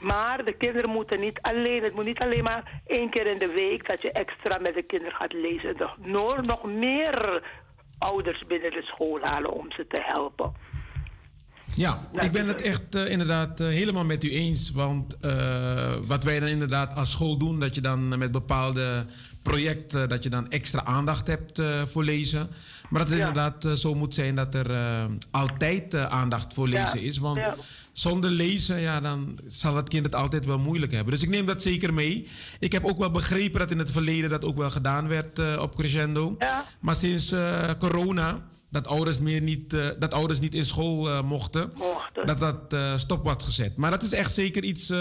Maar 0.00 0.44
de 0.44 0.52
kinderen 0.52 0.90
moeten 0.90 1.20
niet 1.20 1.40
alleen, 1.42 1.82
het 1.82 1.94
moet 1.94 2.04
niet 2.04 2.24
alleen 2.24 2.42
maar 2.42 2.80
één 2.86 3.10
keer 3.10 3.26
in 3.26 3.38
de 3.38 3.52
week 3.52 3.88
dat 3.88 4.02
je 4.02 4.12
extra 4.12 4.58
met 4.58 4.74
de 4.74 4.82
kinderen 4.82 5.16
gaat 5.16 5.32
lezen. 5.32 5.76
Nog, 5.96 6.42
nog 6.42 6.64
meer 6.64 7.42
ouders 7.98 8.46
binnen 8.46 8.70
de 8.70 8.82
school 8.82 9.18
halen 9.22 9.50
om 9.50 9.72
ze 9.72 9.86
te 9.86 10.00
helpen. 10.02 10.54
Ja, 11.74 12.00
ik 12.20 12.32
ben 12.32 12.48
het 12.48 12.62
echt 12.62 12.94
eh, 12.94 13.08
inderdaad 13.08 13.60
eh, 13.60 13.66
helemaal 13.66 14.04
met 14.04 14.24
u 14.24 14.30
eens. 14.30 14.70
Want 14.70 15.16
eh, 15.20 15.94
wat 16.06 16.24
wij 16.24 16.40
dan 16.40 16.48
inderdaad 16.48 16.94
als 16.94 17.10
school 17.10 17.36
doen, 17.38 17.60
dat 17.60 17.74
je 17.74 17.80
dan 17.80 18.18
met 18.18 18.30
bepaalde 18.32 19.06
projecten, 19.42 20.08
dat 20.08 20.22
je 20.22 20.30
dan 20.30 20.50
extra 20.50 20.84
aandacht 20.84 21.26
hebt 21.26 21.62
voor 21.90 22.04
lezen. 22.04 22.48
Maar 22.88 23.00
dat 23.00 23.10
het 23.10 23.18
Ja. 23.18 23.26
inderdaad 23.26 23.78
zo 23.78 23.94
moet 23.94 24.14
zijn 24.14 24.34
dat 24.34 24.54
er 24.54 24.70
altijd 25.30 25.94
aandacht 25.94 26.54
voor 26.54 26.68
lezen 26.68 27.02
is. 27.02 27.18
Want 27.18 27.36
ja. 27.36 27.54
zonder 27.92 28.30
lezen, 28.30 28.80
ja, 28.80 29.00
dan 29.00 29.38
zal 29.46 29.76
het 29.76 29.88
kind 29.88 30.04
het 30.04 30.14
altijd 30.14 30.46
wel 30.46 30.58
moeilijk 30.58 30.92
hebben. 30.92 31.12
Dus 31.12 31.22
ik 31.22 31.28
neem 31.28 31.46
dat 31.46 31.62
zeker 31.62 31.94
mee. 31.94 32.28
Ik 32.58 32.72
heb 32.72 32.84
ook 32.84 32.98
wel 32.98 33.10
begrepen 33.10 33.58
dat 33.60 33.70
in 33.70 33.78
het 33.78 33.90
verleden 33.90 34.30
dat 34.30 34.44
ook 34.44 34.56
wel 34.56 34.70
gedaan 34.70 35.08
werd 35.08 35.58
op 35.58 35.74
Crescendo. 35.76 36.34
Ja. 36.38 36.64
Maar 36.80 36.96
sinds 36.96 37.34
corona, 37.78 38.40
dat 38.70 38.86
ouders, 38.86 39.18
meer 39.18 39.40
niet, 39.40 39.72
eh, 39.72 39.86
dat 39.98 40.12
ouders 40.14 40.40
niet 40.40 40.54
in 40.54 40.64
school 40.64 41.08
eh, 41.08 41.22
mochten, 41.22 41.70
Mochten. 41.76 42.26
dat 42.26 42.38
dat 42.38 42.72
eh, 42.72 42.96
stop 42.96 43.24
wordt 43.24 43.42
gezet. 43.42 43.76
Maar 43.76 43.90
dat 43.90 44.02
is 44.02 44.12
echt 44.12 44.32
zeker 44.34 44.64
iets 44.64 44.92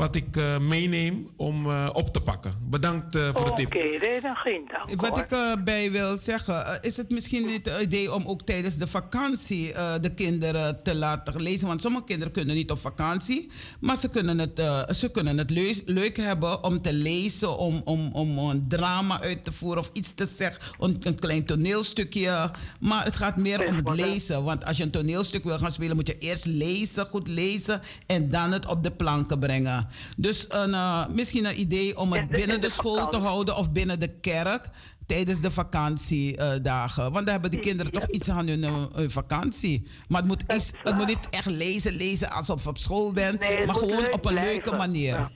wat 0.00 0.14
ik 0.14 0.36
eh, 0.36 0.58
meeneem 0.58 1.28
om 1.36 1.70
eh, 1.70 1.88
op 1.92 2.12
te 2.12 2.20
pakken. 2.20 2.52
Bedankt 2.62 3.14
eh, 3.14 3.28
voor 3.32 3.44
de 3.44 3.52
tip. 3.52 3.66
Oké, 3.66 3.78
nee, 3.78 4.20
dan 4.20 4.34
geen 4.36 4.62
dank. 4.72 5.00
Wat 5.00 5.10
hoor. 5.10 5.18
ik 5.18 5.30
erbij 5.30 5.90
wil 5.90 6.18
zeggen, 6.18 6.78
is 6.82 6.96
het 6.96 7.10
misschien 7.10 7.46
niet 7.46 7.66
het 7.66 7.82
idee 7.82 8.14
om 8.14 8.26
ook 8.26 8.42
tijdens 8.42 8.76
de 8.76 8.86
vakantie 8.86 9.72
eh, 9.72 9.92
de 10.00 10.14
kinderen 10.14 10.82
te 10.82 10.94
laten 10.94 11.42
lezen? 11.42 11.66
Want 11.66 11.80
sommige 11.80 12.04
kinderen 12.04 12.32
kunnen 12.32 12.54
niet 12.54 12.70
op 12.70 12.78
vakantie, 12.78 13.50
maar 13.80 13.96
ze 13.96 14.08
kunnen 14.10 14.38
het, 14.38 14.62
ze 14.96 15.10
kunnen 15.10 15.38
het 15.38 15.50
leus- 15.50 15.82
leuk 15.86 16.16
hebben 16.16 16.64
om 16.64 16.80
te 16.80 16.92
lezen, 16.92 17.58
om, 17.58 17.80
om, 17.84 18.10
om 18.12 18.38
een 18.38 18.68
drama 18.68 19.20
uit 19.20 19.44
te 19.44 19.52
voeren 19.52 19.82
of 19.82 19.90
iets 19.92 20.14
te 20.14 20.26
zeggen, 20.26 20.62
een, 20.78 20.96
een 21.00 21.18
klein 21.18 21.46
toneelstukje. 21.46 22.50
Maar 22.80 23.04
het 23.04 23.16
gaat 23.16 23.36
meer 23.36 23.66
om 23.66 23.76
het 23.76 23.94
lezen, 23.94 24.44
want 24.44 24.64
als 24.64 24.76
je 24.76 24.82
een 24.82 24.90
toneelstuk 24.90 25.44
wil 25.44 25.58
gaan 25.58 25.72
spelen, 25.72 25.96
moet 25.96 26.06
je 26.06 26.18
eerst 26.18 26.46
lezen, 26.46 27.06
goed 27.06 27.28
lezen 27.28 27.80
en 28.06 28.28
dan 28.28 28.52
het 28.52 28.66
op 28.66 28.82
de 28.82 28.90
planken 28.90 29.38
brengen. 29.38 29.88
Dus 30.16 30.46
een, 30.48 30.74
eh, 30.74 31.06
misschien 31.08 31.44
een 31.44 31.60
idee 31.60 31.98
om 31.98 32.12
het 32.12 32.28
binnen 32.28 32.60
de 32.60 32.70
school 32.70 33.08
te 33.08 33.16
houden 33.16 33.56
of 33.56 33.72
binnen 33.72 34.00
de 34.00 34.08
kerk 34.08 34.70
tijdens 35.06 35.40
de 35.40 35.50
vakantiedagen. 35.50 37.02
Want 37.02 37.24
dan 37.24 37.32
hebben 37.32 37.50
de 37.50 37.58
kinderen 37.58 37.92
toch 37.92 38.08
iets 38.08 38.28
aan 38.28 38.46
hun, 38.46 38.64
eh, 38.64 38.84
hun 38.92 39.10
vakantie. 39.10 39.86
Maar 40.08 40.20
het 40.20 40.28
moet, 40.28 40.44
is, 40.46 40.70
het 40.82 40.96
moet 40.96 41.06
niet 41.06 41.28
echt 41.30 41.46
lezen, 41.46 41.92
lezen 41.92 42.30
alsof 42.30 42.62
je 42.62 42.68
op 42.68 42.78
school 42.78 43.12
bent. 43.12 43.40
Nee, 43.40 43.66
maar 43.66 43.74
gewoon 43.74 44.12
op 44.12 44.24
een 44.24 44.34
leuke 44.34 44.76
manier. 44.76 45.14
Ja. 45.14 45.30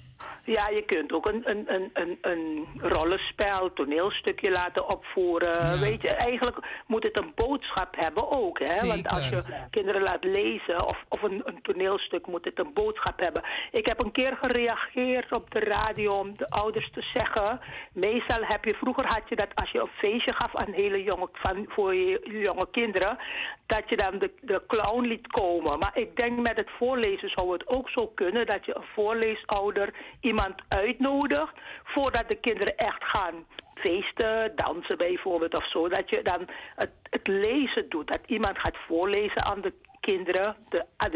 Ja, 0.45 0.69
je 0.69 0.83
kunt 0.87 1.13
ook 1.13 1.29
een, 1.29 1.43
een, 1.45 1.75
een, 1.75 1.91
een, 1.93 2.19
een 2.21 2.67
rollenspel, 2.81 3.73
toneelstukje 3.73 4.51
laten 4.51 4.91
opvoeren. 4.91 5.81
Weet 5.81 6.03
je, 6.03 6.15
eigenlijk 6.15 6.59
moet 6.87 7.03
het 7.03 7.19
een 7.19 7.33
boodschap 7.35 7.95
hebben 7.97 8.33
ook. 8.33 8.59
Hè? 8.59 8.89
Want 8.89 9.09
als 9.09 9.29
je 9.29 9.43
kinderen 9.71 10.03
laat 10.03 10.25
lezen 10.25 10.87
of, 10.87 11.05
of 11.09 11.23
een, 11.23 11.43
een 11.45 11.63
toneelstuk, 11.63 12.27
moet 12.27 12.45
het 12.45 12.59
een 12.59 12.73
boodschap 12.75 13.21
hebben. 13.21 13.43
Ik 13.71 13.87
heb 13.87 14.03
een 14.03 14.13
keer 14.13 14.39
gereageerd 14.41 15.37
op 15.37 15.51
de 15.51 15.61
radio 15.61 16.11
om 16.11 16.37
de 16.37 16.51
ouders 16.51 16.91
te 16.93 17.03
zeggen. 17.15 17.61
Meestal 17.93 18.45
heb 18.45 18.65
je, 18.65 18.75
vroeger 18.77 19.07
had 19.07 19.29
je 19.29 19.37
dat 19.37 19.55
als 19.55 19.71
je 19.71 19.81
een 19.81 19.97
feestje 19.97 20.35
gaf 20.35 20.57
aan 20.57 20.73
hele 20.73 21.03
jonge, 21.03 21.29
van, 21.33 21.65
voor 21.69 21.95
je 21.95 22.43
jonge 22.45 22.69
kinderen, 22.71 23.19
dat 23.67 23.83
je 23.87 23.97
dan 23.97 24.19
de, 24.19 24.31
de 24.41 24.63
clown 24.67 25.07
liet 25.07 25.27
komen. 25.27 25.79
Maar 25.79 25.93
ik 25.95 26.17
denk 26.17 26.37
met 26.37 26.59
het 26.59 26.71
voorlezen 26.79 27.31
zou 27.35 27.53
het 27.53 27.67
ook 27.67 27.89
zo 27.91 28.07
kunnen 28.15 28.47
dat 28.47 28.65
je 28.65 28.77
een 28.77 28.89
voorleesouder 28.95 29.95
iemand 30.35 30.63
uitnodigt 30.69 31.55
voordat 31.85 32.25
de 32.29 32.41
kinderen 32.41 32.77
echt 32.77 33.03
gaan 33.05 33.47
feesten, 33.75 34.53
dansen 34.55 34.99
bijvoorbeeld 34.99 35.57
of 35.57 35.71
zo. 35.71 35.89
Dat 35.89 36.05
je 36.11 36.23
dan 36.23 36.49
het, 36.77 36.91
het 37.11 37.27
lezen 37.27 37.89
doet. 37.89 38.07
Dat 38.07 38.21
iemand 38.27 38.59
gaat 38.59 38.77
voorlezen 38.87 39.45
aan 39.45 39.61
de 39.61 39.73
kinderen. 40.01 40.57
De, 40.69 40.85
aan 40.97 41.11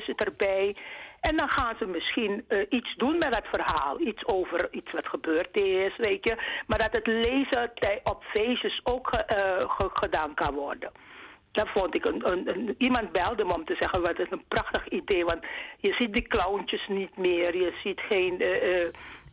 zit 0.00 0.24
erbij. 0.24 0.76
En 1.20 1.36
dan 1.36 1.50
gaan 1.50 1.76
ze 1.78 1.86
misschien 1.86 2.44
eh, 2.48 2.66
iets 2.68 2.94
doen 2.96 3.18
met 3.18 3.32
dat 3.32 3.46
verhaal. 3.50 4.00
Iets 4.00 4.26
over 4.26 4.68
iets 4.70 4.92
wat 4.92 5.06
gebeurd 5.06 5.60
is, 5.60 5.96
weet 5.96 6.28
je. 6.28 6.34
Maar 6.66 6.78
dat 6.78 6.96
het 6.96 7.06
lezen 7.06 7.72
op 8.04 8.24
feestjes 8.32 8.80
ook 8.84 9.08
ge- 9.08 9.90
gedaan 9.92 10.34
kan 10.34 10.54
worden. 10.54 10.90
Dat 11.52 11.68
vond 11.74 11.94
ik 11.94 12.06
een, 12.08 12.32
een, 12.32 12.48
een- 12.48 12.74
Iemand 12.78 13.12
belde 13.12 13.44
me 13.44 13.54
om 13.54 13.64
te 13.64 13.76
zeggen: 13.78 14.02
wat 14.02 14.18
is 14.18 14.30
een 14.30 14.44
prachtig 14.48 14.88
idee. 14.88 15.24
Want 15.24 15.40
je 15.78 15.92
ziet 15.98 16.14
die 16.14 16.26
clowntjes 16.28 16.86
niet 16.88 17.16
meer. 17.16 17.56
Je 17.56 17.72
ziet 17.84 18.00
geen 18.08 18.40
eh, 18.40 18.82
eh, 18.82 18.88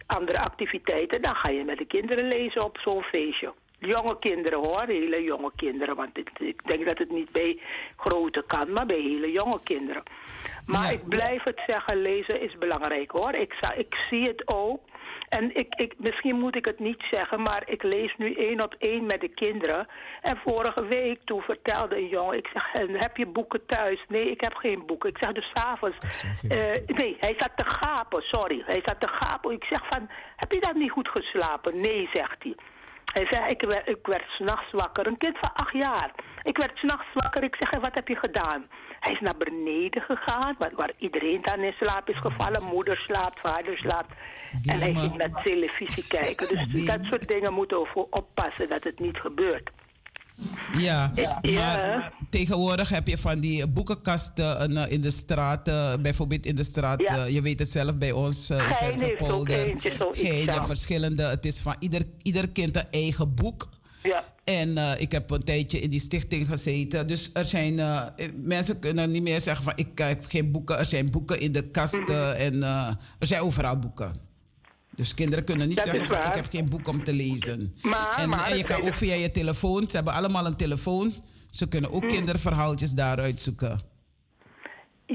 andere 0.08 0.40
activiteiten. 0.40 1.22
Dan 1.22 1.36
ga 1.36 1.52
je 1.52 1.64
met 1.64 1.78
de 1.78 1.86
kinderen 1.86 2.28
lezen 2.28 2.64
op 2.66 2.78
zo'n 2.78 3.04
feestje. 3.04 3.54
Jonge 3.80 4.20
kinderen 4.20 4.60
hoor, 4.60 4.84
hele 4.88 5.24
jonge 5.24 5.52
kinderen. 5.56 5.96
Want 5.96 6.18
ik, 6.18 6.30
ik 6.40 6.62
denk 6.70 6.88
dat 6.88 6.98
het 6.98 7.12
niet 7.12 7.32
bij 7.32 7.60
grote 7.98 8.44
kan, 8.48 8.72
maar 8.72 8.86
bij 8.86 9.00
hele 9.02 9.32
jonge 9.32 9.60
kinderen. 9.64 10.04
Maar 10.66 10.94
ik 10.94 11.08
blijf 11.08 11.44
het 11.44 11.62
zeggen: 11.68 12.02
lezen 12.02 12.42
is 12.42 12.58
belangrijk 12.58 13.12
hoor. 13.12 13.34
Ik, 13.34 13.54
ik 13.78 13.96
zie 14.10 14.22
het 14.22 14.42
ook. 14.46 14.82
En 15.30 15.56
ik, 15.56 15.76
ik, 15.76 15.94
misschien 15.98 16.40
moet 16.40 16.56
ik 16.56 16.66
het 16.66 16.80
niet 16.80 17.04
zeggen, 17.12 17.42
maar 17.42 17.64
ik 17.66 17.84
lees 17.84 18.14
nu 18.18 18.34
één 18.34 18.64
op 18.64 18.76
één 18.80 19.06
met 19.06 19.22
de 19.22 19.28
kinderen. 19.28 19.88
En 20.22 20.40
vorige 20.46 20.86
week 20.86 21.20
toen 21.26 21.42
vertelde 21.42 21.96
een 21.98 22.08
jongen, 22.08 22.38
ik 22.38 22.50
zeg, 22.54 22.74
"En 22.74 22.90
heb 22.90 23.18
je 23.18 23.26
boeken 23.26 23.66
thuis? 23.66 24.06
Nee, 24.08 24.32
ik 24.32 24.42
heb 24.42 24.56
geen 24.56 24.86
boeken. 24.86 25.10
Ik 25.10 25.18
zeg 25.20 25.32
dus 25.32 25.52
s'avonds, 25.54 25.98
eh 26.50 26.86
nee, 26.86 27.18
hij 27.20 27.36
zat 27.38 27.52
te 27.56 27.66
gapen, 27.66 28.22
sorry. 28.22 28.64
Hij 28.66 28.82
zat 28.84 29.02
te 29.02 29.10
gapen. 29.10 29.52
Ik 29.52 29.64
zeg 29.64 29.88
van, 29.90 30.10
heb 30.36 30.52
je 30.52 30.60
dan 30.60 30.78
niet 30.78 30.92
goed 30.92 31.10
geslapen? 31.10 31.80
Nee, 31.80 32.10
zegt 32.14 32.44
hij. 32.44 32.56
Hij 33.14 33.28
zei, 33.30 33.50
ik 33.50 33.62
werd, 33.62 33.90
ik 33.90 34.08
werd 34.08 34.30
s'nachts 34.30 34.72
wakker. 34.72 35.08
Een 35.08 35.18
kind 35.18 35.38
van 35.40 35.54
acht 35.54 35.74
jaar. 35.74 36.12
Ik 36.44 36.58
werd 36.58 36.78
s'nachts 36.78 37.08
wakker. 37.14 37.44
Ik 37.44 37.56
zeg, 37.60 37.82
wat 37.82 37.96
heb 37.96 38.08
je 38.08 38.16
gedaan? 38.16 38.68
Hij 39.00 39.14
is 39.14 39.20
naar 39.20 39.38
beneden 39.38 40.02
gegaan, 40.02 40.56
waar, 40.60 40.72
waar 40.76 40.92
iedereen 40.98 41.42
dan 41.42 41.60
in 41.60 41.74
slaap 41.80 42.10
is 42.10 42.18
gevallen. 42.18 42.64
Moeder 42.64 42.98
slaapt, 42.98 43.40
vader 43.40 43.78
slaapt. 43.78 44.12
En 44.66 44.80
hij 44.80 44.94
ging 44.94 45.16
naar 45.18 45.44
televisie 45.44 46.08
kijken. 46.08 46.48
Dus 46.72 46.86
dat 46.86 47.00
soort 47.02 47.28
dingen 47.28 47.54
moeten 47.54 47.80
we 47.80 47.90
voor 47.94 48.08
oppassen 48.10 48.70
dat 48.70 48.84
het 48.84 49.00
niet 49.00 49.18
gebeurt. 49.18 49.70
Ja, 50.78 51.12
Ja. 51.42 51.76
maar 51.76 52.14
tegenwoordig 52.30 52.90
heb 52.90 53.08
je 53.08 53.18
van 53.18 53.40
die 53.40 53.68
boekenkasten 53.68 54.76
eh, 54.76 54.92
in 54.92 55.02
de 55.02 55.12
straat, 55.12 55.68
eh, 55.68 55.94
bijvoorbeeld 56.02 56.46
in 56.46 56.56
de 56.56 56.64
straat, 56.64 57.02
Ja. 57.02 57.18
eh, 57.18 57.34
je 57.34 57.42
weet 57.42 57.60
het 57.60 57.70
zelf 57.70 57.98
bij 57.98 58.12
ons, 58.12 58.52
uh, 58.52 58.58
Gein, 58.60 59.00
ja. 60.14 60.54
ja, 60.54 60.66
verschillende. 60.66 61.24
Het 61.24 61.46
is 61.46 61.62
van 61.62 61.76
ieder, 61.80 62.02
ieder 62.22 62.50
kind 62.50 62.76
een 62.76 62.90
eigen 62.92 63.36
boek. 63.36 63.70
Ja. 64.04 64.24
En 64.50 64.78
eh, 64.78 65.02
ik 65.02 65.12
heb 65.12 65.30
een 65.30 65.44
tijdje 65.44 65.80
in 65.80 65.90
die 65.90 66.00
stichting 66.00 66.48
gezeten. 66.48 67.08
Dus 67.08 67.30
er 67.34 67.46
zijn 67.46 67.80
eh, 67.80 68.06
eh, 68.16 68.32
mensen 68.36 68.80
kunnen 68.80 69.12
niet 69.12 69.22
meer 69.22 69.42
zeggen 69.42 69.64
van 69.64 69.74
ik 69.76 69.98
heb 69.98 70.26
geen 70.26 70.52
boeken. 70.52 70.78
Er 70.78 70.86
zijn 70.86 71.12
boeken 71.12 71.40
in 71.40 71.52
de 71.52 71.70
kasten 71.70 72.38
en 72.38 72.64
er 73.20 73.28
zijn 73.28 73.42
overal 73.42 73.80
boeken. 73.80 74.14
Dus 74.96 75.14
kinderen 75.14 75.44
kunnen 75.44 75.68
niet 75.68 75.78
Dat 75.78 75.86
zeggen 75.86 76.08
van 76.08 76.18
ik 76.18 76.34
heb 76.34 76.50
geen 76.50 76.70
boek 76.70 76.88
om 76.88 77.04
te 77.04 77.14
lezen. 77.14 77.76
Maar- 77.82 78.16
en, 78.18 78.30
maar 78.30 78.52
en 78.52 78.58
je 78.58 78.64
kan 78.64 78.82
ook 78.82 78.96
via 78.96 79.14
je 79.14 79.32
telefoon. 79.32 79.90
Ze 79.90 79.96
hebben 79.96 80.14
allemaal 80.14 80.46
een 80.46 80.56
telefoon. 80.56 81.14
Ze 81.50 81.68
kunnen 81.68 81.92
ook 81.92 82.08
kinderverhaaltjes 82.08 82.92
daaruit 82.92 83.42
zoeken. 83.42 83.82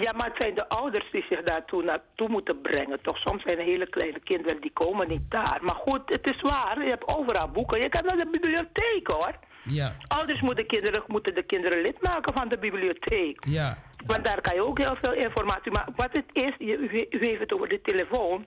Ja, 0.00 0.12
maar 0.12 0.26
het 0.26 0.36
zijn 0.42 0.54
de 0.54 0.68
ouders 0.68 1.10
die 1.10 1.24
zich 1.28 1.42
daartoe 1.42 1.82
naartoe 1.82 2.28
moeten 2.28 2.60
brengen. 2.60 2.98
Toch 3.02 3.16
soms 3.18 3.42
zijn 3.42 3.58
er 3.58 3.64
hele 3.64 3.88
kleine 3.88 4.20
kinderen 4.20 4.60
die 4.60 4.70
komen 4.72 5.08
niet 5.08 5.30
daar. 5.30 5.58
Maar 5.62 5.74
goed, 5.74 6.00
het 6.04 6.30
is 6.30 6.40
waar. 6.40 6.82
Je 6.84 6.88
hebt 6.90 7.16
overal 7.18 7.48
boeken. 7.48 7.80
Je 7.80 7.88
kan 7.88 8.04
naar 8.04 8.18
de 8.18 8.30
bibliotheek 8.30 9.06
hoor. 9.08 9.32
Ja, 9.62 9.96
Ouders 10.08 10.40
moeten, 10.40 10.66
kinderen, 10.66 11.02
moeten 11.06 11.34
de 11.34 11.42
kinderen 11.42 11.80
lid 11.82 12.02
maken 12.02 12.34
van 12.34 12.48
de 12.48 12.58
bibliotheek. 12.58 13.44
ja. 13.48 13.76
Want 14.06 14.24
daar 14.24 14.40
kan 14.40 14.54
je 14.54 14.66
ook 14.66 14.78
heel 14.78 14.96
veel 15.02 15.12
informatie. 15.14 15.72
Maar 15.72 15.88
wat 15.96 16.08
het 16.12 16.24
is, 16.32 16.52
je, 16.58 16.76
u- 16.76 17.06
u 17.10 17.26
heeft 17.26 17.40
het 17.40 17.52
over 17.52 17.68
de 17.68 17.80
telefoon. 17.82 18.44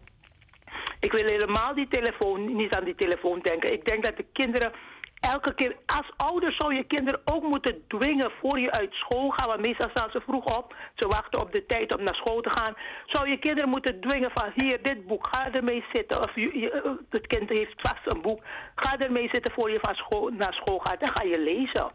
Ik 0.99 1.11
wil 1.11 1.25
helemaal 1.25 1.73
die 1.75 1.87
telefoon, 1.87 2.55
niet 2.55 2.75
aan 2.75 2.83
die 2.83 2.95
telefoon 2.95 3.39
denken. 3.39 3.73
Ik 3.73 3.85
denk 3.85 4.05
dat 4.05 4.17
de 4.17 4.25
kinderen 4.33 4.71
elke 5.19 5.53
keer, 5.53 5.75
als 5.85 6.11
ouder 6.17 6.53
zou 6.57 6.75
je 6.75 6.83
kinderen 6.83 7.21
ook 7.25 7.43
moeten 7.43 7.83
dwingen 7.87 8.31
voor 8.41 8.59
je 8.59 8.71
uit 8.71 8.93
school 8.93 9.29
gaat. 9.29 9.45
Want 9.45 9.65
meestal 9.65 9.89
staan 9.89 10.11
ze 10.11 10.21
vroeg 10.21 10.57
op. 10.57 10.75
Ze 10.95 11.07
wachten 11.07 11.41
op 11.41 11.51
de 11.53 11.65
tijd 11.65 11.97
om 11.97 12.03
naar 12.03 12.15
school 12.15 12.41
te 12.41 12.49
gaan. 12.49 12.73
Zou 13.05 13.29
je 13.29 13.39
kinderen 13.39 13.69
moeten 13.69 13.99
dwingen 14.01 14.31
van 14.33 14.51
hier, 14.55 14.83
dit 14.83 15.07
boek, 15.07 15.27
ga 15.31 15.51
ermee 15.53 15.83
zitten. 15.93 16.17
Of 16.23 16.35
je, 16.35 16.59
je- 16.59 16.97
het 17.09 17.27
kind 17.27 17.49
heeft 17.49 17.73
vast 17.77 18.01
een 18.13 18.21
boek. 18.21 18.43
Ga 18.75 18.97
ermee 18.97 19.29
zitten 19.31 19.53
voor 19.53 19.71
je 19.71 19.79
van 19.81 19.95
school, 19.95 20.29
naar 20.29 20.53
school 20.53 20.79
gaat. 20.79 20.99
Dan 20.99 21.11
ga 21.15 21.23
je 21.23 21.39
lezen. 21.39 21.91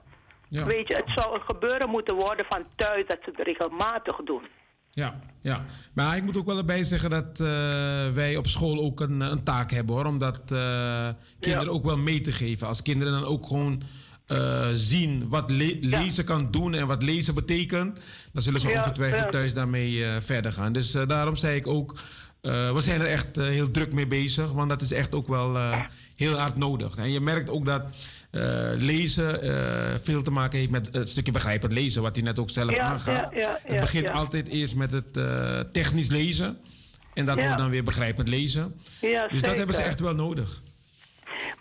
Ja. 0.49 0.65
Weet 0.65 0.89
je, 0.89 0.97
het 0.97 1.11
zou 1.15 1.35
een 1.35 1.43
gebeuren 1.47 1.89
moeten 1.91 2.15
worden 2.15 2.47
van 2.49 2.65
thuis 2.77 3.07
dat 3.07 3.19
ze 3.25 3.31
het 3.31 3.41
regelmatig 3.47 4.17
doen. 4.17 4.43
Ja, 4.95 5.21
ja. 5.43 5.65
Maar 5.93 6.17
ik 6.17 6.23
moet 6.23 6.37
ook 6.37 6.47
wel 6.47 6.59
erbij 6.59 6.83
zeggen 6.85 7.11
dat 7.11 7.41
eh, 7.41 7.47
wij 8.15 8.37
op 8.37 8.47
school 8.47 8.81
ook 8.81 9.01
een, 9.01 9.21
een 9.21 9.43
taak 9.43 9.71
hebben 9.71 9.95
hoor. 9.95 10.05
Om 10.05 10.19
dat 10.19 10.41
eh, 10.53 11.09
kinderen 11.41 11.73
ook 11.73 11.85
wel 11.85 11.97
mee 11.97 12.21
te 12.21 12.33
geven. 12.33 12.67
Als 12.67 12.83
kinderen 12.83 13.13
dan 13.13 13.25
ook 13.25 13.47
gewoon 13.47 13.83
eh, 14.27 14.69
zien 14.75 15.29
wat 15.29 15.51
le- 15.51 15.79
lezen 15.81 16.25
kan 16.25 16.51
doen 16.51 16.75
en 16.75 16.87
wat 16.87 17.03
lezen 17.03 17.35
betekent. 17.35 18.01
Dan 18.33 18.43
zullen 18.43 18.61
ze 18.61 18.69
Ja, 18.69 18.79
ongetwijfeld 18.79 19.31
thuis 19.33 19.55
daarmee 19.55 20.05
verder 20.21 20.53
gaan. 20.53 20.73
Dus 20.73 20.91
daarom 20.91 21.37
zei 21.37 21.57
ik 21.57 21.67
ook, 21.67 21.99
we 22.41 22.79
zijn 22.79 23.01
er 23.01 23.07
echt 23.07 23.37
heel 23.37 23.71
druk 23.71 23.93
mee 23.93 24.07
bezig. 24.07 24.53
Want 24.53 24.69
dat 24.69 24.81
is 24.83 24.93
echt 24.93 25.15
ook 25.15 25.29
wel 25.29 25.57
heel 26.23 26.39
hard 26.39 26.57
nodig. 26.57 26.97
En 26.97 27.11
je 27.11 27.21
merkt 27.21 27.51
ook 27.51 27.67
dat 27.67 27.83
eh, 28.31 28.71
lezen 28.77 29.43
eh, 29.43 29.99
veel 30.03 30.23
te 30.23 30.31
maken 30.31 30.59
heeft 30.59 30.71
met 30.71 30.89
het 30.93 31.09
stukje 31.09 31.33
begrijpend 31.33 31.73
lezen. 31.73 32.03
Wat 32.03 32.17
hij 32.17 32.25
net 32.25 32.39
ook 32.39 32.51
zelf 32.51 32.71
Ja, 32.71 32.79
aangaf. 32.79 33.07
ja, 33.07 33.31
ja, 33.35 33.59
het 33.63 33.81
begint 33.81 34.09
altijd 34.09 34.49
eerst 34.49 34.75
met 34.75 34.93
het 34.93 35.17
eh, 35.17 35.61
technisch 35.73 36.09
lezen. 36.09 36.59
En 37.15 37.25
dat 37.25 37.41
wordt 37.41 37.59
dan 37.59 37.71
weer 37.71 37.85
begrijpend 37.85 38.29
lezen. 38.29 38.75
Dus 39.31 39.43
dat 39.43 39.57
hebben 39.57 39.75
ze 39.75 39.83
echt 39.83 40.01
wel 40.01 40.15
nodig. 40.15 40.63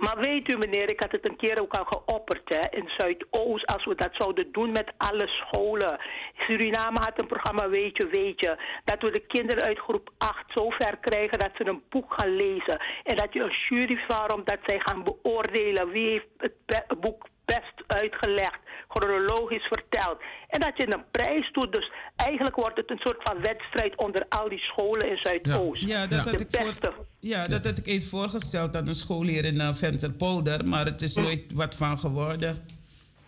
Maar 0.03 0.17
weet 0.19 0.53
u 0.53 0.57
meneer, 0.57 0.89
ik 0.89 1.01
had 1.01 1.11
het 1.11 1.29
een 1.29 1.35
keer 1.35 1.61
ook 1.61 1.73
al 1.73 1.85
geopperd 1.85 2.41
hè, 2.45 2.77
in 2.77 2.89
Zuidoost, 2.97 3.65
als 3.65 3.85
we 3.85 3.95
dat 3.95 4.09
zouden 4.11 4.51
doen 4.51 4.71
met 4.71 4.91
alle 4.97 5.27
scholen. 5.27 5.99
Suriname 6.37 6.99
had 6.99 7.21
een 7.21 7.27
programma 7.27 7.69
Weet 7.69 7.97
je, 7.97 8.07
weet 8.07 8.39
je, 8.39 8.57
dat 8.83 9.01
we 9.01 9.11
de 9.11 9.25
kinderen 9.27 9.63
uit 9.63 9.79
groep 9.79 10.11
8 10.17 10.45
zo 10.55 10.69
ver 10.69 10.97
krijgen 10.97 11.39
dat 11.39 11.51
ze 11.55 11.67
een 11.67 11.83
boek 11.89 12.13
gaan 12.13 12.35
lezen. 12.35 12.81
En 13.03 13.15
dat 13.15 13.33
je 13.33 13.39
een 13.39 13.55
jury 13.69 13.99
vormt 14.07 14.47
dat 14.47 14.59
zij 14.65 14.79
gaan 14.79 15.03
beoordelen 15.03 15.89
wie 15.89 16.09
heeft 16.09 16.53
het 16.65 16.99
boek 16.99 17.27
best 17.45 17.75
uitgelegd, 17.87 18.59
chronologisch 18.93 19.67
verteld. 19.67 20.17
En 20.47 20.59
dat 20.59 20.71
je 20.75 20.93
een 20.93 21.03
prijs 21.11 21.51
doet. 21.51 21.73
Dus 21.73 21.91
eigenlijk 22.15 22.55
wordt 22.55 22.77
het 22.77 22.89
een 22.91 22.99
soort 23.03 23.17
van 23.23 23.37
wedstrijd 23.41 23.95
onder 24.05 24.25
al 24.29 24.49
die 24.49 24.59
scholen 24.59 25.09
in 25.09 25.17
Zuidoost. 25.21 25.83
Ja, 25.87 26.07
dat 26.07 26.25
had 26.25 26.39
ik 26.39 26.47
voor-. 26.51 27.05
Ja, 27.19 27.47
dat 27.47 27.65
had 27.65 27.77
ik 27.77 27.87
eens 27.87 28.09
voorgesteld 28.09 28.75
aan 28.75 28.87
een 28.87 28.93
school 28.95 29.21
hier 29.23 29.45
in 29.45 29.55
uh, 29.55 29.73
Venterpolder, 29.73 30.67
maar 30.67 30.85
het 30.85 31.01
is 31.01 31.15
nooit 31.15 31.53
wat 31.53 31.75
van 31.75 31.99
geworden. 31.99 32.65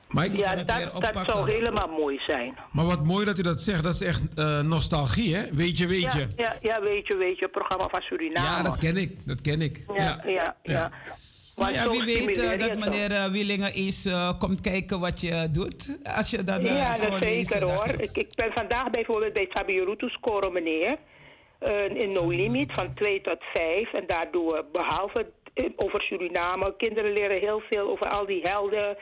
Maar, 0.07 0.26
ik- 0.26 0.35
Ja, 0.35 0.49
het 0.56 0.68
dat, 0.68 1.26
zou 1.26 1.52
helemaal 1.52 1.88
mooi 1.88 2.19
zijn. 2.27 2.57
maar 2.72 2.85
wat 2.85 3.03
mooi 3.06 3.26
dat 3.26 3.40
u 3.40 3.41
dat 3.41 3.61
zegt. 3.61 3.84
Dat 3.84 3.94
is 3.94 4.02
echt 4.02 4.22
eh, 4.35 4.60
nostalgie, 4.60 5.35
hè? 5.35 5.44
Weet 5.52 5.77
je, 5.77 5.88
weet 5.88 6.02
Ja, 6.02 6.18
je. 6.18 6.27
ja, 6.35 6.56
ja, 6.61 6.81
weet 6.81 7.07
je, 7.07 7.15
weet 7.18 7.38
je, 7.38 7.44
het 7.44 7.52
programma 7.52 7.88
van 7.91 8.02
Suriname. 8.02 8.48
Ja, 8.48 8.64
dat 8.64 8.77
ken 8.77 8.98
ik. 8.98 9.18
Dat 9.27 9.41
ken 9.41 9.61
ik. 9.61 9.84
Ja, 9.95 10.22
ja, 10.26 10.26
ja. 10.26 10.56
Ja. 10.64 10.91
Maar 11.56 11.74
ja, 11.74 11.90
wie 11.90 12.04
weet 12.04 12.38
eh, 12.38 12.60
dat 12.60 12.78
meneer 12.78 13.12
eh, 13.12 13.26
Wielingen 13.26 13.74
eens 13.74 14.06
eh, 14.06 14.40
komt 14.40 14.62
kijken 14.62 15.00
wat 15.00 15.22
je 15.22 15.48
doet. 15.52 15.98
Als 16.18 16.30
je 16.30 16.44
dan 16.44 16.66
Ja, 16.66 16.98
dat 16.98 17.24
zeker 17.24 17.64
hoor. 17.64 17.90
Ik, 17.98 18.18
ik 18.18 18.36
ben 18.36 18.52
vandaag 18.54 18.90
bijvoorbeeld 18.90 19.34
bij 19.34 19.48
Fabio 19.50 19.84
Rutus 19.84 20.18
Coro 20.22 20.52
meneer. 20.52 20.98
in 21.94 22.14
No 22.14 22.30
Limit 22.30 22.72
van 22.72 22.94
2 22.94 23.22
tot 23.22 23.44
5. 23.54 23.94
En 23.94 24.04
daar 24.08 24.28
doen 24.32 24.46
we 24.46 24.66
behalve 24.72 25.32
eh, 25.54 25.70
over 25.76 26.02
Suriname. 26.02 26.74
Kinderen 26.78 27.14
leren 27.14 27.40
heel 27.40 27.62
veel 27.70 27.90
over 27.90 28.08
al 28.08 28.26
die 28.26 28.42
helden. 28.44 28.98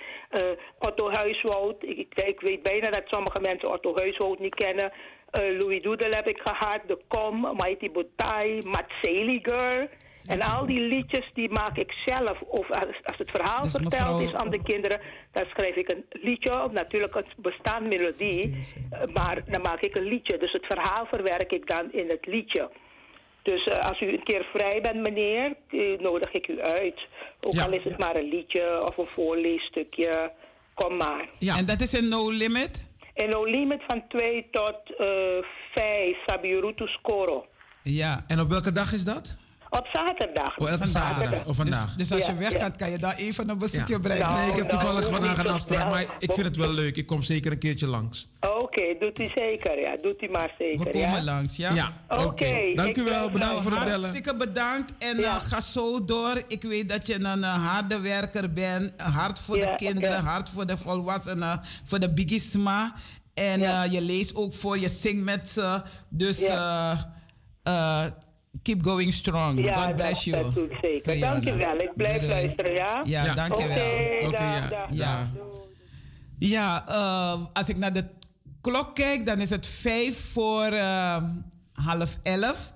Otto 0.79 1.09
Huiswoud. 1.11 1.75
Ik, 1.79 2.39
weet 2.39 2.63
bijna 2.63 2.89
dat 2.89 3.03
sommige 3.05 3.41
mensen 3.41 3.71
Otto 3.71 3.95
Huiswoud 3.95 4.39
niet 4.39 4.55
kennen. 4.55 4.91
Louis 5.31 5.81
Doedel 5.81 6.09
heb 6.09 6.29
ik 6.29 6.41
gehad. 6.43 6.79
De 6.87 6.97
Kom, 7.07 7.41
Mighty 7.41 7.91
Botai, 7.91 8.61
Matt 8.63 8.91
Seliger. 9.01 9.89
En 10.25 10.41
al 10.41 10.65
die 10.65 10.81
liedjes 10.81 11.29
die 11.33 11.49
maak 11.49 11.77
ik 11.77 11.91
zelf. 12.05 12.41
Of 12.41 12.69
als, 12.71 12.95
als 13.03 13.17
het 13.17 13.29
verhaal 13.33 13.63
Dus 13.63 13.71
verteld 13.71 13.91
mevrouw- 13.93 14.19
is 14.21 14.33
aan 14.33 14.49
de 14.49 14.63
kinderen, 14.63 14.99
dan 15.31 15.45
schrijf 15.55 15.75
ik 15.75 15.91
een 15.91 16.05
liedje 16.09 16.63
op. 16.63 16.71
Natuurlijk 16.71 17.15
een 17.15 17.25
bestaande 17.37 17.89
melodie. 17.97 18.57
eh, 18.91 18.99
Maar 19.13 19.41
dan 19.45 19.61
maak 19.61 19.79
ik 19.81 19.97
een 19.97 20.03
liedje. 20.07 20.37
Dus 20.37 20.51
het 20.51 20.65
verhaal 20.65 21.05
verwerk 21.11 21.51
ik 21.51 21.67
dan 21.69 21.91
in 21.91 22.07
het 22.09 22.25
liedje. 22.25 22.69
Dus 23.43 23.63
eh, 23.63 23.89
als 23.89 24.01
u 24.01 24.07
een 24.13 24.23
keer 24.23 24.45
vrij 24.53 24.81
bent, 24.81 24.95
meneer, 25.09 25.55
eh, 25.69 25.99
nodig 25.99 26.33
ik 26.33 26.47
u 26.47 26.61
uit. 26.61 26.99
Ook 27.41 27.53
Ja. 27.53 27.63
al 27.63 27.71
is 27.71 27.83
het 27.83 27.99
maar 27.99 28.15
een 28.15 28.29
liedje 28.29 28.81
of 28.87 28.97
een 28.97 29.09
voorleesstukje. 29.15 30.31
Kom 30.73 30.95
maar. 30.97 31.29
Ja. 31.39 31.57
En 31.57 31.65
dat 31.65 31.81
is 31.81 31.93
een 31.93 32.07
no 32.09 32.29
limit? 32.29 32.89
En 33.13 33.29
no 33.29 33.43
limit 33.43 33.81
van 33.87 34.03
2 34.07 34.47
tot 34.51 34.95
eh 34.97 35.07
5, 35.75 36.15
Sabirutu 36.25 36.87
Scoro. 36.87 37.45
Ja. 37.83 38.23
En 38.27 38.39
op 38.39 38.49
welke 38.49 38.71
dag 38.71 38.93
is 38.93 39.03
dat? 39.03 39.37
Op 39.73 39.87
zaterdag. 39.93 40.57
Oh, 40.57 40.69
elke 40.69 40.87
Vandaag. 40.87 41.15
zaterdag. 41.15 41.45
Of 41.45 41.55
vandaag. 41.55 41.85
Dus, 41.95 41.95
dus 42.09 42.11
als 42.11 42.25
Ja, 42.27 42.33
je 42.33 42.37
weggaat, 42.39 42.71
ja. 42.71 42.77
kan 42.85 42.89
je 42.91 42.97
daar 42.97 43.15
even 43.15 43.49
een 43.49 43.57
bezoekje 43.57 43.93
Ja. 43.93 43.99
brengen. 43.99 44.21
Nou, 44.23 44.37
Nee, 44.37 44.47
ik 44.49 44.55
heb 44.55 44.67
nou, 44.67 44.69
toevallig 44.79 45.03
hoef 45.03 45.13
vandaag 45.13 45.37
een 45.37 45.47
afspraak, 45.47 45.89
maar 45.89 46.01
ik 46.19 46.31
vind 46.33 46.45
het 46.47 46.57
wel 46.57 46.71
leuk. 46.71 46.95
Ik 46.95 47.05
kom 47.05 47.21
zeker 47.21 47.51
een 47.51 47.57
keertje 47.59 47.87
langs. 47.87 48.29
Oké, 48.59 48.95
doet 48.99 49.19
u 49.19 49.29
zeker, 49.35 49.79
ja. 49.79 49.95
Doet 50.01 50.21
u 50.21 50.27
maar 50.29 50.55
We 50.57 50.63
zeker, 50.77 50.91
komen 50.91 51.09
ja. 51.09 51.23
langs, 51.23 51.55
ja? 51.55 51.73
Ja, 51.73 51.93
Oké. 52.09 52.71
Dank 52.75 52.97
u 52.97 53.03
wel. 53.03 53.23
ben 53.23 53.33
Bedankt 53.33 53.61
voor 53.61 53.71
het 53.71 53.79
bellen. 53.79 53.91
Hartstikke 53.99 54.35
bedankt 54.35 54.93
en 54.99 55.17
Ja. 55.17 55.35
eh, 55.35 55.41
ga 55.41 55.61
zo 55.61 56.05
door. 56.05 56.41
Ik 56.47 56.61
weet 56.61 56.89
dat 56.89 57.07
je 57.07 57.15
een 57.23 57.43
eh, 57.43 57.67
harde 57.73 57.99
werker 57.99 58.53
bent. 58.53 59.01
Hart 59.01 59.39
voor 59.39 59.57
Ja, 59.57 59.69
de 59.69 59.75
kinderen, 59.75 60.23
hart 60.23 60.49
voor 60.49 60.65
de 60.65 60.77
volwassenen, 60.77 61.61
voor 61.83 61.99
de 61.99 62.13
bigisma. 62.13 62.93
En 63.33 63.59
Ja. 63.59 63.83
eh, 63.83 63.91
je 63.91 64.01
leest 64.01 64.35
ook 64.35 64.53
voor, 64.53 64.79
je 64.79 64.89
zingt 64.89 65.23
met 65.23 65.49
ze. 65.49 65.81
Dus 66.09 66.39
Ja. 66.39 66.91
eh, 67.63 68.03
eh, 68.03 68.11
keep 68.61 68.83
going 68.83 69.13
strong. 69.13 69.63
Ja, 69.65 69.73
God 69.85 69.95
bless 69.95 70.11
dat, 70.11 70.23
you. 70.23 70.43
dat 70.43 70.53
doe 70.53 70.63
ik 70.63 70.77
zeker. 70.81 71.01
Friana. 71.15 71.31
Dank 71.31 71.43
je 71.43 71.55
wel. 71.55 71.75
Ik 71.79 71.91
blijf 71.95 72.17
Doei, 72.19 72.31
luisteren, 72.31 72.71
ja? 72.73 73.01
Ja, 73.05 73.23
Ja. 73.25 73.33
dank 73.33 73.57
je 73.57 73.63
Oké, 73.63 73.73
wel. 73.73 74.27
Oké, 74.27 74.37
dag, 74.37 74.41
ja. 74.41 74.69
dag. 74.69 74.87
Ja. 74.91 75.29
Ja, 76.39 76.87
eh, 76.87 77.39
als 77.53 77.69
ik 77.69 77.77
naar 77.77 77.93
de 77.93 78.05
klok 78.61 78.95
kijk, 78.95 79.25
dan 79.25 79.39
is 79.41 79.49
het 79.49 79.67
vijf 79.67 80.29
voor 80.31 80.63
eh, 80.65 81.23
half 81.73 82.17
elf. 82.23 82.71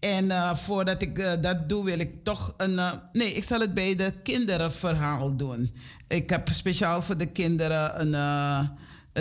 En 0.00 0.30
eh, 0.30 0.54
voordat 0.54 1.02
ik 1.02 1.42
dat 1.42 1.68
doe, 1.68 1.84
wil 1.84 1.98
ik 1.98 2.24
toch 2.24 2.54
een. 2.56 2.78
eh, 2.78 2.92
nee, 3.12 3.32
ik 3.32 3.44
zal 3.44 3.60
het 3.60 3.74
bij 3.74 3.94
de 3.96 4.12
kinderen 4.22 4.72
verhaal 4.72 5.36
doen. 5.36 5.74
Ik 6.08 6.30
heb 6.30 6.48
speciaal 6.48 7.02
voor 7.02 7.16
de 7.16 7.26
kinderen 7.26 8.00
een, 8.00 8.14
eh, 8.14 8.60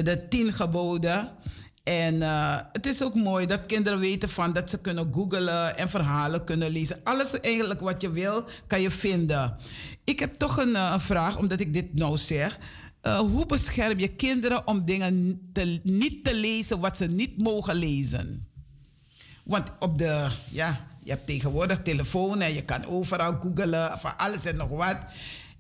de 0.03 0.27
tien 0.27 0.51
geboden. 0.53 1.29
En 1.89 2.21
eh, 2.21 2.57
het 2.71 2.85
is 2.85 3.03
ook 3.03 3.15
mooi 3.15 3.45
dat 3.45 3.65
kinderen 3.65 3.99
weten 3.99 4.29
van 4.29 4.53
dat 4.53 4.69
ze 4.69 4.81
kunnen 4.81 5.13
googlen 5.13 5.77
en 5.77 5.89
verhalen 5.89 6.43
kunnen 6.43 6.69
lezen. 6.69 6.99
Alles 7.03 7.39
eigenlijk 7.39 7.79
wat 7.79 8.01
je 8.01 8.11
wil, 8.11 8.45
kan 8.67 8.81
je 8.81 8.91
vinden. 8.91 9.55
Ik 10.03 10.19
heb 10.19 10.33
toch 10.33 10.57
een, 10.57 10.75
eh, 10.75 10.99
vraag, 10.99 11.37
omdat 11.37 11.59
ik 11.59 11.73
dit 11.73 11.93
nou 11.93 12.17
zeg. 12.17 12.59
Eh, 13.01 13.19
hoe 13.19 13.45
bescherm 13.45 13.99
je 13.99 14.07
kinderen 14.07 14.67
om 14.67 14.85
dingen 14.85 15.41
te, 15.53 15.79
niet 15.83 16.23
te 16.23 16.35
lezen 16.35 16.79
wat 16.79 16.97
ze 16.97 17.05
niet 17.05 17.37
mogen 17.37 17.75
lezen? 17.75 18.47
Want 19.43 19.69
op 19.79 19.97
de, 19.97 20.27
ja, 20.51 20.85
je 21.03 21.09
hebt 21.09 21.25
tegenwoordig 21.25 21.81
telefoon 21.81 22.41
en 22.41 22.53
je 22.53 22.61
kan 22.61 22.85
overal 22.85 23.33
googelen 23.33 23.99
van 23.99 24.17
alles 24.17 24.45
en 24.45 24.55
nog 24.55 24.69
wat. 24.69 24.97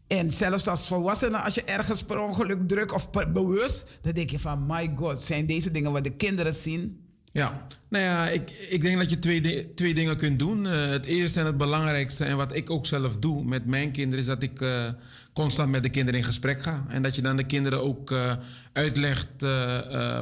En 0.09 0.33
zelfs 0.33 0.67
als 0.67 0.87
volwassene, 0.87 1.37
als 1.37 1.55
je 1.55 1.63
ergens 1.63 2.03
per 2.03 2.19
ongeluk 2.19 2.67
drukt 2.67 2.91
of 2.91 3.09
per 3.09 3.31
bewust, 3.31 3.85
dan 4.01 4.13
denk 4.13 4.29
je 4.29 4.39
van, 4.39 4.65
my 4.65 4.93
god, 4.95 5.23
zijn 5.23 5.45
deze 5.45 5.71
dingen 5.71 5.91
wat 5.91 6.03
de 6.03 6.15
kinderen 6.15 6.53
zien? 6.53 7.07
Ja, 7.31 7.67
nou 7.89 8.03
ja, 8.03 8.29
ik, 8.29 8.67
ik 8.69 8.81
denk 8.81 8.97
dat 8.97 9.09
je 9.09 9.19
twee, 9.19 9.73
twee 9.73 9.93
dingen 9.93 10.17
kunt 10.17 10.39
doen. 10.39 10.67
Eh, 10.67 10.87
het 10.87 11.05
eerste 11.05 11.39
en 11.39 11.45
het 11.45 11.57
belangrijkste, 11.57 12.25
en 12.25 12.37
wat 12.37 12.55
ik 12.55 12.69
ook 12.69 12.85
zelf 12.85 13.17
doe 13.17 13.43
met 13.43 13.65
mijn 13.65 13.91
kinderen, 13.91 14.19
is 14.19 14.25
dat 14.25 14.43
ik 14.43 14.61
eh, 14.61 14.89
constant 15.33 15.71
met 15.71 15.83
de 15.83 15.89
kinderen 15.89 16.19
in 16.19 16.25
gesprek 16.25 16.61
ga. 16.61 16.85
En 16.87 17.01
dat 17.01 17.15
je 17.15 17.21
dan 17.21 17.37
de 17.37 17.45
kinderen 17.45 17.83
ook 17.83 18.11
eh, 18.11 18.35
uitlegt 18.73 19.41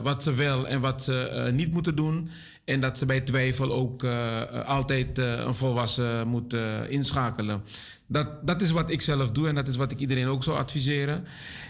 wat 0.03 0.23
ze 0.23 0.34
wel 0.34 0.68
en 0.68 0.80
wat 0.80 1.03
ze 1.03 1.49
niet 1.53 1.72
moeten 1.72 1.95
doen. 1.95 2.30
En 2.68 2.80
dat 2.80 2.98
ze 2.98 3.06
bij 3.06 3.22
twijfel 3.22 3.72
ook 3.72 4.03
eh, 4.03 4.41
eh, 4.41 4.65
altijd 4.65 5.19
eh, 5.19 5.31
een 5.31 5.56
volwassen 5.56 6.27
moet 6.27 6.56
inschakelen. 6.89 7.64
Dat, 8.07 8.48
dat 8.48 8.61
is 8.61 8.72
wat 8.72 8.89
ik 8.89 9.02
zelf 9.02 9.31
doe 9.31 9.48
en 9.48 9.56
dat 9.56 9.68
is 9.68 9.76
wat 9.76 9.91
ik 9.91 9.99
iedereen 9.99 10.27
ook 10.27 10.44
zou 10.44 10.57
adviseren. 10.57 11.27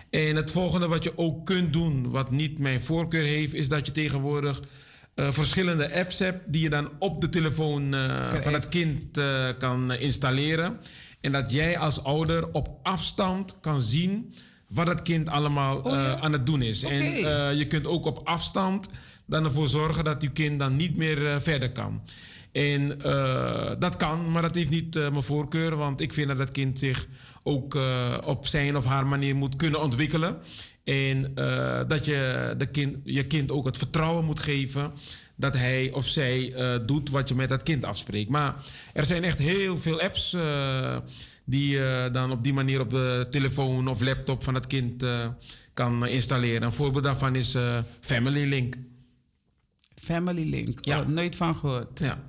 En 0.09 0.35
het 0.35 0.51
volgende 0.51 0.87
wat 0.87 1.03
je 1.03 1.17
ook 1.17 1.45
kunt 1.45 1.73
doen, 1.73 2.09
wat 2.09 2.31
niet 2.31 2.59
mijn 2.59 2.81
voorkeur 2.83 3.23
heeft, 3.23 3.53
is 3.53 3.69
dat 3.69 3.85
je 3.85 3.91
tegenwoordig 3.91 4.61
verschillende 5.15 5.93
apps 5.93 6.19
hebt 6.19 6.51
die 6.53 6.61
je 6.61 6.69
dan 6.69 6.89
op 6.99 7.21
de 7.21 7.29
telefoon 7.29 7.91
van 8.41 8.53
het 8.53 8.69
kind 8.69 9.21
kan 9.59 9.93
installeren. 9.93 10.79
En 11.21 11.31
dat 11.31 11.51
jij 11.51 11.77
als 11.77 12.03
ouder 12.03 12.51
op 12.51 12.69
afstand 12.83 13.59
kan 13.61 13.81
zien 13.81 14.33
wat 14.67 14.87
het 14.87 15.01
kind 15.01 15.29
allemaal 15.29 15.77
Oh 15.77 15.91
ja? 15.91 16.17
aan 16.19 16.31
het 16.31 16.45
doen 16.45 16.61
is. 16.61 16.83
En 16.83 17.03
je 17.57 17.65
kunt 17.67 17.87
ook 17.87 18.05
op 18.05 18.21
afstand 18.23 18.89
dan 19.27 19.43
ervoor 19.43 19.67
zorgen 19.67 20.03
dat 20.03 20.21
je 20.21 20.29
kind 20.29 20.59
dan 20.59 20.75
niet 20.75 20.95
meer 20.95 21.27
eh, 21.27 21.35
verder 21.39 21.71
kan. 21.71 22.01
En 22.51 23.01
eh, 23.01 23.71
dat 23.79 23.95
kan, 23.95 24.31
maar 24.31 24.41
dat 24.41 24.55
heeft 24.55 24.69
niet 24.69 24.95
eh, 24.95 25.09
mijn 25.09 25.23
voorkeur, 25.23 25.75
want 25.75 26.01
ik 26.01 26.13
vind 26.13 26.27
dat 26.27 26.37
het 26.37 26.51
kind 26.51 26.79
zich 26.79 27.07
ook 27.43 27.77
op 28.25 28.47
zijn 28.47 28.77
of 28.77 28.85
haar 28.85 29.07
manier 29.07 29.35
moet 29.35 29.55
kunnen 29.55 29.81
ontwikkelen. 29.81 30.37
En 30.83 31.33
dat 31.87 32.05
je 32.05 32.53
de 32.57 32.65
kind, 32.65 32.97
je 33.03 33.23
kind 33.23 33.51
ook 33.51 33.65
het 33.65 33.77
vertrouwen 33.77 34.25
moet 34.25 34.39
geven 34.39 34.91
dat 35.35 35.57
hij 35.57 35.91
of 35.91 36.07
zij 36.07 36.53
doet 36.85 37.09
wat 37.09 37.29
je 37.29 37.35
met 37.35 37.49
dat 37.49 37.63
kind 37.63 37.85
afspreekt. 37.85 38.29
Maar 38.29 38.55
er 38.93 39.05
zijn 39.05 39.23
echt 39.23 39.39
heel 39.39 39.77
veel 39.77 40.01
apps 40.01 40.37
die 41.45 41.69
je 41.69 42.09
dan 42.11 42.31
op 42.31 42.43
die 42.43 42.53
manier 42.53 42.79
op 42.79 42.89
de 42.89 43.27
telefoon 43.29 43.87
of 43.87 44.01
laptop 44.01 44.43
van 44.43 44.53
het 44.53 44.67
kind 44.67 45.05
kan 45.73 46.07
installeren. 46.07 46.63
Een 46.63 46.73
voorbeeld 46.73 47.03
daarvan 47.03 47.35
is 47.35 47.57
Family 47.99 48.43
Link. 48.49 48.75
Family 50.07 50.49
Link. 50.49 50.85
Ja. 50.85 51.01
Oh, 51.01 51.07
nooit 51.07 51.35
van 51.35 51.55
gehoord. 51.55 51.99
Ja. 51.99 52.23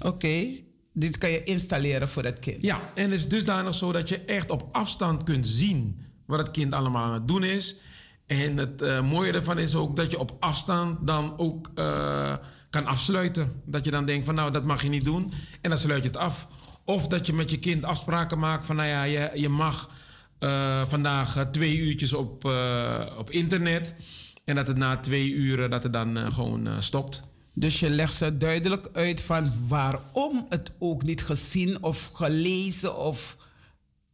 Oké, 0.00 0.46
dit 0.92 1.18
kan 1.18 1.30
je 1.30 1.42
installeren 1.42 2.08
voor 2.08 2.24
het 2.24 2.38
kind. 2.38 2.62
Ja, 2.62 2.80
en 2.94 3.02
het 3.02 3.12
is 3.12 3.28
dusdanig 3.28 3.74
zo 3.74 3.92
dat 3.92 4.08
je 4.08 4.18
echt 4.18 4.50
op 4.50 4.68
afstand 4.72 5.22
kunt 5.22 5.46
zien 5.46 6.00
wat 6.26 6.38
het 6.38 6.50
kind 6.50 6.72
allemaal 6.72 7.04
aan 7.04 7.12
het 7.12 7.28
doen 7.28 7.44
is. 7.44 7.80
En 8.26 8.56
het 8.56 8.82
eh, 8.82 9.02
mooie 9.02 9.32
ervan 9.32 9.58
is 9.58 9.74
ook 9.74 9.96
dat 9.96 10.10
je 10.10 10.18
op 10.18 10.36
afstand 10.40 11.06
dan 11.06 11.38
ook 11.38 11.70
eh, 11.74 12.36
kan 12.70 12.86
afsluiten. 12.86 13.62
Dat 13.64 13.84
je 13.84 13.90
dan 13.90 14.06
denkt 14.06 14.24
van 14.24 14.34
nou, 14.34 14.52
dat 14.52 14.64
mag 14.64 14.82
je 14.82 14.88
niet 14.88 15.04
doen. 15.04 15.32
En 15.60 15.70
dan 15.70 15.78
sluit 15.78 16.02
je 16.02 16.08
het 16.08 16.18
af. 16.18 16.48
Of 16.84 17.08
dat 17.08 17.26
je 17.26 17.32
met 17.32 17.50
je 17.50 17.58
kind 17.58 17.84
afspraken 17.84 18.38
maakt 18.38 18.66
van 18.66 18.76
nou 18.76 18.88
ja, 18.88 19.02
je, 19.02 19.30
je 19.34 19.48
mag 19.48 19.90
eh, 20.38 20.82
vandaag 20.86 21.46
twee 21.50 21.76
uurtjes 21.76 22.12
op, 22.12 22.44
op 23.18 23.30
internet. 23.30 23.94
En 24.52 24.58
dat 24.58 24.66
het 24.66 24.76
na 24.76 24.96
twee 24.96 25.30
uur 25.30 25.68
dat 25.70 25.82
het 25.82 25.92
dan 25.92 26.16
eh, 26.16 26.32
gewoon 26.32 26.66
eh, 26.66 26.72
stopt. 26.78 27.22
Dus 27.54 27.80
je 27.80 27.90
legt 27.90 28.14
ze 28.14 28.36
duidelijk 28.36 28.88
uit 28.92 29.20
van 29.20 29.52
waarom 29.68 30.46
het 30.48 30.72
ook 30.78 31.02
niet 31.02 31.22
gezien 31.22 31.82
of 31.82 32.10
gelezen 32.12 32.96
of 32.96 33.36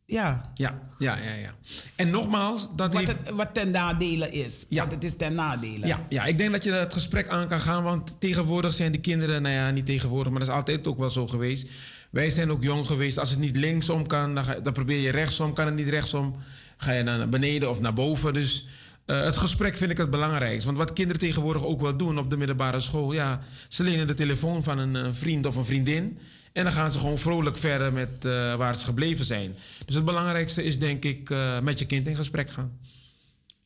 ja, 0.05 0.51
Ja, 0.55 0.79
ja, 0.99 1.17
ja, 1.17 1.33
ja. 1.35 1.55
En 1.97 2.11
nogmaals, 2.11 2.69
dat 2.77 2.93
wat, 2.93 3.05
heeft... 3.05 3.19
het, 3.25 3.31
wat 3.35 3.55
ten 3.55 3.71
nadele 3.71 4.31
is. 4.31 4.65
Ja. 4.69 4.81
Want 4.81 4.93
het 4.93 5.05
is 5.05 5.17
ten 5.17 5.35
nadele. 5.35 5.87
Ja, 5.87 6.07
ja, 6.09 6.25
ik 6.25 6.39
denk 6.39 6.53
dat 6.53 6.65
je 6.65 6.73
het 6.73 6.93
gesprek 6.93 7.29
aan 7.29 7.49
kan 7.49 7.61
gaan. 7.61 7.83
Want 7.83 8.15
tegenwoordig 8.21 8.73
zijn 8.75 8.93
de 8.93 9.01
kinderen, 9.01 9.43
nou 9.43 9.55
ja, 9.55 9.71
niet 9.71 9.87
tegenwoordig, 9.87 10.31
maar 10.31 10.41
dat 10.41 10.49
is 10.49 10.55
altijd 10.55 10.87
ook 10.87 10.99
wel 10.99 11.11
zo 11.11 11.27
geweest. 11.29 11.71
Wij 12.11 12.31
zijn 12.31 12.51
ook 12.51 12.63
jong 12.63 12.87
geweest. 12.87 13.19
Als 13.19 13.31
het 13.31 13.39
niet 13.39 13.57
linksom 13.57 14.07
kan, 14.07 14.35
dan, 14.35 14.45
ga- 14.45 14.61
dan 14.61 14.73
probeer 14.73 15.01
je 15.01 15.11
rechtsom. 15.11 15.53
Kan 15.53 15.67
het 15.67 15.75
niet 15.75 15.89
rechtsom, 15.89 16.37
ga 16.77 16.93
je 16.93 17.03
naar 17.03 17.29
beneden 17.29 17.71
of 17.71 17.81
naar 17.81 17.93
boven. 17.93 18.33
Dus 18.33 18.67
eh, 19.09 19.25
het 19.25 19.37
gesprek 19.37 19.77
vind 19.77 19.91
ik 19.91 19.97
het 19.97 20.11
belangrijkst. 20.11 20.65
Want 20.65 20.77
wat 20.77 20.93
kinderen 20.93 21.21
tegenwoordig 21.21 21.65
ook 21.65 21.81
wel 21.81 21.97
doen 21.97 22.19
op 22.19 22.31
de 22.31 22.37
middelbare 22.37 22.81
school, 22.81 23.13
ja, 23.13 23.41
ze 23.69 23.83
lenen 23.83 24.07
de 24.07 24.15
telefoon 24.15 24.63
van 24.63 24.79
een 24.79 24.97
eh, 24.97 25.09
vriend 25.13 25.47
of 25.47 25.57
een 25.57 25.65
vriendin. 25.65 26.19
En 26.53 26.65
dan 26.65 26.73
gaan 26.73 26.93
ze 26.93 26.99
gewoon 26.99 27.19
vrolijk 27.19 27.57
verder 27.57 27.93
met 27.93 28.25
eh, 28.25 28.55
waar 28.55 28.75
ze 28.75 28.85
gebleven 28.85 29.25
zijn. 29.25 29.57
Dus 29.87 29.95
het 29.95 30.05
belangrijkste 30.05 30.65
is 30.65 30.79
denk 30.79 31.05
ik 31.05 31.29
met 31.63 31.79
je 31.79 31.87
kind 31.87 32.07
in 32.07 32.17
gesprek 32.17 32.51
gaan. 32.51 32.79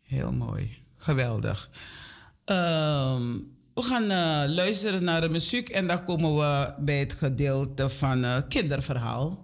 Heel 0.03 0.33
mooi. 0.33 0.79
Geweldig. 0.97 1.71
Ehm, 2.45 3.23
we 3.75 3.83
gaan 3.83 4.07
luisteren 4.55 5.05
naar 5.05 5.21
de 5.21 5.29
muziek 5.29 5.69
en 5.69 5.87
dan 5.87 6.05
komen 6.05 6.37
we 6.37 6.75
bij 6.79 6.99
het 6.99 7.15
gedeelte 7.15 7.89
van 7.89 8.45
kinderverhaal. 8.49 9.42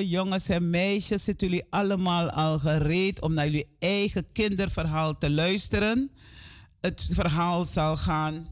Jongens 0.00 0.48
en 0.48 0.70
meisjes, 0.70 1.24
zitten 1.24 1.48
jullie 1.48 1.66
allemaal 1.70 2.30
al 2.30 2.58
gereed 2.58 3.20
om 3.20 3.34
naar 3.34 3.44
jullie 3.44 3.76
eigen 3.78 4.32
kinderverhaal 4.32 5.18
te 5.18 5.30
luisteren. 5.30 6.10
Het 6.80 7.08
verhaal 7.12 7.64
zal 7.64 7.96
gaan 7.96 8.48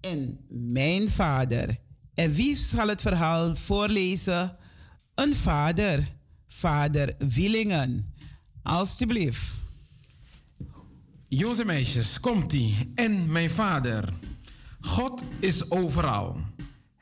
in 0.00 0.38
Mijn 0.48 1.08
Vader. 1.08 1.76
En 2.14 2.32
wie 2.32 2.56
zal 2.56 2.88
het 2.88 3.00
verhaal 3.00 3.56
voorlezen? 3.56 4.56
Een 5.14 5.34
vader, 5.34 6.14
vader 6.48 7.14
Willingen. 7.18 8.14
Alsjeblieft. 8.62 9.52
Jongens 11.28 11.58
en 11.58 11.66
meisjes, 11.66 12.20
komt-ie. 12.20 12.92
En 12.94 13.32
mijn 13.32 13.50
vader. 13.50 14.12
God 14.80 15.22
is 15.40 15.70
overal. 15.70 16.40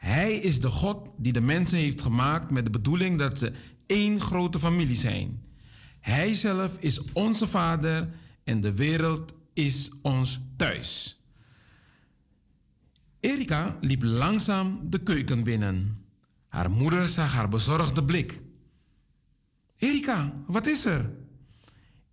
Hij 0.06 0.34
is 0.34 0.60
de 0.60 0.70
God 0.70 1.08
die 1.16 1.32
de 1.32 1.40
mensen 1.40 1.78
heeft 1.78 2.00
gemaakt 2.00 2.50
met 2.50 2.64
de 2.64 2.70
bedoeling 2.70 3.18
dat 3.18 3.38
ze 3.38 3.52
één 3.86 4.20
grote 4.20 4.58
familie 4.58 4.96
zijn. 4.96 5.42
Hij 6.00 6.34
zelf 6.34 6.76
is 6.78 7.00
onze 7.12 7.46
vader 7.46 8.08
en 8.44 8.60
de 8.60 8.74
wereld 8.74 9.32
is 9.52 9.90
ons 10.02 10.40
thuis. 10.56 11.20
Erika 13.20 13.76
liep 13.80 14.02
langzaam 14.02 14.80
de 14.90 14.98
keuken 14.98 15.42
binnen. 15.42 16.04
Haar 16.48 16.70
moeder 16.70 17.08
zag 17.08 17.32
haar 17.32 17.48
bezorgde 17.48 18.04
blik. 18.04 18.42
Erika, 19.76 20.32
wat 20.46 20.66
is 20.66 20.84
er? 20.84 21.10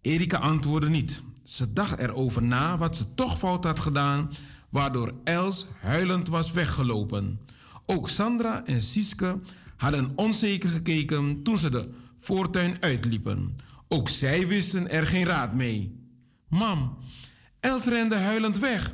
Erika 0.01 0.37
antwoordde 0.37 0.89
niet. 0.89 1.23
Ze 1.43 1.73
dacht 1.73 1.99
erover 1.99 2.43
na 2.43 2.77
wat 2.77 2.97
ze 2.97 3.13
toch 3.13 3.37
fout 3.37 3.63
had 3.63 3.79
gedaan, 3.79 4.31
waardoor 4.69 5.13
Els 5.23 5.65
huilend 5.75 6.27
was 6.27 6.51
weggelopen. 6.51 7.39
Ook 7.85 8.09
Sandra 8.09 8.65
en 8.65 8.81
Siske 8.81 9.39
hadden 9.75 10.11
onzeker 10.15 10.69
gekeken 10.69 11.43
toen 11.43 11.57
ze 11.57 11.69
de 11.69 11.89
voortuin 12.19 12.77
uitliepen. 12.79 13.55
Ook 13.87 14.09
zij 14.09 14.47
wisten 14.47 14.89
er 14.89 15.07
geen 15.07 15.25
raad 15.25 15.53
mee. 15.53 15.99
Mam, 16.47 16.97
Els 17.59 17.85
rende 17.85 18.15
huilend 18.15 18.59
weg. 18.59 18.93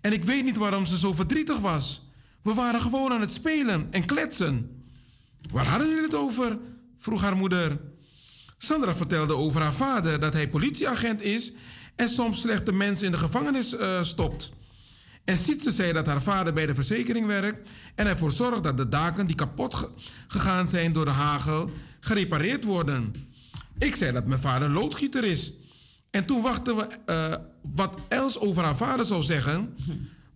En 0.00 0.12
ik 0.12 0.24
weet 0.24 0.44
niet 0.44 0.56
waarom 0.56 0.84
ze 0.84 0.98
zo 0.98 1.12
verdrietig 1.12 1.58
was. 1.58 2.02
We 2.42 2.54
waren 2.54 2.80
gewoon 2.80 3.12
aan 3.12 3.20
het 3.20 3.32
spelen 3.32 3.88
en 3.90 4.04
kletsen. 4.04 4.84
Waar 5.52 5.66
hadden 5.66 5.88
jullie 5.88 6.02
het 6.02 6.14
over? 6.14 6.58
vroeg 6.98 7.20
haar 7.20 7.36
moeder. 7.36 7.80
Sandra 8.56 8.94
vertelde 8.94 9.36
over 9.36 9.60
haar 9.60 9.72
vader 9.72 10.20
dat 10.20 10.32
hij 10.32 10.48
politieagent 10.48 11.22
is 11.22 11.52
en 11.96 12.08
soms 12.08 12.40
slechte 12.40 12.72
mensen 12.72 13.06
in 13.06 13.12
de 13.12 13.18
gevangenis 13.18 13.76
eh, 13.76 14.02
stopt. 14.02 14.50
En 15.24 15.36
Sietse 15.36 15.70
zei 15.70 15.92
dat 15.92 16.06
haar 16.06 16.22
vader 16.22 16.52
bij 16.52 16.66
de 16.66 16.74
verzekering 16.74 17.26
werkt 17.26 17.70
en 17.94 18.06
ervoor 18.06 18.30
zorgt 18.32 18.62
dat 18.62 18.76
de 18.76 18.88
daken 18.88 19.26
die 19.26 19.36
kapot 19.36 19.74
ge- 19.74 19.90
gegaan 20.28 20.68
zijn 20.68 20.92
door 20.92 21.04
de 21.04 21.10
hagel 21.10 21.70
gerepareerd 22.00 22.64
worden. 22.64 23.14
Ik 23.78 23.94
zei 23.94 24.12
dat 24.12 24.26
mijn 24.26 24.40
vader 24.40 24.68
loodgieter 24.70 25.24
is. 25.24 25.52
En 26.10 26.24
toen 26.26 26.42
wachten 26.42 26.76
we 26.76 26.82
eh, 27.06 27.34
wat 27.62 27.94
Els 28.08 28.38
over 28.38 28.64
haar 28.64 28.76
vader 28.76 29.06
zou 29.06 29.22
zeggen. 29.22 29.76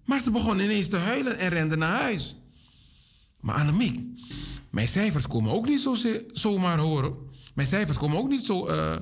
Maar 0.05 0.21
ze 0.21 0.31
begon 0.31 0.59
ineens 0.59 0.89
te 0.89 0.97
huilen 0.97 1.39
en 1.39 1.49
rende 1.49 1.77
naar 1.77 2.01
huis. 2.01 2.37
Maar 3.41 3.55
Annemiek, 3.55 4.01
mijn 4.71 4.89
cijfers 4.89 5.27
komen 5.27 5.53
ook 5.53 5.69
niet 5.69 5.81
zo 5.81 5.97
zomaar 6.33 6.79
hoor. 6.79 7.17
Mijn 7.55 7.69
cijfers 7.69 7.99
komen 7.99 8.19
ook 8.19 8.29
niet 8.29 8.45
zo, 8.45 8.67
eh, 8.67 8.97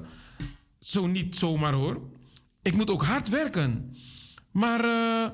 zo 0.81 1.07
niet 1.07 1.37
zomaar 1.37 1.73
hoor. 1.73 2.01
Ik 2.63 2.75
moet 2.75 2.91
ook 2.91 3.05
hard 3.05 3.29
werken. 3.29 3.97
Maar 4.51 4.85
eh, 4.85 5.31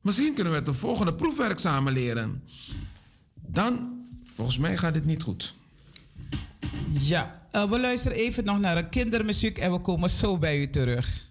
misschien 0.00 0.34
kunnen 0.34 0.52
we 0.52 0.58
het 0.58 0.66
de 0.66 0.74
volgende 0.74 1.14
proefwerk 1.14 1.58
samen 1.58 1.92
leren. 1.92 2.42
Dan, 3.34 4.04
volgens 4.34 4.58
mij 4.58 4.76
gaat 4.76 4.94
dit 4.94 5.04
niet 5.04 5.22
goed. 5.22 5.54
Ja, 6.90 7.46
eh, 7.50 7.70
we 7.70 7.80
luisteren 7.80 8.16
even 8.16 8.44
nog 8.44 8.60
naar 8.60 8.76
een 8.76 8.88
kindermuziek 8.88 9.58
en 9.58 9.72
we 9.72 9.78
komen 9.78 10.10
zo 10.10 10.38
bij 10.38 10.60
u 10.60 10.70
terug. 10.70 11.29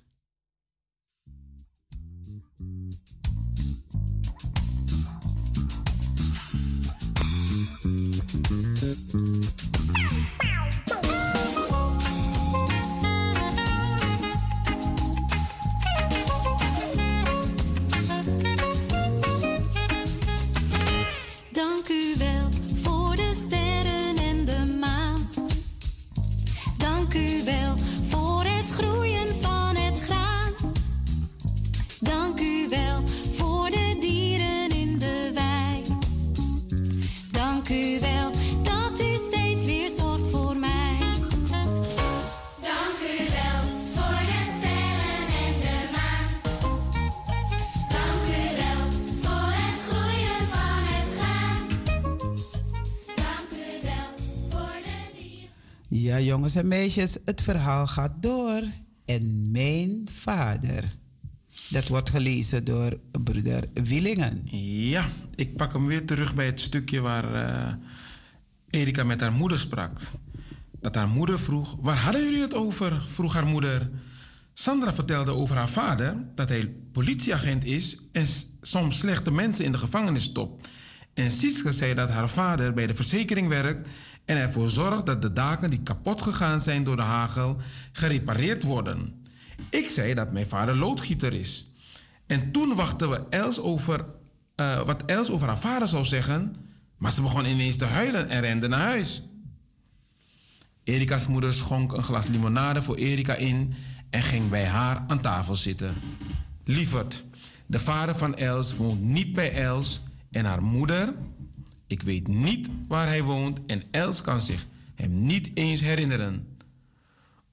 Ja, 56.10 56.20
jongens 56.20 56.56
en 56.56 56.68
meisjes, 56.68 57.18
het 57.26 57.42
verhaal 57.42 57.88
gaat 57.88 58.12
door. 58.20 58.62
En 59.06 59.52
mijn 59.52 60.08
vader. 60.12 60.84
Dat 61.70 61.88
wordt 61.88 62.10
gelezen 62.10 62.64
door 62.64 63.00
broeder 63.24 63.64
Willingen. 63.74 64.42
Ja, 64.90 65.10
ik 65.36 65.56
pak 65.56 65.74
hem 65.74 65.86
weer 65.86 66.06
terug 66.06 66.36
bij 66.36 66.46
het 66.46 66.60
stukje 66.60 67.00
waar 67.00 67.34
eh, 67.34 67.74
Erika 68.70 69.04
met 69.04 69.22
haar 69.22 69.32
moeder 69.32 69.60
sprak. 69.60 70.00
Dat 70.80 70.96
haar 70.96 71.08
moeder 71.08 71.40
vroeg, 71.40 71.78
waar 71.80 71.98
hadden 71.98 72.24
jullie 72.24 72.42
het 72.42 72.56
over? 72.56 73.02
vroeg 73.08 73.34
haar 73.34 73.48
moeder. 73.48 73.90
Sandra 74.54 74.94
vertelde 74.94 75.32
over 75.32 75.56
haar 75.56 75.70
vader 75.70 76.16
dat 76.36 76.50
hij 76.50 76.74
politieagent 76.92 77.66
is 77.66 77.98
en 78.12 78.26
soms 78.62 78.98
slechte 78.98 79.32
mensen 79.32 79.66
in 79.66 79.72
de 79.72 79.78
gevangenis 79.78 80.24
stopt. 80.24 80.68
En 81.14 81.32
Sietske 81.32 81.72
zei 81.72 81.94
dat 81.94 82.10
haar 82.10 82.30
vader 82.30 82.74
bij 82.74 82.88
de 82.88 82.94
verzekering 82.94 83.48
werkt 83.48 83.88
en 84.30 84.38
ervoor 84.38 84.70
zorgt 84.70 85.06
dat 85.06 85.22
de 85.22 85.34
daken 85.34 85.70
die 85.70 85.84
kapot 85.84 86.22
gegaan 86.22 86.62
zijn 86.62 86.84
door 86.84 86.96
de 86.96 87.02
hagel 87.02 87.58
gerepareerd 87.92 88.64
worden. 88.64 89.26
Ik 89.70 89.90
zei 89.90 90.14
dat 90.14 90.32
mijn 90.32 90.48
vader 90.48 90.78
loodgieter 90.78 91.34
is. 91.34 91.72
En 92.28 92.52
toen 92.52 92.76
wachten 92.76 93.10
we 93.10 93.24
Els 93.30 93.60
over 93.60 94.06
eh, 94.56 94.82
wat 94.82 95.04
Els 95.06 95.32
over 95.32 95.48
haar 95.48 95.58
vader 95.58 95.88
zou 95.88 96.04
zeggen, 96.04 96.56
maar 96.98 97.12
ze 97.12 97.22
begon 97.22 97.46
ineens 97.46 97.76
te 97.76 97.86
huilen 97.86 98.30
en 98.30 98.42
rende 98.42 98.68
naar 98.68 98.80
huis. 98.80 99.24
Erika's 100.84 101.28
moeder 101.28 101.54
schonk 101.54 101.92
een 101.92 102.04
glas 102.04 102.28
limonade 102.28 102.82
voor 102.82 102.96
Erika 102.96 103.36
in 103.36 103.74
en 104.10 104.22
ging 104.22 104.50
bij 104.50 104.66
haar 104.66 105.04
aan 105.08 105.22
tafel 105.22 105.56
zitten. 105.56 105.94
Lieverd, 106.64 107.26
de 107.66 107.80
vader 107.80 108.16
van 108.16 108.36
Els 108.36 108.76
woont 108.76 109.02
niet 109.02 109.34
bij 109.34 109.54
Els 109.54 110.02
en 110.32 110.46
haar 110.46 110.64
moeder, 110.64 111.14
ik 111.90 112.02
weet 112.02 112.28
niet 112.28 112.70
waar 112.88 113.08
hij 113.08 113.24
woont 113.24 113.60
en 113.66 113.84
Els 113.92 114.22
kan 114.22 114.40
zich 114.42 114.68
hem 114.96 115.26
niet 115.26 115.52
eens 115.54 115.82
herinneren. 115.82 116.48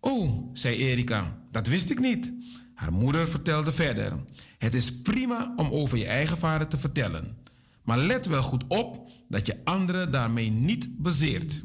Oh, 0.00 0.50
zei 0.52 0.76
Erika, 0.76 1.38
dat 1.50 1.66
wist 1.66 1.90
ik 1.90 2.00
niet. 2.00 2.32
Haar 2.74 2.92
moeder 2.92 3.28
vertelde 3.28 3.72
verder. 3.72 4.12
Het 4.58 4.74
is 4.74 5.00
prima 5.00 5.52
om 5.56 5.70
over 5.70 5.98
je 5.98 6.06
eigen 6.06 6.38
vader 6.38 6.66
te 6.66 6.78
vertellen. 6.78 7.36
Maar 7.82 7.98
let 7.98 8.26
wel 8.26 8.42
goed 8.42 8.64
op 8.68 9.10
dat 9.28 9.46
je 9.46 9.60
anderen 9.64 10.10
daarmee 10.10 10.50
niet 10.50 10.98
bezeert. 10.98 11.62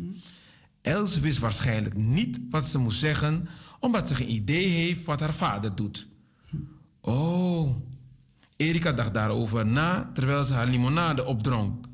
Els 0.81 1.19
wist 1.19 1.39
waarschijnlijk 1.39 1.97
niet 1.97 2.39
wat 2.49 2.65
ze 2.65 2.77
moest 2.77 2.99
zeggen, 2.99 3.47
omdat 3.79 4.07
ze 4.07 4.15
geen 4.15 4.31
idee 4.31 4.67
heeft 4.67 5.05
wat 5.05 5.19
haar 5.19 5.33
vader 5.33 5.75
doet. 5.75 6.07
Oh, 7.01 7.75
Erika 8.55 8.91
dacht 8.91 9.13
daarover 9.13 9.65
na 9.65 10.09
terwijl 10.13 10.43
ze 10.43 10.53
haar 10.53 10.67
limonade 10.67 11.25
opdronk. 11.25 11.89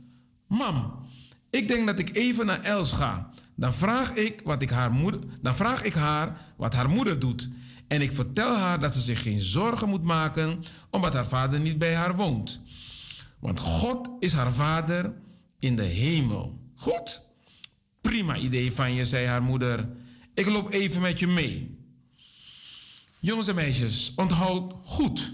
Mam, 0.48 1.08
ik 1.50 1.68
denk 1.68 1.86
dat 1.86 2.00
ik 2.00 2.16
even 2.16 2.46
naar 2.46 2.62
Els 2.62 2.92
ga. 2.92 3.30
Dan 3.56 3.74
vraag 3.74 4.16
ik, 4.16 4.42
wat 4.44 4.62
ik 4.62 4.70
haar 4.70 4.92
moeder, 4.92 5.20
dan 5.42 5.56
vraag 5.56 5.84
ik 5.84 5.94
haar 5.94 6.42
wat 6.58 6.74
haar 6.74 6.90
moeder 6.90 7.20
doet. 7.20 7.50
En 7.88 8.02
ik 8.02 8.12
vertel 8.12 8.56
haar 8.56 8.80
dat 8.80 8.94
ze 8.94 9.02
zich 9.02 9.22
geen 9.22 9.40
zorgen 9.40 9.90
moet 9.90 10.04
maken 10.04 10.64
omdat 10.90 11.14
haar 11.14 11.28
vader 11.28 11.60
niet 11.60 11.78
bij 11.78 11.96
haar 11.96 12.16
woont. 12.16 12.62
Want 13.40 13.60
God 13.60 14.10
is 14.20 14.34
haar 14.34 14.54
vader 14.54 15.14
in 15.60 15.76
de 15.76 15.84
hemel. 15.84 16.60
Goed? 16.76 17.24
Prima 18.02 18.38
idee 18.38 18.72
van 18.72 18.94
je, 18.94 19.06
zei 19.06 19.26
haar 19.26 19.44
moeder. 19.44 19.90
Ik 20.34 20.46
loop 20.46 20.72
even 20.72 21.02
met 21.02 21.20
je 21.20 21.28
mee. 21.28 21.78
Jongens 23.20 23.48
en 23.48 23.56
meisjes, 23.56 24.14
onthoud 24.16 24.74
goed. 24.84 25.34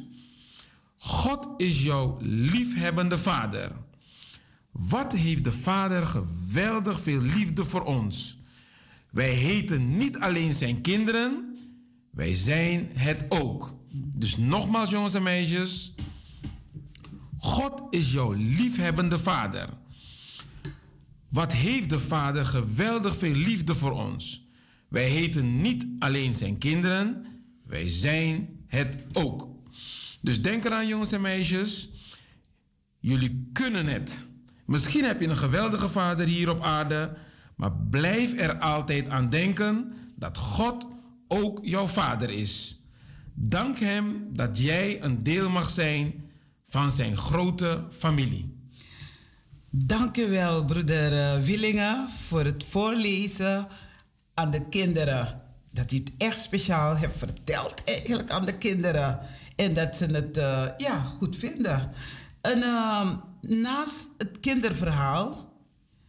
God 0.97 1.47
is 1.57 1.83
jouw 1.83 2.17
liefhebbende 2.21 3.17
vader. 3.17 3.71
Wat 4.73 5.11
heeft 5.13 5.43
de 5.43 5.51
Vader 5.51 6.07
geweldig 6.07 7.01
veel 7.01 7.21
liefde 7.21 7.65
voor 7.65 7.81
ons? 7.81 8.37
Wij 9.11 9.29
heten 9.29 9.97
niet 9.97 10.17
alleen 10.17 10.53
zijn 10.53 10.81
kinderen, 10.81 11.57
wij 12.11 12.33
zijn 12.33 12.89
het 12.93 13.25
ook. 13.29 13.75
Dus 14.17 14.37
nogmaals, 14.37 14.89
jongens 14.89 15.13
en 15.13 15.23
meisjes, 15.23 15.93
God 17.37 17.81
is 17.89 18.11
jouw 18.11 18.31
liefhebbende 18.31 19.19
Vader. 19.19 19.69
Wat 21.29 21.53
heeft 21.53 21.89
de 21.89 21.99
Vader 21.99 22.45
geweldig 22.45 23.17
veel 23.17 23.35
liefde 23.35 23.75
voor 23.75 23.91
ons? 23.91 24.47
Wij 24.87 25.07
heten 25.09 25.61
niet 25.61 25.85
alleen 25.99 26.33
zijn 26.33 26.57
kinderen, 26.57 27.25
wij 27.65 27.89
zijn 27.89 28.49
het 28.67 28.97
ook. 29.13 29.47
Dus 30.21 30.41
denk 30.41 30.65
eraan, 30.65 30.87
jongens 30.87 31.11
en 31.11 31.21
meisjes, 31.21 31.89
jullie 32.99 33.49
kunnen 33.53 33.87
het. 33.87 34.25
Misschien 34.65 35.03
heb 35.03 35.19
je 35.19 35.27
een 35.27 35.37
geweldige 35.37 35.89
vader 35.89 36.25
hier 36.25 36.49
op 36.49 36.61
aarde, 36.61 37.13
maar 37.55 37.71
blijf 37.89 38.39
er 38.39 38.57
altijd 38.57 39.09
aan 39.09 39.29
denken 39.29 39.93
dat 40.15 40.37
God 40.37 40.85
ook 41.27 41.59
jouw 41.63 41.87
vader 41.87 42.29
is. 42.29 42.81
Dank 43.33 43.79
Hem 43.79 44.27
dat 44.29 44.61
jij 44.61 45.03
een 45.03 45.23
deel 45.23 45.49
mag 45.49 45.69
zijn 45.69 46.29
van 46.65 46.91
zijn 46.91 47.17
grote 47.17 47.83
familie. 47.91 48.53
Dank 49.69 50.17
u 50.17 50.29
wel, 50.29 50.65
broeder 50.65 51.19
eh, 51.19 51.39
Willingen, 51.39 52.09
voor 52.09 52.45
het 52.45 52.63
voorlezen 52.63 53.67
aan 54.33 54.51
de 54.51 54.67
kinderen. 54.67 55.41
Dat 55.71 55.91
u 55.91 55.97
het 55.97 56.11
echt 56.17 56.41
speciaal 56.41 56.97
hebt 56.97 57.17
verteld 57.17 57.83
eigenlijk 57.83 58.29
aan 58.29 58.45
de 58.45 58.57
kinderen. 58.57 59.19
En 59.55 59.73
dat 59.73 59.95
ze 59.95 60.05
het 60.05 60.37
eh, 60.37 60.65
ja, 60.77 60.99
goed 60.99 61.35
vinden. 61.35 61.91
En 62.41 62.63
ehm, 62.63 63.15
naast 63.47 64.07
het 64.17 64.39
kinderverhaal, 64.39 65.51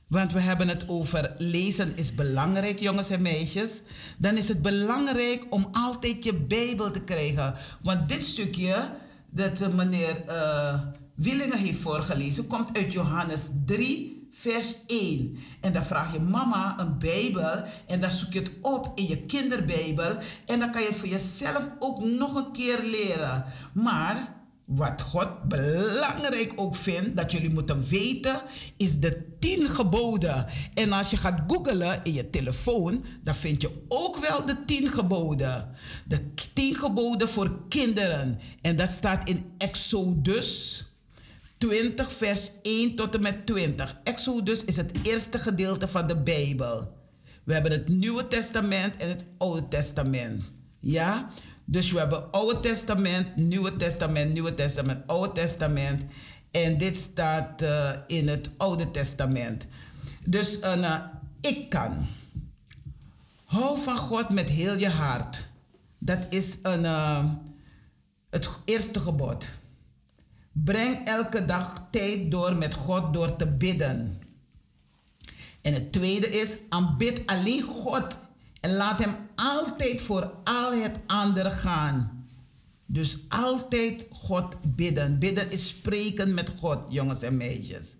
want 0.06 0.32
we 0.32 0.40
hebben 0.40 0.68
het 0.68 0.88
over 0.88 1.34
lezen 1.38 1.96
is 1.96 2.14
belangrijk, 2.14 2.78
jongens 2.80 3.10
en 3.10 3.22
meisjes. 3.22 3.82
Dan 4.18 4.36
is 4.36 4.48
het 4.48 4.62
belangrijk 4.62 5.46
om 5.50 5.68
altijd 5.72 6.24
je 6.24 6.34
Bijbel 6.34 6.90
te 6.90 7.00
krijgen. 7.00 7.54
Want 7.82 8.08
dit 8.08 8.24
stukje 8.24 8.90
dat 9.30 9.60
eh, 9.60 9.68
meneer 9.68 10.24
eh, 10.26 10.80
Willingen 11.14 11.58
heeft 11.58 11.80
voorgelezen, 11.80 12.46
komt 12.46 12.76
uit 12.76 12.92
Johannes 12.92 13.48
3, 13.66 14.28
vers 14.30 14.74
1. 14.86 15.38
En 15.60 15.72
dan 15.72 15.84
vraag 15.84 16.12
je 16.12 16.20
mama 16.20 16.74
een 16.78 16.98
Bijbel 16.98 17.64
en 17.86 18.00
dan 18.00 18.10
zoek 18.10 18.32
je 18.32 18.38
het 18.38 18.50
op 18.60 18.92
in 18.94 19.06
je 19.06 19.22
kinderbijbel. 19.22 20.18
En 20.46 20.58
dan 20.58 20.70
kan 20.70 20.82
je 20.82 20.88
het 20.88 20.96
voor 20.96 21.08
jezelf 21.08 21.68
ook 21.78 22.04
nog 22.04 22.34
een 22.34 22.52
keer 22.52 22.80
leren. 22.82 23.44
Maar 23.72 24.43
wat 24.64 25.02
God 25.02 25.42
belangrijk 25.42 26.52
ook 26.56 26.74
vindt 26.74 27.16
dat 27.16 27.32
jullie 27.32 27.50
moeten 27.50 27.88
weten, 27.88 28.42
is 28.76 28.98
de 28.98 29.36
tien 29.38 29.66
geboden. 29.66 30.46
En 30.74 30.92
als 30.92 31.10
je 31.10 31.16
gaat 31.16 31.40
googlen 31.46 32.00
in 32.02 32.12
je 32.12 32.30
telefoon, 32.30 33.04
dan 33.22 33.34
vind 33.34 33.62
je 33.62 33.70
ook 33.88 34.16
wel 34.16 34.46
de 34.46 34.64
tien 34.64 34.88
geboden. 34.88 35.68
De 36.06 36.34
tien 36.52 36.74
geboden 36.74 37.28
voor 37.28 37.58
kinderen. 37.68 38.40
En 38.60 38.76
dat 38.76 38.90
staat 38.90 39.28
in 39.28 39.44
Exodus 39.58 40.84
20, 41.58 42.12
vers 42.12 42.50
1 42.62 42.94
tot 42.94 43.14
en 43.14 43.20
met 43.20 43.46
20. 43.46 43.96
Exodus 44.04 44.64
is 44.64 44.76
het 44.76 44.92
eerste 45.02 45.38
gedeelte 45.38 45.88
van 45.88 46.06
de 46.06 46.16
Bijbel. 46.16 46.92
We 47.44 47.52
hebben 47.52 47.72
het 47.72 47.88
Nieuwe 47.88 48.28
Testament 48.28 48.96
en 48.96 49.08
het 49.08 49.24
Oude 49.38 49.68
Testament. 49.68 50.52
Ja? 50.80 51.30
Dus 51.64 51.92
we 51.92 51.98
hebben 51.98 52.30
Oude 52.30 52.60
Testament, 52.60 53.36
Nieuwe 53.36 53.76
Testament, 53.76 54.32
Nieuwe 54.32 54.54
Testament, 54.54 55.06
Oude 55.06 55.32
Testament. 55.32 56.02
En 56.50 56.78
dit 56.78 56.96
staat 56.96 57.62
eh, 57.62 57.90
in 58.06 58.28
het 58.28 58.50
Oude 58.56 58.90
Testament. 58.90 59.66
Dus 60.24 60.60
eh, 60.60 60.96
ik 61.40 61.68
kan. 61.68 62.06
Hou 63.44 63.78
van 63.78 63.96
God 63.96 64.28
met 64.28 64.50
heel 64.50 64.76
je 64.76 64.88
hart. 64.88 65.48
Dat 65.98 66.26
is 66.28 66.56
een, 66.62 66.84
eh, 66.84 67.24
het 68.30 68.48
eerste 68.64 69.00
gebod. 69.00 69.48
Breng 70.52 71.06
elke 71.06 71.44
dag 71.44 71.86
tijd 71.90 72.30
door 72.30 72.56
met 72.56 72.74
God 72.74 73.12
door 73.12 73.36
te 73.36 73.46
bidden. 73.46 74.22
En 75.60 75.74
het 75.74 75.92
tweede 75.92 76.40
is, 76.40 76.56
aanbid 76.68 77.22
alleen 77.26 77.62
God 77.62 78.18
en 78.60 78.74
laat 78.74 79.04
Hem 79.04 79.16
altijd 79.34 80.00
voor 80.00 80.32
al 80.44 80.72
het 80.72 80.98
andere 81.06 81.50
gaan. 81.50 82.26
Dus 82.86 83.18
altijd 83.28 84.08
God 84.10 84.56
bidden. 84.74 85.18
Bidden 85.18 85.50
is 85.50 85.68
spreken 85.68 86.34
met 86.34 86.52
God, 86.58 86.78
jongens 86.88 87.22
en 87.22 87.36
meisjes. 87.36 87.94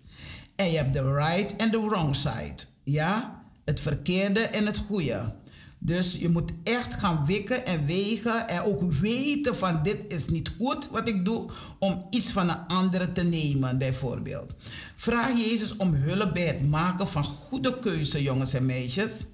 En 0.55 0.71
je 0.71 0.77
hebt 0.77 0.93
de 0.93 1.13
right 1.13 1.55
en 1.55 1.71
de 1.71 1.79
wrong 1.79 2.15
side. 2.15 2.55
Ja? 2.83 3.43
Het 3.65 3.79
verkeerde 3.79 4.39
en 4.39 4.65
het 4.65 4.77
goede. 4.77 5.33
Dus 5.79 6.13
je 6.13 6.29
moet 6.29 6.51
echt 6.63 6.93
gaan 6.93 7.25
wikken 7.25 7.65
en 7.65 7.85
wegen 7.85 8.47
en 8.47 8.61
ook 8.61 8.91
weten 8.91 9.55
van 9.55 9.83
dit 9.83 10.13
is 10.13 10.27
niet 10.27 10.51
goed 10.57 10.89
wat 10.89 11.07
ik 11.07 11.25
doe 11.25 11.49
om 11.79 12.07
iets 12.09 12.31
van 12.31 12.49
een 12.49 12.67
andere 12.67 13.11
te 13.11 13.23
nemen 13.23 13.77
bijvoorbeeld. 13.77 14.53
Vraag 14.95 15.37
Jezus 15.37 15.75
om 15.75 15.93
hulp 15.93 16.33
bij 16.33 16.45
het 16.45 16.69
maken 16.69 17.07
van 17.07 17.23
goede 17.23 17.79
keuze 17.79 18.21
jongens 18.21 18.53
en 18.53 18.65
meisjes. 18.65 19.25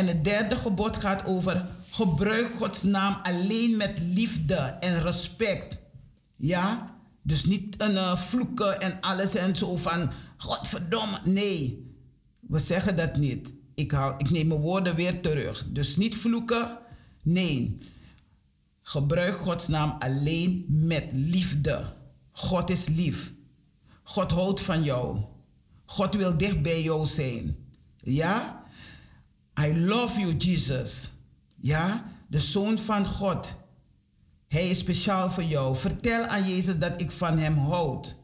En 0.00 0.06
het 0.06 0.24
derde 0.24 0.56
gebod 0.56 0.96
gaat 0.96 1.24
over 1.24 1.66
gebruik 1.90 2.50
Gods 2.58 2.82
naam 2.82 3.18
alleen 3.22 3.76
met 3.76 3.98
liefde 4.02 4.54
en 4.54 5.02
respect. 5.02 5.78
Ja? 6.36 6.96
Dus 7.22 7.44
niet 7.44 7.74
een 7.78 7.92
uh, 7.92 8.16
vloeken 8.16 8.80
en 8.80 9.00
alles 9.00 9.34
en 9.34 9.56
zo 9.56 9.76
van 9.76 10.10
Godverdomme. 10.36 11.18
Nee, 11.24 11.90
we 12.40 12.58
zeggen 12.58 12.96
dat 12.96 13.16
niet. 13.16 13.52
Ik, 13.74 13.90
haal, 13.92 14.14
ik 14.18 14.30
neem 14.30 14.48
mijn 14.48 14.60
woorden 14.60 14.94
weer 14.94 15.20
terug. 15.20 15.66
Dus 15.68 15.96
niet 15.96 16.16
vloeken. 16.16 16.78
Nee. 17.22 17.78
Gebruik 18.82 19.36
Gods 19.36 19.68
naam 19.68 19.96
alleen 19.98 20.64
met 20.68 21.04
liefde. 21.12 21.92
God 22.30 22.70
is 22.70 22.86
lief. 22.86 23.32
God 24.02 24.30
houdt 24.30 24.60
van 24.60 24.82
jou. 24.82 25.18
God 25.84 26.14
wil 26.14 26.36
dicht 26.36 26.62
bij 26.62 26.82
jou 26.82 27.06
zijn. 27.06 27.56
Ja? 27.96 28.59
I 29.66 29.86
love 29.86 30.20
you, 30.20 30.36
Jesus. 30.36 31.12
Ja? 31.56 32.04
De 32.26 32.38
Zoon 32.38 32.78
van 32.78 33.06
God. 33.06 33.54
Hij 34.48 34.68
is 34.68 34.78
speciaal 34.78 35.30
voor 35.30 35.42
jou. 35.42 35.76
Vertel 35.76 36.24
aan 36.24 36.48
Jezus 36.48 36.78
dat 36.78 37.00
ik 37.00 37.10
van 37.10 37.38
hem 37.38 37.56
houd. 37.56 38.16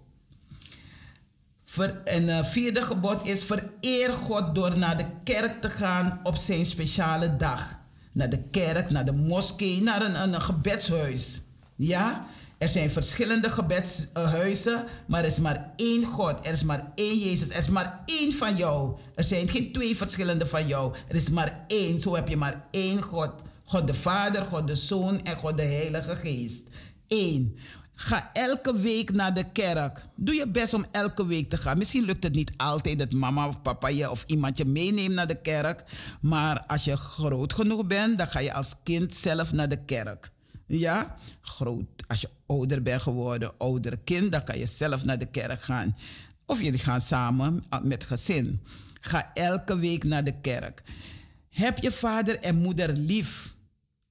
Ver, 1.65 2.03
en 2.05 2.23
uh, 2.23 2.45
vierde 2.45 2.83
gebod 2.83 3.27
is 3.27 3.45
vereer 3.45 4.13
God 4.13 4.55
door 4.55 4.79
naar 4.79 4.97
de 4.97 5.07
kerk 5.25 5.61
te 5.61 5.71
gaan 5.71 6.21
op 6.23 6.37
zijn 6.37 6.67
speciale 6.67 7.37
dag. 7.37 7.79
Naar 8.13 8.31
de 8.31 8.43
kerk, 8.43 8.91
naar 8.91 9.05
de 9.05 9.13
moskee, 9.13 9.83
naar 9.83 10.03
een, 10.03 10.23
een, 10.23 10.35
een 10.35 10.43
gebedshuis. 10.43 11.41
Ja? 11.77 12.27
Er 12.59 12.69
zijn 12.69 12.91
verschillende 12.91 13.51
gebedshuizen, 13.51 14.85
maar 15.07 15.21
er 15.21 15.31
is 15.31 15.39
maar 15.39 15.73
één 15.77 16.05
God. 16.05 16.47
Er 16.47 16.53
is 16.53 16.63
maar 16.63 16.93
één 16.95 17.19
Jezus. 17.19 17.49
Er 17.49 17.59
is 17.59 17.69
maar 17.69 18.03
één 18.07 18.33
van 18.33 18.57
jou. 18.57 18.97
Er 19.15 19.25
zijn 19.25 19.49
geen 19.49 19.73
twee 19.73 19.97
verschillende 19.97 20.47
van 20.47 20.67
jou. 20.67 20.95
Er 21.09 21.15
is 21.15 21.31
maar 21.31 21.65
één. 21.67 22.01
Zo 22.01 22.15
heb 22.15 22.29
je 22.29 22.37
maar 22.37 22.65
één 22.71 23.03
God. 23.03 23.31
God 23.65 23.87
de 23.87 23.95
Vader, 23.95 24.43
God 24.43 24.67
de 24.67 24.75
Zoon 24.75 25.25
en 25.25 25.37
God 25.37 25.57
de 25.57 25.63
Heilige 25.63 26.17
Geest. 26.17 26.67
Eén. 27.09 27.59
Ga 27.95 28.31
elke 28.33 28.77
week 28.77 29.13
naar 29.13 29.35
de 29.35 29.51
kerk. 29.53 30.07
Doe 30.15 30.35
je 30.35 30.49
best 30.49 30.75
om 30.75 30.85
elke 30.91 31.27
week 31.27 31.51
te 31.51 31.57
gaan. 31.57 31.79
Misschien 31.79 32.05
lukt 32.05 32.23
het 32.23 32.35
niet 32.35 32.53
altijd 32.57 32.99
dat 32.99 33.13
mama 33.13 33.49
of 33.49 33.61
papa 33.63 33.89
je 33.89 34.11
of 34.11 34.25
iemand 34.27 34.59
je 34.59 34.65
meeneemt 34.65 35.15
naar 35.15 35.27
de 35.27 35.41
kerk. 35.41 35.85
Maar 36.21 36.65
als 36.67 36.85
je 36.85 36.97
groot 36.97 37.53
genoeg 37.53 37.87
bent, 37.87 38.19
dan 38.19 38.29
ga 38.29 38.39
je 38.39 38.53
als 38.53 38.75
kind 38.83 39.15
zelf 39.15 39.53
naar 39.53 39.69
de 39.69 39.85
kerk. 39.85 40.31
Ja, 40.67 41.17
groot. 41.41 41.87
Als 42.07 42.21
je 42.21 42.29
ouder 42.47 42.83
bent 42.83 43.03
geworden, 43.03 43.59
ouder 43.59 43.99
kind, 43.99 44.33
dan 44.33 44.45
kan 44.45 44.59
je 44.59 44.67
zelf 44.67 45.05
naar 45.05 45.19
de 45.19 45.27
kerk 45.27 45.63
gaan. 45.63 45.97
Of 46.47 46.63
jullie 46.63 46.79
gaan 46.79 47.01
samen 47.01 47.65
met 47.83 48.05
gezin. 48.05 48.63
Ga 49.01 49.31
elke 49.35 49.79
week 49.79 50.05
naar 50.05 50.25
de 50.25 50.41
kerk. 50.41 50.83
Heb 51.49 51.79
je 51.79 51.93
vader 51.93 52.39
en 52.39 52.57
moeder 52.57 52.93
lief. 52.93 53.55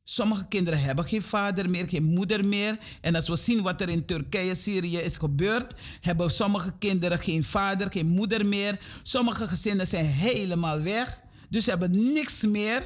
Sommige 0.04 0.48
kinderen 0.48 0.80
hebben 0.80 1.06
geen 1.06 1.22
vader 1.22 1.70
meer, 1.70 1.90
geen 1.90 2.04
moeder 2.04 2.46
meer. 2.46 2.78
En 3.02 3.16
als 3.16 3.28
we 3.28 3.36
zien 3.36 3.62
wat 3.62 3.82
er 3.82 3.90
in 3.90 4.06
Turkije, 4.06 4.56
Syrië 4.56 4.98
is 4.98 5.18
gebeurd, 5.18 5.74
hebben 6.02 6.32
sommige 6.32 6.74
kinderen 6.80 7.20
geen 7.20 7.44
vader, 7.44 7.92
geen 7.92 8.08
moeder 8.08 8.46
meer. 8.46 8.80
Sommige 9.04 9.48
gezinnen 9.48 9.88
zijn 9.88 10.06
helemaal 10.06 10.82
weg. 10.82 11.22
Dus 11.50 11.66
hebben 11.66 12.14
niks 12.14 12.42
meer. 12.42 12.84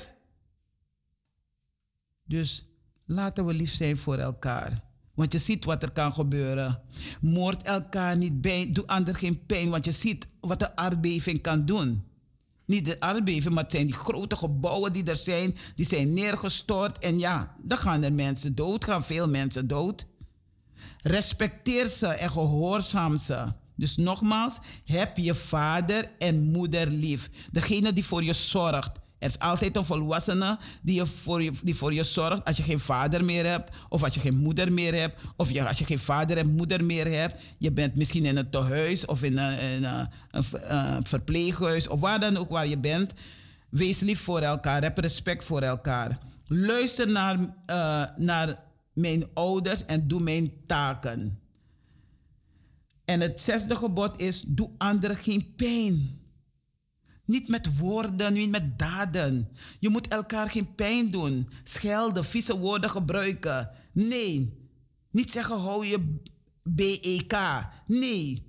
Dus 2.26 2.66
laten 3.06 3.46
we 3.46 3.54
lief 3.54 3.72
zijn 3.72 3.98
voor 3.98 4.18
elkaar. 4.18 4.89
Want 5.20 5.32
je 5.32 5.40
ziet 5.40 5.66
wat 5.66 5.84
er 5.84 5.92
kan 5.92 6.14
gebeuren. 6.14 6.82
Moord 7.22 7.62
elkaar 7.62 8.18
niet 8.18 8.42
bij, 8.42 8.70
doe 8.72 8.88
ander 8.88 9.16
geen 9.16 9.46
pijn, 9.46 9.70
want 9.70 9.86
je 9.86 9.92
ziet 9.92 10.28
wat 10.40 10.60
de 10.60 10.76
aardbeving 10.76 11.42
kan 11.42 11.66
doen. 11.66 12.04
Niet 12.66 12.86
de 12.86 13.00
aardbeving, 13.00 13.54
maar 13.54 13.64
het 13.64 13.72
zijn 13.72 13.86
die 13.86 13.96
grote 13.96 14.36
gebouwen 14.36 14.94
die 14.94 15.04
er 15.04 15.16
zijn, 15.16 15.56
die 15.76 15.86
zijn 15.86 16.14
neergestort. 16.14 16.98
En 16.98 17.20
ja, 17.20 17.56
dan 17.62 17.78
gaan 17.78 18.04
er 18.04 18.14
mensen 18.14 18.56
dood, 18.56 18.84
gaan 18.84 19.04
veel 19.04 19.30
mensen 19.30 19.68
dood. 19.68 20.06
Respecteer 21.02 21.88
ze 21.88 22.08
en 22.08 22.32
gehoorzaam 22.32 23.18
ze. 23.18 23.46
Dus 23.76 23.98
nogmaals, 23.98 24.60
heb 24.86 25.18
je 25.18 25.36
vader 25.36 26.12
en 26.18 26.52
moeder 26.52 26.88
lief. 26.88 27.30
Degene 27.52 27.94
die 27.94 28.06
voor 28.06 28.24
je 28.24 28.34
zorgt. 28.34 28.92
Er 29.20 29.28
is 29.28 29.40
altijd 29.40 29.76
een 29.76 29.86
volwassene 29.86 30.60
die, 30.82 31.06
voor 31.06 31.44
je, 31.44 31.52
die 31.64 31.76
voor 31.76 31.94
je 31.94 32.04
zorgt 32.04 32.46
als 32.46 32.58
je 32.58 32.64
geen 32.64 32.80
vader 32.80 33.26
meer 33.26 33.46
hebt, 33.46 33.72
of 33.90 34.04
als 34.04 34.14
je 34.14 34.20
geen 34.20 34.38
moeder 34.38 34.72
meer 34.72 34.96
hebt, 34.96 35.22
of 35.36 35.52
je, 35.52 35.68
als 35.68 35.78
je 35.78 35.86
geen 35.86 36.00
vader 36.00 36.38
en 36.38 36.56
moeder 36.56 36.84
meer 36.84 37.08
hebt. 37.12 37.42
Je 37.58 37.72
bent 37.72 37.96
misschien 37.96 38.26
in 38.26 38.38
een 38.38 38.50
tehuis 38.50 39.06
of 39.06 39.24
in 39.24 39.38
een, 39.38 39.60
in 39.60 39.84
een, 40.32 41.06
verpleeghuis 41.06 41.88
of 41.88 42.00
waar 42.00 42.20
dan 42.20 42.38
ook 42.38 42.50
waar 42.50 42.68
je 42.68 42.78
bent. 42.78 43.14
Wees 43.70 44.00
lief 44.00 44.22
voor 44.22 44.40
elkaar, 44.40 44.82
heb 44.82 44.98
respect 44.98 45.44
voor 45.44 45.62
elkaar. 45.62 46.20
Luister 46.46 47.08
naar, 47.08 47.40
uh, 47.40 48.04
naar 48.18 48.60
mijn 48.94 49.26
ouders 49.34 49.86
en 49.86 50.08
doe 50.08 50.22
mijn 50.22 50.52
taken. 50.66 51.40
En 53.06 53.22
het 53.22 53.42
zesde 53.42 53.76
gebod 53.76 54.20
is: 54.20 54.44
doe 54.48 54.70
anderen 54.78 55.16
geen 55.16 55.54
pijn. 55.56 56.19
Niet 57.30 57.48
met 57.48 57.78
woorden, 57.78 58.34
niet 58.34 58.50
met 58.50 58.80
daden. 58.80 59.50
Je 59.80 59.90
moet 59.90 60.08
elkaar 60.08 60.50
geen 60.50 60.76
pijn 60.76 61.12
doen. 61.12 61.50
Schelden, 61.64 62.26
vieze 62.26 62.58
woorden 62.58 62.90
gebruiken. 62.90 63.72
Nee. 63.92 64.54
Niet 65.12 65.32
zeggen 65.32 65.60
hou 65.60 65.86
je 65.86 66.16
BEK. 66.64 67.38
Nee. 67.86 68.49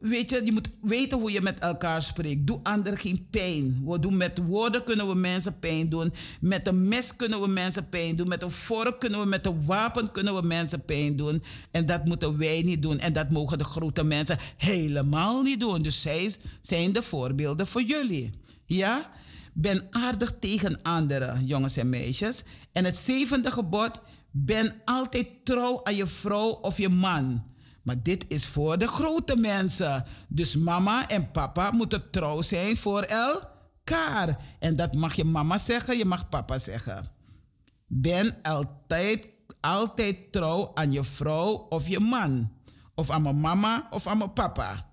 Weet 0.00 0.30
je, 0.30 0.40
je 0.44 0.52
moet 0.52 0.68
weten 0.82 1.18
hoe 1.18 1.32
je 1.32 1.40
met 1.40 1.58
elkaar 1.58 2.02
spreekt. 2.02 2.46
Doe 2.46 2.60
anderen 2.62 2.98
geen 2.98 3.26
pijn. 3.30 3.82
We 3.84 3.98
doen 3.98 4.16
met 4.16 4.38
woorden 4.38 4.84
kunnen 4.84 5.08
we 5.08 5.14
mensen 5.14 5.58
pijn 5.58 5.88
doen. 5.88 6.12
Met 6.40 6.66
een 6.66 6.88
mes 6.88 7.16
kunnen 7.16 7.40
we 7.40 7.48
mensen 7.48 7.88
pijn 7.88 8.16
doen. 8.16 8.28
Met 8.28 8.42
een 8.42 8.50
vork 8.50 9.00
kunnen 9.00 9.20
we, 9.20 9.26
met 9.26 9.46
een 9.46 9.66
wapen 9.66 10.10
kunnen 10.10 10.34
we 10.34 10.46
mensen 10.46 10.84
pijn 10.84 11.16
doen. 11.16 11.42
En 11.70 11.86
dat 11.86 12.04
moeten 12.04 12.38
wij 12.38 12.62
niet 12.62 12.82
doen. 12.82 12.98
En 12.98 13.12
dat 13.12 13.30
mogen 13.30 13.58
de 13.58 13.64
grote 13.64 14.04
mensen 14.04 14.38
helemaal 14.56 15.42
niet 15.42 15.60
doen. 15.60 15.82
Dus 15.82 16.02
zij 16.02 16.34
zijn 16.60 16.92
de 16.92 17.02
voorbeelden 17.02 17.66
voor 17.66 17.82
jullie. 17.82 18.32
Ja? 18.66 19.10
Ben 19.52 19.86
aardig 19.90 20.34
tegen 20.40 20.82
anderen, 20.82 21.46
jongens 21.46 21.76
en 21.76 21.88
meisjes. 21.88 22.42
En 22.72 22.84
het 22.84 22.96
zevende 22.96 23.50
gebod. 23.50 24.00
Ben 24.30 24.74
altijd 24.84 25.26
trouw 25.44 25.80
aan 25.84 25.96
je 25.96 26.06
vrouw 26.06 26.48
of 26.48 26.78
je 26.78 26.88
man. 26.88 27.53
Maar 27.84 28.02
dit 28.02 28.24
is 28.28 28.46
voor 28.46 28.78
de 28.78 28.86
grote 28.86 29.36
mensen. 29.36 30.04
Dus 30.28 30.56
mama 30.56 31.08
en 31.08 31.30
papa 31.30 31.70
moeten 31.70 32.10
trouw 32.10 32.42
zijn 32.42 32.76
voor 32.76 33.02
elkaar. 33.02 34.38
En 34.58 34.76
dat 34.76 34.94
mag 34.94 35.14
je 35.14 35.24
mama 35.24 35.58
zeggen, 35.58 35.98
je 35.98 36.04
mag 36.04 36.28
papa 36.28 36.58
zeggen. 36.58 37.06
Ben 37.86 38.36
altijd, 38.42 39.26
altijd 39.60 40.32
trouw 40.32 40.70
aan 40.74 40.92
je 40.92 41.04
vrouw 41.04 41.52
of 41.68 41.88
je 41.88 42.00
man. 42.00 42.52
Of 42.94 43.10
aan 43.10 43.22
mijn 43.22 43.40
mama 43.40 43.88
of 43.90 44.06
aan 44.06 44.18
mijn 44.18 44.32
papa. 44.32 44.86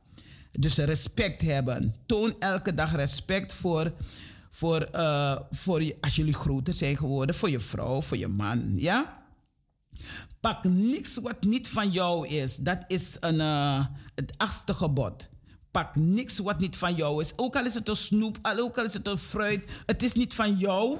Dus 0.52 0.78
respect 0.78 1.42
hebben. 1.42 1.96
Toon 2.06 2.36
elke 2.40 2.74
dag 2.74 2.96
respect 2.96 3.54
voor, 3.54 3.94
voor, 4.50 4.90
uh, 4.96 5.40
voor 5.52 5.84
je, 5.84 5.98
als 6.02 6.16
jullie 6.16 6.34
groter 6.34 6.74
zijn 6.74 6.98
geworden, 6.98 7.36
voor 7.36 7.50
je 7.50 7.60
vrouw, 7.60 8.02
voor 8.02 8.18
je 8.18 8.28
man. 8.28 8.72
Ja? 8.76 9.21
Pak 10.42 10.64
niks 10.64 11.18
wat 11.18 11.44
niet 11.44 11.68
van 11.68 11.90
jou 11.90 12.28
is. 12.28 12.56
Dat 12.56 12.84
is 12.88 13.18
een, 13.20 13.40
uh, 13.40 13.86
het 14.16 14.34
achtste 14.38 14.74
gebod. 14.74 15.30
Pak 15.72 15.96
niks 15.96 16.38
wat 16.38 16.60
niet 16.60 16.78
van 16.78 16.96
jou 16.96 17.22
is. 17.22 17.34
Ook 17.36 17.56
al 17.56 17.66
is 17.66 17.74
het 17.74 17.88
een 17.88 17.96
snoep, 17.96 18.38
ook 18.58 18.78
al 18.78 18.86
is 18.86 18.94
het 18.94 19.08
een 19.08 19.18
fruit. 19.18 19.66
Het 19.86 20.04
is 20.04 20.14
niet 20.14 20.34
van 20.34 20.58
jou. 20.58 20.98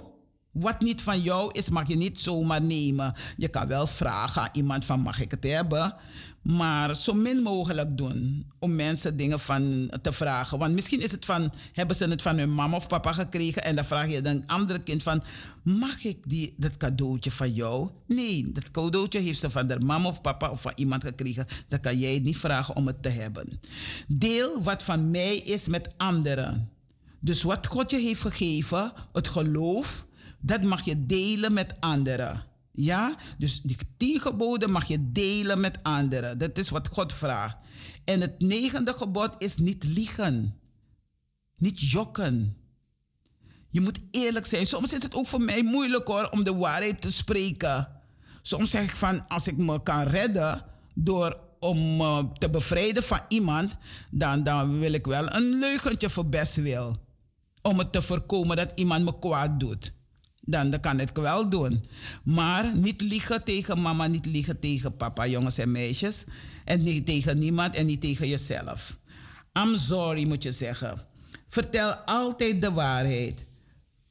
Wat 0.52 0.80
niet 0.80 1.02
van 1.02 1.22
jou 1.22 1.52
is, 1.52 1.70
mag 1.70 1.88
je 1.88 1.96
niet 1.96 2.20
zomaar 2.20 2.62
nemen. 2.62 3.16
Je 3.38 3.48
kan 3.48 3.68
wel 3.68 3.88
vragen 3.88 4.42
aan 4.42 4.50
iemand 4.52 4.86
van 4.86 5.00
mag 5.00 5.20
ik 5.20 5.32
het 5.32 5.44
hebben. 5.44 5.96
Maar 6.42 6.96
zo 6.96 7.14
min 7.14 7.42
mogelijk 7.42 7.98
doen 7.98 8.52
om 8.60 8.76
mensen 8.76 9.18
dingen 9.18 9.40
van 9.40 9.92
te 10.02 10.14
vragen. 10.14 10.58
Want 10.58 10.74
misschien 10.74 11.02
is 11.02 11.12
het 11.12 11.26
van, 11.26 11.54
hebben 11.74 11.96
ze 11.96 12.08
het 12.08 12.22
van 12.22 12.38
hun 12.38 12.54
mama 12.54 12.76
of 12.76 12.88
papa 12.88 13.14
gekregen 13.14 13.64
en 13.64 13.76
dan 13.76 13.86
vraag 13.86 14.10
je 14.10 14.26
een 14.26 14.48
andere 14.48 14.84
kind 14.84 15.04
van, 15.04 15.24
mag 15.64 16.04
ik 16.04 16.18
die, 16.28 16.54
dat 16.58 16.78
cadeautje 16.78 17.32
van 17.32 17.54
jou? 17.54 17.90
Nee, 18.08 18.52
dat 18.52 18.72
cadeautje 18.72 19.20
heeft 19.20 19.40
ze 19.40 19.50
van 19.50 19.70
haar 19.70 19.84
mama 19.84 20.08
of 20.08 20.22
papa 20.22 20.50
of 20.50 20.62
van 20.62 20.72
iemand 20.76 21.04
gekregen. 21.04 21.46
Dan 21.68 21.80
kan 21.80 21.98
jij 21.98 22.20
niet 22.20 22.38
vragen 22.38 22.76
om 22.76 22.88
het 22.88 23.04
te 23.04 23.10
hebben. 23.10 23.60
Deel 24.08 24.64
wat 24.64 24.84
van 24.84 25.12
mij 25.12 25.36
is 25.36 25.68
met 25.68 25.90
anderen. 25.98 26.70
Dus 27.20 27.44
wat 27.44 27.68
God 27.68 27.92
je 27.92 27.98
heeft 27.98 28.22
gegeven, 28.22 28.92
het 29.14 29.28
geloof, 29.28 30.06
dat 30.40 30.62
mag 30.62 30.86
je 30.86 31.06
delen 31.06 31.54
met 31.54 31.76
anderen. 31.80 32.50
Ja, 32.82 33.16
dus 33.38 33.62
die 33.62 33.78
tien 33.98 34.20
geboden 34.20 34.72
mag 34.72 34.86
je 34.86 35.12
delen 35.12 35.60
met 35.60 35.80
anderen. 35.84 36.38
Dat 36.38 36.58
is 36.58 36.70
wat 36.70 36.88
God 36.88 37.14
vraagt. 37.14 37.58
En 38.06 38.22
het 38.22 38.40
negende 38.40 38.94
gebod 38.94 39.32
is 39.38 39.56
niet 39.58 39.84
liegen. 39.84 40.60
Niet 41.58 41.80
jokken. 41.80 42.58
Je 43.70 43.82
moet 43.82 44.00
eerlijk 44.12 44.46
zijn. 44.46 44.68
Soms 44.68 44.94
is 44.94 45.04
het 45.04 45.16
ook 45.16 45.28
voor 45.28 45.42
mij 45.42 45.64
moeilijk 45.64 46.08
hoor 46.08 46.30
om 46.30 46.44
de 46.44 46.56
waarheid 46.56 47.02
te 47.02 47.12
spreken. 47.12 47.88
Soms 48.42 48.70
zeg 48.70 48.84
ik 48.84 48.96
van 48.96 49.28
als 49.28 49.48
ik 49.48 49.58
me 49.58 49.84
kan 49.84 50.04
redden 50.04 50.66
door 50.94 51.40
om 51.60 51.98
me 51.98 52.28
te 52.34 52.50
bevrijden 52.50 53.04
van 53.04 53.20
iemand, 53.28 53.78
dan, 54.12 54.44
dan 54.44 54.80
wil 54.80 54.94
ik 54.94 55.06
wel 55.06 55.34
een 55.34 55.60
leugentje 55.60 56.10
voor 56.10 56.30
best 56.30 56.56
wil. 56.56 56.98
Om 57.62 57.78
het 57.78 57.92
te 57.92 58.02
voorkomen 58.02 58.58
dat 58.58 58.72
iemand 58.76 59.04
me 59.04 59.20
kwaad 59.20 59.60
doet 59.60 59.94
dan, 60.42 60.80
kan 60.80 61.00
ik 61.00 61.10
wel 61.14 61.50
doen. 61.50 61.84
Maar 62.24 62.76
niet 62.76 63.02
liegen 63.02 63.44
tegen 63.44 63.82
mama, 63.82 64.08
niet 64.08 64.26
liegen 64.26 64.60
tegen 64.60 64.96
papa, 64.96 65.28
jongens 65.28 65.58
en 65.58 65.72
meisjes. 65.72 66.24
En 66.66 66.84
niet 66.84 67.06
tegen 67.06 67.40
niemand 67.40 67.76
en 67.76 67.86
niet 67.86 68.02
tegen 68.02 68.28
jezelf. 68.28 68.98
I'm 69.54 69.78
sorry, 69.78 70.28
moet 70.28 70.44
je 70.44 70.52
zeggen. 70.52 71.02
Vertel 71.48 71.94
altijd 71.94 72.62
de 72.62 72.72
waarheid. 72.72 73.46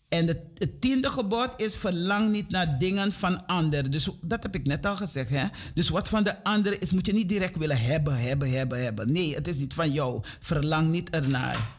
En 0.08 0.26
het, 0.26 0.38
het 0.54 0.80
tiende 0.80 1.08
gebod 1.08 1.50
is 1.56 1.76
verlang 1.76 2.30
niet 2.30 2.50
naar 2.50 2.78
dingen 2.78 3.12
van 3.12 3.46
anderen. 3.46 3.90
Dus 3.90 4.08
dat 4.22 4.42
heb 4.42 4.54
ik 4.54 4.66
net 4.66 4.86
al 4.86 4.96
gezegd. 4.96 5.30
Hè? 5.30 5.46
Dus 5.74 5.88
wat 5.88 6.08
van 6.08 6.24
de 6.24 6.44
ander 6.44 6.82
is, 6.82 6.92
moet 6.92 7.06
je 7.06 7.12
niet 7.12 7.28
direct 7.28 7.58
willen 7.58 7.80
hebben, 7.80 8.20
hebben, 8.20 8.50
hebben, 8.50 8.82
hebben. 8.82 9.12
Nee, 9.12 9.34
het 9.34 9.48
is 9.48 9.56
niet 9.56 9.74
van 9.74 9.92
jou. 9.92 10.22
Verlang 10.40 10.90
niet 10.90 11.10
ernaar. 11.10 11.78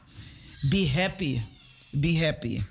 Be 0.69 0.89
happy. 0.89 1.41
Be 1.91 2.23
happy. 2.25 2.61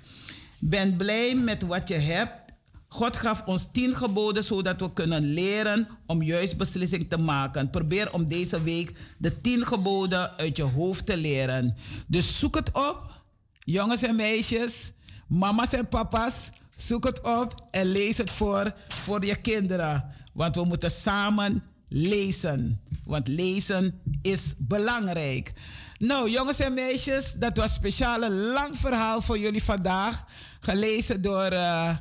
Ben 0.63 0.95
blij 0.95 1.35
met 1.35 1.63
wat 1.63 1.87
je 1.87 1.93
hebt. 1.93 2.39
God 2.87 3.17
gaf 3.17 3.43
ons 3.45 3.67
tien 3.71 3.95
geboden 3.95 4.43
zodat 4.43 4.79
we 4.81 4.93
kunnen 4.93 5.23
leren 5.33 5.87
om 6.05 6.21
juist 6.21 6.57
beslissing 6.57 7.09
te 7.09 7.17
maken. 7.17 7.69
Probeer 7.69 8.13
om 8.13 8.27
deze 8.27 8.61
week 8.61 8.93
de 9.17 9.37
tien 9.37 9.65
geboden 9.65 10.37
uit 10.37 10.57
je 10.57 10.63
hoofd 10.63 11.05
te 11.05 11.17
leren. 11.17 11.75
Dus 12.07 12.39
zoek 12.39 12.55
het 12.55 12.71
op, 12.71 13.21
jongens 13.59 14.01
en 14.01 14.15
meisjes, 14.15 14.91
mama's 15.27 15.73
en 15.73 15.87
papa's. 15.87 16.49
Zoek 16.75 17.03
het 17.03 17.21
op 17.21 17.67
en 17.71 17.85
lees 17.85 18.17
het 18.17 18.29
voor 18.29 18.73
voor 18.87 19.25
je 19.25 19.35
kinderen. 19.35 20.05
Want 20.33 20.55
we 20.55 20.63
moeten 20.63 20.91
samen 20.91 21.63
lezen. 21.87 22.81
Want 23.03 23.27
lezen 23.27 24.01
is 24.21 24.53
belangrijk. 24.57 25.51
Nou, 25.97 26.29
jongens 26.29 26.59
en 26.59 26.73
meisjes, 26.73 27.33
dat 27.33 27.57
was 27.57 27.65
een 27.65 27.75
speciale 27.75 28.31
lang 28.31 28.77
verhaal 28.77 29.21
voor 29.21 29.39
jullie 29.39 29.63
vandaag. 29.63 30.23
Gelezen 30.61 31.21
door 31.21 31.51
eh, 31.51 31.95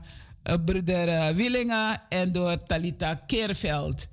broeder 0.64 1.08
eh, 1.08 1.28
Willingen 1.28 2.02
en 2.08 2.32
door 2.32 2.62
Talita 2.62 3.14
Keerveld. 3.14 4.08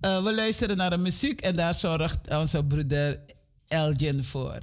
We 0.00 0.32
luisteren 0.34 0.76
naar 0.76 0.90
de 0.90 0.96
muziek 0.96 1.40
en 1.40 1.56
daar 1.56 1.74
zorgt 1.74 2.34
onze 2.34 2.64
broeder 2.64 3.20
Elgin 3.68 4.24
voor. 4.24 4.58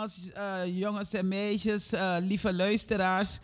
Eh, 0.00 0.78
jongens 0.78 1.12
en 1.12 1.28
meisjes, 1.28 1.92
eh, 1.92 2.16
lieve 2.20 2.52
luisteraars. 2.52 3.38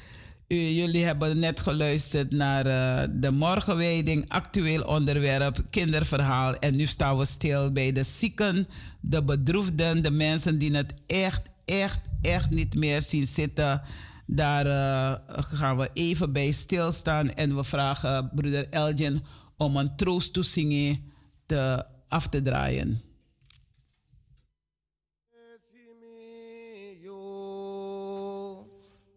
Jullie 0.49 1.05
hebben 1.05 1.39
net 1.39 1.61
geluisterd 1.61 2.31
naar 2.31 2.66
eh, 2.66 3.09
de 3.11 3.31
morgenwijding, 3.31 4.28
actueel 4.28 4.83
onderwerp, 4.83 5.62
kinderverhaal. 5.70 6.55
En 6.55 6.77
nu 6.77 6.87
staan 6.87 7.19
we 7.19 7.24
stil 7.24 7.73
bij 7.73 7.93
de 7.93 8.03
zieken, 8.03 8.69
de 9.01 9.24
bedroefden, 9.24 10.03
de 10.03 10.11
mensen 10.11 10.59
die 10.59 10.77
het 10.77 10.95
echt, 11.07 11.43
echt, 11.65 12.01
echt 12.23 12.51
niet 12.51 12.74
meer 12.74 13.03
zien 13.03 13.27
zitten. 13.27 13.83
Daar 14.27 14.66
gaan 15.28 15.77
we 15.77 15.91
even 15.93 16.33
bij 16.33 16.51
stilstaan 16.51 17.35
en 17.35 17.57
we 17.57 17.65
vragen 17.65 18.31
broeder 18.35 18.69
Elgin 18.69 19.23
om 19.57 19.77
een 19.77 19.97
troosttoezinging 19.97 21.03
te 21.47 21.85
af 22.09 22.28
te 22.28 22.43
draaien. 22.43 23.06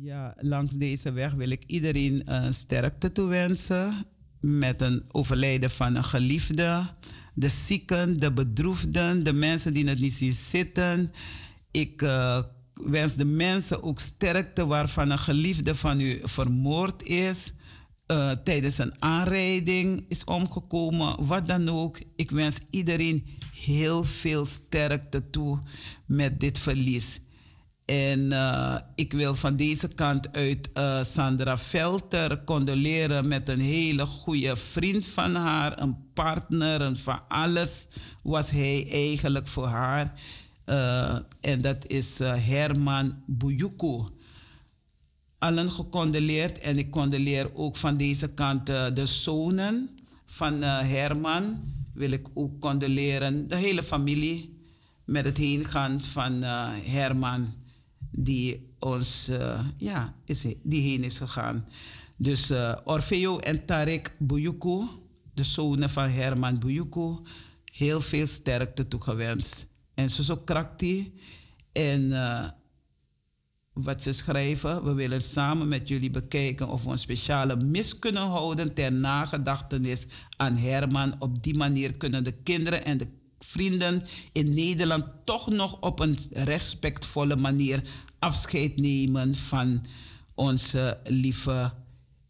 Ja, 0.00 0.34
langs 0.40 0.74
deze 0.74 1.12
weg 1.12 1.32
wil 1.32 1.50
ik 1.50 1.62
iedereen 1.66 2.24
eh, 2.24 2.50
sterkte 2.50 3.12
toewensen 3.12 4.06
met 4.40 4.80
een 4.80 5.02
overlijden 5.12 5.70
van 5.70 5.94
een 5.94 6.04
geliefde, 6.04 6.82
de 7.34 7.48
zieken, 7.48 8.20
de 8.20 8.32
bedroefden, 8.32 9.22
de 9.22 9.32
mensen 9.32 9.74
die 9.74 9.88
het 9.88 9.98
niet 9.98 10.12
zien 10.12 10.32
zitten. 10.32 11.12
Ik 11.70 12.02
eh, 12.02 12.42
wens 12.74 13.14
de 13.14 13.24
mensen 13.24 13.82
ook 13.82 14.00
sterkte 14.00 14.66
waarvan 14.66 15.10
een 15.10 15.18
geliefde 15.18 15.74
van 15.74 16.00
u 16.00 16.20
vermoord 16.22 17.02
is, 17.02 17.52
eh, 18.06 18.30
tijdens 18.30 18.78
een 18.78 19.02
aanrijding 19.02 20.04
is 20.08 20.24
omgekomen, 20.24 21.26
wat 21.26 21.48
dan 21.48 21.68
ook. 21.68 22.00
Ik 22.16 22.30
wens 22.30 22.58
iedereen 22.70 23.26
heel 23.54 24.04
veel 24.04 24.44
sterkte 24.44 25.30
toe 25.30 25.60
met 26.06 26.40
dit 26.40 26.58
verlies. 26.58 27.20
En 27.88 28.32
eh, 28.32 28.76
ik 28.94 29.12
wil 29.12 29.34
van 29.34 29.56
deze 29.56 29.88
kant 29.88 30.32
uit 30.32 30.72
eh, 30.72 31.02
Sandra 31.02 31.58
Velter 31.58 32.44
condoleren 32.44 33.28
met 33.28 33.48
een 33.48 33.60
hele 33.60 34.06
goede 34.06 34.56
vriend 34.56 35.06
van 35.06 35.34
haar, 35.34 35.80
een 35.80 35.96
partner, 36.14 36.80
een 36.80 36.96
van 36.96 37.20
alles 37.28 37.86
was 38.22 38.50
hij 38.50 38.88
eigenlijk 38.90 39.46
voor 39.46 39.66
haar. 39.66 40.20
Eh, 40.64 41.18
en 41.40 41.60
dat 41.60 41.86
is 41.86 42.18
Herman 42.18 43.22
Bouyuku. 43.26 44.02
Allen 45.38 45.72
gecondoleerd 45.72 46.58
en 46.58 46.78
ik 46.78 46.90
condoleer 46.90 47.50
ook 47.54 47.76
van 47.76 47.96
deze 47.96 48.28
kant 48.28 48.66
de 48.66 49.06
zonen 49.06 49.90
van 50.26 50.62
Herman. 50.62 51.60
Wil 51.94 52.10
ik 52.10 52.28
ook 52.34 52.60
condoleren, 52.60 53.48
de 53.48 53.56
hele 53.56 53.82
familie 53.82 54.62
met 55.04 55.24
het 55.24 55.36
heengaan 55.36 56.00
van 56.00 56.42
Herman, 56.82 57.54
die 58.10 58.66
ons, 58.78 59.28
eh, 59.28 59.66
ja, 59.76 60.14
is, 60.24 60.46
die 60.62 60.82
heen 60.82 61.04
is 61.04 61.18
gegaan. 61.18 61.64
Dus 62.16 62.50
eh, 62.50 62.76
Orfeo 62.84 63.38
en 63.38 63.64
Tarek 63.64 64.14
Bouyuku, 64.18 64.86
de 65.34 65.44
zonen 65.44 65.90
van 65.90 66.08
Herman 66.08 66.58
Bouyuku, 66.58 67.16
heel 67.64 68.00
veel 68.00 68.26
sterkte 68.26 68.88
toegewenst. 68.88 69.66
En 69.94 70.10
zo 70.10 70.36
Krakti. 70.36 71.14
En 71.72 72.12
eh, 72.12 72.48
wat 73.72 74.02
ze 74.02 74.12
schrijven, 74.12 74.84
we 74.84 74.92
willen 74.92 75.22
samen 75.22 75.68
met 75.68 75.88
jullie 75.88 76.10
bekijken 76.10 76.68
of 76.68 76.84
we 76.84 76.90
een 76.90 76.98
speciale 76.98 77.56
mis 77.56 77.98
kunnen 77.98 78.22
houden 78.22 78.74
ter 78.74 78.92
nagedachtenis 78.92 80.06
aan 80.36 80.56
Herman. 80.56 81.14
Op 81.18 81.42
die 81.42 81.56
manier 81.56 81.96
kunnen 81.96 82.24
de 82.24 82.32
kinderen 82.32 82.84
en 82.84 82.98
de 82.98 83.08
vrienden 83.38 84.06
in 84.32 84.54
Nederland 84.54 85.04
toch 85.24 85.48
nog 85.48 85.80
op 85.80 86.00
een 86.00 86.18
respectvolle 86.30 87.36
manier 87.36 87.82
afscheid 88.18 88.76
nemen 88.76 89.34
van 89.34 89.84
onze 90.34 90.98
lieve 91.04 91.72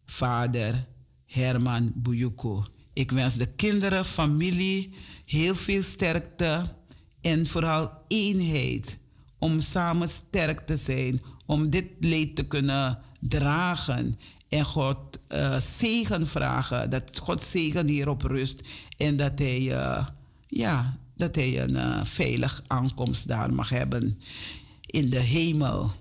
vader 0.05 0.87
Herman 1.25 1.91
Bouyuko. 1.95 2.65
Ik 2.93 3.11
wens 3.11 3.35
de 3.35 3.45
kinderen, 3.45 4.05
familie 4.05 4.93
heel 5.25 5.55
veel 5.55 5.83
sterkte 5.83 6.75
en 7.21 7.47
vooral 7.47 7.91
eenheid 8.07 8.97
om 9.37 9.61
samen 9.61 10.09
sterk 10.09 10.59
te 10.59 10.77
zijn, 10.77 11.21
om 11.45 11.69
dit 11.69 11.85
leed 11.99 12.35
te 12.35 12.47
kunnen 12.47 12.99
dragen 13.19 14.19
en 14.49 14.65
God 14.65 15.19
eh, 15.27 15.59
zegen 15.59 16.27
vragen, 16.27 16.89
dat 16.89 17.19
God 17.23 17.43
zegen 17.43 17.87
hierop 17.87 18.21
rust 18.21 18.61
en 18.97 19.15
dat 19.15 19.39
hij, 19.39 19.71
eh, 19.71 20.05
ja, 20.49 20.97
dat 21.15 21.35
hij 21.35 21.61
een 21.61 21.75
eh, 21.75 22.05
veilig 22.05 22.63
aankomst 22.67 23.27
daar 23.27 23.53
mag 23.53 23.69
hebben 23.69 24.19
in 24.85 25.09
de 25.09 25.19
hemel. 25.19 25.91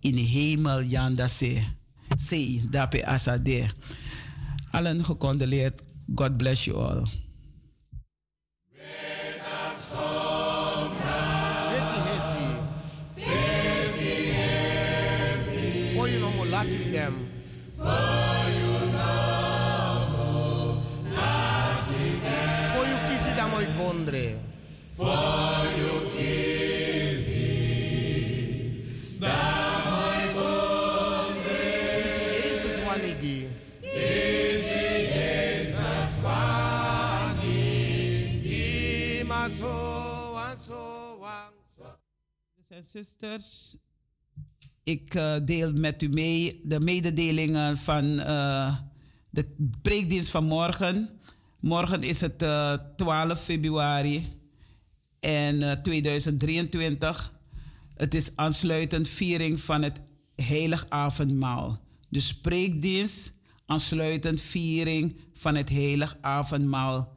In 0.00 0.14
de 0.14 0.20
hemel, 0.20 0.82
Janda 0.82 1.28
se, 1.28 1.62
se, 2.16 2.66
dape 2.70 3.06
asade. 3.06 3.70
Allen 4.70 5.04
gecondoleerd. 5.04 5.82
God 6.14 6.36
bless 6.36 6.64
you 6.64 6.76
all. 6.76 7.06
For 15.94 16.08
you. 16.08 16.22
You 24.08 25.94
kiss 26.10 27.28
it 27.30 29.22
amoy 29.22 30.20
kondre. 30.34 31.66
Jesus 32.42 32.76
wanigi. 32.86 33.38
Jesus 33.80 34.12
wanigi. 36.24 37.74
Maso 39.24 39.72
wanso 40.34 40.82
wang. 41.20 41.54
Broeders 41.76 42.70
en 42.70 42.84
zusters, 42.84 43.76
ik 44.82 45.14
eh, 45.14 45.36
deel 45.44 45.72
met 45.72 46.02
u 46.02 46.08
mee 46.08 46.60
de 46.64 46.80
mededelingen 46.80 47.76
van 47.76 48.20
eh, 48.20 48.76
de 49.30 49.54
preekdienst 49.82 50.30
van 50.30 50.44
morgen. 50.44 51.20
Morgen 51.62 52.02
is 52.02 52.20
het 52.20 52.42
eh, 52.42 52.74
12 52.96 53.42
februari 53.42 54.26
en 55.20 55.62
eh, 55.62 55.72
2023. 55.72 57.32
Het 57.94 58.14
is 58.14 58.36
aansluitend 58.36 59.08
viering 59.08 59.60
van 59.60 59.82
het 59.82 60.00
heilig 60.36 60.86
avondmaal. 60.88 61.80
Dus 62.08 62.34
preekdienst, 62.34 63.34
aansluitend 63.66 64.40
viering 64.40 65.16
van 65.34 65.54
het 65.54 65.68
heilig 65.68 66.16
avondmaal. 66.20 67.16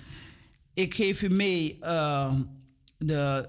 Ik 0.75 0.95
geef 0.95 1.23
u 1.23 1.29
mee 1.29 1.79
eh, 1.81 2.35
de 3.05 3.49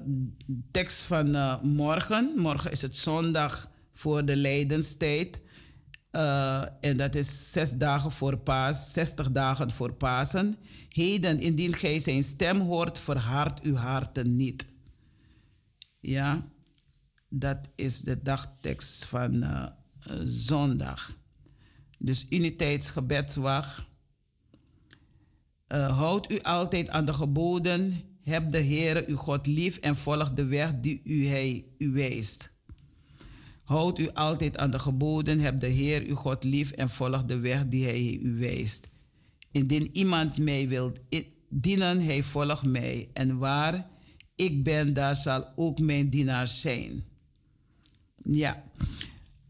tekst 0.71 1.01
van 1.01 1.35
eh, 1.35 1.61
morgen. 1.61 2.33
Morgen 2.37 2.71
is 2.71 2.81
het 2.81 2.95
zondag 2.95 3.69
voor 3.93 4.25
de 4.25 4.35
lijdenstijd. 4.35 5.41
Eh, 6.11 6.63
en 6.81 6.97
dat 6.97 7.15
is 7.15 7.51
zes 7.51 7.71
dagen 7.71 8.11
voor 8.11 8.37
paas, 8.37 8.93
60 8.93 9.31
dagen 9.31 9.71
voor 9.71 9.93
Pasen. 9.93 10.55
Heden, 10.89 11.39
indien 11.39 11.73
gij 11.73 11.99
zijn 11.99 12.23
stem 12.23 12.59
hoort, 12.59 12.99
verhard 12.99 13.61
uw 13.61 13.75
harten 13.75 14.35
niet. 14.35 14.65
Ja, 15.99 16.47
dat 17.29 17.69
is 17.75 18.01
de 18.01 18.21
dagtekst 18.21 19.05
van 19.05 19.43
eh, 19.43 19.67
zondag. 20.25 21.17
Dus 21.97 22.25
uniteitsgebedswacht. 22.29 23.89
Uh, 25.67 25.97
houd 25.97 26.31
u 26.31 26.39
altijd 26.39 26.89
aan 26.89 27.05
de 27.05 27.13
geboden. 27.13 27.93
Heb 28.31 28.51
de 28.51 28.63
Heere 28.63 29.03
uw 29.07 29.15
God 29.15 29.47
lief 29.47 29.77
en 29.77 29.95
volg 29.95 30.31
de 30.33 30.45
weg 30.45 30.73
die 30.81 31.01
u, 31.03 31.25
hij 31.25 31.65
u 31.77 31.91
wijst. 31.91 32.49
Houd 33.63 33.99
u 33.99 34.09
altijd 34.09 34.57
aan 34.57 34.71
de 34.71 34.79
geboden. 34.79 35.39
Heb 35.39 35.59
de 35.59 35.67
Heer 35.67 36.01
uw 36.01 36.15
God 36.15 36.43
lief 36.43 36.71
en 36.71 36.89
volg 36.89 37.23
de 37.25 37.39
weg 37.39 37.67
die 37.67 37.83
hij 37.83 38.19
u 38.21 38.39
wijst. 38.39 38.87
Indien 39.51 39.89
iemand 39.91 40.37
mij 40.37 40.67
wil 40.67 40.91
dienen, 41.49 42.01
hij 42.01 42.23
volgt 42.23 42.63
mij. 42.63 43.09
En 43.13 43.37
waar 43.37 43.89
ik 44.35 44.63
ben, 44.63 44.93
daar 44.93 45.15
zal 45.15 45.45
ook 45.55 45.79
mijn 45.79 46.09
dienaar 46.09 46.47
zijn. 46.47 47.03
Ja, 48.23 48.63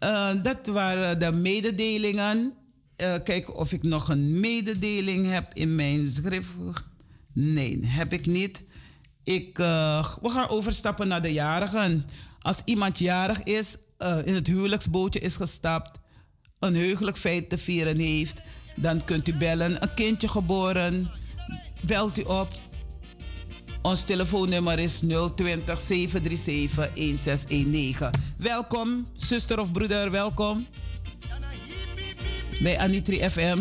uh, 0.04 0.44
dat 0.44 0.68
waren 0.68 1.20
de 1.20 1.32
mededelingen. 1.32 2.54
Uh, 2.98 3.16
kijken 3.24 3.56
of 3.56 3.72
ik 3.72 3.84
nog 3.84 4.10
een 4.10 4.40
mededeling 4.40 5.30
heb 5.30 5.54
in 5.54 5.76
mijn 5.76 6.08
schrift. 6.08 6.56
Nee, 7.34 7.86
heb 7.86 8.14
ik 8.14 8.26
niet. 8.26 8.64
Ik, 9.34 9.60
uh, 9.60 10.06
we 10.22 10.30
gaan 10.30 10.50
overstappen 10.50 11.08
naar 11.08 11.22
de 11.22 11.34
jarigen. 11.34 12.06
Als 12.42 12.62
iemand 12.66 13.00
jarig 13.00 13.44
is, 13.44 13.78
in 14.26 14.36
het 14.36 14.48
huwelijksbootje 14.48 15.20
is 15.20 15.36
gestapt, 15.36 16.00
een 16.60 16.76
heugelijk 16.76 17.18
feit 17.18 17.50
te 17.50 17.58
vieren 17.58 17.98
heeft, 17.98 18.42
dan 18.76 19.04
kunt 19.06 19.28
u 19.28 19.34
bellen. 19.34 19.84
Een 19.84 19.94
kindje 19.94 20.28
geboren, 20.28 21.12
belt 21.82 22.20
u 22.20 22.22
op. 22.22 22.48
Ons 23.82 24.04
telefoonnummer 24.04 24.80
is 24.80 25.00
020 25.36 25.80
737 25.80 26.76
1619. 26.76 28.10
Welkom, 28.38 29.06
zuster 29.16 29.60
of 29.60 29.72
broeder, 29.72 30.12
welkom. 30.12 30.68
Bij 32.62 32.80
Anitri 32.80 33.30
FM. 33.30 33.60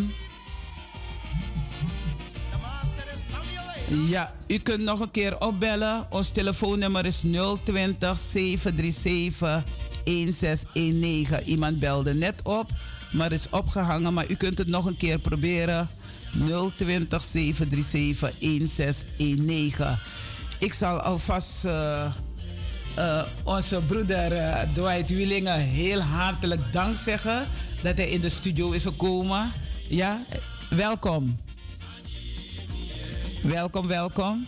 Ja, 3.90 4.32
u 4.46 4.58
kunt 4.58 4.80
nog 4.80 5.00
een 5.00 5.10
keer 5.10 5.40
opbellen. 5.40 6.06
Ons 6.10 6.28
telefoonnummer 6.28 7.06
is 7.06 7.20
020 7.64 8.18
737 8.18 9.62
1619. 10.04 11.42
Iemand 11.44 11.78
belde 11.78 12.14
net 12.14 12.42
op, 12.42 12.70
maar 13.12 13.32
is 13.32 13.48
opgehangen. 13.50 14.14
Maar 14.14 14.30
u 14.30 14.34
kunt 14.34 14.58
het 14.58 14.66
nog 14.66 14.86
een 14.86 14.96
keer 14.96 15.18
proberen. 15.18 15.88
020 16.76 17.22
737 17.22 18.38
1619. 18.38 19.98
Ik 20.58 20.72
zal 20.72 21.00
alvast 21.00 21.64
eh, 21.64 22.04
eh, 22.94 23.22
onze 23.42 23.78
broeder 23.86 24.32
eh, 24.32 24.68
Dwight 24.74 25.08
Wielingen 25.08 25.58
heel 25.58 26.00
hartelijk 26.00 26.60
dank 26.72 26.96
zeggen 26.96 27.44
dat 27.82 27.96
hij 27.96 28.08
in 28.08 28.20
de 28.20 28.28
studio 28.28 28.70
is 28.70 28.82
gekomen. 28.82 29.52
Ja, 29.88 30.22
welkom. 30.68 31.36
Welkom, 33.42 33.88
welkom. 33.88 34.46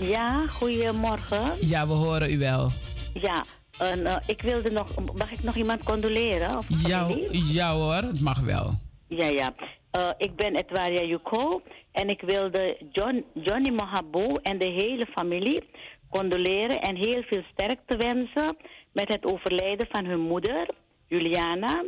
Ja, 0.00 0.46
goedemorgen. 0.46 1.68
Ja, 1.68 1.86
we 1.86 1.92
horen 1.92 2.30
u 2.30 2.38
wel. 2.38 2.68
Ja, 3.14 3.44
en, 3.78 4.06
eh, 4.06 4.16
ik 4.26 4.42
wilde 4.42 4.70
nog... 4.70 4.94
Mag 5.16 5.30
ik 5.30 5.42
nog 5.42 5.54
iemand 5.54 5.84
condoleren? 5.84 6.58
Of 6.58 6.66
Ja, 6.86 7.08
ja 7.52 7.74
hoor, 7.74 7.94
het 7.94 8.20
mag 8.20 8.40
wel. 8.40 8.70
Ja, 9.08 9.26
ja. 9.26 9.54
Eh, 9.90 10.08
ik 10.16 10.36
ben 10.36 10.54
Etwaria 10.54 11.02
Yuko 11.02 11.62
en 11.92 12.08
ik 12.08 12.20
wilde 12.20 12.76
John, 12.92 13.24
Johnny 13.34 13.70
Mohabo 13.70 14.26
en 14.42 14.58
de 14.58 14.70
hele 14.70 15.06
familie 15.14 15.62
condoleren 16.10 16.80
en 16.80 16.96
heel 16.96 17.22
veel 17.22 17.42
sterkte 17.52 17.96
wensen 17.96 18.56
met 18.92 19.08
het 19.08 19.24
overlijden 19.24 19.86
van 19.90 20.04
hun 20.04 20.20
moeder, 20.20 20.68
Juliana. 21.08 21.84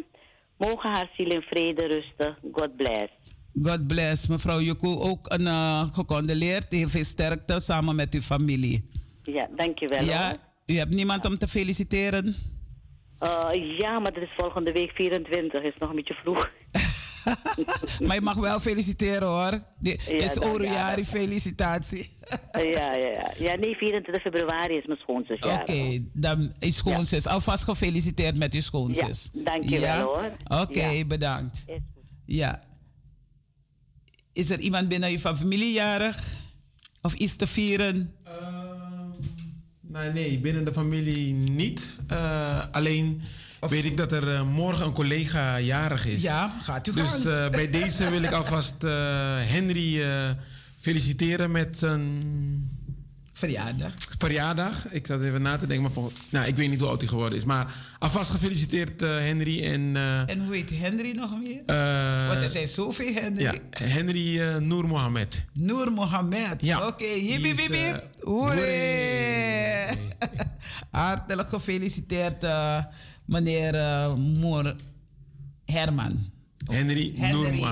Mogen 0.56 0.90
haar 0.90 1.10
ziel 1.16 1.30
in 1.30 1.42
vrede 1.42 1.86
rusten. 1.86 2.36
God 2.52 2.76
bless. 2.76 3.12
God 3.62 3.86
bless. 3.86 4.26
Mevrouw 4.26 4.60
Joko 4.60 4.98
ook 5.00 5.32
een, 5.32 5.46
eh, 5.46 5.92
gecondoleerd. 5.92 6.66
Heel 6.72 6.88
veel 6.88 7.04
sterkte 7.04 7.60
samen 7.60 7.96
met 7.96 8.14
uw 8.14 8.20
familie. 8.20 8.84
Ja, 9.22 9.48
dankjewel. 9.56 10.04
Ja, 10.04 10.28
hoor. 10.28 10.36
u 10.66 10.78
hebt 10.78 10.94
niemand 10.94 11.24
om 11.24 11.38
te 11.38 11.48
feliciteren? 11.48 12.34
Eh, 13.18 13.48
ja, 13.78 13.98
maar 14.00 14.12
dat 14.12 14.22
is 14.22 14.32
volgende 14.36 14.72
week 14.72 14.90
24, 14.90 15.62
is 15.62 15.74
nog 15.78 15.90
een 15.90 15.96
beetje 15.96 16.14
vroeg. 16.14 16.50
maar 18.06 18.14
je 18.14 18.20
mag 18.20 18.34
wel 18.36 18.60
feliciteren 18.60 19.28
hoor. 19.28 19.62
Dit 19.78 20.02
Ja, 20.02 20.12
is 20.24 20.34
ja. 20.60 21.04
felicitatie. 21.04 22.10
Ja, 22.52 22.60
ja, 22.62 22.94
ja. 22.94 23.30
Ja, 23.38 23.56
nee, 23.56 23.74
24 23.76 24.22
februari 24.22 24.76
is 24.76 24.86
mijn 24.86 24.98
schoonzus. 24.98 25.40
Oké, 25.40 26.04
dan 26.12 26.52
is 26.58 26.76
schoonzus. 26.76 27.26
Alvast 27.26 27.64
gefeliciteerd 27.64 28.38
met 28.38 28.54
uw 28.54 28.60
schoonzus. 28.60 29.30
Ja, 29.32 29.42
dankjewel, 29.42 30.06
hoor. 30.06 30.60
Oké, 30.60 31.04
bedankt. 31.06 31.64
Ja. 32.26 32.62
Is 34.36 34.50
er 34.50 34.58
iemand 34.58 34.88
binnen 34.88 35.10
uw 35.10 35.18
familie 35.18 35.72
jarig? 35.72 36.24
Of 37.02 37.14
iets 37.14 37.36
te 37.36 37.46
vieren? 37.46 38.14
Nee, 39.80 40.12
nee, 40.12 40.38
binnen 40.38 40.64
de 40.64 40.72
familie 40.72 41.32
niet. 41.34 41.88
Eh, 42.06 42.70
alleen 42.70 43.22
weet 43.68 43.84
ik 43.84 43.96
dat 43.96 44.12
er 44.12 44.28
eh, 44.28 44.42
morgen 44.42 44.86
een 44.86 44.92
collega 44.92 45.60
jarig 45.60 46.06
is. 46.06 46.22
Ja, 46.22 46.52
gaat 46.62 46.86
u 46.86 46.92
Dus 46.92 47.24
eh, 47.24 47.48
bij 47.48 47.70
deze 47.80 48.10
wil 48.10 48.22
ik 48.22 48.32
alvast 48.32 48.82
Henry 48.82 50.04
feliciteren 50.80 51.50
met 51.50 51.78
zijn 51.78 52.22
verjaardag. 53.36 53.92
Verjaardag. 54.18 54.88
Ik 54.90 55.06
zat 55.06 55.22
even 55.22 55.42
na 55.42 55.56
te 55.56 55.66
denken, 55.66 55.92
maar 55.94 56.10
nou, 56.30 56.46
ik 56.46 56.56
weet 56.56 56.68
niet 56.70 56.80
hoe 56.80 56.88
oud 56.88 57.00
hij 57.00 57.08
geworden 57.08 57.38
is. 57.38 57.44
Maar 57.44 57.74
alvast 57.98 58.30
gefeliciteerd 58.30 59.02
eh, 59.02 59.08
Henry. 59.10 59.64
En, 59.64 59.96
eh, 59.96 60.28
En 60.30 60.44
hoe 60.44 60.54
heet 60.54 60.70
Henry 60.70 61.12
nog 61.16 61.38
meer? 61.44 61.62
eh, 61.66 62.28
Want 62.28 62.42
er 62.42 62.50
zijn 62.50 62.68
zoveel 62.68 63.12
Henry. 63.14 63.42
Ja, 63.42 63.54
Henry 63.70 64.40
eh, 64.40 64.56
Noor 64.56 64.86
Mohammed. 64.86 65.44
Noor 65.52 65.92
Mohammed. 65.92 66.56
Ja. 66.64 66.86
Oké, 66.86 67.04
hippie. 67.04 67.94
Hoeré. 68.20 69.94
Hartelijk 70.90 71.48
gefeliciteerd, 71.48 72.46
meneer 73.24 73.72
Moor 74.18 74.74
Herman. 75.64 76.18
Henry, 76.70 77.12
Noor 77.18 77.44
Henry 77.44 77.64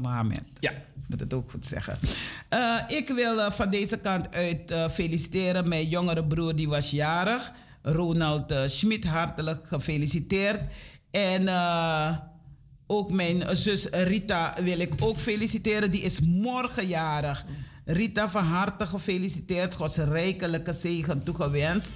Mohammed. 0.00 0.42
Ja. 0.60 0.72
Moet 1.06 1.20
het 1.20 1.34
ook 1.34 1.50
goed 1.50 1.66
zeggen. 1.66 1.98
Eh, 2.48 2.76
ik 2.88 3.08
wil 3.08 3.40
eh, 3.40 3.50
van 3.50 3.70
deze 3.70 3.96
kant 3.96 4.34
uit 4.34 4.70
eh, 4.70 4.88
feliciteren 4.88 5.68
mijn 5.68 5.88
jongere 5.88 6.24
broer, 6.24 6.56
die 6.56 6.68
was 6.68 6.90
jarig. 6.90 7.52
Ronald 7.82 8.54
Schmid, 8.66 9.04
hartelijk 9.04 9.66
gefeliciteerd. 9.66 10.60
En 11.10 11.48
ook 12.86 13.12
mijn 13.12 13.56
zus 13.56 13.84
Rita 13.84 14.54
wil 14.62 14.78
ik 14.78 14.94
ook 15.00 15.18
feliciteren. 15.18 15.90
Die 15.90 16.02
is 16.02 16.20
morgen 16.20 16.86
jarig. 16.86 17.44
Rita, 17.84 18.28
van 18.28 18.44
harte 18.44 18.86
gefeliciteerd. 18.86 19.74
Gods 19.74 19.96
rijkelijke 19.96 20.72
zegen 20.72 21.22
toegewenst. 21.22 21.92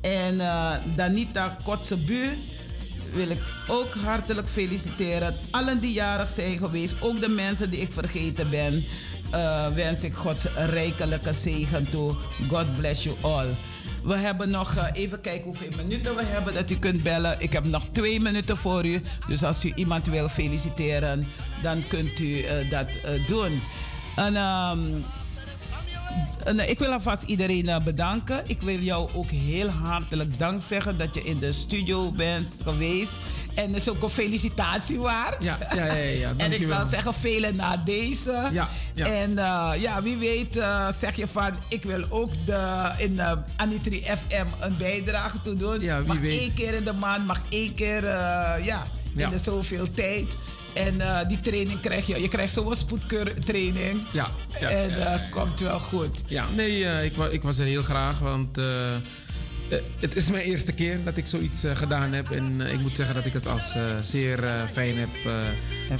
En 0.00 0.36
Danita 0.94 1.56
Kotzebu 1.64 2.28
wil 3.16 3.30
ik 3.30 3.42
ook 3.68 3.94
hartelijk 3.94 4.48
feliciteren. 4.48 5.34
Allen 5.50 5.80
die 5.80 5.92
jarig 5.92 6.30
zijn 6.30 6.58
geweest, 6.58 6.94
ook 7.00 7.20
de 7.20 7.28
mensen 7.28 7.70
die 7.70 7.80
ik 7.80 7.92
vergeten 7.92 8.50
ben, 8.50 8.84
eh, 9.30 9.66
wens 9.68 10.02
ik 10.02 10.14
Gods 10.14 10.44
rijkelijke 10.56 11.32
zegen 11.32 11.90
toe. 11.90 12.14
God 12.48 12.76
bless 12.76 13.02
you 13.02 13.16
all. 13.20 13.46
We 14.02 14.16
hebben 14.16 14.48
nog, 14.48 14.74
eh, 14.74 14.84
even 14.92 15.20
kijken 15.20 15.44
hoeveel 15.44 15.70
minuten 15.76 16.16
we 16.16 16.22
hebben 16.24 16.54
dat 16.54 16.70
u 16.70 16.76
kunt 16.76 17.02
bellen. 17.02 17.36
Ik 17.38 17.52
heb 17.52 17.64
nog 17.64 17.84
twee 17.92 18.20
minuten 18.20 18.56
voor 18.56 18.86
u. 18.86 19.00
Dus 19.28 19.44
als 19.44 19.64
u 19.64 19.72
iemand 19.74 20.06
wil 20.06 20.28
feliciteren, 20.28 21.26
dan 21.62 21.82
kunt 21.88 22.18
u 22.18 22.40
eh, 22.40 22.70
dat 22.70 22.88
doen. 23.26 23.60
En, 24.16 24.36
ehm, 24.36 24.78
eh, 24.86 25.02
ik 26.66 26.78
wil 26.78 26.92
alvast 26.92 27.22
iedereen 27.22 27.68
eh, 27.68 27.80
bedanken. 27.80 28.42
Ik 28.46 28.60
wil 28.60 28.78
jou 28.78 29.08
ook 29.14 29.30
heel 29.30 29.68
hartelijk 29.68 30.38
dank 30.38 30.62
zeggen 30.62 30.98
dat 30.98 31.14
je 31.14 31.24
in 31.24 31.38
de 31.38 31.52
studio 31.52 32.12
bent 32.12 32.48
geweest. 32.62 33.12
En 33.56 33.68
dat 33.72 33.80
is 33.80 33.88
ook 33.88 34.02
een 34.02 34.08
felicitatie 34.08 34.98
waar. 34.98 35.36
Ja, 35.40 35.58
ja, 35.74 35.94
ja, 35.94 36.32
en 36.44 36.52
ik 36.52 36.66
zal 36.66 36.86
zeggen, 36.86 37.14
velen 37.14 37.56
na 37.56 37.76
deze. 37.76 38.48
Ja, 38.52 38.68
ja. 38.94 39.06
En 39.06 39.38
eh, 39.38 39.72
ja, 39.80 40.02
wie 40.02 40.16
weet 40.16 40.56
eh, 40.56 40.88
zeg 40.90 41.16
je 41.16 41.26
van, 41.26 41.52
ik 41.68 41.82
wil 41.82 42.04
ook 42.08 42.30
de, 42.44 42.90
in 42.98 43.14
de 43.14 43.36
Anitri 43.56 44.02
FM 44.02 44.46
een 44.60 44.76
bijdrage 44.76 45.42
toe 45.42 45.54
doen. 45.54 45.80
Ja, 45.80 45.98
wie 45.98 46.06
mag 46.06 46.18
weet. 46.18 46.38
één 46.38 46.54
keer 46.54 46.74
in 46.74 46.84
de 46.84 46.92
maand, 46.92 47.26
mag 47.26 47.40
één 47.48 47.74
keer 47.74 48.04
eh, 48.04 48.64
ja, 48.64 48.86
in 49.16 49.30
de 49.30 49.38
zoveel 49.38 49.92
tijd. 49.92 50.26
En 50.76 51.00
eh, 51.00 51.28
die 51.28 51.40
training 51.40 51.80
krijg 51.80 52.06
je. 52.06 52.20
Je 52.20 52.28
krijgt 52.28 52.52
zo'n 52.52 52.74
spoedtraining. 52.74 54.00
Ja, 54.12 54.26
ja, 54.60 54.68
en 54.68 54.90
ja, 54.90 54.96
eh, 55.12 55.20
komt 55.30 55.60
wel 55.60 55.78
goed. 55.80 56.08
Ja, 56.26 56.44
nee, 56.54 56.84
eh, 56.84 57.04
ik, 57.04 57.14
wa- 57.14 57.28
ik 57.28 57.42
was 57.42 57.58
er 57.58 57.66
heel 57.66 57.82
graag, 57.82 58.18
want 58.18 58.56
het 60.00 60.16
is 60.16 60.30
mijn 60.30 60.44
eerste 60.44 60.72
keer 60.72 61.04
dat 61.04 61.16
ik 61.16 61.26
zoiets 61.26 61.60
gedaan 61.74 62.12
heb. 62.12 62.30
En 62.30 62.60
ik 62.60 62.80
moet 62.80 62.96
zeggen 62.96 63.14
dat 63.14 63.24
ik 63.24 63.32
het 63.32 63.46
als 63.46 63.74
zeer 64.00 64.38
fijn 64.72 64.94
heb 64.96 65.08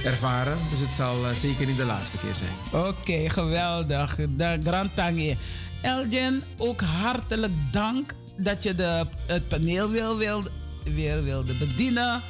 ervaren. 0.03 0.57
Dus 0.69 0.79
het 0.87 0.95
zal 0.95 1.15
zeker 1.41 1.65
niet 1.67 1.77
de 1.77 1.85
laatste 1.85 2.17
keer 2.17 2.33
zijn. 2.35 2.83
Oké, 2.85 3.29
geweldig. 3.29 4.15
De 4.15 4.57
Grand 4.63 4.95
Tangi. 4.95 5.37
Elgin, 5.81 6.43
ook 6.57 6.81
hartelijk 6.81 7.53
dank 7.71 8.11
dat 8.37 8.63
je 8.63 8.75
de, 8.75 9.05
het 9.27 9.47
paneel 9.47 9.89
wil, 9.89 10.17
wil, 10.17 10.43
weer 10.83 11.23
wilde 11.23 11.53
bedienen. 11.53 12.21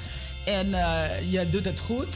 En 0.46 0.70
je 1.30 1.48
doet 1.52 1.66
het 1.66 1.80
goed. 1.80 2.08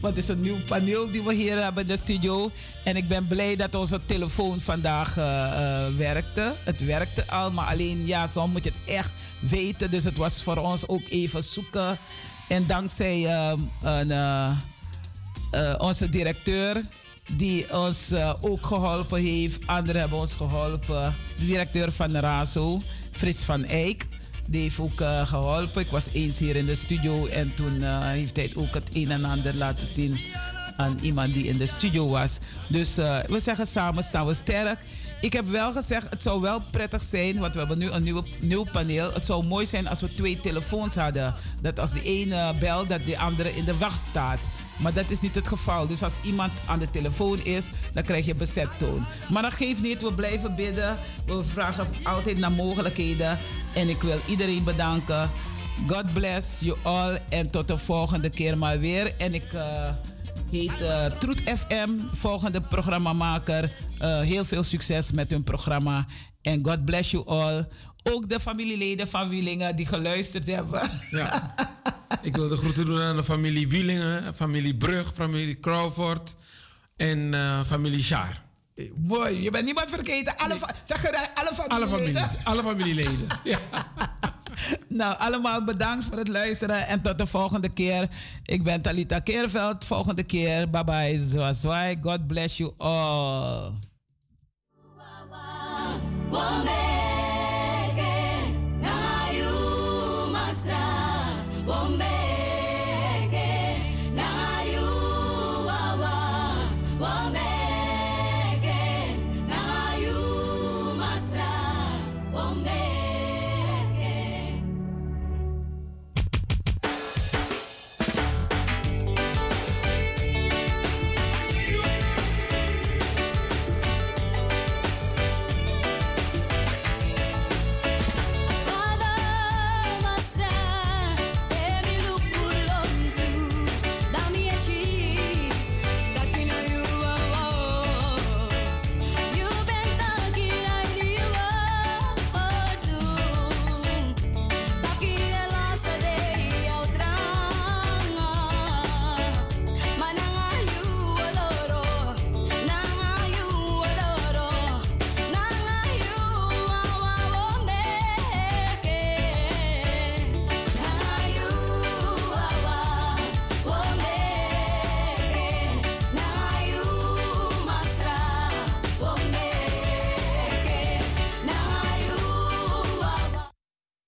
Want 0.00 0.14
het 0.14 0.22
is 0.22 0.28
een 0.28 0.40
nieuw 0.40 0.62
paneel 0.68 1.10
die 1.10 1.22
we 1.22 1.34
hier 1.34 1.62
hebben 1.62 1.82
in 1.82 1.88
de 1.88 1.96
studio. 1.96 2.50
En 2.84 2.96
ik 2.96 3.08
ben 3.08 3.26
blij 3.26 3.56
dat 3.56 3.74
onze 3.74 4.00
telefoon 4.06 4.60
vandaag 4.60 5.16
eh, 5.16 5.84
eh, 5.86 5.94
werkte. 5.96 6.54
Het 6.64 6.84
werkte 6.84 7.30
al, 7.30 7.50
maar 7.50 7.66
alleen 7.66 8.06
ja, 8.06 8.26
soms 8.26 8.52
moet 8.52 8.64
je 8.64 8.70
het 8.70 8.94
echt 8.94 9.10
weten. 9.38 9.90
Dus 9.90 10.04
het 10.04 10.16
was 10.16 10.42
voor 10.42 10.56
ons 10.56 10.88
ook 10.88 11.02
even 11.08 11.42
zoeken. 11.42 11.98
En 12.48 12.66
dankzij 12.66 13.26
eh, 13.26 13.52
een, 13.82 14.10
eh, 14.10 15.74
onze 15.78 16.10
directeur, 16.10 16.82
die 17.32 17.78
ons 17.78 18.12
ook 18.40 18.66
geholpen 18.66 19.20
heeft. 19.20 19.66
Anderen 19.66 20.00
hebben 20.00 20.18
ons 20.18 20.34
geholpen. 20.34 21.14
De 21.38 21.46
directeur 21.46 21.92
van 21.92 22.12
de 22.12 22.20
RASO, 22.20 22.80
Frits 23.10 23.44
van 23.44 23.64
Eyck, 23.64 24.06
die 24.50 24.62
heeft 24.62 24.78
ook 24.78 25.00
eh, 25.00 25.26
geholpen. 25.26 25.82
Ik 25.82 25.90
was 25.90 26.06
eens 26.12 26.38
hier 26.38 26.56
in 26.56 26.66
de 26.66 26.74
studio 26.74 27.26
en 27.26 27.54
toen 27.54 27.82
eh, 27.82 28.00
heeft 28.00 28.36
hij 28.36 28.52
ook 28.56 28.74
het 28.74 28.94
een 28.96 29.10
en 29.10 29.24
ander 29.24 29.54
laten 29.54 29.86
zien 29.86 30.18
aan 30.76 30.98
iemand 31.02 31.34
die 31.34 31.46
in 31.46 31.58
de 31.58 31.66
studio 31.66 32.08
was. 32.08 32.38
Dus 32.68 32.98
eh, 32.98 33.18
we 33.18 33.40
zeggen 33.40 33.66
samen 33.66 34.04
staan 34.04 34.26
we 34.26 34.34
sterk. 34.34 34.78
Ik 35.20 35.32
heb 35.32 35.48
wel 35.48 35.72
gezegd, 35.72 36.10
het 36.10 36.22
zou 36.22 36.40
wel 36.40 36.62
prettig 36.70 37.02
zijn, 37.02 37.38
want 37.38 37.52
we 37.52 37.58
hebben 37.58 37.78
nu 37.78 37.90
een 37.90 38.24
nieuw 38.40 38.64
paneel. 38.72 39.12
Het 39.12 39.26
zou 39.26 39.46
mooi 39.46 39.66
zijn 39.66 39.88
als 39.88 40.00
we 40.00 40.14
twee 40.14 40.40
telefoons 40.40 40.94
hadden. 40.94 41.34
Dat 41.60 41.78
als 41.78 41.92
de 41.92 42.02
ene 42.02 42.54
belt, 42.60 42.88
dat 42.88 43.04
de 43.04 43.18
andere 43.18 43.56
in 43.56 43.64
de 43.64 43.76
wacht 43.76 44.00
staat. 44.00 44.38
Maar 44.82 44.94
dat 44.94 45.10
is 45.10 45.20
niet 45.20 45.34
het 45.34 45.48
geval. 45.48 45.86
Dus 45.86 46.02
als 46.02 46.16
iemand 46.22 46.52
aan 46.66 46.78
de 46.78 46.90
telefoon 46.90 47.44
is, 47.44 47.68
dan 47.92 48.02
krijg 48.02 48.26
je 48.26 48.34
bezettoon. 48.34 49.06
Maar 49.28 49.42
dat 49.42 49.52
geeft 49.54 49.82
niet, 49.82 50.02
we 50.02 50.14
blijven 50.14 50.56
bidden. 50.56 50.96
We 51.26 51.44
vragen 51.44 51.86
altijd 52.02 52.38
naar 52.38 52.52
mogelijkheden. 52.52 53.38
En 53.74 53.88
ik 53.88 54.02
wil 54.02 54.20
iedereen 54.26 54.64
bedanken. 54.64 55.30
God 55.86 56.12
bless 56.12 56.60
you 56.60 56.76
all. 56.82 57.18
En 57.28 57.50
tot 57.50 57.68
de 57.68 57.78
volgende 57.78 58.30
keer 58.30 58.58
maar 58.58 58.78
weer. 58.78 59.14
En 59.18 59.34
ik 59.34 59.52
eh, 59.52 59.94
heet 60.50 60.82
eh 60.82 61.04
Troet 61.06 61.40
FM, 61.40 61.90
volgende 62.14 62.60
programmamaker. 62.60 63.72
Eh, 63.98 64.20
heel 64.20 64.44
veel 64.44 64.62
succes 64.62 65.12
met 65.12 65.30
hun 65.30 65.42
programma. 65.42 66.06
En 66.42 66.64
God 66.64 66.84
bless 66.84 67.10
you 67.10 67.26
all. 67.26 67.66
Ook 68.12 68.28
de 68.28 68.40
familieleden 68.40 69.08
van 69.08 69.28
Wielingen 69.28 69.76
die 69.76 69.86
geluisterd 69.86 70.46
hebben. 70.46 70.90
Ja. 71.10 71.54
Ik 72.22 72.36
wil 72.36 72.48
de 72.48 72.56
groeten 72.56 72.84
doen 72.84 73.00
aan 73.00 73.16
de 73.16 73.24
familie 73.24 73.68
Wielingen, 73.68 74.34
familie 74.34 74.76
Brug, 74.76 75.12
familie 75.14 75.60
Crawford 75.60 76.34
en 76.96 77.34
eh, 77.34 77.64
familie 77.64 78.02
Schaar. 78.02 78.42
Mooi, 78.96 79.42
je 79.42 79.50
bent 79.50 79.64
niemand 79.64 79.90
vergeten. 79.90 80.36
Alle, 80.36 80.58
zeg 80.84 81.02
je 81.02 81.34
alle 81.34 81.48
Alle 81.50 81.54
familieleden? 81.54 82.20
families, 82.22 82.44
alle 82.44 82.62
familieleden. 82.62 83.26
Ja. 83.44 83.58
Nou, 84.88 85.18
allemaal 85.18 85.64
bedankt 85.64 86.06
voor 86.06 86.16
het 86.16 86.28
luisteren 86.28 86.86
en 86.86 87.02
tot 87.02 87.18
de 87.18 87.26
volgende 87.26 87.68
keer. 87.68 88.08
Ik 88.44 88.62
ben 88.62 88.82
Talita 88.82 89.18
Keerveld. 89.18 89.84
Volgende 89.84 90.22
keer. 90.22 90.70
Bye 90.70 90.84
bye. 90.84 91.20
Zwazwai. 91.26 91.98
God 92.02 92.26
bless 92.26 92.56
you 92.56 92.72
all. 92.76 93.72
Woman. 96.30 97.17